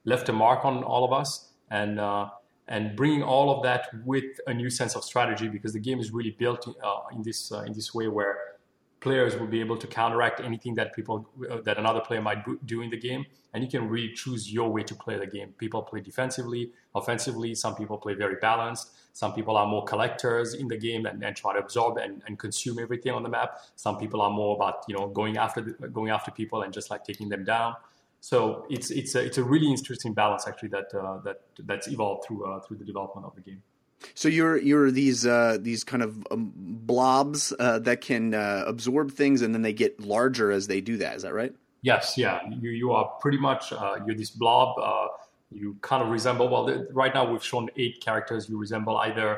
left 0.06 0.30
a 0.30 0.34
mark 0.34 0.66
on 0.66 0.84
all 0.84 1.04
of 1.04 1.14
us 1.14 1.50
and. 1.70 2.00
Uh, 2.00 2.30
and 2.68 2.96
bringing 2.96 3.22
all 3.22 3.56
of 3.56 3.64
that 3.64 3.90
with 4.06 4.24
a 4.48 4.54
new 4.54 4.70
sense 4.70 4.96
of 4.96 5.04
strategy, 5.04 5.48
because 5.48 5.74
the 5.74 5.80
game 5.80 6.00
is 6.00 6.12
really 6.12 6.32
built 6.32 6.68
uh, 6.84 7.02
in 7.14 7.22
this 7.22 7.52
uh, 7.52 7.60
in 7.60 7.74
this 7.74 7.94
way 7.94 8.08
where 8.08 8.38
players 9.02 9.38
will 9.38 9.46
be 9.46 9.60
able 9.60 9.78
to 9.78 9.86
counteract 9.86 10.40
anything 10.40 10.74
that 10.74 10.96
people 10.96 11.30
uh, 11.50 11.62
that 11.62 11.78
another 11.78 12.02
player 12.02 12.22
might 12.22 12.42
do- 12.66 12.82
in 12.82 12.90
the 12.90 12.98
game. 12.98 13.26
And 13.54 13.64
you 13.64 13.70
can 13.70 13.88
really 13.88 14.12
choose 14.14 14.52
your 14.52 14.70
way 14.70 14.84
to 14.84 14.96
play 14.96 15.18
the 15.18 15.28
game. 15.28 15.50
People 15.58 15.82
play 15.84 16.02
defensively 16.02 16.72
offensively. 16.94 17.54
Some 17.56 17.76
people 17.76 17.98
play 17.98 18.16
very 18.16 18.38
balanced. 18.50 18.86
Some 19.14 19.32
people 19.34 19.56
are 19.56 19.68
more 19.68 19.86
collectors 19.86 20.56
in 20.56 20.68
the 20.68 20.78
game 20.78 21.06
and, 21.06 21.24
and 21.24 21.34
try 21.38 21.54
to 21.54 21.60
absorb 21.60 21.98
and, 21.98 22.22
and 22.26 22.38
consume 22.38 22.80
everything 22.80 23.14
on 23.14 23.24
the 23.24 23.30
map. 23.30 23.60
Some 23.76 23.98
people 23.98 24.22
are 24.22 24.32
more 24.42 24.56
about 24.56 24.84
you 24.88 24.96
know 24.96 25.08
going 25.08 25.38
after 25.38 25.62
the, 25.62 25.88
going 25.88 26.10
after 26.10 26.32
people 26.32 26.64
and 26.64 26.74
just 26.74 26.90
like 26.90 27.04
taking 27.04 27.30
them 27.30 27.44
down 27.46 27.76
so 28.30 28.66
it's 28.72 28.90
it's 28.90 29.14
a, 29.14 29.22
it's 29.24 29.38
a 29.38 29.44
really 29.44 29.70
interesting 29.70 30.12
balance 30.14 30.48
actually 30.48 30.70
that 30.70 30.90
uh, 30.96 31.20
that 31.26 31.42
that's 31.60 31.88
evolved 31.88 32.26
through 32.26 32.42
uh, 32.44 32.60
through 32.62 32.78
the 32.78 32.86
development 32.86 33.24
of 33.28 33.36
the 33.36 33.42
game 33.42 33.62
So 34.16 34.30
you're 34.30 34.58
you're 34.58 34.90
these 34.90 35.28
uh, 35.28 35.58
these 35.62 35.84
kind 35.84 36.02
of 36.02 36.26
um, 36.32 36.52
blobs 36.56 37.54
uh, 37.60 37.80
that 37.80 38.02
can 38.02 38.34
uh, 38.34 38.64
absorb 38.66 39.12
things 39.12 39.42
and 39.44 39.54
then 39.54 39.62
they 39.62 39.74
get 39.74 40.00
larger 40.00 40.52
as 40.52 40.66
they 40.68 40.82
do 40.82 40.98
that. 40.98 41.16
Is 41.18 41.22
that 41.22 41.34
right? 41.34 41.54
Yes, 41.82 42.18
yeah. 42.18 42.40
You, 42.62 42.72
you 42.72 42.92
are 42.94 43.06
pretty 43.22 43.38
much 43.38 43.72
uh, 43.72 43.98
you're 44.06 44.16
this 44.16 44.32
blob. 44.32 44.70
Uh, 44.80 45.08
you 45.52 45.78
kind 45.82 46.02
of 46.04 46.10
resemble. 46.10 46.50
Well, 46.50 46.66
the, 46.66 46.88
right 46.94 47.14
now 47.14 47.32
we've 47.32 47.44
shown 47.44 47.70
eight 47.78 48.02
characters. 48.02 48.50
You 48.50 48.58
resemble 48.58 48.98
either 48.98 49.30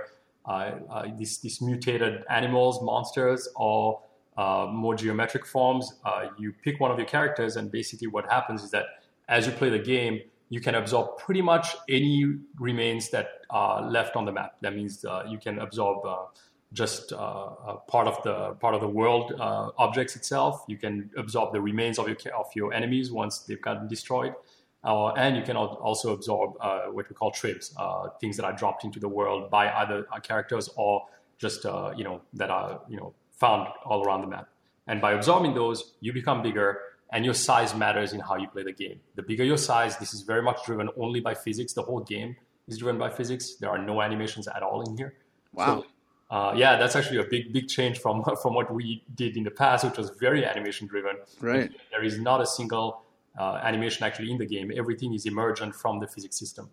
uh, 0.45 0.71
uh, 0.89 1.07
these 1.17 1.39
these 1.39 1.61
mutated 1.61 2.23
animals, 2.29 2.81
monsters, 2.81 3.49
or 3.55 3.99
uh, 4.37 4.67
more 4.71 4.95
geometric 4.95 5.45
forms. 5.45 5.93
Uh, 6.05 6.27
you 6.37 6.53
pick 6.63 6.79
one 6.79 6.91
of 6.91 6.97
your 6.97 7.07
characters, 7.07 7.55
and 7.55 7.71
basically 7.71 8.07
what 8.07 8.25
happens 8.31 8.63
is 8.63 8.71
that 8.71 8.85
as 9.27 9.45
you 9.45 9.51
play 9.51 9.69
the 9.69 9.79
game, 9.79 10.21
you 10.49 10.61
can 10.61 10.75
absorb 10.75 11.17
pretty 11.17 11.41
much 11.41 11.75
any 11.89 12.37
remains 12.59 13.09
that 13.09 13.27
are 13.49 13.81
left 13.81 14.15
on 14.15 14.25
the 14.25 14.31
map. 14.31 14.53
That 14.61 14.75
means 14.75 15.03
uh, 15.03 15.23
you 15.27 15.37
can 15.37 15.59
absorb 15.59 16.05
uh, 16.05 16.25
just 16.71 17.11
uh, 17.11 17.75
part 17.87 18.07
of 18.07 18.21
the 18.23 18.53
part 18.61 18.75
of 18.75 18.81
the 18.81 18.87
world 18.87 19.33
objects 19.77 20.15
itself. 20.15 20.63
You 20.67 20.77
can 20.77 21.09
absorb 21.17 21.51
the 21.51 21.61
remains 21.61 21.99
of 21.99 22.07
your 22.07 22.17
of 22.35 22.47
your 22.55 22.73
enemies 22.73 23.11
once 23.11 23.39
they've 23.39 23.61
gotten 23.61 23.87
destroyed, 23.87 24.35
uh, 24.83 25.09
and 25.13 25.35
you 25.35 25.43
can 25.43 25.57
also 25.57 26.13
absorb 26.13 26.53
uh, 26.61 26.83
what 26.85 27.09
we 27.09 27.15
call 27.15 27.31
tribs, 27.31 27.73
uh, 27.77 28.09
things 28.21 28.37
that 28.37 28.45
are 28.45 28.53
dropped 28.53 28.85
into 28.85 28.99
the 28.99 29.09
world 29.09 29.49
by 29.49 29.67
other 29.67 30.05
characters 30.23 30.69
or 30.75 31.05
just 31.39 31.65
you 31.97 32.03
know 32.03 32.21
that 32.33 32.49
are 32.49 32.81
you 32.87 32.97
know 32.97 33.13
found 33.37 33.67
all 33.85 34.05
around 34.05 34.21
the 34.21 34.27
map. 34.27 34.49
And 34.87 35.01
by 35.01 35.13
absorbing 35.13 35.53
those, 35.53 35.93
you 35.99 36.13
become 36.13 36.41
bigger, 36.41 36.79
and 37.11 37.23
your 37.23 37.33
size 37.33 37.75
matters 37.75 38.13
in 38.13 38.19
how 38.19 38.35
you 38.35 38.47
play 38.47 38.63
the 38.63 38.73
game. 38.73 38.99
The 39.15 39.21
bigger 39.21 39.43
your 39.43 39.57
size, 39.57 39.97
this 39.97 40.13
is 40.13 40.21
very 40.21 40.41
much 40.41 40.65
driven 40.65 40.89
only 40.97 41.19
by 41.19 41.33
physics. 41.33 41.73
The 41.73 41.83
whole 41.83 42.01
game 42.01 42.35
is 42.67 42.77
driven 42.77 42.99
by 42.99 43.09
physics. 43.09 43.55
There 43.55 43.69
are 43.69 43.77
no 43.77 44.01
animations 44.01 44.47
at 44.47 44.61
all 44.63 44.81
in 44.81 44.97
here. 44.97 45.13
Wow. 45.53 45.81
So, 45.81 46.35
uh, 46.35 46.53
yeah, 46.55 46.75
that's 46.77 46.95
actually 46.95 47.19
a 47.19 47.23
big, 47.23 47.53
big 47.53 47.69
change 47.69 47.99
from 47.99 48.23
from 48.41 48.53
what 48.53 48.73
we 48.73 49.03
did 49.15 49.37
in 49.37 49.43
the 49.43 49.51
past, 49.51 49.85
which 49.85 49.97
was 49.97 50.09
very 50.19 50.45
animation 50.45 50.87
driven. 50.87 51.15
Right. 51.39 51.71
There 51.91 52.03
is 52.03 52.19
not 52.19 52.41
a 52.41 52.45
single 52.45 53.03
uh, 53.39 53.61
animation 53.63 54.03
actually 54.03 54.31
in 54.31 54.37
the 54.37 54.45
game. 54.45 54.71
Everything 54.75 55.13
is 55.13 55.25
emergent 55.25 55.75
from 55.75 55.99
the 55.99 56.07
physics 56.07 56.37
system. 56.37 56.69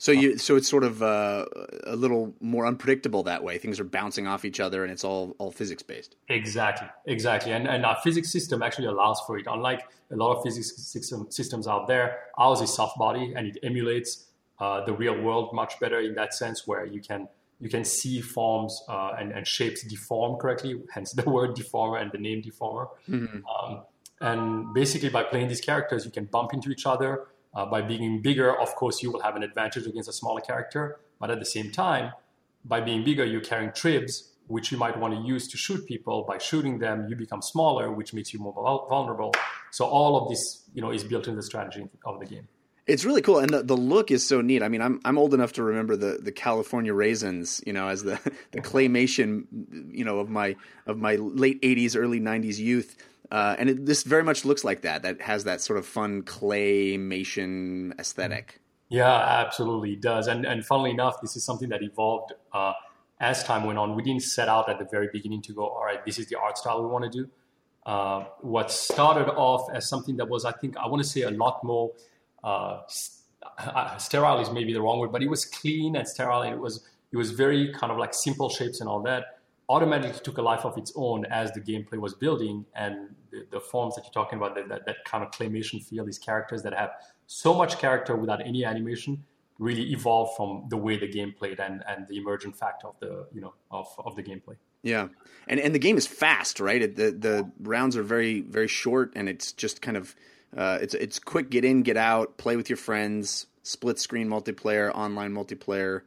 So 0.00 0.12
you 0.12 0.38
so 0.38 0.56
it's 0.56 0.66
sort 0.66 0.82
of 0.82 1.02
uh, 1.02 1.44
a 1.84 1.94
little 1.94 2.34
more 2.40 2.66
unpredictable 2.66 3.22
that 3.24 3.44
way. 3.44 3.58
Things 3.58 3.78
are 3.78 3.84
bouncing 3.84 4.26
off 4.26 4.46
each 4.46 4.58
other 4.58 4.82
and 4.82 4.90
it's 4.90 5.04
all 5.04 5.36
all 5.36 5.50
physics 5.50 5.82
based. 5.82 6.16
Exactly, 6.30 6.88
exactly. 7.04 7.52
And, 7.52 7.68
and 7.68 7.84
our 7.84 7.98
physics 8.02 8.32
system 8.32 8.62
actually 8.62 8.86
allows 8.86 9.20
for 9.26 9.38
it. 9.38 9.44
Unlike 9.46 9.82
a 10.10 10.16
lot 10.16 10.34
of 10.34 10.42
physics 10.42 10.74
system, 10.74 11.30
systems 11.30 11.68
out 11.68 11.86
there, 11.86 12.20
ours 12.38 12.62
is 12.62 12.72
soft 12.72 12.96
body 12.96 13.34
and 13.36 13.46
it 13.48 13.58
emulates 13.62 14.24
uh, 14.58 14.82
the 14.86 14.94
real 14.94 15.20
world 15.20 15.52
much 15.52 15.78
better 15.80 16.00
in 16.00 16.14
that 16.14 16.32
sense, 16.32 16.66
where 16.66 16.86
you 16.86 17.02
can 17.02 17.28
you 17.60 17.68
can 17.68 17.84
see 17.84 18.22
forms 18.22 18.82
uh, 18.88 19.12
and, 19.18 19.32
and 19.32 19.46
shapes 19.46 19.82
deform 19.82 20.38
correctly, 20.40 20.80
hence 20.94 21.12
the 21.12 21.28
word 21.36 21.54
deformer 21.54 22.00
and 22.00 22.10
the 22.10 22.18
name 22.18 22.40
deformer. 22.40 22.88
Um, 23.44 23.82
and 24.22 24.72
basically, 24.72 25.10
by 25.10 25.24
playing 25.24 25.48
these 25.48 25.60
characters, 25.60 26.06
you 26.06 26.10
can 26.10 26.24
bump 26.24 26.54
into 26.54 26.70
each 26.70 26.86
other. 26.86 27.26
Uh, 27.52 27.66
by 27.66 27.82
being 27.82 28.22
bigger, 28.22 28.58
of 28.58 28.74
course, 28.76 29.02
you 29.02 29.10
will 29.10 29.20
have 29.20 29.36
an 29.36 29.42
advantage 29.42 29.86
against 29.86 30.08
a 30.08 30.12
smaller 30.12 30.40
character. 30.40 31.00
But 31.18 31.30
at 31.30 31.38
the 31.38 31.44
same 31.44 31.70
time, 31.70 32.12
by 32.64 32.80
being 32.80 33.04
bigger, 33.04 33.24
you're 33.24 33.40
carrying 33.40 33.72
tribs, 33.72 34.32
which 34.46 34.70
you 34.70 34.78
might 34.78 34.98
want 34.98 35.14
to 35.14 35.20
use 35.20 35.48
to 35.48 35.56
shoot 35.56 35.86
people. 35.86 36.24
By 36.26 36.38
shooting 36.38 36.78
them, 36.78 37.06
you 37.08 37.16
become 37.16 37.42
smaller, 37.42 37.90
which 37.90 38.14
makes 38.14 38.32
you 38.32 38.40
more 38.40 38.52
vulnerable. 38.88 39.34
So 39.70 39.84
all 39.84 40.16
of 40.22 40.28
this, 40.28 40.64
you 40.74 40.82
know, 40.82 40.90
is 40.90 41.04
built 41.04 41.26
into 41.26 41.36
the 41.36 41.42
strategy 41.42 41.88
of 42.04 42.20
the 42.20 42.26
game. 42.26 42.48
It's 42.90 43.04
really 43.04 43.22
cool, 43.22 43.38
and 43.38 43.50
the, 43.50 43.62
the 43.62 43.76
look 43.76 44.10
is 44.10 44.26
so 44.26 44.40
neat. 44.40 44.64
I 44.64 44.68
mean, 44.68 44.82
I'm 44.82 45.00
I'm 45.04 45.16
old 45.16 45.32
enough 45.32 45.52
to 45.54 45.62
remember 45.62 45.96
the, 45.96 46.18
the 46.20 46.32
California 46.32 46.92
raisins, 46.92 47.62
you 47.64 47.72
know, 47.72 47.86
as 47.86 48.02
the 48.02 48.18
the 48.50 48.60
claymation, 48.60 49.44
you 49.90 50.04
know, 50.04 50.18
of 50.18 50.28
my 50.28 50.56
of 50.86 50.98
my 50.98 51.14
late 51.14 51.62
'80s, 51.62 51.96
early 51.96 52.20
'90s 52.20 52.58
youth. 52.58 52.96
Uh, 53.30 53.54
and 53.60 53.70
it, 53.70 53.86
this 53.86 54.02
very 54.02 54.24
much 54.24 54.44
looks 54.44 54.64
like 54.64 54.82
that. 54.82 55.02
That 55.02 55.20
has 55.20 55.44
that 55.44 55.60
sort 55.60 55.78
of 55.78 55.86
fun 55.86 56.22
claymation 56.22 57.96
aesthetic. 58.00 58.60
Yeah, 58.88 59.06
absolutely, 59.06 59.92
it 59.92 60.00
does. 60.00 60.26
And 60.26 60.44
and 60.44 60.66
funnily 60.66 60.90
enough, 60.90 61.20
this 61.20 61.36
is 61.36 61.44
something 61.44 61.68
that 61.68 61.82
evolved 61.82 62.32
uh, 62.52 62.72
as 63.20 63.44
time 63.44 63.64
went 63.64 63.78
on. 63.78 63.94
We 63.94 64.02
didn't 64.02 64.24
set 64.24 64.48
out 64.48 64.68
at 64.68 64.80
the 64.80 64.86
very 64.90 65.08
beginning 65.12 65.42
to 65.42 65.52
go, 65.52 65.64
all 65.64 65.84
right, 65.84 66.04
this 66.04 66.18
is 66.18 66.26
the 66.26 66.40
art 66.40 66.58
style 66.58 66.82
we 66.82 66.88
want 66.88 67.04
to 67.04 67.10
do. 67.10 67.30
Uh, 67.86 68.24
what 68.40 68.70
started 68.70 69.30
off 69.30 69.70
as 69.72 69.88
something 69.88 70.16
that 70.16 70.28
was, 70.28 70.44
I 70.44 70.52
think, 70.52 70.76
I 70.76 70.86
want 70.86 71.02
to 71.02 71.08
say 71.08 71.22
a 71.22 71.30
lot 71.30 71.62
more 71.62 71.92
uh, 72.44 72.80
uh, 73.58 73.96
sterile 73.98 74.40
is 74.40 74.50
maybe 74.50 74.72
the 74.72 74.80
wrong 74.80 74.98
word, 74.98 75.12
but 75.12 75.22
it 75.22 75.28
was 75.28 75.44
clean 75.44 75.96
and 75.96 76.06
sterile, 76.06 76.42
and 76.42 76.54
it 76.54 76.60
was 76.60 76.86
it 77.12 77.16
was 77.16 77.30
very 77.32 77.72
kind 77.72 77.92
of 77.92 77.98
like 77.98 78.14
simple 78.14 78.48
shapes 78.48 78.80
and 78.80 78.88
all 78.88 79.02
that. 79.02 79.38
Automatically 79.68 80.18
took 80.24 80.38
a 80.38 80.42
life 80.42 80.64
of 80.64 80.76
its 80.76 80.92
own 80.96 81.24
as 81.26 81.52
the 81.52 81.60
gameplay 81.60 81.98
was 81.98 82.14
building, 82.14 82.64
and 82.74 83.14
the, 83.30 83.46
the 83.52 83.60
forms 83.60 83.94
that 83.94 84.04
you're 84.04 84.12
talking 84.12 84.36
about, 84.36 84.56
that, 84.56 84.68
that, 84.68 84.84
that 84.84 84.96
kind 85.04 85.22
of 85.22 85.30
claymation 85.30 85.84
feel, 85.84 86.04
these 86.04 86.18
characters 86.18 86.62
that 86.64 86.74
have 86.74 86.90
so 87.28 87.54
much 87.54 87.78
character 87.78 88.16
without 88.16 88.44
any 88.44 88.64
animation, 88.64 89.22
really 89.60 89.92
evolved 89.92 90.36
from 90.36 90.66
the 90.70 90.76
way 90.76 90.98
the 90.98 91.06
game 91.06 91.32
played 91.38 91.60
and, 91.60 91.84
and 91.86 92.08
the 92.08 92.16
emergent 92.16 92.56
fact 92.56 92.82
of 92.84 92.98
the 92.98 93.26
you 93.32 93.40
know 93.40 93.54
of, 93.70 93.86
of 93.98 94.16
the 94.16 94.22
gameplay. 94.22 94.56
Yeah, 94.82 95.08
and 95.46 95.60
and 95.60 95.74
the 95.74 95.78
game 95.78 95.96
is 95.96 96.06
fast, 96.06 96.58
right? 96.58 96.82
It, 96.82 96.96
the 96.96 97.12
the 97.12 97.50
rounds 97.60 97.96
are 97.96 98.02
very 98.02 98.40
very 98.40 98.68
short, 98.68 99.12
and 99.14 99.28
it's 99.28 99.52
just 99.52 99.82
kind 99.82 99.96
of 99.96 100.16
uh, 100.56 100.78
it's 100.80 100.94
it's 100.94 101.18
quick 101.18 101.50
get 101.50 101.64
in, 101.64 101.82
get 101.82 101.96
out, 101.96 102.36
play 102.38 102.56
with 102.56 102.68
your 102.68 102.76
friends, 102.76 103.46
split 103.62 103.98
screen 103.98 104.28
multiplayer, 104.28 104.94
online 104.94 105.32
multiplayer. 105.32 106.02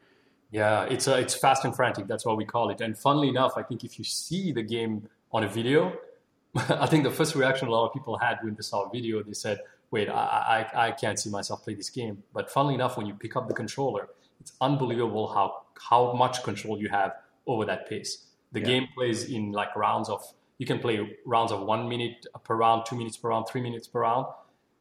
Yeah, 0.51 0.83
it's 0.83 1.07
uh, 1.07 1.15
it's 1.15 1.33
fast 1.33 1.65
and 1.65 1.75
frantic. 1.75 2.07
That's 2.07 2.25
what 2.25 2.37
we 2.37 2.45
call 2.45 2.69
it. 2.69 2.81
And 2.81 2.97
funnily 2.97 3.29
enough, 3.29 3.53
I 3.57 3.63
think 3.63 3.83
if 3.83 3.97
you 3.97 4.03
see 4.05 4.51
the 4.51 4.61
game 4.63 5.09
on 5.31 5.43
a 5.43 5.47
video, 5.47 5.93
I 6.55 6.85
think 6.85 7.03
the 7.03 7.11
first 7.11 7.35
reaction 7.35 7.67
a 7.67 7.71
lot 7.71 7.87
of 7.87 7.93
people 7.93 8.17
had 8.17 8.37
when 8.43 8.55
they 8.55 8.61
saw 8.61 8.83
a 8.83 8.89
video, 8.91 9.23
they 9.23 9.33
said, 9.33 9.59
"Wait, 9.91 10.09
I, 10.09 10.67
I 10.73 10.87
I 10.87 10.91
can't 10.91 11.17
see 11.19 11.29
myself 11.29 11.63
play 11.63 11.73
this 11.73 11.89
game." 11.89 12.21
But 12.33 12.51
funnily 12.51 12.75
enough, 12.75 12.97
when 12.97 13.07
you 13.07 13.15
pick 13.15 13.35
up 13.35 13.47
the 13.47 13.53
controller, 13.55 14.09
it's 14.39 14.53
unbelievable 14.61 15.27
how 15.33 15.63
how 15.89 16.13
much 16.13 16.43
control 16.43 16.77
you 16.79 16.89
have 16.89 17.13
over 17.47 17.65
that 17.65 17.89
pace. 17.89 18.25
The 18.51 18.59
Yeah. 18.59 18.65
game 18.67 18.87
plays 18.93 19.23
in 19.29 19.51
like 19.51 19.75
rounds 19.75 20.09
of 20.09 20.21
you 20.57 20.65
can 20.65 20.79
play 20.79 21.17
rounds 21.25 21.51
of 21.51 21.61
one 21.61 21.89
minute 21.89 22.25
per 22.43 22.55
round, 22.55 22.85
two 22.85 22.95
minutes 22.95 23.17
per 23.17 23.29
round, 23.29 23.47
three 23.47 23.61
minutes 23.61 23.87
per 23.87 24.01
round, 24.01 24.27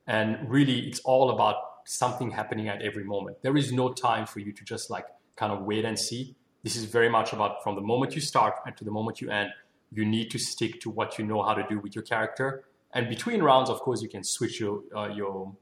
and 0.06 0.48
really 0.48 0.80
it's 0.80 1.00
all 1.00 1.30
about 1.30 1.56
something 1.84 2.30
happening 2.30 2.68
at 2.68 2.82
every 2.82 3.04
moment. 3.04 3.38
There 3.42 3.56
is 3.56 3.72
no 3.72 3.92
time 3.92 4.26
for 4.26 4.40
you 4.40 4.52
to 4.52 4.64
just 4.64 4.90
like 4.90 5.06
kind 5.36 5.52
of 5.52 5.62
wait 5.62 5.84
and 5.84 5.98
see. 5.98 6.34
This 6.62 6.76
is 6.76 6.84
very 6.84 7.08
much 7.08 7.32
about 7.32 7.62
from 7.62 7.74
the 7.74 7.80
moment 7.80 8.14
you 8.14 8.20
start 8.20 8.54
and 8.64 8.76
to 8.76 8.84
the 8.84 8.90
moment 8.90 9.20
you 9.20 9.30
end, 9.30 9.50
you 9.90 10.04
need 10.04 10.30
to 10.30 10.38
stick 10.38 10.80
to 10.82 10.90
what 10.90 11.18
you 11.18 11.26
know 11.26 11.42
how 11.42 11.54
to 11.54 11.64
do 11.68 11.78
with 11.78 11.94
your 11.94 12.04
character. 12.04 12.64
And 12.94 13.08
between 13.08 13.42
rounds, 13.42 13.70
of 13.70 13.80
course, 13.80 14.02
you 14.02 14.08
can 14.08 14.22
switch 14.22 14.60
your 14.60 14.82
uh, 14.94 15.08
your 15.08 15.54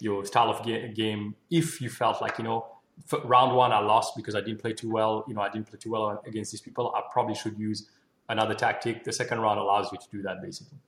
your 0.00 0.24
style 0.24 0.50
of 0.50 0.64
ga- 0.64 0.92
game 0.92 1.34
if 1.50 1.80
you 1.80 1.88
felt 1.88 2.20
like 2.20 2.38
you 2.38 2.44
know 2.44 2.66
round 3.24 3.56
one 3.56 3.72
I 3.72 3.80
lost 3.80 4.14
because 4.16 4.34
I 4.34 4.40
didn't 4.40 4.60
play 4.60 4.72
too 4.72 4.90
well. 4.90 5.24
You 5.26 5.34
know, 5.34 5.40
I 5.40 5.48
didn't 5.48 5.68
play 5.68 5.78
too 5.78 5.90
well 5.90 6.22
against 6.26 6.52
these 6.52 6.60
people. 6.60 6.92
I 6.94 7.02
probably 7.12 7.34
should 7.34 7.58
use 7.58 7.88
another 8.28 8.54
tactic. 8.54 9.04
The 9.04 9.12
second 9.12 9.40
round 9.40 9.58
allows 9.58 9.90
you 9.92 9.98
to 9.98 10.06
do 10.10 10.22
that 10.22 10.42
basically. 10.42 10.78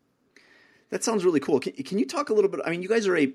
That 0.91 1.03
sounds 1.03 1.25
really 1.25 1.41
cool. 1.41 1.61
Can, 1.61 1.73
can 1.73 1.99
you 1.99 2.07
talk 2.07 2.31
a 2.31 2.35
little 2.35 2.51
bit? 2.51 2.61
I 2.65 2.71
mean, 2.71 2.83
you 2.83 2.89
guys 2.89 3.07
are 3.07 3.17
a 3.17 3.33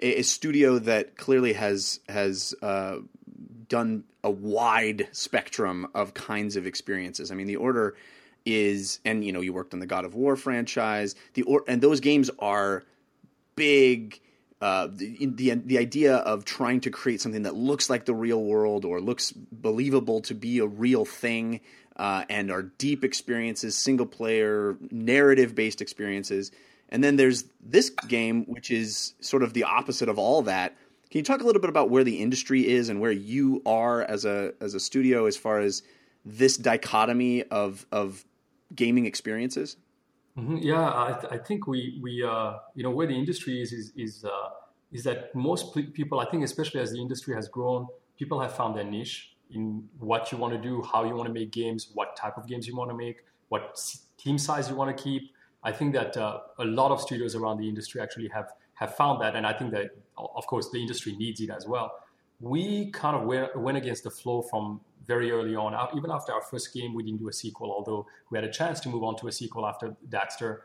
a 0.00 0.22
studio 0.22 0.78
that 0.78 1.16
clearly 1.16 1.52
has 1.54 2.00
has 2.08 2.54
uh, 2.62 2.98
done 3.68 4.04
a 4.24 4.30
wide 4.30 5.08
spectrum 5.12 5.88
of 5.94 6.14
kinds 6.14 6.56
of 6.56 6.66
experiences. 6.66 7.30
I 7.30 7.34
mean, 7.34 7.46
the 7.46 7.56
order 7.56 7.96
is, 8.44 9.00
and 9.04 9.24
you 9.24 9.32
know, 9.32 9.40
you 9.40 9.52
worked 9.52 9.74
on 9.74 9.80
the 9.80 9.86
God 9.86 10.04
of 10.04 10.14
War 10.14 10.36
franchise. 10.36 11.14
The 11.34 11.42
or, 11.42 11.64
and 11.68 11.80
those 11.80 12.00
games 12.00 12.30
are 12.38 12.84
big. 13.56 14.20
Uh, 14.60 14.88
the, 14.90 15.26
the 15.26 15.54
the 15.54 15.78
idea 15.78 16.16
of 16.16 16.44
trying 16.44 16.80
to 16.80 16.90
create 16.90 17.20
something 17.20 17.42
that 17.42 17.54
looks 17.54 17.88
like 17.88 18.06
the 18.06 18.14
real 18.14 18.42
world 18.42 18.84
or 18.84 19.00
looks 19.00 19.30
believable 19.30 20.20
to 20.22 20.34
be 20.34 20.58
a 20.58 20.66
real 20.66 21.04
thing, 21.04 21.60
uh, 21.98 22.24
and 22.28 22.50
are 22.50 22.62
deep 22.62 23.04
experiences, 23.04 23.76
single 23.76 24.06
player, 24.06 24.76
narrative 24.90 25.54
based 25.54 25.80
experiences. 25.80 26.50
And 26.90 27.04
then 27.04 27.16
there's 27.16 27.44
this 27.60 27.90
game, 27.90 28.44
which 28.46 28.70
is 28.70 29.14
sort 29.20 29.42
of 29.42 29.52
the 29.52 29.64
opposite 29.64 30.08
of 30.08 30.18
all 30.18 30.42
that. 30.42 30.76
Can 31.10 31.18
you 31.18 31.24
talk 31.24 31.40
a 31.40 31.44
little 31.44 31.60
bit 31.60 31.70
about 31.70 31.90
where 31.90 32.04
the 32.04 32.20
industry 32.20 32.66
is 32.66 32.88
and 32.88 33.00
where 33.00 33.12
you 33.12 33.62
are 33.66 34.02
as 34.02 34.24
a 34.24 34.52
as 34.60 34.74
a 34.74 34.80
studio 34.80 35.26
as 35.26 35.36
far 35.36 35.60
as 35.60 35.82
this 36.24 36.56
dichotomy 36.56 37.44
of 37.44 37.86
of 37.90 38.24
gaming 38.74 39.06
experiences? 39.06 39.76
Mhm. 40.38 40.62
Yeah, 40.62 40.86
I, 40.86 41.18
th- 41.20 41.32
I 41.32 41.38
think 41.38 41.66
we 41.66 41.98
we 42.02 42.22
uh, 42.22 42.58
you 42.74 42.82
know 42.82 42.90
where 42.90 43.06
the 43.06 43.14
industry 43.14 43.60
is 43.60 43.72
is 43.72 43.92
is 43.96 44.24
uh, 44.24 44.50
is 44.92 45.04
that 45.04 45.34
most 45.34 45.74
people 45.94 46.20
I 46.20 46.26
think 46.26 46.44
especially 46.44 46.80
as 46.80 46.92
the 46.92 47.00
industry 47.00 47.34
has 47.34 47.48
grown, 47.48 47.88
people 48.18 48.40
have 48.40 48.54
found 48.54 48.76
their 48.76 48.84
niche 48.84 49.34
in 49.50 49.88
what 49.98 50.30
you 50.30 50.38
want 50.38 50.52
to 50.54 50.60
do, 50.60 50.82
how 50.82 51.04
you 51.04 51.14
want 51.14 51.26
to 51.26 51.32
make 51.32 51.50
games, 51.50 51.90
what 51.94 52.16
type 52.16 52.36
of 52.36 52.46
games 52.46 52.66
you 52.66 52.76
want 52.76 52.90
to 52.90 52.96
make, 52.96 53.24
what 53.48 53.80
team 54.18 54.38
size 54.38 54.68
you 54.68 54.76
want 54.76 54.94
to 54.96 55.02
keep. 55.02 55.22
I 55.64 55.72
think 55.72 55.92
that 55.94 56.16
uh, 56.16 56.40
a 56.58 56.64
lot 56.64 56.90
of 56.92 57.00
studios 57.00 57.34
around 57.34 57.58
the 57.58 57.68
industry 57.68 58.00
actually 58.00 58.28
have 58.28 58.52
have 58.74 58.94
found 58.94 59.20
that, 59.20 59.34
and 59.34 59.44
I 59.44 59.52
think 59.52 59.72
that 59.72 59.90
of 60.16 60.46
course 60.46 60.70
the 60.70 60.80
industry 60.80 61.16
needs 61.16 61.40
it 61.40 61.50
as 61.50 61.66
well. 61.66 61.92
We 62.40 62.92
kind 62.92 63.16
of 63.16 63.26
went, 63.26 63.60
went 63.60 63.76
against 63.76 64.04
the 64.04 64.10
flow 64.10 64.42
from 64.42 64.80
very 65.04 65.32
early 65.32 65.56
on. 65.56 65.74
Even 65.96 66.12
after 66.12 66.32
our 66.32 66.42
first 66.42 66.72
game, 66.72 66.94
we 66.94 67.02
didn't 67.02 67.18
do 67.18 67.28
a 67.28 67.32
sequel, 67.32 67.72
although 67.72 68.06
we 68.30 68.38
had 68.38 68.44
a 68.44 68.52
chance 68.52 68.78
to 68.80 68.88
move 68.88 69.02
on 69.02 69.16
to 69.16 69.26
a 69.26 69.32
sequel 69.32 69.66
after 69.66 69.96
Daxter. 70.08 70.58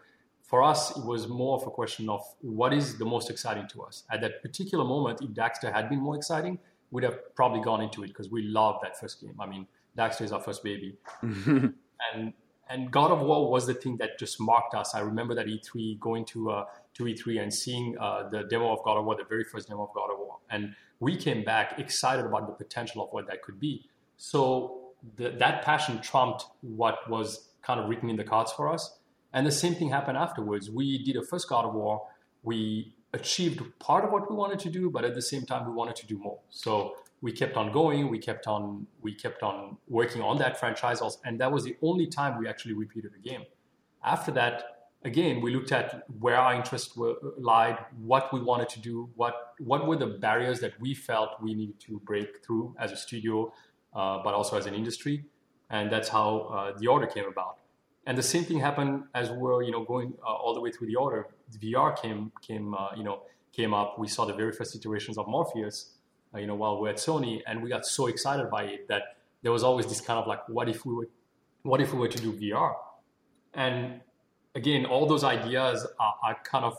For 0.44 0.62
us, 0.62 0.96
it 0.96 1.04
was 1.04 1.28
more 1.28 1.56
of 1.56 1.66
a 1.66 1.72
question 1.72 2.10
of 2.10 2.22
what 2.42 2.74
is 2.74 3.00
the 3.00 3.06
most 3.06 3.32
exciting 3.32 3.68
to 3.70 3.82
us. 3.82 4.04
At 4.12 4.22
that 4.22 4.44
particular 4.44 4.84
moment, 4.84 5.22
if 5.22 5.30
Daxter 5.32 5.74
had 5.74 5.90
been 5.90 6.00
more 6.00 6.16
exciting, 6.16 6.60
we'd 6.94 7.04
have 7.04 7.36
probably 7.36 7.60
gone 7.60 7.82
into 7.82 8.04
it 8.04 8.08
because 8.08 8.30
we 8.30 8.44
loved 8.44 8.84
that 8.84 8.98
first 8.98 9.20
game. 9.20 9.36
I 9.40 9.48
mean, 9.48 9.66
Daxter 9.98 10.22
is 10.22 10.32
our 10.32 10.40
first 10.40 10.64
baby. 10.64 10.96
and 11.22 12.34
and 12.70 12.92
God 12.92 13.12
of 13.12 13.22
War 13.22 13.52
was 13.52 13.68
the 13.68 13.74
thing 13.74 13.98
that 13.98 14.18
just 14.18 14.40
marked 14.40 14.74
us. 14.74 14.96
I 14.96 15.00
remember 15.00 15.36
that 15.36 15.48
E3 15.48 16.00
going 16.00 16.24
to 16.26 16.52
uh, 16.52 16.66
to 16.94 17.04
E3 17.04 17.42
and 17.42 17.54
seeing 17.54 17.98
uh, 18.00 18.30
the 18.30 18.44
demo 18.44 18.72
of 18.72 18.84
God 18.84 18.98
of 18.98 19.06
War, 19.06 19.16
the 19.16 19.26
very 19.26 19.44
first 19.44 19.68
demo 19.68 19.84
of 19.84 19.94
God 19.94 20.12
of 20.12 20.20
War, 20.20 20.38
and 20.50 20.76
we 21.00 21.18
came 21.18 21.44
back 21.44 21.80
excited 21.80 22.26
about 22.26 22.48
the 22.48 22.54
potential 22.54 23.04
of 23.04 23.10
what 23.12 23.28
that 23.28 23.42
could 23.42 23.60
be. 23.60 23.90
So 24.18 24.92
the, 25.18 25.32
that 25.32 25.64
passion 25.64 26.00
trumped 26.00 26.46
what 26.62 27.10
was 27.10 27.50
kind 27.64 27.80
of 27.80 27.90
written 27.90 28.10
in 28.10 28.16
the 28.16 28.24
cards 28.24 28.52
for 28.52 28.72
us. 28.72 29.00
And 29.34 29.48
the 29.48 29.52
same 29.52 29.74
thing 29.74 29.90
happened 29.90 30.18
afterwards. 30.18 30.70
We 30.70 31.04
did 31.04 31.16
a 31.16 31.24
first 31.24 31.50
God 31.50 31.66
of 31.66 31.74
War. 31.74 32.04
We 32.44 32.96
achieved 33.14 33.62
part 33.80 34.04
of 34.04 34.12
what 34.12 34.30
we 34.30 34.36
wanted 34.36 34.60
to 34.60 34.70
do, 34.70 34.90
but 34.90 35.06
at 35.06 35.14
the 35.16 35.22
same 35.22 35.46
time, 35.46 35.66
we 35.68 35.72
wanted 35.72 35.96
to 35.98 36.08
do 36.08 36.18
more. 36.18 36.40
So 36.50 36.96
we 37.22 37.32
kept 37.32 37.56
on 37.56 37.72
going. 37.72 38.10
We 38.10 38.20
kept 38.20 38.48
on. 38.48 38.88
We 39.02 39.14
kept 39.14 39.44
on 39.44 39.78
working 39.88 40.22
on 40.22 40.38
that 40.40 40.60
franchise, 40.60 41.02
and 41.24 41.40
that 41.40 41.52
was 41.52 41.64
the 41.64 41.76
only 41.82 42.08
time 42.08 42.38
we 42.38 42.48
actually 42.48 42.74
repeated 42.74 43.12
a 43.16 43.30
game. 43.30 43.44
After 44.04 44.32
that, 44.32 44.64
again, 45.06 45.42
we 45.42 45.54
looked 45.56 45.72
at 45.72 46.04
where 46.20 46.36
our 46.36 46.54
interests 46.54 46.98
lied, 47.38 47.78
what 48.02 48.34
we 48.34 48.42
wanted 48.42 48.70
to 48.70 48.80
do, 48.80 49.10
what 49.16 49.54
what 49.60 49.88
were 49.88 49.96
the 49.96 50.08
barriers 50.08 50.60
that 50.60 50.80
we 50.82 50.94
felt 50.94 51.30
we 51.42 51.54
needed 51.54 51.80
to 51.82 52.02
break 52.04 52.44
through 52.44 52.76
as 52.80 52.92
a 52.92 52.98
studio, 52.98 53.54
uh, 53.94 54.22
but 54.24 54.34
also 54.34 54.58
as 54.58 54.66
an 54.66 54.74
industry, 54.74 55.26
and 55.70 55.92
that's 55.92 56.10
how 56.10 56.40
uh, 56.54 56.78
the 56.78 56.88
order 56.88 57.08
came 57.08 57.26
about. 57.26 57.60
And 58.06 58.18
the 58.18 58.24
same 58.24 58.44
thing 58.44 58.60
happened 58.60 59.04
as 59.16 59.30
we 59.32 59.38
were, 59.38 59.64
you 59.64 59.72
know, 59.72 59.84
going 59.84 60.14
uh, 60.22 60.34
all 60.34 60.54
the 60.54 60.60
way 60.60 60.72
through 60.72 60.88
the 60.88 60.96
order. 60.96 61.28
VR 61.58 61.96
came 61.96 62.32
came 62.42 62.74
uh, 62.74 62.90
you 62.98 63.04
know 63.04 63.22
came 63.54 63.74
up. 63.74 63.98
We 63.98 64.08
saw 64.08 64.26
the 64.26 64.34
very 64.34 64.52
first 64.52 64.76
iterations 64.76 65.18
of 65.18 65.28
Morpheus, 65.28 65.92
uh, 66.34 66.40
you 66.40 66.48
know, 66.48 66.56
while 66.56 66.82
we're 66.82 66.90
at 66.90 66.98
Sony, 66.98 67.42
and 67.48 67.62
we 67.64 67.70
got 67.70 67.86
so 67.86 68.08
excited 68.08 68.50
by 68.50 68.64
it 68.64 68.88
that 68.88 69.18
there 69.44 69.52
was 69.52 69.64
always 69.64 69.86
this 69.86 70.02
kind 70.02 70.20
of 70.20 70.28
like, 70.28 70.48
what 70.50 70.68
if 70.68 70.86
we 70.86 70.94
were, 70.94 71.08
what 71.62 71.80
if 71.80 71.94
we 71.94 72.00
were 72.00 72.08
to 72.08 72.18
do 72.18 72.34
VR? 72.34 72.74
And 73.54 74.02
again, 74.56 74.86
all 74.86 75.06
those 75.06 75.24
ideas 75.24 75.86
are, 76.00 76.16
are 76.24 76.38
kind 76.44 76.66
of, 76.66 76.78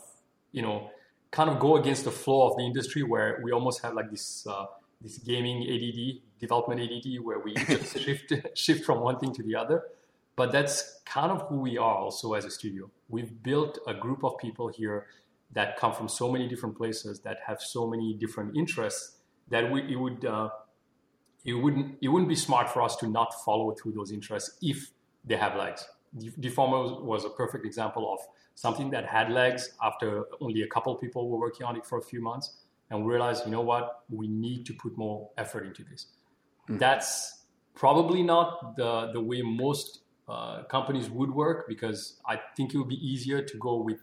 you 0.51 0.61
know, 0.61 0.89
kind 1.31 1.49
of 1.49 1.59
go 1.59 1.77
against 1.77 2.03
the 2.03 2.11
flow 2.11 2.49
of 2.49 2.57
the 2.57 2.63
industry 2.63 3.03
where 3.03 3.39
we 3.43 3.51
almost 3.51 3.81
have 3.81 3.93
like 3.93 4.11
this 4.11 4.45
uh, 4.47 4.65
this 5.01 5.17
gaming 5.19 5.63
ADD, 5.63 6.39
development 6.39 6.81
ADD, 6.81 7.23
where 7.23 7.39
we 7.39 7.53
just 7.69 7.97
shift 7.97 8.33
shift 8.55 8.85
from 8.85 8.99
one 8.99 9.17
thing 9.19 9.33
to 9.33 9.43
the 9.43 9.55
other. 9.55 9.83
But 10.35 10.51
that's 10.51 11.01
kind 11.05 11.31
of 11.31 11.47
who 11.47 11.59
we 11.59 11.77
are 11.77 11.95
also 11.95 12.33
as 12.33 12.45
a 12.45 12.51
studio. 12.51 12.89
We've 13.07 13.41
built 13.41 13.79
a 13.87 13.93
group 13.93 14.23
of 14.23 14.37
people 14.37 14.67
here 14.67 15.07
that 15.53 15.77
come 15.77 15.93
from 15.93 16.09
so 16.09 16.31
many 16.31 16.47
different 16.47 16.77
places 16.77 17.21
that 17.21 17.37
have 17.47 17.61
so 17.61 17.87
many 17.87 18.13
different 18.13 18.57
interests 18.57 19.17
that 19.49 19.71
we, 19.71 19.81
it 19.93 19.95
would 19.95 20.25
uh, 20.25 20.49
it 21.45 21.53
wouldn't 21.53 21.97
it 22.01 22.09
wouldn't 22.09 22.29
be 22.29 22.35
smart 22.35 22.69
for 22.69 22.81
us 22.81 22.95
to 22.97 23.07
not 23.07 23.33
follow 23.45 23.73
through 23.73 23.93
those 23.93 24.11
interests 24.11 24.57
if 24.61 24.91
they 25.23 25.37
have 25.37 25.55
legs. 25.55 25.87
Deformer 26.17 27.03
was 27.03 27.25
a 27.25 27.29
perfect 27.29 27.65
example 27.65 28.11
of 28.11 28.19
something 28.55 28.89
that 28.91 29.05
had 29.05 29.31
legs 29.31 29.69
after 29.83 30.25
only 30.39 30.61
a 30.61 30.67
couple 30.67 30.95
people 30.95 31.29
were 31.29 31.39
working 31.39 31.65
on 31.65 31.75
it 31.75 31.85
for 31.85 31.97
a 31.97 32.01
few 32.01 32.21
months 32.21 32.57
and 32.89 33.03
we 33.03 33.11
realized, 33.11 33.45
you 33.45 33.51
know 33.51 33.61
what, 33.61 34.03
we 34.09 34.27
need 34.27 34.65
to 34.67 34.73
put 34.73 34.97
more 34.97 35.29
effort 35.37 35.65
into 35.65 35.83
this. 35.83 36.07
That's 36.69 37.45
probably 37.73 38.23
not 38.23 38.75
the, 38.77 39.11
the 39.11 39.21
way 39.21 39.41
most 39.41 40.01
uh, 40.27 40.63
companies 40.63 41.09
would 41.09 41.31
work 41.31 41.67
because 41.67 42.19
I 42.27 42.39
think 42.55 42.73
it 42.73 42.77
would 42.77 42.89
be 42.89 43.05
easier 43.07 43.41
to 43.41 43.57
go 43.57 43.75
with 43.75 43.99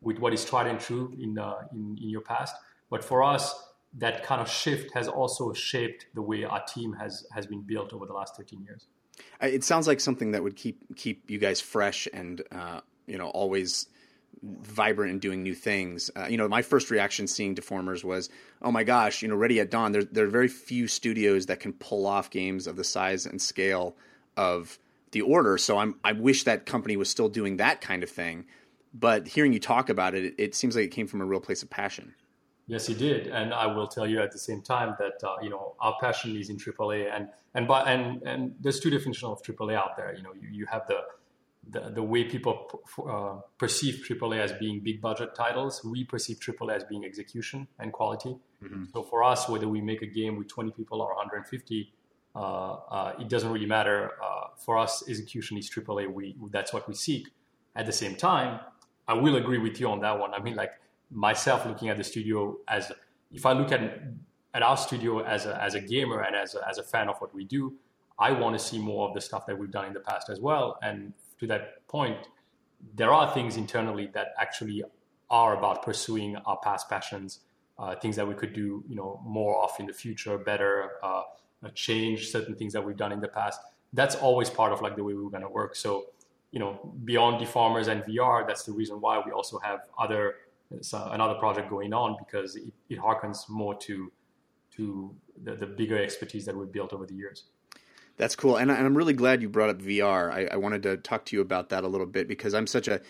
with 0.00 0.18
what 0.18 0.34
is 0.34 0.44
tried 0.44 0.66
and 0.66 0.80
true 0.80 1.16
in, 1.20 1.38
uh, 1.38 1.54
in 1.72 1.96
in 2.02 2.08
your 2.10 2.22
past. 2.22 2.54
But 2.90 3.04
for 3.04 3.22
us, 3.22 3.54
that 3.98 4.24
kind 4.24 4.40
of 4.40 4.50
shift 4.50 4.92
has 4.94 5.06
also 5.08 5.52
shaped 5.52 6.06
the 6.14 6.22
way 6.22 6.44
our 6.44 6.62
team 6.64 6.94
has 6.94 7.26
has 7.34 7.46
been 7.46 7.62
built 7.62 7.92
over 7.92 8.06
the 8.06 8.12
last 8.12 8.36
13 8.36 8.62
years. 8.62 8.86
It 9.40 9.64
sounds 9.64 9.86
like 9.86 10.00
something 10.00 10.32
that 10.32 10.42
would 10.42 10.56
keep 10.56 10.96
keep 10.96 11.30
you 11.30 11.38
guys 11.38 11.60
fresh 11.60 12.08
and 12.12 12.42
uh, 12.50 12.80
you 13.06 13.18
know 13.18 13.28
always 13.28 13.86
vibrant 14.42 15.12
and 15.12 15.20
doing 15.20 15.42
new 15.42 15.54
things. 15.54 16.10
Uh, 16.16 16.26
you 16.28 16.36
know, 16.36 16.48
my 16.48 16.62
first 16.62 16.90
reaction 16.90 17.26
seeing 17.26 17.54
Deformers 17.54 18.02
was, 18.02 18.30
"Oh 18.62 18.72
my 18.72 18.84
gosh!" 18.84 19.22
You 19.22 19.28
know, 19.28 19.36
Ready 19.36 19.60
at 19.60 19.70
Dawn. 19.70 19.92
There 19.92 20.04
there 20.04 20.24
are 20.24 20.30
very 20.30 20.48
few 20.48 20.88
studios 20.88 21.46
that 21.46 21.60
can 21.60 21.72
pull 21.74 22.06
off 22.06 22.30
games 22.30 22.66
of 22.66 22.76
the 22.76 22.84
size 22.84 23.26
and 23.26 23.40
scale 23.40 23.96
of 24.36 24.78
the 25.12 25.22
Order. 25.22 25.56
So 25.58 25.78
I'm 25.78 25.96
I 26.04 26.12
wish 26.12 26.44
that 26.44 26.66
company 26.66 26.96
was 26.96 27.08
still 27.08 27.28
doing 27.28 27.56
that 27.58 27.80
kind 27.80 28.02
of 28.02 28.10
thing. 28.10 28.46
But 28.94 29.26
hearing 29.28 29.52
you 29.52 29.60
talk 29.60 29.88
about 29.88 30.14
it, 30.14 30.24
it, 30.24 30.34
it 30.36 30.54
seems 30.54 30.76
like 30.76 30.84
it 30.84 30.90
came 30.90 31.06
from 31.06 31.22
a 31.22 31.24
real 31.24 31.40
place 31.40 31.62
of 31.62 31.70
passion. 31.70 32.14
Yes, 32.66 32.86
he 32.86 32.94
did, 32.94 33.26
and 33.26 33.52
I 33.52 33.66
will 33.66 33.88
tell 33.88 34.06
you 34.06 34.20
at 34.20 34.32
the 34.32 34.38
same 34.38 34.62
time 34.62 34.94
that 34.98 35.26
uh, 35.26 35.36
you 35.42 35.50
know 35.50 35.74
our 35.80 35.96
passion 36.00 36.36
is 36.36 36.50
in 36.50 36.56
AAA, 36.56 37.14
and 37.14 37.28
and 37.54 37.66
by 37.66 37.82
and 37.82 38.22
and 38.22 38.54
there's 38.60 38.80
two 38.80 38.90
definitions 38.90 39.24
of 39.24 39.42
AAA 39.42 39.74
out 39.74 39.96
there. 39.96 40.14
You 40.16 40.22
know, 40.22 40.32
you, 40.34 40.48
you 40.50 40.66
have 40.66 40.86
the 40.86 41.00
the, 41.68 41.90
the 41.90 42.02
way 42.02 42.24
people 42.24 42.82
uh, 43.08 43.40
perceive 43.58 44.04
AAA 44.08 44.40
as 44.40 44.52
being 44.52 44.80
big 44.80 45.00
budget 45.00 45.34
titles. 45.34 45.84
We 45.84 46.04
perceive 46.04 46.38
AAA 46.38 46.76
as 46.76 46.84
being 46.84 47.04
execution 47.04 47.68
and 47.78 47.92
quality. 47.92 48.36
So 48.92 49.02
for 49.02 49.24
us, 49.24 49.48
whether 49.48 49.68
we 49.68 49.80
make 49.80 50.02
a 50.02 50.06
game 50.06 50.36
with 50.36 50.48
20 50.48 50.70
people 50.72 51.00
or 51.00 51.14
150, 51.14 51.82
uh, 51.82 51.84
uh, 51.84 52.01
it 52.34 53.28
doesn't 53.28 53.50
really 53.50 53.66
matter. 53.66 54.12
Uh, 54.22 54.48
for 54.56 54.78
us, 54.78 55.02
execution 55.08 55.56
is 55.58 55.70
AAA. 55.70 56.12
We 56.12 56.36
that's 56.50 56.72
what 56.72 56.88
we 56.88 56.94
seek. 56.94 57.28
At 57.74 57.86
the 57.86 57.92
same 57.92 58.16
time, 58.16 58.60
I 59.08 59.14
will 59.14 59.36
agree 59.36 59.58
with 59.58 59.80
you 59.80 59.88
on 59.88 60.00
that 60.00 60.18
one. 60.18 60.34
I 60.34 60.40
mean, 60.40 60.56
like 60.56 60.72
myself 61.10 61.66
looking 61.66 61.88
at 61.88 61.96
the 61.96 62.04
studio 62.04 62.58
as 62.68 62.92
if 63.32 63.46
I 63.46 63.52
look 63.52 63.72
at 63.72 64.02
at 64.54 64.62
our 64.62 64.76
studio 64.76 65.24
as 65.24 65.46
a 65.46 65.60
as 65.62 65.74
a 65.74 65.80
gamer 65.80 66.20
and 66.22 66.36
as 66.36 66.54
a, 66.54 66.68
as 66.68 66.78
a 66.78 66.82
fan 66.82 67.08
of 67.08 67.18
what 67.18 67.34
we 67.34 67.44
do, 67.44 67.74
I 68.18 68.32
want 68.32 68.58
to 68.58 68.64
see 68.64 68.78
more 68.78 69.08
of 69.08 69.14
the 69.14 69.20
stuff 69.20 69.46
that 69.46 69.58
we've 69.58 69.70
done 69.70 69.86
in 69.86 69.92
the 69.92 70.00
past 70.00 70.30
as 70.30 70.40
well. 70.40 70.78
And 70.82 71.12
to 71.40 71.46
that 71.48 71.86
point, 71.88 72.18
there 72.94 73.12
are 73.12 73.32
things 73.32 73.56
internally 73.56 74.10
that 74.14 74.34
actually 74.38 74.82
are 75.30 75.56
about 75.56 75.82
pursuing 75.82 76.36
our 76.36 76.58
past 76.58 76.88
passions, 76.88 77.40
uh, 77.78 77.96
things 77.96 78.16
that 78.16 78.28
we 78.28 78.34
could 78.34 78.52
do, 78.52 78.84
you 78.88 78.94
know, 78.94 79.20
more 79.24 79.62
of 79.62 79.70
in 79.78 79.86
the 79.86 79.92
future, 79.92 80.36
better, 80.36 80.92
uh, 81.02 81.06
uh, 81.06 81.22
change 81.70 82.30
certain 82.30 82.54
things 82.54 82.72
that 82.72 82.84
we've 82.84 82.96
done 82.96 83.12
in 83.12 83.20
the 83.20 83.28
past. 83.28 83.60
That's 83.92 84.16
always 84.16 84.50
part 84.50 84.72
of 84.72 84.80
like 84.80 84.96
the 84.96 85.04
way 85.04 85.14
we're 85.14 85.30
going 85.30 85.42
to 85.42 85.48
work. 85.48 85.76
So, 85.76 86.06
you 86.50 86.58
know, 86.58 86.94
beyond 87.04 87.44
deformers 87.44 87.88
and 87.88 88.02
VR, 88.04 88.46
that's 88.46 88.64
the 88.64 88.72
reason 88.72 89.00
why 89.00 89.22
we 89.24 89.32
also 89.32 89.58
have 89.58 89.80
other 89.98 90.36
uh, 90.72 91.08
another 91.12 91.34
project 91.34 91.68
going 91.68 91.92
on 91.92 92.16
because 92.18 92.56
it, 92.56 92.72
it 92.88 92.98
harkens 92.98 93.48
more 93.48 93.74
to 93.74 94.10
to 94.76 95.14
the, 95.44 95.54
the 95.54 95.66
bigger 95.66 96.02
expertise 96.02 96.46
that 96.46 96.56
we've 96.56 96.72
built 96.72 96.94
over 96.94 97.04
the 97.04 97.14
years. 97.14 97.44
That's 98.16 98.36
cool, 98.36 98.56
and, 98.56 98.72
I, 98.72 98.76
I'm 98.76 98.96
really 98.96 99.12
glad 99.12 99.42
you 99.42 99.48
brought 99.48 99.70
up 99.70 99.80
VR. 99.80 100.32
I, 100.32 100.46
I 100.52 100.56
wanted 100.56 100.82
to 100.84 100.96
talk 100.96 101.26
to 101.26 101.36
you 101.36 101.42
about 101.42 101.70
that 101.70 101.84
a 101.84 101.88
little 101.88 102.06
bit 102.06 102.28
because 102.28 102.54
I'm 102.54 102.66
such 102.66 102.88
a 102.88 103.00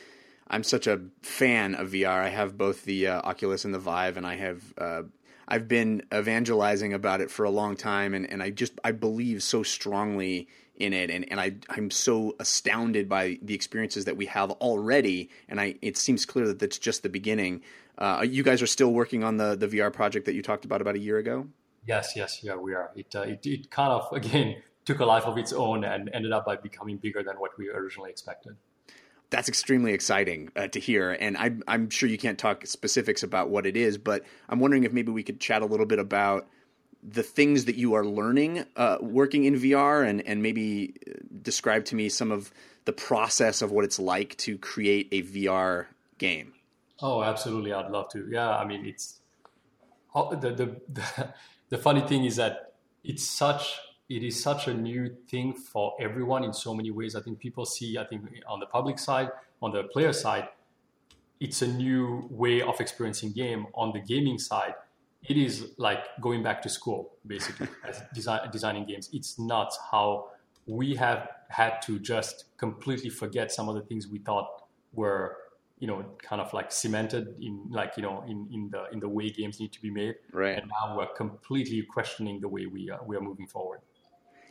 I'm 0.48 0.62
such 0.62 0.86
a 0.86 1.00
fan 1.22 1.74
of 1.74 1.90
VR. 1.90 2.22
I 2.22 2.28
have 2.28 2.58
both 2.58 2.84
the 2.84 3.06
uh, 3.06 3.20
Oculus 3.22 3.64
and 3.64 3.72
the 3.72 3.78
Vive, 3.78 4.16
and 4.16 4.26
I 4.26 4.36
have 4.36 4.62
uh, 4.76 5.02
I've 5.48 5.68
been 5.68 6.02
evangelizing 6.14 6.92
about 6.92 7.20
it 7.20 7.30
for 7.30 7.44
a 7.44 7.50
long 7.50 7.76
time, 7.76 8.14
and, 8.14 8.30
and 8.30 8.42
I 8.42 8.50
just 8.50 8.72
I 8.84 8.92
believe 8.92 9.42
so 9.42 9.62
strongly 9.62 10.48
in 10.76 10.92
it, 10.92 11.10
and, 11.10 11.30
and 11.30 11.40
I 11.40 11.54
I'm 11.68 11.90
so 11.90 12.34
astounded 12.38 13.08
by 13.08 13.38
the 13.42 13.54
experiences 13.54 14.04
that 14.06 14.16
we 14.16 14.26
have 14.26 14.50
already, 14.50 15.30
and 15.48 15.60
I 15.60 15.76
it 15.82 15.96
seems 15.96 16.24
clear 16.24 16.46
that 16.48 16.58
that's 16.58 16.78
just 16.78 17.02
the 17.02 17.08
beginning. 17.08 17.62
Uh, 17.98 18.24
you 18.28 18.42
guys 18.42 18.62
are 18.62 18.66
still 18.66 18.92
working 18.92 19.22
on 19.24 19.36
the 19.36 19.54
the 19.56 19.68
VR 19.68 19.92
project 19.92 20.26
that 20.26 20.34
you 20.34 20.42
talked 20.42 20.64
about 20.64 20.80
about 20.80 20.94
a 20.94 21.00
year 21.00 21.18
ago. 21.18 21.48
Yes, 21.86 22.12
yes, 22.14 22.40
yeah, 22.42 22.54
we 22.54 22.74
are. 22.74 22.90
It, 22.94 23.14
uh, 23.14 23.22
it, 23.22 23.44
it 23.44 23.70
kind 23.70 23.92
of, 23.92 24.12
again, 24.12 24.62
took 24.84 25.00
a 25.00 25.04
life 25.04 25.24
of 25.24 25.36
its 25.38 25.52
own 25.52 25.84
and 25.84 26.10
ended 26.12 26.32
up 26.32 26.44
by 26.46 26.56
becoming 26.56 26.96
bigger 26.96 27.22
than 27.22 27.36
what 27.36 27.56
we 27.58 27.68
originally 27.70 28.10
expected. 28.10 28.56
That's 29.32 29.48
extremely 29.48 29.94
exciting 29.94 30.50
uh, 30.54 30.68
to 30.68 30.78
hear, 30.78 31.10
and 31.10 31.38
I'm 31.38 31.62
I'm 31.66 31.88
sure 31.88 32.06
you 32.06 32.18
can't 32.18 32.38
talk 32.38 32.66
specifics 32.66 33.22
about 33.22 33.48
what 33.48 33.64
it 33.64 33.78
is, 33.78 33.96
but 33.96 34.24
I'm 34.46 34.60
wondering 34.60 34.84
if 34.84 34.92
maybe 34.92 35.10
we 35.10 35.22
could 35.22 35.40
chat 35.40 35.62
a 35.62 35.66
little 35.66 35.86
bit 35.86 35.98
about 35.98 36.48
the 37.02 37.22
things 37.22 37.64
that 37.64 37.76
you 37.76 37.94
are 37.94 38.04
learning 38.04 38.66
uh, 38.76 38.98
working 39.00 39.44
in 39.44 39.54
VR, 39.54 40.06
and 40.06 40.20
and 40.26 40.42
maybe 40.42 40.94
uh, 41.08 41.12
describe 41.40 41.86
to 41.86 41.96
me 41.96 42.10
some 42.10 42.30
of 42.30 42.52
the 42.84 42.92
process 42.92 43.62
of 43.62 43.72
what 43.72 43.86
it's 43.86 43.98
like 43.98 44.36
to 44.36 44.58
create 44.58 45.08
a 45.12 45.22
VR 45.22 45.86
game. 46.18 46.52
Oh, 47.00 47.22
absolutely. 47.22 47.72
I'd 47.72 47.90
love 47.90 48.10
to. 48.10 48.28
Yeah, 48.30 48.50
I 48.50 48.66
mean, 48.66 48.84
it's 48.84 49.18
oh, 50.14 50.34
the, 50.34 50.50
the 50.50 50.76
the 50.92 51.34
the 51.70 51.78
funny 51.78 52.02
thing 52.02 52.26
is 52.26 52.36
that 52.36 52.74
it's 53.02 53.24
such 53.24 53.78
it 54.16 54.22
is 54.22 54.40
such 54.42 54.68
a 54.68 54.74
new 54.74 55.16
thing 55.30 55.54
for 55.54 55.94
everyone 56.00 56.44
in 56.44 56.52
so 56.52 56.74
many 56.74 56.90
ways. 56.90 57.14
I 57.16 57.20
think 57.20 57.38
people 57.38 57.64
see. 57.64 57.96
I 57.98 58.04
think 58.04 58.22
on 58.48 58.60
the 58.60 58.66
public 58.66 58.98
side, 58.98 59.30
on 59.60 59.72
the 59.72 59.84
player 59.84 60.12
side, 60.12 60.48
it's 61.40 61.62
a 61.62 61.66
new 61.66 62.26
way 62.30 62.62
of 62.62 62.80
experiencing 62.80 63.32
game. 63.32 63.66
On 63.74 63.92
the 63.92 64.00
gaming 64.00 64.38
side, 64.38 64.74
it 65.28 65.36
is 65.36 65.72
like 65.76 66.00
going 66.20 66.42
back 66.42 66.62
to 66.62 66.68
school 66.68 67.12
basically 67.26 67.68
as 67.88 68.02
design, 68.14 68.40
designing 68.50 68.84
games. 68.86 69.08
It's 69.12 69.38
not 69.38 69.72
how 69.90 70.30
we 70.66 70.94
have 70.96 71.28
had 71.48 71.80
to 71.82 71.98
just 71.98 72.44
completely 72.56 73.10
forget 73.10 73.50
some 73.52 73.68
of 73.68 73.74
the 73.74 73.82
things 73.82 74.08
we 74.08 74.18
thought 74.18 74.48
were 74.92 75.36
you 75.78 75.88
know 75.88 76.04
kind 76.22 76.40
of 76.40 76.52
like 76.52 76.70
cemented 76.70 77.34
in 77.40 77.66
like 77.70 77.94
you 77.96 78.02
know 78.04 78.22
in, 78.28 78.48
in 78.52 78.70
the 78.70 78.84
in 78.92 79.00
the 79.00 79.08
way 79.08 79.30
games 79.30 79.58
need 79.58 79.72
to 79.72 79.82
be 79.82 79.90
made 79.90 80.14
Right. 80.32 80.56
and 80.56 80.68
now 80.68 80.96
we're 80.96 81.12
completely 81.14 81.82
questioning 81.82 82.40
the 82.40 82.46
way 82.46 82.66
we 82.66 82.88
uh, 82.88 82.98
we 83.04 83.16
are 83.16 83.20
moving 83.20 83.48
forward 83.48 83.80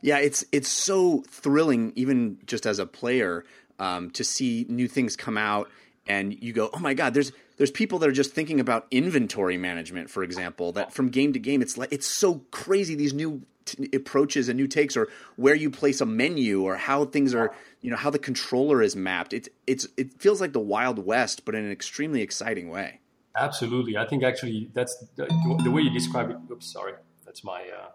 Yeah, 0.02 0.18
it's 0.18 0.44
it's 0.52 0.69
so 0.69 1.23
thrilling, 1.28 1.94
even 1.95 2.40
just 2.45 2.65
as 2.65 2.80
a 2.80 2.86
player, 2.86 3.45
um, 3.80 4.10
to 4.11 4.23
see 4.23 4.65
new 4.68 4.88
things 4.88 5.15
come 5.15 5.38
out, 5.38 5.69
and 6.07 6.41
you 6.41 6.53
go, 6.53 6.69
"Oh 6.73 6.80
my 6.80 6.94
god!" 6.94 7.14
There's 7.14 7.32
there's 7.57 7.72
people 7.72 7.99
that 7.99 8.10
are 8.10 8.14
just 8.14 8.34
thinking 8.34 8.60
about 8.60 8.88
inventory 8.90 9.57
management, 9.57 10.10
for 10.10 10.23
example. 10.23 10.72
That 10.72 10.91
from 10.94 11.10
game 11.10 11.34
to 11.34 11.40
game, 11.40 11.61
it's 11.61 11.78
like 11.78 11.91
it's 11.91 12.07
so 12.07 12.41
crazy. 12.52 12.95
These 12.95 13.14
new 13.14 13.44
t- 13.65 13.90
approaches 13.94 14.49
and 14.49 14.57
new 14.57 14.68
takes, 14.68 14.98
or 14.98 15.07
where 15.36 15.56
you 15.56 15.69
place 15.69 16.02
a 16.02 16.06
menu, 16.06 16.64
or 16.64 16.76
how 16.78 17.06
things 17.06 17.36
are, 17.36 17.53
you 17.82 17.91
know, 17.91 17.98
how 17.98 18.10
the 18.10 18.19
controller 18.19 18.82
is 18.82 18.95
mapped. 18.95 19.34
It's 19.34 19.49
it's 19.68 19.88
it 19.98 20.19
feels 20.19 20.41
like 20.41 20.53
the 20.53 20.60
Wild 20.60 21.06
West, 21.06 21.45
but 21.45 21.53
in 21.53 21.64
an 21.64 21.72
extremely 21.72 22.22
exciting 22.22 22.69
way. 22.69 23.02
Absolutely. 23.38 23.98
I 23.98 24.06
think 24.07 24.23
actually 24.23 24.69
that's 24.73 24.98
the, 25.15 25.28
the 25.64 25.72
way 25.72 25.82
you 25.84 25.91
describe 25.91 26.30
it. 26.32 26.38
Oops, 26.52 26.65
sorry. 26.72 26.94
That's 27.26 27.44
my 27.44 27.61
uh, 27.61 27.90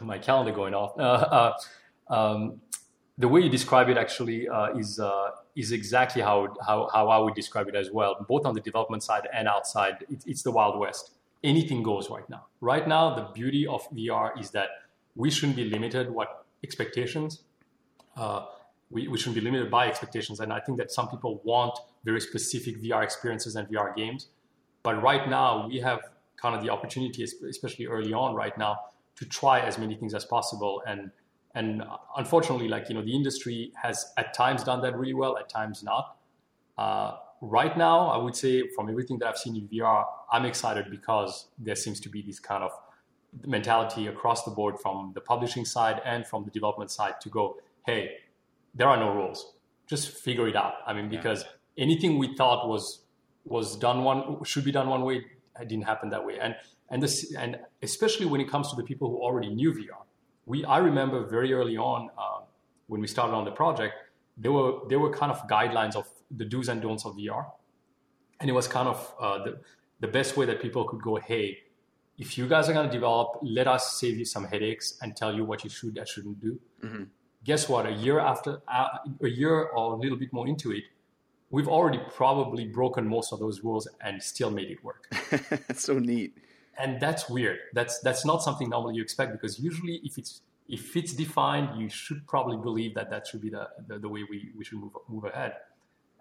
my 0.00 0.18
calendar 0.18 0.52
going 0.52 0.74
off. 0.74 0.98
Uh, 0.98 1.02
uh, 2.10 2.14
um, 2.14 2.60
the 3.18 3.28
way 3.28 3.40
you 3.40 3.50
describe 3.50 3.88
it 3.88 3.98
actually 3.98 4.48
uh, 4.48 4.74
is 4.76 4.98
uh, 4.98 5.30
is 5.54 5.72
exactly 5.72 6.22
how, 6.22 6.54
how 6.66 6.88
how 6.92 7.08
I 7.08 7.18
would 7.18 7.34
describe 7.34 7.68
it 7.68 7.74
as 7.74 7.90
well. 7.90 8.16
Both 8.28 8.46
on 8.46 8.54
the 8.54 8.60
development 8.60 9.02
side 9.02 9.28
and 9.32 9.46
outside, 9.46 10.04
it, 10.08 10.22
it's 10.26 10.42
the 10.42 10.50
wild 10.50 10.78
west. 10.78 11.12
Anything 11.44 11.82
goes 11.82 12.10
right 12.10 12.28
now. 12.28 12.46
Right 12.60 12.86
now, 12.86 13.14
the 13.14 13.26
beauty 13.32 13.66
of 13.66 13.88
VR 13.90 14.38
is 14.40 14.50
that 14.50 14.68
we 15.14 15.30
shouldn't 15.30 15.56
be 15.56 15.64
limited 15.64 16.10
what 16.10 16.46
expectations. 16.64 17.42
Uh, 18.16 18.46
we, 18.90 19.06
we 19.08 19.16
shouldn't 19.18 19.36
be 19.36 19.40
limited 19.40 19.70
by 19.70 19.86
expectations, 19.86 20.40
and 20.40 20.52
I 20.52 20.60
think 20.60 20.78
that 20.78 20.90
some 20.90 21.08
people 21.08 21.40
want 21.44 21.78
very 22.04 22.20
specific 22.20 22.82
VR 22.82 23.02
experiences 23.04 23.54
and 23.56 23.68
VR 23.68 23.94
games. 23.94 24.28
But 24.82 25.02
right 25.02 25.28
now, 25.28 25.68
we 25.68 25.78
have 25.80 26.00
kind 26.36 26.54
of 26.56 26.62
the 26.62 26.70
opportunity, 26.70 27.22
especially 27.22 27.86
early 27.86 28.12
on 28.12 28.34
right 28.34 28.56
now, 28.56 28.78
to 29.20 29.26
try 29.26 29.60
as 29.60 29.78
many 29.78 29.94
things 29.94 30.14
as 30.14 30.24
possible. 30.24 30.82
And 30.86 31.12
and 31.54 31.82
unfortunately, 32.16 32.68
like 32.68 32.88
you 32.88 32.94
know, 32.94 33.02
the 33.02 33.14
industry 33.14 33.72
has 33.82 34.12
at 34.16 34.34
times 34.34 34.64
done 34.64 34.82
that 34.82 34.96
really 34.96 35.14
well, 35.14 35.36
at 35.36 35.48
times 35.48 35.82
not. 35.82 36.16
Uh, 36.78 37.16
right 37.40 37.76
now, 37.76 38.08
I 38.08 38.16
would 38.16 38.36
say 38.36 38.68
from 38.74 38.88
everything 38.88 39.18
that 39.18 39.28
I've 39.28 39.38
seen 39.38 39.56
in 39.56 39.68
VR, 39.68 40.04
I'm 40.32 40.44
excited 40.44 40.90
because 40.90 41.48
there 41.58 41.74
seems 41.74 42.00
to 42.00 42.08
be 42.08 42.22
this 42.22 42.38
kind 42.38 42.62
of 42.62 42.70
mentality 43.46 44.06
across 44.06 44.44
the 44.44 44.50
board 44.50 44.78
from 44.80 45.12
the 45.14 45.20
publishing 45.20 45.64
side 45.64 46.00
and 46.04 46.26
from 46.26 46.44
the 46.44 46.50
development 46.50 46.90
side 46.90 47.20
to 47.20 47.28
go, 47.28 47.56
hey, 47.86 48.12
there 48.74 48.88
are 48.88 48.96
no 48.96 49.12
rules. 49.12 49.54
Just 49.86 50.10
figure 50.10 50.48
it 50.48 50.56
out. 50.56 50.74
I 50.86 50.92
mean, 50.92 51.08
because 51.08 51.44
anything 51.76 52.18
we 52.18 52.34
thought 52.36 52.68
was 52.68 53.02
was 53.44 53.76
done 53.76 54.04
one 54.04 54.44
should 54.44 54.64
be 54.64 54.72
done 54.72 54.88
one 54.88 55.02
way, 55.02 55.24
it 55.60 55.68
didn't 55.68 55.84
happen 55.84 56.10
that 56.10 56.24
way. 56.24 56.38
And 56.38 56.54
and 56.90 57.02
this 57.02 57.34
and 57.34 57.58
especially 57.82 58.26
when 58.26 58.40
it 58.40 58.48
comes 58.48 58.68
to 58.70 58.76
the 58.76 58.82
people 58.82 59.08
who 59.10 59.18
already 59.22 59.48
knew 59.48 59.72
VR. 59.72 60.04
We 60.46 60.64
I 60.64 60.78
remember 60.78 61.24
very 61.26 61.52
early 61.52 61.76
on 61.76 62.10
uh, 62.18 62.40
when 62.88 63.00
we 63.00 63.06
started 63.06 63.34
on 63.34 63.44
the 63.44 63.52
project, 63.52 63.94
there 64.36 64.52
were 64.52 64.80
there 64.88 64.98
were 64.98 65.10
kind 65.10 65.30
of 65.30 65.46
guidelines 65.48 65.96
of 65.96 66.08
the 66.30 66.44
do's 66.44 66.68
and 66.68 66.82
don'ts 66.82 67.04
of 67.04 67.16
VR, 67.16 67.46
and 68.40 68.50
it 68.50 68.52
was 68.52 68.66
kind 68.66 68.88
of 68.88 69.14
uh, 69.20 69.44
the 69.44 69.60
the 70.00 70.08
best 70.08 70.36
way 70.36 70.46
that 70.46 70.60
people 70.60 70.84
could 70.84 71.02
go, 71.02 71.16
hey, 71.16 71.58
if 72.18 72.36
you 72.36 72.48
guys 72.48 72.68
are 72.68 72.72
going 72.72 72.86
to 72.86 72.92
develop, 72.92 73.38
let 73.42 73.66
us 73.66 73.98
save 73.98 74.18
you 74.18 74.24
some 74.24 74.44
headaches 74.44 74.98
and 75.02 75.16
tell 75.16 75.34
you 75.34 75.44
what 75.44 75.62
you 75.64 75.70
should 75.70 75.96
and 75.96 76.08
shouldn't 76.08 76.40
do. 76.40 76.58
Guess 77.44 77.68
what? 77.68 77.86
A 77.86 77.92
year 77.92 78.18
after, 78.18 78.60
uh, 78.68 78.88
a 79.22 79.28
year 79.28 79.64
or 79.64 79.94
a 79.94 79.96
little 79.96 80.18
bit 80.18 80.32
more 80.32 80.46
into 80.46 80.72
it, 80.72 80.84
we've 81.50 81.68
already 81.68 82.00
probably 82.14 82.66
broken 82.66 83.06
most 83.06 83.32
of 83.32 83.40
those 83.40 83.62
rules 83.62 83.88
and 84.02 84.22
still 84.22 84.50
made 84.50 84.70
it 84.70 84.84
work. 84.84 85.06
That's 85.66 85.82
so 85.82 85.98
neat. 85.98 86.36
And 86.80 87.00
that's 87.00 87.28
weird. 87.28 87.58
That's 87.72 88.00
that's 88.00 88.24
not 88.24 88.42
something 88.42 88.68
normally 88.68 88.96
you 88.96 89.02
expect 89.02 89.32
because 89.32 89.58
usually 89.58 90.00
if 90.04 90.18
it's 90.18 90.42
if 90.68 90.96
it's 90.96 91.12
defined, 91.12 91.80
you 91.80 91.88
should 91.88 92.26
probably 92.26 92.56
believe 92.56 92.94
that 92.94 93.10
that 93.10 93.26
should 93.26 93.40
be 93.40 93.50
the 93.50 93.68
the, 93.86 93.98
the 93.98 94.08
way 94.08 94.24
we, 94.28 94.50
we 94.56 94.64
should 94.64 94.78
move 94.78 94.92
move 95.08 95.24
ahead. 95.24 95.54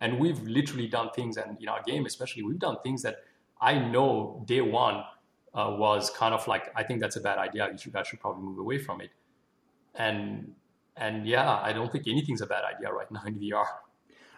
And 0.02 0.20
we've 0.20 0.42
literally 0.44 0.88
done 0.88 1.10
things, 1.14 1.38
and 1.38 1.58
in 1.62 1.68
our 1.68 1.84
game 1.84 2.06
especially, 2.06 2.44
we've 2.44 2.60
done 2.60 2.78
things 2.84 3.02
that 3.04 3.24
I 3.60 3.78
know 3.78 4.44
day 4.46 4.62
one 4.62 5.04
uh, 5.54 5.76
was 5.78 6.10
kind 6.10 6.34
of 6.34 6.48
like 6.48 6.72
I 6.76 6.84
think 6.84 7.00
that's 7.02 7.16
a 7.16 7.22
bad 7.22 7.38
idea. 7.38 7.70
You 7.72 7.78
should, 7.78 7.94
guys 7.94 8.08
should 8.08 8.20
probably 8.20 8.44
move 8.44 8.60
away 8.60 8.78
from 8.78 9.02
it. 9.02 9.12
And 9.96 10.56
and 10.96 11.28
yeah, 11.28 11.60
I 11.62 11.74
don't 11.74 11.92
think 11.92 12.08
anything's 12.08 12.42
a 12.42 12.48
bad 12.48 12.64
idea 12.64 12.92
right 12.92 13.10
now 13.12 13.22
in 13.26 13.36
VR. 13.40 13.66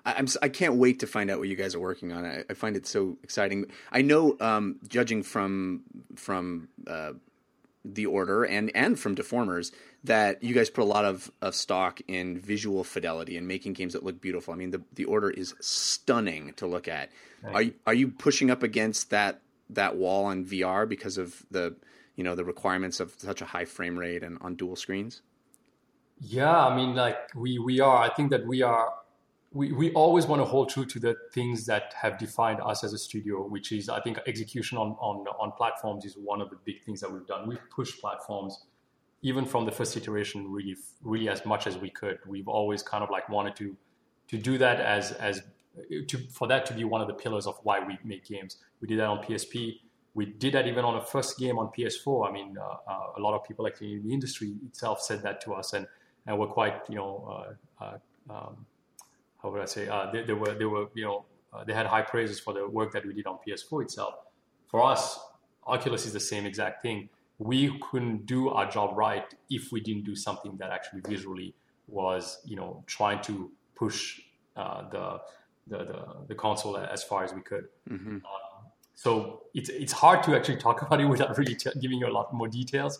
I, 0.05 0.13
I'm 0.13 0.27
I 0.41 0.49
can't 0.49 0.75
wait 0.75 0.99
to 0.99 1.07
find 1.07 1.29
out 1.29 1.39
what 1.39 1.47
you 1.47 1.55
guys 1.55 1.75
are 1.75 1.79
working 1.79 2.11
on. 2.11 2.25
I, 2.25 2.43
I 2.49 2.53
find 2.53 2.75
it 2.75 2.87
so 2.87 3.17
exciting. 3.23 3.65
I 3.91 4.01
know, 4.01 4.37
um, 4.39 4.77
judging 4.87 5.23
from 5.23 5.83
from 6.15 6.69
uh, 6.87 7.13
the 7.83 8.05
order 8.05 8.43
and 8.43 8.71
and 8.75 8.99
from 8.99 9.15
Deformers, 9.15 9.71
that 10.03 10.43
you 10.43 10.53
guys 10.53 10.69
put 10.69 10.81
a 10.81 10.85
lot 10.85 11.05
of, 11.05 11.31
of 11.41 11.55
stock 11.55 12.01
in 12.07 12.39
visual 12.39 12.83
fidelity 12.83 13.37
and 13.37 13.47
making 13.47 13.73
games 13.73 13.93
that 13.93 14.03
look 14.03 14.21
beautiful. 14.21 14.53
I 14.53 14.57
mean, 14.57 14.71
the 14.71 14.81
the 14.93 15.05
order 15.05 15.29
is 15.29 15.53
stunning 15.59 16.53
to 16.53 16.67
look 16.67 16.87
at. 16.87 17.09
Are 17.43 17.63
you, 17.63 17.73
are 17.87 17.93
you 17.93 18.07
pushing 18.07 18.51
up 18.51 18.61
against 18.61 19.09
that 19.09 19.41
that 19.71 19.95
wall 19.95 20.25
on 20.25 20.45
VR 20.45 20.87
because 20.87 21.17
of 21.17 21.43
the 21.49 21.75
you 22.15 22.23
know 22.23 22.35
the 22.35 22.45
requirements 22.45 22.99
of 22.99 23.13
such 23.17 23.41
a 23.41 23.45
high 23.45 23.65
frame 23.65 23.97
rate 23.97 24.23
and 24.23 24.37
on 24.41 24.55
dual 24.55 24.75
screens? 24.75 25.21
Yeah, 26.19 26.67
I 26.67 26.75
mean, 26.75 26.95
like 26.95 27.33
we 27.35 27.57
we 27.57 27.79
are. 27.79 27.97
I 27.97 28.09
think 28.09 28.29
that 28.29 28.45
we 28.45 28.61
are. 28.61 28.93
We, 29.53 29.73
we 29.73 29.91
always 29.91 30.27
want 30.27 30.41
to 30.41 30.45
hold 30.45 30.69
true 30.69 30.85
to 30.85 30.99
the 30.99 31.15
things 31.33 31.65
that 31.65 31.93
have 32.01 32.17
defined 32.17 32.61
us 32.61 32.85
as 32.85 32.93
a 32.93 32.97
studio, 32.97 33.45
which 33.45 33.73
is 33.73 33.89
I 33.89 33.99
think 33.99 34.17
execution 34.25 34.77
on 34.77 34.91
on 34.99 35.27
on 35.39 35.51
platforms 35.51 36.05
is 36.05 36.15
one 36.15 36.41
of 36.41 36.49
the 36.49 36.57
big 36.63 36.83
things 36.83 37.01
that 37.01 37.11
we've 37.11 37.27
done. 37.27 37.47
We've 37.47 37.69
pushed 37.69 37.99
platforms 37.99 38.65
even 39.23 39.45
from 39.45 39.65
the 39.65 39.71
first 39.71 39.95
iteration 39.95 40.51
really 40.51 40.75
really 41.01 41.29
as 41.29 41.45
much 41.45 41.67
as 41.67 41.77
we 41.77 41.89
could. 41.89 42.19
We've 42.25 42.47
always 42.47 42.81
kind 42.81 43.03
of 43.03 43.09
like 43.09 43.27
wanted 43.29 43.55
to 43.57 43.75
to 44.29 44.37
do 44.37 44.57
that 44.57 44.79
as 44.79 45.11
as 45.13 45.41
to 46.07 46.17
for 46.17 46.47
that 46.47 46.65
to 46.67 46.73
be 46.73 46.83
one 46.83 47.01
of 47.01 47.07
the 47.07 47.13
pillars 47.13 47.45
of 47.45 47.59
why 47.63 47.79
we 47.85 47.97
make 48.03 48.25
games. 48.25 48.57
We 48.79 48.87
did 48.87 48.99
that 48.99 49.07
on 49.07 49.23
PSP. 49.23 49.79
We 50.13 50.25
did 50.25 50.53
that 50.53 50.67
even 50.67 50.83
on 50.83 50.95
the 50.95 51.01
first 51.01 51.37
game 51.37 51.57
on 51.57 51.71
PS4. 51.77 52.29
I 52.29 52.31
mean, 52.31 52.57
uh, 52.57 52.91
uh, 52.91 53.07
a 53.17 53.21
lot 53.21 53.33
of 53.33 53.45
people 53.45 53.65
actually 53.65 53.93
in 53.93 54.03
the 54.03 54.13
industry 54.13 54.55
itself 54.65 55.01
said 55.01 55.21
that 55.23 55.41
to 55.41 55.53
us, 55.53 55.73
and 55.73 55.87
and 56.25 56.37
were 56.37 56.47
quite 56.47 56.81
you 56.89 56.95
know 56.95 57.55
uh, 57.81 57.83
uh, 57.83 57.97
um, 58.29 58.65
how 59.41 59.49
would 59.49 59.61
I 59.61 59.65
say 59.65 59.87
uh, 59.87 60.11
they, 60.11 60.23
they 60.23 60.33
were 60.33 60.53
they 60.53 60.65
were 60.65 60.87
you 60.93 61.05
know 61.05 61.25
uh, 61.53 61.63
they 61.63 61.73
had 61.73 61.85
high 61.85 62.01
praises 62.01 62.39
for 62.39 62.53
the 62.53 62.67
work 62.67 62.91
that 62.93 63.05
we 63.05 63.13
did 63.13 63.27
on 63.27 63.39
PS4 63.45 63.83
itself. 63.83 64.15
For 64.67 64.83
us, 64.83 65.19
Oculus 65.67 66.05
is 66.05 66.13
the 66.13 66.19
same 66.19 66.45
exact 66.45 66.81
thing. 66.81 67.09
We 67.39 67.77
couldn't 67.79 68.25
do 68.25 68.49
our 68.49 68.69
job 68.69 68.97
right 68.97 69.25
if 69.49 69.71
we 69.71 69.81
didn't 69.81 70.05
do 70.05 70.15
something 70.15 70.57
that 70.57 70.71
actually 70.71 71.01
visually 71.07 71.53
was 71.87 72.39
you 72.45 72.55
know 72.55 72.83
trying 72.87 73.21
to 73.23 73.51
push 73.75 74.21
uh, 74.55 74.89
the, 74.89 75.21
the 75.67 75.77
the 75.85 76.05
the 76.29 76.35
console 76.35 76.77
as 76.77 77.03
far 77.03 77.23
as 77.23 77.33
we 77.33 77.41
could. 77.41 77.65
Um, 78.25 78.71
so 78.95 79.43
it's 79.53 79.69
it's 79.69 79.91
hard 79.91 80.23
to 80.23 80.35
actually 80.35 80.57
talk 80.57 80.81
about 80.85 81.01
it 81.01 81.05
without 81.05 81.37
really 81.37 81.55
t- 81.55 81.71
giving 81.79 81.97
you 81.99 82.07
a 82.07 82.13
lot 82.13 82.33
more 82.33 82.47
details. 82.47 82.99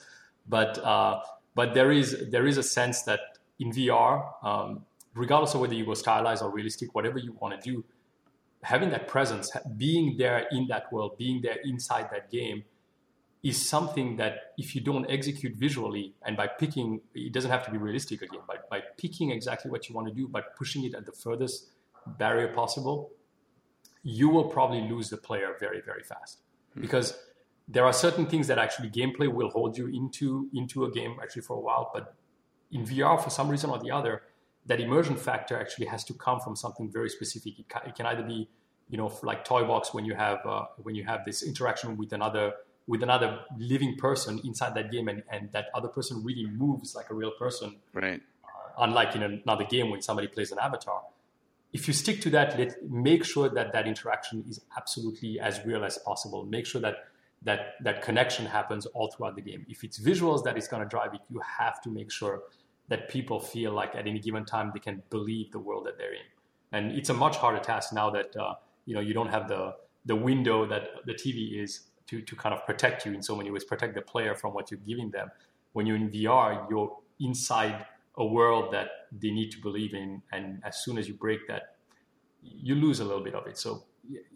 But 0.50 0.78
uh, 0.80 1.22
but 1.56 1.74
there 1.74 1.92
is 1.92 2.30
there 2.32 2.48
is 2.48 2.58
a 2.58 2.64
sense 2.64 3.04
that 3.04 3.20
in 3.60 3.72
VR, 3.72 4.34
um, 4.44 4.86
regardless 5.14 5.54
of 5.54 5.62
whether 5.62 5.74
you 5.74 5.86
go 5.86 5.94
stylized 5.94 6.42
or 6.42 6.50
realistic, 6.50 6.94
whatever 6.96 7.18
you 7.18 7.36
want 7.40 7.60
to 7.60 7.72
do, 7.72 7.84
having 8.64 8.90
that 8.92 9.08
presence, 9.08 9.52
being 9.78 10.18
there 10.18 10.48
in 10.52 10.68
that 10.68 10.92
world, 10.92 11.18
being 11.18 11.42
there 11.42 11.58
inside 11.64 12.10
that 12.12 12.32
game, 12.32 12.64
is 13.44 13.68
something 13.68 14.18
that 14.18 14.54
if 14.58 14.76
you 14.76 14.82
don't 14.82 15.10
execute 15.10 15.56
visually 15.56 16.14
and 16.24 16.38
by 16.38 16.46
picking, 16.46 17.02
it 17.16 17.34
doesn't 17.34 17.50
have 17.50 17.66
to 17.66 17.72
be 17.72 17.78
realistic 17.78 18.22
again, 18.22 18.42
but 18.48 18.70
by 18.70 18.82
picking 18.98 19.32
exactly 19.32 19.72
what 19.72 19.90
you 19.90 19.96
want 19.96 20.08
to 20.08 20.14
do, 20.14 20.28
by 20.28 20.42
pushing 20.58 20.84
it 20.86 20.94
at 20.94 21.06
the 21.08 21.12
furthest 21.12 21.70
barrier 22.06 22.50
possible, 22.50 23.10
you 24.04 24.30
will 24.30 24.46
probably 24.46 24.82
lose 24.82 25.10
the 25.10 25.18
player 25.18 25.56
very, 25.60 25.82
very 25.82 26.04
fast. 26.04 26.40
Hmm. 26.76 26.82
Because 26.82 27.18
there 27.68 27.86
are 27.86 27.94
certain 27.94 28.28
things 28.28 28.48
that 28.48 28.60
actually 28.60 28.90
gameplay 28.90 29.32
will 29.32 29.50
hold 29.50 29.78
you 29.78 29.88
into 29.88 30.50
into 30.54 30.86
a 30.86 30.92
game 30.92 31.18
actually 31.22 31.42
for 31.42 31.58
a 31.58 31.60
while, 31.60 31.90
but 31.94 32.16
in 32.72 32.86
VR, 32.86 33.22
for 33.22 33.30
some 33.30 33.50
reason 33.50 33.70
or 33.70 33.80
the 33.80 33.92
other, 33.92 34.22
that 34.66 34.80
immersion 34.80 35.16
factor 35.16 35.60
actually 35.60 35.88
has 35.88 36.04
to 36.06 36.14
come 36.14 36.40
from 36.40 36.56
something 36.56 36.90
very 36.90 37.10
specific. 37.10 37.60
It, 37.60 37.70
ca- 37.70 37.84
it 37.86 37.96
can 37.96 38.06
either 38.06 38.24
be, 38.24 38.48
you 38.90 38.98
know, 38.98 39.12
like 39.24 39.44
Toy 39.46 39.64
Box 39.66 39.94
when 39.94 40.06
you 40.06 40.14
have 40.16 40.46
uh, 40.46 40.66
when 40.78 40.96
you 40.96 41.04
have 41.06 41.26
this 41.26 41.42
interaction 41.44 41.98
with 41.98 42.14
another 42.14 42.54
with 42.88 43.04
another 43.04 43.40
living 43.58 43.96
person 43.98 44.40
inside 44.44 44.74
that 44.76 44.92
game, 44.92 45.08
and, 45.08 45.24
and 45.32 45.52
that 45.52 45.68
other 45.74 45.88
person 45.88 46.24
really 46.24 46.46
moves 46.48 46.96
like 46.96 47.10
a 47.10 47.14
real 47.14 47.32
person, 47.32 47.78
Right. 47.94 48.22
unlike 48.78 49.16
in 49.16 49.24
another 49.24 49.64
game 49.66 49.90
when 49.92 50.02
somebody 50.02 50.28
plays 50.28 50.52
an 50.52 50.60
avatar. 50.60 51.02
If 51.74 51.88
you 51.88 51.94
stick 51.94 52.20
to 52.22 52.30
that, 52.32 52.60
let 52.60 52.84
make 52.90 53.24
sure 53.24 53.48
that 53.50 53.72
that 53.72 53.88
interaction 53.88 54.44
is 54.50 54.60
absolutely 54.76 55.40
as 55.40 55.62
real 55.66 55.86
as 55.86 55.98
possible. 56.00 56.44
Make 56.44 56.66
sure 56.66 56.82
that 56.82 56.96
that 57.44 57.76
that 57.84 58.02
connection 58.02 58.46
happens 58.46 58.86
all 58.88 59.10
throughout 59.12 59.36
the 59.36 59.42
game. 59.42 59.66
If 59.70 59.84
it's 59.84 59.98
visuals 60.00 60.44
that 60.44 60.58
is 60.58 60.68
going 60.68 60.84
to 60.84 60.90
drive 60.90 61.14
it, 61.14 61.22
you 61.30 61.40
have 61.60 61.82
to 61.84 61.90
make 61.90 62.12
sure 62.12 62.42
that 62.92 63.08
people 63.08 63.40
feel 63.40 63.72
like 63.72 63.96
at 63.96 64.06
any 64.06 64.20
given 64.20 64.44
time 64.44 64.70
they 64.74 64.80
can 64.80 65.02
believe 65.10 65.50
the 65.54 65.60
world 65.60 65.86
that 65.86 65.98
they're 65.98 66.14
in. 66.14 66.28
And 66.74 66.92
it's 66.92 67.10
a 67.10 67.14
much 67.14 67.38
harder 67.38 67.60
task 67.60 67.94
now 67.94 68.10
that 68.10 68.36
uh, 68.36 68.56
you 68.86 68.94
know 68.94 69.00
you 69.00 69.14
don't 69.14 69.30
have 69.30 69.48
the 69.48 69.76
the 70.06 70.16
window 70.16 70.68
that 70.68 70.84
the 71.06 71.14
TV 71.14 71.64
is 71.64 71.88
to 72.08 72.22
to 72.22 72.36
kind 72.36 72.54
of 72.54 72.66
protect 72.66 73.06
you 73.06 73.14
in 73.14 73.24
so 73.24 73.36
many 73.36 73.50
ways, 73.50 73.64
protect 73.64 73.96
the 73.96 74.02
player 74.02 74.36
from 74.36 74.54
what 74.54 74.70
you're 74.70 74.86
giving 74.86 75.10
them. 75.10 75.32
When 75.72 75.86
you're 75.86 75.96
in 75.96 76.10
VR, 76.10 76.70
you're 76.70 76.98
inside 77.22 77.86
a 78.18 78.26
world 78.26 78.74
that 78.74 78.90
they 79.12 79.32
need 79.32 79.52
to 79.52 79.62
believe 79.62 79.94
in, 79.94 80.22
and 80.34 80.62
as 80.66 80.84
soon 80.84 80.98
as 80.98 81.08
you 81.08 81.14
break 81.14 81.48
that, 81.48 81.78
you 82.42 82.76
lose 82.76 83.00
a 83.00 83.06
little 83.06 83.24
bit 83.24 83.36
of 83.36 83.48
it. 83.48 83.58
So 83.58 83.86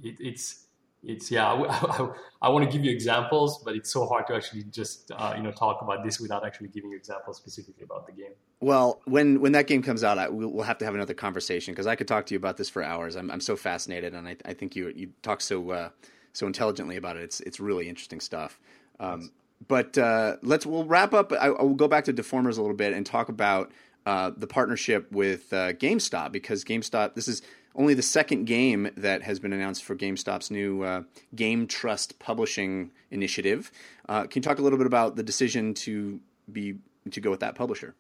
it, 0.02 0.16
it's 0.20 0.68
it's 1.04 1.30
yeah. 1.30 1.52
I, 1.54 2.04
I, 2.04 2.10
I 2.44 2.50
want 2.50 2.66
to 2.66 2.72
give 2.72 2.86
you 2.86 2.92
examples, 2.92 3.62
but 3.66 3.76
it's 3.76 3.92
so 3.92 4.06
hard 4.06 4.28
to 4.28 4.36
actually 4.36 4.64
just 4.64 5.12
uh, 5.12 5.34
you 5.36 5.44
know 5.44 5.52
talk 5.52 5.82
about 5.82 6.06
this 6.06 6.22
without 6.22 6.46
actually 6.46 6.70
giving 6.70 6.92
you 6.92 6.98
examples 6.98 7.36
specifically 7.38 7.84
about 7.84 8.06
the 8.08 8.14
game. 8.14 8.36
Well, 8.62 9.02
when 9.06 9.42
when 9.42 9.52
that 9.52 9.68
game 9.68 9.84
comes 9.84 10.04
out, 10.04 10.18
I, 10.18 10.30
we'll, 10.30 10.50
we'll 10.50 10.64
have 10.64 10.78
to 10.80 10.86
have 10.86 10.96
another 10.96 11.14
conversation 11.14 11.74
because 11.74 11.88
I 11.88 11.96
could 11.96 12.08
talk 12.08 12.26
to 12.28 12.34
you 12.34 12.38
about 12.38 12.58
this 12.58 12.70
for 12.70 12.82
hours. 12.82 13.16
I'm 13.16 13.30
I'm 13.30 13.42
so 13.42 13.56
fascinated, 13.56 14.14
and 14.14 14.28
I, 14.28 14.38
I 14.46 14.54
think 14.54 14.76
you 14.76 14.92
you 14.96 15.10
talk 15.22 15.42
so 15.42 15.70
uh, 15.72 15.90
so 16.34 16.48
intelligently 16.48 16.96
about 16.96 17.18
it. 17.18 17.24
It's 17.24 17.42
it's 17.42 17.60
really 17.60 17.90
interesting 17.90 18.20
stuff. 18.22 18.60
Um, 19.00 19.32
but 19.68 19.98
uh, 19.98 20.38
let's 20.42 20.66
we'll 20.66 20.86
wrap 20.86 21.14
up. 21.14 21.32
I, 21.34 21.48
I 21.48 21.64
will 21.64 21.76
go 21.76 21.88
back 21.88 22.06
to 22.06 22.14
Deformers 22.14 22.58
a 22.58 22.62
little 22.62 22.76
bit 22.76 22.94
and 22.94 23.06
talk 23.06 23.30
about 23.30 23.72
uh, 24.06 24.32
the 24.36 24.48
partnership 24.48 25.12
with 25.12 25.52
uh, 25.52 25.74
GameStop 25.74 26.32
because 26.32 26.64
GameStop. 26.64 27.16
This 27.16 27.28
is 27.28 27.42
only 27.76 27.94
the 27.94 28.02
second 28.02 28.46
game 28.46 28.90
that 28.96 29.24
has 29.24 29.40
been 29.40 29.52
announced 29.52 29.84
for 29.84 29.96
GameStop's 29.96 30.50
new 30.50 30.84
uh, 30.84 31.04
Game 31.36 31.68
Trust 31.68 32.20
Publishing 32.20 32.92
initiative. 33.12 33.72
Uh, 34.08 34.24
can 34.24 34.42
you 34.42 34.42
talk 34.42 34.60
a 34.60 34.62
little 34.62 34.78
bit 34.78 34.88
about 34.88 35.16
the 35.16 35.24
decision 35.24 35.74
to 35.74 36.20
be 36.52 36.76
to 37.12 37.20
go 37.20 37.30
with 37.30 37.42
that 37.42 37.56
publisher? 37.56 37.96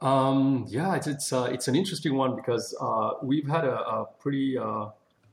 Um, 0.00 0.66
yeah, 0.68 0.94
it's 0.94 1.06
it's, 1.06 1.32
uh, 1.32 1.48
it's 1.50 1.68
an 1.68 1.74
interesting 1.74 2.14
one 2.14 2.36
because 2.36 2.76
uh, 2.80 3.12
we've 3.22 3.48
had 3.48 3.64
a, 3.64 3.78
a 3.78 4.06
pretty 4.18 4.58
uh, 4.58 4.86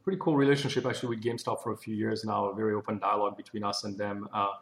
pretty 0.04 0.20
cool 0.22 0.36
relationship 0.36 0.86
actually 0.86 1.16
with 1.16 1.24
GameStop 1.24 1.62
for 1.62 1.74
a 1.74 1.78
few 1.78 1.96
years 1.96 2.24
now. 2.24 2.46
A 2.46 2.56
very 2.56 2.74
open 2.74 3.00
dialogue 3.00 3.36
between 3.36 3.64
us 3.64 3.84
and 3.84 3.98
them, 3.98 4.30
uh, 4.34 4.54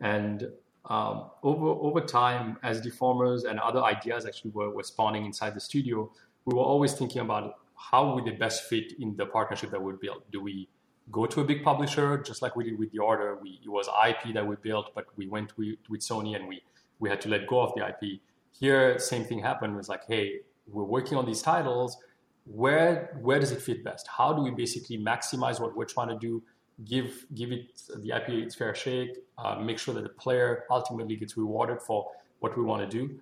and 0.00 0.48
um, 0.86 1.30
over 1.42 1.66
over 1.66 2.00
time, 2.00 2.58
as 2.62 2.80
deformers 2.80 3.48
and 3.48 3.60
other 3.60 3.82
ideas 3.82 4.26
actually 4.26 4.50
were, 4.50 4.70
were 4.70 4.82
spawning 4.82 5.24
inside 5.24 5.54
the 5.54 5.60
studio, 5.60 6.10
we 6.44 6.54
were 6.54 6.62
always 6.62 6.94
thinking 6.94 7.22
about 7.22 7.54
how 7.76 8.14
would 8.14 8.24
they 8.24 8.32
best 8.32 8.64
fit 8.64 8.92
in 8.98 9.16
the 9.16 9.26
partnership 9.26 9.70
that 9.70 9.82
we 9.82 9.92
built. 10.00 10.30
Do 10.30 10.40
we 10.40 10.68
go 11.12 11.26
to 11.26 11.40
a 11.40 11.44
big 11.44 11.62
publisher 11.62 12.18
just 12.18 12.42
like 12.42 12.56
we 12.56 12.64
did 12.64 12.78
with 12.78 12.90
the 12.92 12.98
order? 12.98 13.38
We 13.40 13.60
it 13.64 13.68
was 13.68 13.88
IP 14.08 14.34
that 14.34 14.46
we 14.46 14.56
built, 14.56 14.94
but 14.94 15.06
we 15.16 15.26
went 15.28 15.56
with, 15.56 15.76
with 15.88 16.00
Sony 16.00 16.34
and 16.34 16.48
we 16.48 16.62
we 16.98 17.08
had 17.08 17.20
to 17.22 17.28
let 17.28 17.46
go 17.46 17.60
of 17.60 17.72
the 17.74 17.86
IP. 17.86 18.20
Here, 18.58 18.98
same 18.98 19.24
thing 19.24 19.40
happened. 19.40 19.76
Was 19.76 19.88
like, 19.88 20.04
hey, 20.06 20.40
we're 20.66 20.84
working 20.84 21.18
on 21.18 21.26
these 21.26 21.42
titles. 21.42 21.96
Where 22.46 23.18
where 23.20 23.40
does 23.40 23.52
it 23.52 23.60
fit 23.60 23.82
best? 23.82 24.06
How 24.06 24.32
do 24.32 24.42
we 24.42 24.50
basically 24.50 24.98
maximize 24.98 25.60
what 25.60 25.76
we're 25.76 25.86
trying 25.86 26.08
to 26.08 26.18
do? 26.18 26.42
Give 26.84 27.26
give 27.34 27.52
it 27.52 27.82
the 28.02 28.16
IP 28.16 28.28
its 28.30 28.54
fair 28.54 28.74
shake. 28.74 29.16
Uh, 29.38 29.56
make 29.56 29.78
sure 29.78 29.94
that 29.94 30.02
the 30.02 30.08
player 30.10 30.64
ultimately 30.70 31.16
gets 31.16 31.36
rewarded 31.36 31.80
for 31.82 32.10
what 32.40 32.56
we 32.56 32.62
want 32.62 32.88
to 32.88 32.98
do. 32.98 33.18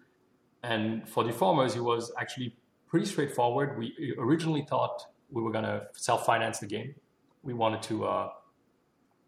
And 0.62 1.08
for 1.08 1.24
the 1.24 1.30
Deformers, 1.30 1.76
it 1.76 1.80
was 1.80 2.12
actually 2.20 2.56
pretty 2.88 3.06
straightforward. 3.06 3.78
We 3.78 4.14
originally 4.18 4.66
thought 4.68 5.06
we 5.30 5.42
were 5.42 5.50
going 5.50 5.64
to 5.64 5.86
self 5.92 6.26
finance 6.26 6.58
the 6.58 6.66
game. 6.66 6.94
We 7.42 7.54
wanted 7.54 7.82
to 7.84 8.04
uh, 8.04 8.28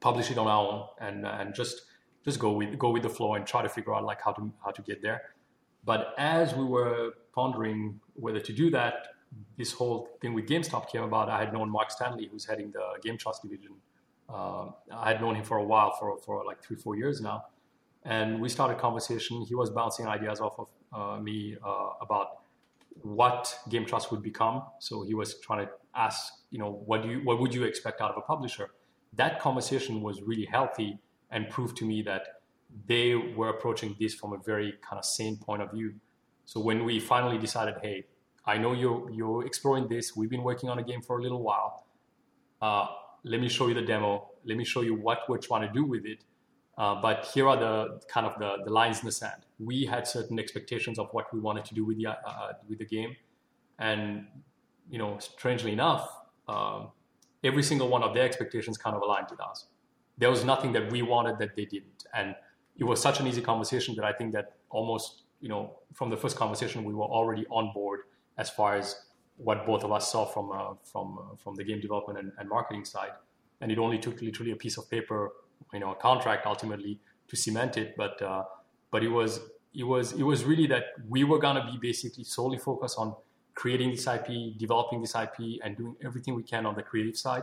publish 0.00 0.30
it 0.30 0.38
on 0.38 0.46
our 0.46 0.72
own 0.72 0.86
and 1.00 1.26
and 1.26 1.54
just 1.54 1.82
just 2.24 2.38
go 2.38 2.52
with 2.52 2.78
go 2.78 2.90
with 2.90 3.02
the 3.02 3.08
flow 3.08 3.34
and 3.34 3.46
try 3.46 3.62
to 3.62 3.68
figure 3.68 3.94
out 3.94 4.04
like 4.04 4.20
how 4.22 4.32
to 4.32 4.52
how 4.64 4.70
to 4.70 4.82
get 4.82 5.02
there. 5.02 5.33
But 5.84 6.14
as 6.18 6.54
we 6.54 6.64
were 6.64 7.12
pondering 7.34 8.00
whether 8.14 8.40
to 8.40 8.52
do 8.52 8.70
that, 8.70 9.08
this 9.56 9.72
whole 9.72 10.08
thing 10.20 10.34
with 10.34 10.46
GameStop 10.46 10.88
came 10.88 11.02
about. 11.02 11.28
I 11.28 11.40
had 11.40 11.52
known 11.52 11.70
Mark 11.70 11.90
Stanley, 11.90 12.28
who's 12.30 12.44
heading 12.44 12.70
the 12.70 12.98
Game 13.02 13.18
Trust 13.18 13.42
division. 13.42 13.74
Uh, 14.28 14.66
I 14.92 15.12
had 15.12 15.20
known 15.20 15.34
him 15.34 15.44
for 15.44 15.58
a 15.58 15.64
while, 15.64 15.92
for 15.98 16.18
for 16.18 16.44
like 16.44 16.62
three 16.62 16.76
four 16.76 16.96
years 16.96 17.20
now, 17.20 17.46
and 18.04 18.40
we 18.40 18.48
started 18.48 18.78
conversation. 18.78 19.42
He 19.42 19.54
was 19.54 19.70
bouncing 19.70 20.06
ideas 20.06 20.40
off 20.40 20.58
of 20.58 20.68
uh, 20.92 21.20
me 21.20 21.56
uh, 21.64 21.90
about 22.00 22.38
what 23.02 23.58
Game 23.68 23.84
Trust 23.84 24.10
would 24.12 24.22
become. 24.22 24.62
So 24.78 25.02
he 25.02 25.14
was 25.14 25.40
trying 25.40 25.66
to 25.66 25.72
ask, 25.94 26.32
you 26.50 26.58
know, 26.58 26.82
what 26.86 27.02
do 27.02 27.10
you 27.10 27.20
what 27.24 27.38
would 27.40 27.54
you 27.54 27.64
expect 27.64 28.00
out 28.00 28.10
of 28.12 28.16
a 28.16 28.22
publisher? 28.22 28.70
That 29.12 29.40
conversation 29.40 30.00
was 30.00 30.22
really 30.22 30.46
healthy 30.46 30.98
and 31.30 31.48
proved 31.50 31.76
to 31.78 31.84
me 31.84 32.02
that 32.02 32.22
they 32.86 33.14
were 33.14 33.48
approaching 33.48 33.96
this 34.00 34.14
from 34.14 34.32
a 34.32 34.38
very 34.38 34.74
kind 34.82 34.98
of 34.98 35.04
sane 35.04 35.36
point 35.36 35.62
of 35.62 35.70
view. 35.72 35.94
So 36.44 36.60
when 36.60 36.84
we 36.84 37.00
finally 37.00 37.38
decided, 37.38 37.76
hey, 37.82 38.04
I 38.46 38.58
know 38.58 38.72
you're 38.72 39.10
you're 39.10 39.46
exploring 39.46 39.88
this. 39.88 40.14
We've 40.14 40.28
been 40.28 40.42
working 40.42 40.68
on 40.68 40.78
a 40.78 40.82
game 40.82 41.00
for 41.00 41.18
a 41.18 41.22
little 41.22 41.42
while. 41.42 41.86
Uh, 42.60 42.86
let 43.24 43.40
me 43.40 43.48
show 43.48 43.68
you 43.68 43.74
the 43.74 43.82
demo. 43.82 44.28
Let 44.44 44.56
me 44.58 44.64
show 44.64 44.82
you 44.82 44.94
what 44.94 45.20
we're 45.28 45.38
trying 45.38 45.66
to 45.66 45.72
do 45.72 45.84
with 45.84 46.04
it. 46.04 46.24
Uh, 46.76 47.00
but 47.00 47.30
here 47.32 47.48
are 47.48 47.56
the 47.56 48.00
kind 48.08 48.26
of 48.26 48.38
the, 48.38 48.64
the 48.64 48.72
lines 48.72 49.00
in 49.00 49.06
the 49.06 49.12
sand. 49.12 49.46
We 49.58 49.86
had 49.86 50.06
certain 50.06 50.38
expectations 50.38 50.98
of 50.98 51.08
what 51.12 51.32
we 51.32 51.40
wanted 51.40 51.64
to 51.66 51.74
do 51.74 51.84
with 51.84 51.96
the 51.96 52.08
uh, 52.08 52.14
uh, 52.26 52.52
with 52.68 52.78
the 52.78 52.84
game, 52.84 53.16
and 53.78 54.26
you 54.90 54.98
know, 54.98 55.18
strangely 55.18 55.72
enough, 55.72 56.08
um, 56.48 56.88
every 57.42 57.62
single 57.62 57.88
one 57.88 58.02
of 58.02 58.12
their 58.12 58.24
expectations 58.24 58.76
kind 58.76 58.94
of 58.94 59.02
aligned 59.02 59.28
with 59.30 59.40
us. 59.40 59.66
There 60.18 60.30
was 60.30 60.44
nothing 60.44 60.72
that 60.72 60.92
we 60.92 61.02
wanted 61.02 61.38
that 61.38 61.56
they 61.56 61.64
didn't, 61.64 62.04
and 62.12 62.34
it 62.76 62.84
was 62.84 63.00
such 63.00 63.20
an 63.20 63.26
easy 63.26 63.40
conversation 63.40 63.94
that 63.96 64.04
I 64.04 64.12
think 64.12 64.32
that 64.32 64.56
almost 64.70 65.22
you 65.40 65.48
know 65.48 65.78
from 65.92 66.10
the 66.10 66.16
first 66.16 66.36
conversation 66.36 66.84
we 66.84 66.94
were 66.94 67.04
already 67.04 67.46
on 67.50 67.72
board 67.72 68.00
as 68.38 68.50
far 68.50 68.76
as 68.76 68.96
what 69.36 69.66
both 69.66 69.82
of 69.84 69.92
us 69.92 70.10
saw 70.10 70.24
from 70.24 70.50
uh, 70.52 70.74
from 70.84 71.18
uh, 71.18 71.36
from 71.36 71.54
the 71.54 71.64
game 71.64 71.80
development 71.80 72.18
and, 72.18 72.32
and 72.38 72.48
marketing 72.48 72.84
side, 72.84 73.12
and 73.60 73.72
it 73.72 73.78
only 73.78 73.98
took 73.98 74.20
literally 74.22 74.52
a 74.52 74.56
piece 74.56 74.76
of 74.78 74.88
paper 74.90 75.32
you 75.72 75.80
know 75.80 75.92
a 75.92 75.94
contract 75.94 76.46
ultimately 76.46 77.00
to 77.28 77.36
cement 77.36 77.76
it. 77.76 77.96
But 77.96 78.20
uh, 78.22 78.44
but 78.90 79.02
it 79.02 79.08
was 79.08 79.40
it 79.74 79.84
was 79.84 80.12
it 80.12 80.22
was 80.22 80.44
really 80.44 80.66
that 80.68 80.84
we 81.08 81.24
were 81.24 81.38
to 81.56 81.68
be 81.70 81.78
basically 81.80 82.24
solely 82.24 82.58
focused 82.58 82.98
on 82.98 83.14
creating 83.54 83.90
this 83.90 84.06
IP 84.06 84.58
developing 84.58 85.00
this 85.00 85.14
IP 85.14 85.60
and 85.62 85.76
doing 85.76 85.96
everything 86.04 86.34
we 86.34 86.42
can 86.42 86.66
on 86.66 86.74
the 86.74 86.82
creative 86.82 87.16
side. 87.16 87.42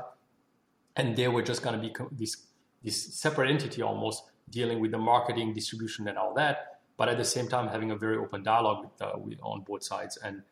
And 0.96 1.16
they 1.16 1.28
were 1.28 1.42
just 1.42 1.64
to 1.80 1.82
be 1.82 1.94
this 2.12 2.48
this 2.84 3.14
separate 3.16 3.50
entity 3.50 3.82
almost 3.82 4.24
dealing 4.52 4.80
with 4.80 4.92
the 4.92 4.98
marketing 4.98 5.54
distribution 5.54 6.08
and 6.08 6.18
all 6.18 6.34
that 6.34 6.72
but 7.02 7.10
at 7.10 7.18
the 7.18 7.26
same 7.26 7.48
time 7.48 7.68
having 7.68 7.90
a 7.90 7.96
very 7.96 8.16
open 8.16 8.44
dialogue 8.44 8.84
with, 8.84 9.02
uh, 9.02 9.14
with 9.18 9.40
on 9.42 9.62
both 9.62 9.84
sides. 9.84 10.18
And 10.18 10.44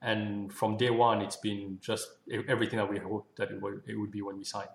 and 0.00 0.50
from 0.50 0.78
day 0.78 0.88
one 0.88 1.20
it's 1.20 1.36
been 1.36 1.78
just 1.82 2.08
everything 2.48 2.78
that 2.78 2.88
we 2.88 2.98
hoped 2.98 3.36
that 3.36 3.50
it 3.50 3.60
would, 3.60 3.82
it 3.86 3.96
would 3.96 4.10
be 4.10 4.22
when 4.22 4.38
we 4.38 4.44
signed. 4.44 4.70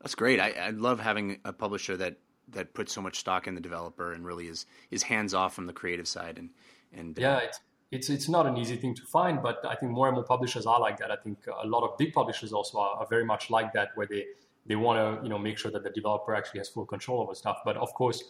That's 0.00 0.14
great. 0.14 0.40
I, 0.40 0.52
I 0.52 0.70
love 0.70 0.98
having 0.98 1.40
a 1.44 1.52
publisher 1.52 1.98
that 1.98 2.16
that 2.48 2.72
puts 2.72 2.90
so 2.90 3.02
much 3.02 3.18
stock 3.18 3.46
in 3.46 3.54
the 3.54 3.60
developer 3.60 4.14
and 4.14 4.24
really 4.24 4.46
is 4.46 4.64
is 4.90 5.02
hands 5.02 5.34
off 5.34 5.52
from 5.54 5.66
the 5.66 5.74
creative 5.74 6.08
side 6.08 6.38
and 6.38 6.48
and 6.90 7.18
uh, 7.18 7.22
yeah 7.22 7.38
it's, 7.40 7.60
it's 7.90 8.08
it's 8.08 8.28
not 8.30 8.46
an 8.46 8.56
easy 8.56 8.76
thing 8.76 8.94
to 8.94 9.02
find 9.02 9.42
but 9.42 9.58
i 9.66 9.74
think 9.74 9.92
more 9.92 10.08
and 10.08 10.14
more 10.14 10.24
publishers 10.24 10.64
are 10.64 10.80
like 10.80 10.96
that. 11.00 11.10
I 11.10 11.16
think 11.16 11.38
a 11.62 11.66
lot 11.66 11.82
of 11.86 11.98
big 11.98 12.14
publishers 12.14 12.50
also 12.54 12.78
are, 12.78 12.94
are 13.00 13.06
very 13.06 13.26
much 13.26 13.50
like 13.50 13.74
that 13.74 13.90
where 13.94 14.06
they 14.06 14.24
they 14.66 14.76
want 14.76 14.98
to 14.98 15.22
you 15.24 15.28
know 15.28 15.38
make 15.38 15.58
sure 15.58 15.70
that 15.70 15.82
the 15.82 15.90
developer 15.90 16.34
actually 16.34 16.58
has 16.58 16.68
full 16.68 16.86
control 16.86 17.20
over 17.20 17.34
stuff. 17.34 17.58
But 17.64 17.76
of 17.76 17.92
course 17.94 18.22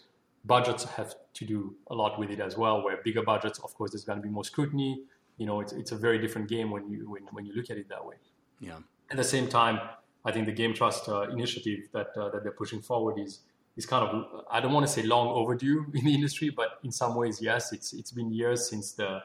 budgets 0.44 0.84
have 0.84 1.14
to 1.34 1.44
do 1.44 1.74
a 1.90 1.94
lot 1.94 2.18
with 2.18 2.30
it 2.30 2.40
as 2.40 2.56
well 2.56 2.82
where 2.82 2.96
bigger 3.04 3.22
budgets 3.22 3.60
of 3.60 3.72
course 3.74 3.92
there's 3.92 4.04
going 4.04 4.18
to 4.18 4.22
be 4.22 4.28
more 4.30 4.44
scrutiny. 4.44 5.04
You 5.36 5.46
know 5.46 5.60
it's, 5.60 5.72
it's 5.72 5.92
a 5.92 5.96
very 5.96 6.18
different 6.18 6.48
game 6.48 6.70
when 6.70 6.88
you 6.88 7.10
when, 7.10 7.22
when 7.32 7.44
you 7.46 7.54
look 7.54 7.70
at 7.70 7.76
it 7.76 7.88
that 7.88 8.04
way. 8.04 8.16
Yeah. 8.60 8.78
at 9.10 9.16
the 9.16 9.24
same 9.24 9.48
time, 9.48 9.80
I 10.24 10.30
think 10.30 10.46
the 10.46 10.52
Game 10.52 10.72
Trust 10.72 11.08
uh, 11.08 11.22
initiative 11.22 11.88
that 11.92 12.16
uh, 12.16 12.30
that 12.30 12.42
they're 12.42 12.52
pushing 12.52 12.80
forward 12.80 13.18
is 13.18 13.40
is 13.76 13.86
kind 13.86 14.06
of 14.06 14.44
I 14.50 14.60
don't 14.60 14.72
want 14.72 14.86
to 14.86 14.92
say 14.92 15.02
long 15.02 15.28
overdue 15.28 15.86
in 15.94 16.04
the 16.04 16.14
industry, 16.14 16.50
but 16.50 16.78
in 16.84 16.92
some 16.92 17.14
ways, 17.14 17.40
yes, 17.40 17.72
it's 17.72 17.92
it's 17.92 18.12
been 18.12 18.32
years 18.32 18.68
since 18.68 18.92
the 18.92 19.22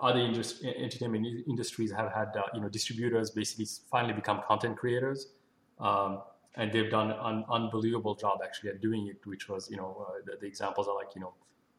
other 0.00 0.20
indus- 0.20 0.62
entertainment 0.62 1.26
industries 1.48 1.90
have 1.92 2.12
had 2.12 2.28
uh, 2.36 2.42
you 2.54 2.60
know 2.60 2.68
distributors 2.68 3.30
basically 3.30 3.66
finally 3.90 4.12
become 4.14 4.42
content 4.46 4.76
creators, 4.76 5.28
um, 5.82 6.22
and 6.54 6.72
they've 6.72 6.90
done 6.90 7.10
an 7.10 7.44
unbelievable 7.50 8.14
job 8.14 8.40
actually 8.44 8.70
at 8.70 8.80
doing 8.80 9.08
it. 9.08 9.26
Which 9.26 9.48
was 9.48 9.70
you 9.70 9.76
know 9.76 10.06
uh, 10.08 10.12
the, 10.24 10.38
the 10.40 10.46
examples 10.46 10.88
are 10.88 10.94
like 10.94 11.14
you 11.14 11.20
know 11.20 11.34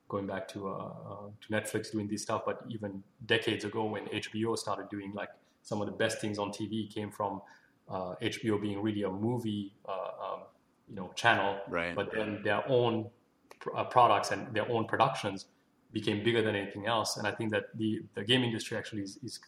going 0.10 0.28
back 0.28 0.48
to 0.50 0.68
uh, 0.68 0.72
uh, 0.72 1.16
to 1.42 1.48
Netflix 1.52 1.92
doing 1.92 2.08
this 2.08 2.22
stuff, 2.22 2.44
but 2.46 2.64
even 2.70 3.04
decades 3.26 3.66
ago 3.66 3.86
when 3.86 4.06
HBO 4.08 4.58
started 4.58 4.90
doing 4.90 5.14
like 5.14 5.30
some 5.64 5.82
of 5.82 5.88
the 5.88 5.94
best 5.94 6.20
things 6.20 6.38
on 6.38 6.50
TV 6.50 6.94
came 6.94 7.10
from 7.10 7.42
uh, 7.90 8.16
HBO 8.22 8.62
being 8.62 8.82
really 8.82 9.04
a 9.04 9.10
movie, 9.10 9.74
uh, 9.88 9.92
um, 9.92 10.40
you 10.90 10.96
know, 10.96 11.12
channel. 11.16 11.60
Right. 11.70 11.96
But 11.96 12.12
then 12.14 12.42
their 12.44 12.68
own 12.70 13.10
pr- 13.60 13.76
uh, 13.76 13.86
products 13.86 14.32
and 14.32 14.54
their 14.54 14.70
own 14.70 14.86
productions 14.86 15.46
became 15.92 16.24
bigger 16.24 16.42
than 16.42 16.56
anything 16.56 16.86
else. 16.86 17.18
And 17.18 17.28
I 17.28 17.32
think 17.32 17.52
that 17.52 17.66
the 17.76 18.02
the 18.16 18.24
game 18.24 18.44
industry 18.44 18.78
actually 18.78 19.04
is 19.04 19.18
is, 19.24 19.40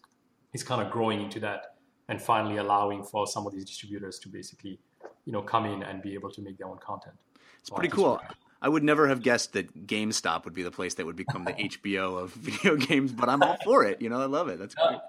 is 0.53 0.63
kind 0.63 0.81
of 0.81 0.91
growing 0.91 1.21
into 1.21 1.39
that 1.41 1.74
and 2.09 2.21
finally 2.21 2.57
allowing 2.57 3.03
for 3.03 3.27
some 3.27 3.47
of 3.47 3.53
these 3.53 3.65
distributors 3.65 4.19
to 4.19 4.29
basically, 4.29 4.79
you 5.25 5.33
know, 5.33 5.41
come 5.41 5.65
in 5.65 5.83
and 5.83 6.01
be 6.01 6.13
able 6.13 6.29
to 6.31 6.41
make 6.41 6.57
their 6.57 6.67
own 6.67 6.77
content. 6.77 7.15
It's 7.59 7.69
pretty 7.69 7.89
cool. 7.89 8.21
I 8.61 8.69
would 8.69 8.83
never 8.83 9.07
have 9.07 9.21
guessed 9.21 9.53
that 9.53 9.87
GameStop 9.87 10.45
would 10.45 10.53
be 10.53 10.63
the 10.63 10.71
place 10.71 10.95
that 10.95 11.05
would 11.05 11.15
become 11.15 11.43
the 11.43 11.53
HBO 11.53 12.19
of 12.19 12.31
video 12.33 12.75
games, 12.75 13.11
but 13.11 13.29
I'm 13.29 13.43
all 13.43 13.57
for 13.63 13.83
it. 13.83 14.01
You 14.01 14.09
know, 14.09 14.21
I 14.21 14.25
love 14.25 14.49
it. 14.49 14.59
That's 14.59 14.75
great. 14.75 14.99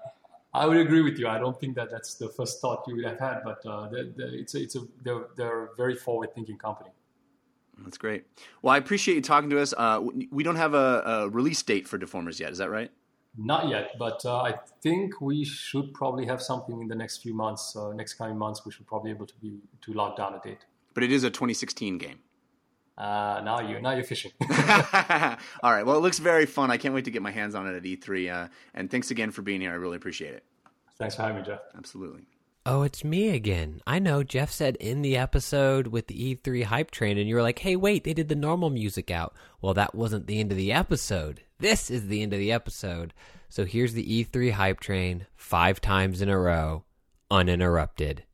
I 0.53 0.65
would 0.65 0.77
agree 0.77 1.01
with 1.01 1.19
you. 1.19 1.27
I 1.27 1.37
don't 1.37 1.59
think 1.59 1.75
that 1.75 1.91
that's 1.91 2.15
the 2.15 2.29
first 2.29 2.61
thought 2.61 2.83
you 2.87 2.95
would 2.95 3.05
have 3.05 3.19
had, 3.19 3.41
but 3.43 3.63
uh, 3.65 3.89
they're, 3.89 4.05
they're, 4.15 4.33
it's 4.33 4.55
a, 4.55 4.61
it's 4.61 4.75
a 4.75 4.79
they're, 5.03 5.25
they're 5.35 5.65
a 5.65 5.75
very 5.75 5.95
forward 5.95 6.33
thinking 6.33 6.57
company. 6.57 6.89
That's 7.83 7.97
great. 7.97 8.25
Well, 8.61 8.73
I 8.73 8.77
appreciate 8.77 9.15
you 9.15 9.21
talking 9.21 9.51
to 9.51 9.59
us. 9.59 9.73
Uh, 9.77 10.03
we 10.31 10.43
don't 10.43 10.55
have 10.55 10.73
a, 10.73 11.03
a 11.05 11.29
release 11.29 11.61
date 11.61 11.87
for 11.87 11.99
Deformers 11.99 12.39
yet. 12.39 12.51
Is 12.51 12.57
that 12.57 12.71
right? 12.71 12.91
Not 13.37 13.69
yet, 13.69 13.91
but 13.99 14.25
uh, 14.25 14.41
I 14.41 14.55
think 14.81 15.21
we 15.21 15.45
should 15.45 15.93
probably 15.93 16.25
have 16.25 16.41
something 16.41 16.81
in 16.81 16.87
the 16.87 16.95
next 16.95 17.17
few 17.17 17.33
months. 17.35 17.75
Uh, 17.75 17.93
next 17.93 18.15
coming 18.15 18.37
months, 18.37 18.65
we 18.65 18.71
should 18.71 18.87
probably 18.87 19.11
be 19.11 19.15
able 19.15 19.27
to 19.27 19.35
be 19.39 19.59
to 19.81 19.93
lock 19.93 20.17
down 20.17 20.33
a 20.33 20.39
date. 20.39 20.65
But 20.95 21.03
it 21.03 21.11
is 21.11 21.23
a 21.23 21.29
2016 21.29 21.99
game. 21.99 22.19
Uh, 22.97 23.41
now 23.43 23.59
you 23.59 23.79
now 23.79 23.91
you're 23.91 24.03
fishing. 24.03 24.31
All 25.61 25.71
right. 25.71 25.85
Well, 25.85 25.97
it 25.97 26.01
looks 26.01 26.17
very 26.17 26.47
fun. 26.47 26.71
I 26.71 26.77
can't 26.77 26.95
wait 26.95 27.05
to 27.05 27.11
get 27.11 27.21
my 27.21 27.29
hands 27.29 27.53
on 27.53 27.67
it 27.67 27.75
at 27.75 27.83
E3. 27.83 28.33
Uh, 28.33 28.47
and 28.73 28.89
thanks 28.89 29.11
again 29.11 29.29
for 29.29 29.43
being 29.43 29.61
here. 29.61 29.71
I 29.71 29.75
really 29.75 29.97
appreciate 29.97 30.33
it. 30.33 30.43
Thanks 30.97 31.15
for 31.15 31.21
having 31.21 31.37
me, 31.37 31.43
Jeff. 31.43 31.59
Absolutely. 31.77 32.25
Oh, 32.69 32.81
it's 32.81 33.01
me 33.01 33.29
again. 33.29 33.79
I 33.87 33.97
know 33.97 34.23
Jeff 34.23 34.51
said 34.51 34.75
in 34.75 35.01
the 35.01 35.15
episode 35.15 35.87
with 35.87 36.07
the 36.07 36.35
E3 36.35 36.65
hype 36.65 36.91
train, 36.91 37.17
and 37.17 37.25
you 37.25 37.35
were 37.35 37.41
like, 37.41 37.59
hey, 37.59 37.77
wait, 37.77 38.03
they 38.03 38.13
did 38.13 38.27
the 38.27 38.35
normal 38.35 38.69
music 38.69 39.09
out. 39.09 39.33
Well, 39.61 39.73
that 39.75 39.95
wasn't 39.95 40.27
the 40.27 40.41
end 40.41 40.51
of 40.51 40.57
the 40.57 40.73
episode. 40.73 41.43
This 41.59 41.89
is 41.89 42.07
the 42.07 42.21
end 42.21 42.33
of 42.33 42.39
the 42.39 42.51
episode. 42.51 43.13
So 43.47 43.63
here's 43.63 43.93
the 43.93 44.25
E3 44.25 44.51
hype 44.51 44.81
train 44.81 45.27
five 45.37 45.79
times 45.79 46.21
in 46.21 46.27
a 46.27 46.37
row, 46.37 46.83
uninterrupted. 47.31 48.25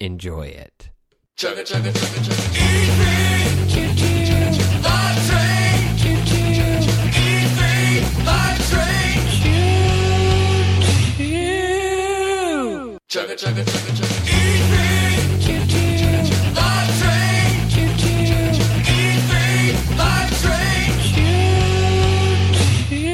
Enjoy 0.00 0.46
it. 0.46 0.88
Chugga 1.36 1.60
chugga 1.60 1.92
chugga 1.92 2.20
chugga. 2.24 2.48
E3 3.68 4.82
Hype 4.84 5.26
train. 5.28 5.51
Chugga, 13.12 13.36
chugga, 13.36 13.62
chugga, 13.62 13.92
chugga. 13.92 14.16
Eat 14.24 14.62
me. 14.72 14.86
Choo 15.44 15.60
choo. 15.68 16.32
Hot 16.56 16.88
train. 16.98 17.68
Choo 17.68 17.90
choo. 18.00 18.16
Eat 18.88 19.20
me. 19.28 19.44
Hot 20.00 20.28
train. 20.40 20.90
Choo 21.12 21.36
choo. 22.88 23.12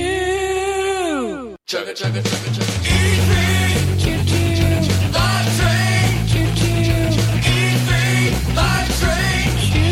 Chugga, 1.67 1.93
chugga, 1.99 2.21
chugga, 2.23 2.49
chugga. 2.55 2.75
Eat 2.95 3.23
me. 3.29 3.43
Choo 3.99 4.21
choo. 4.29 4.87
Hot 5.19 5.47
train. 5.59 6.15
Choo 6.31 6.47
choo. 6.59 6.79
Eat 7.57 7.81
me. 7.89 8.03
Hot 8.55 8.87
train. 9.01 9.51
Choo 9.67 9.91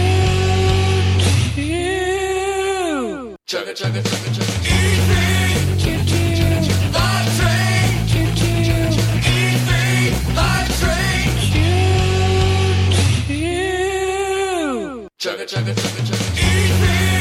choo. 1.57 3.35
Chugga, 3.45 3.73
chugga, 3.75 4.01
chugga, 4.07 4.31
chugga. 4.37 4.66
chugga, 15.27 15.45
chugga, 15.45 15.75
chugga, 15.75 16.03
chugga. 16.05 16.27
Eat 16.39 16.81
me! 16.81 17.16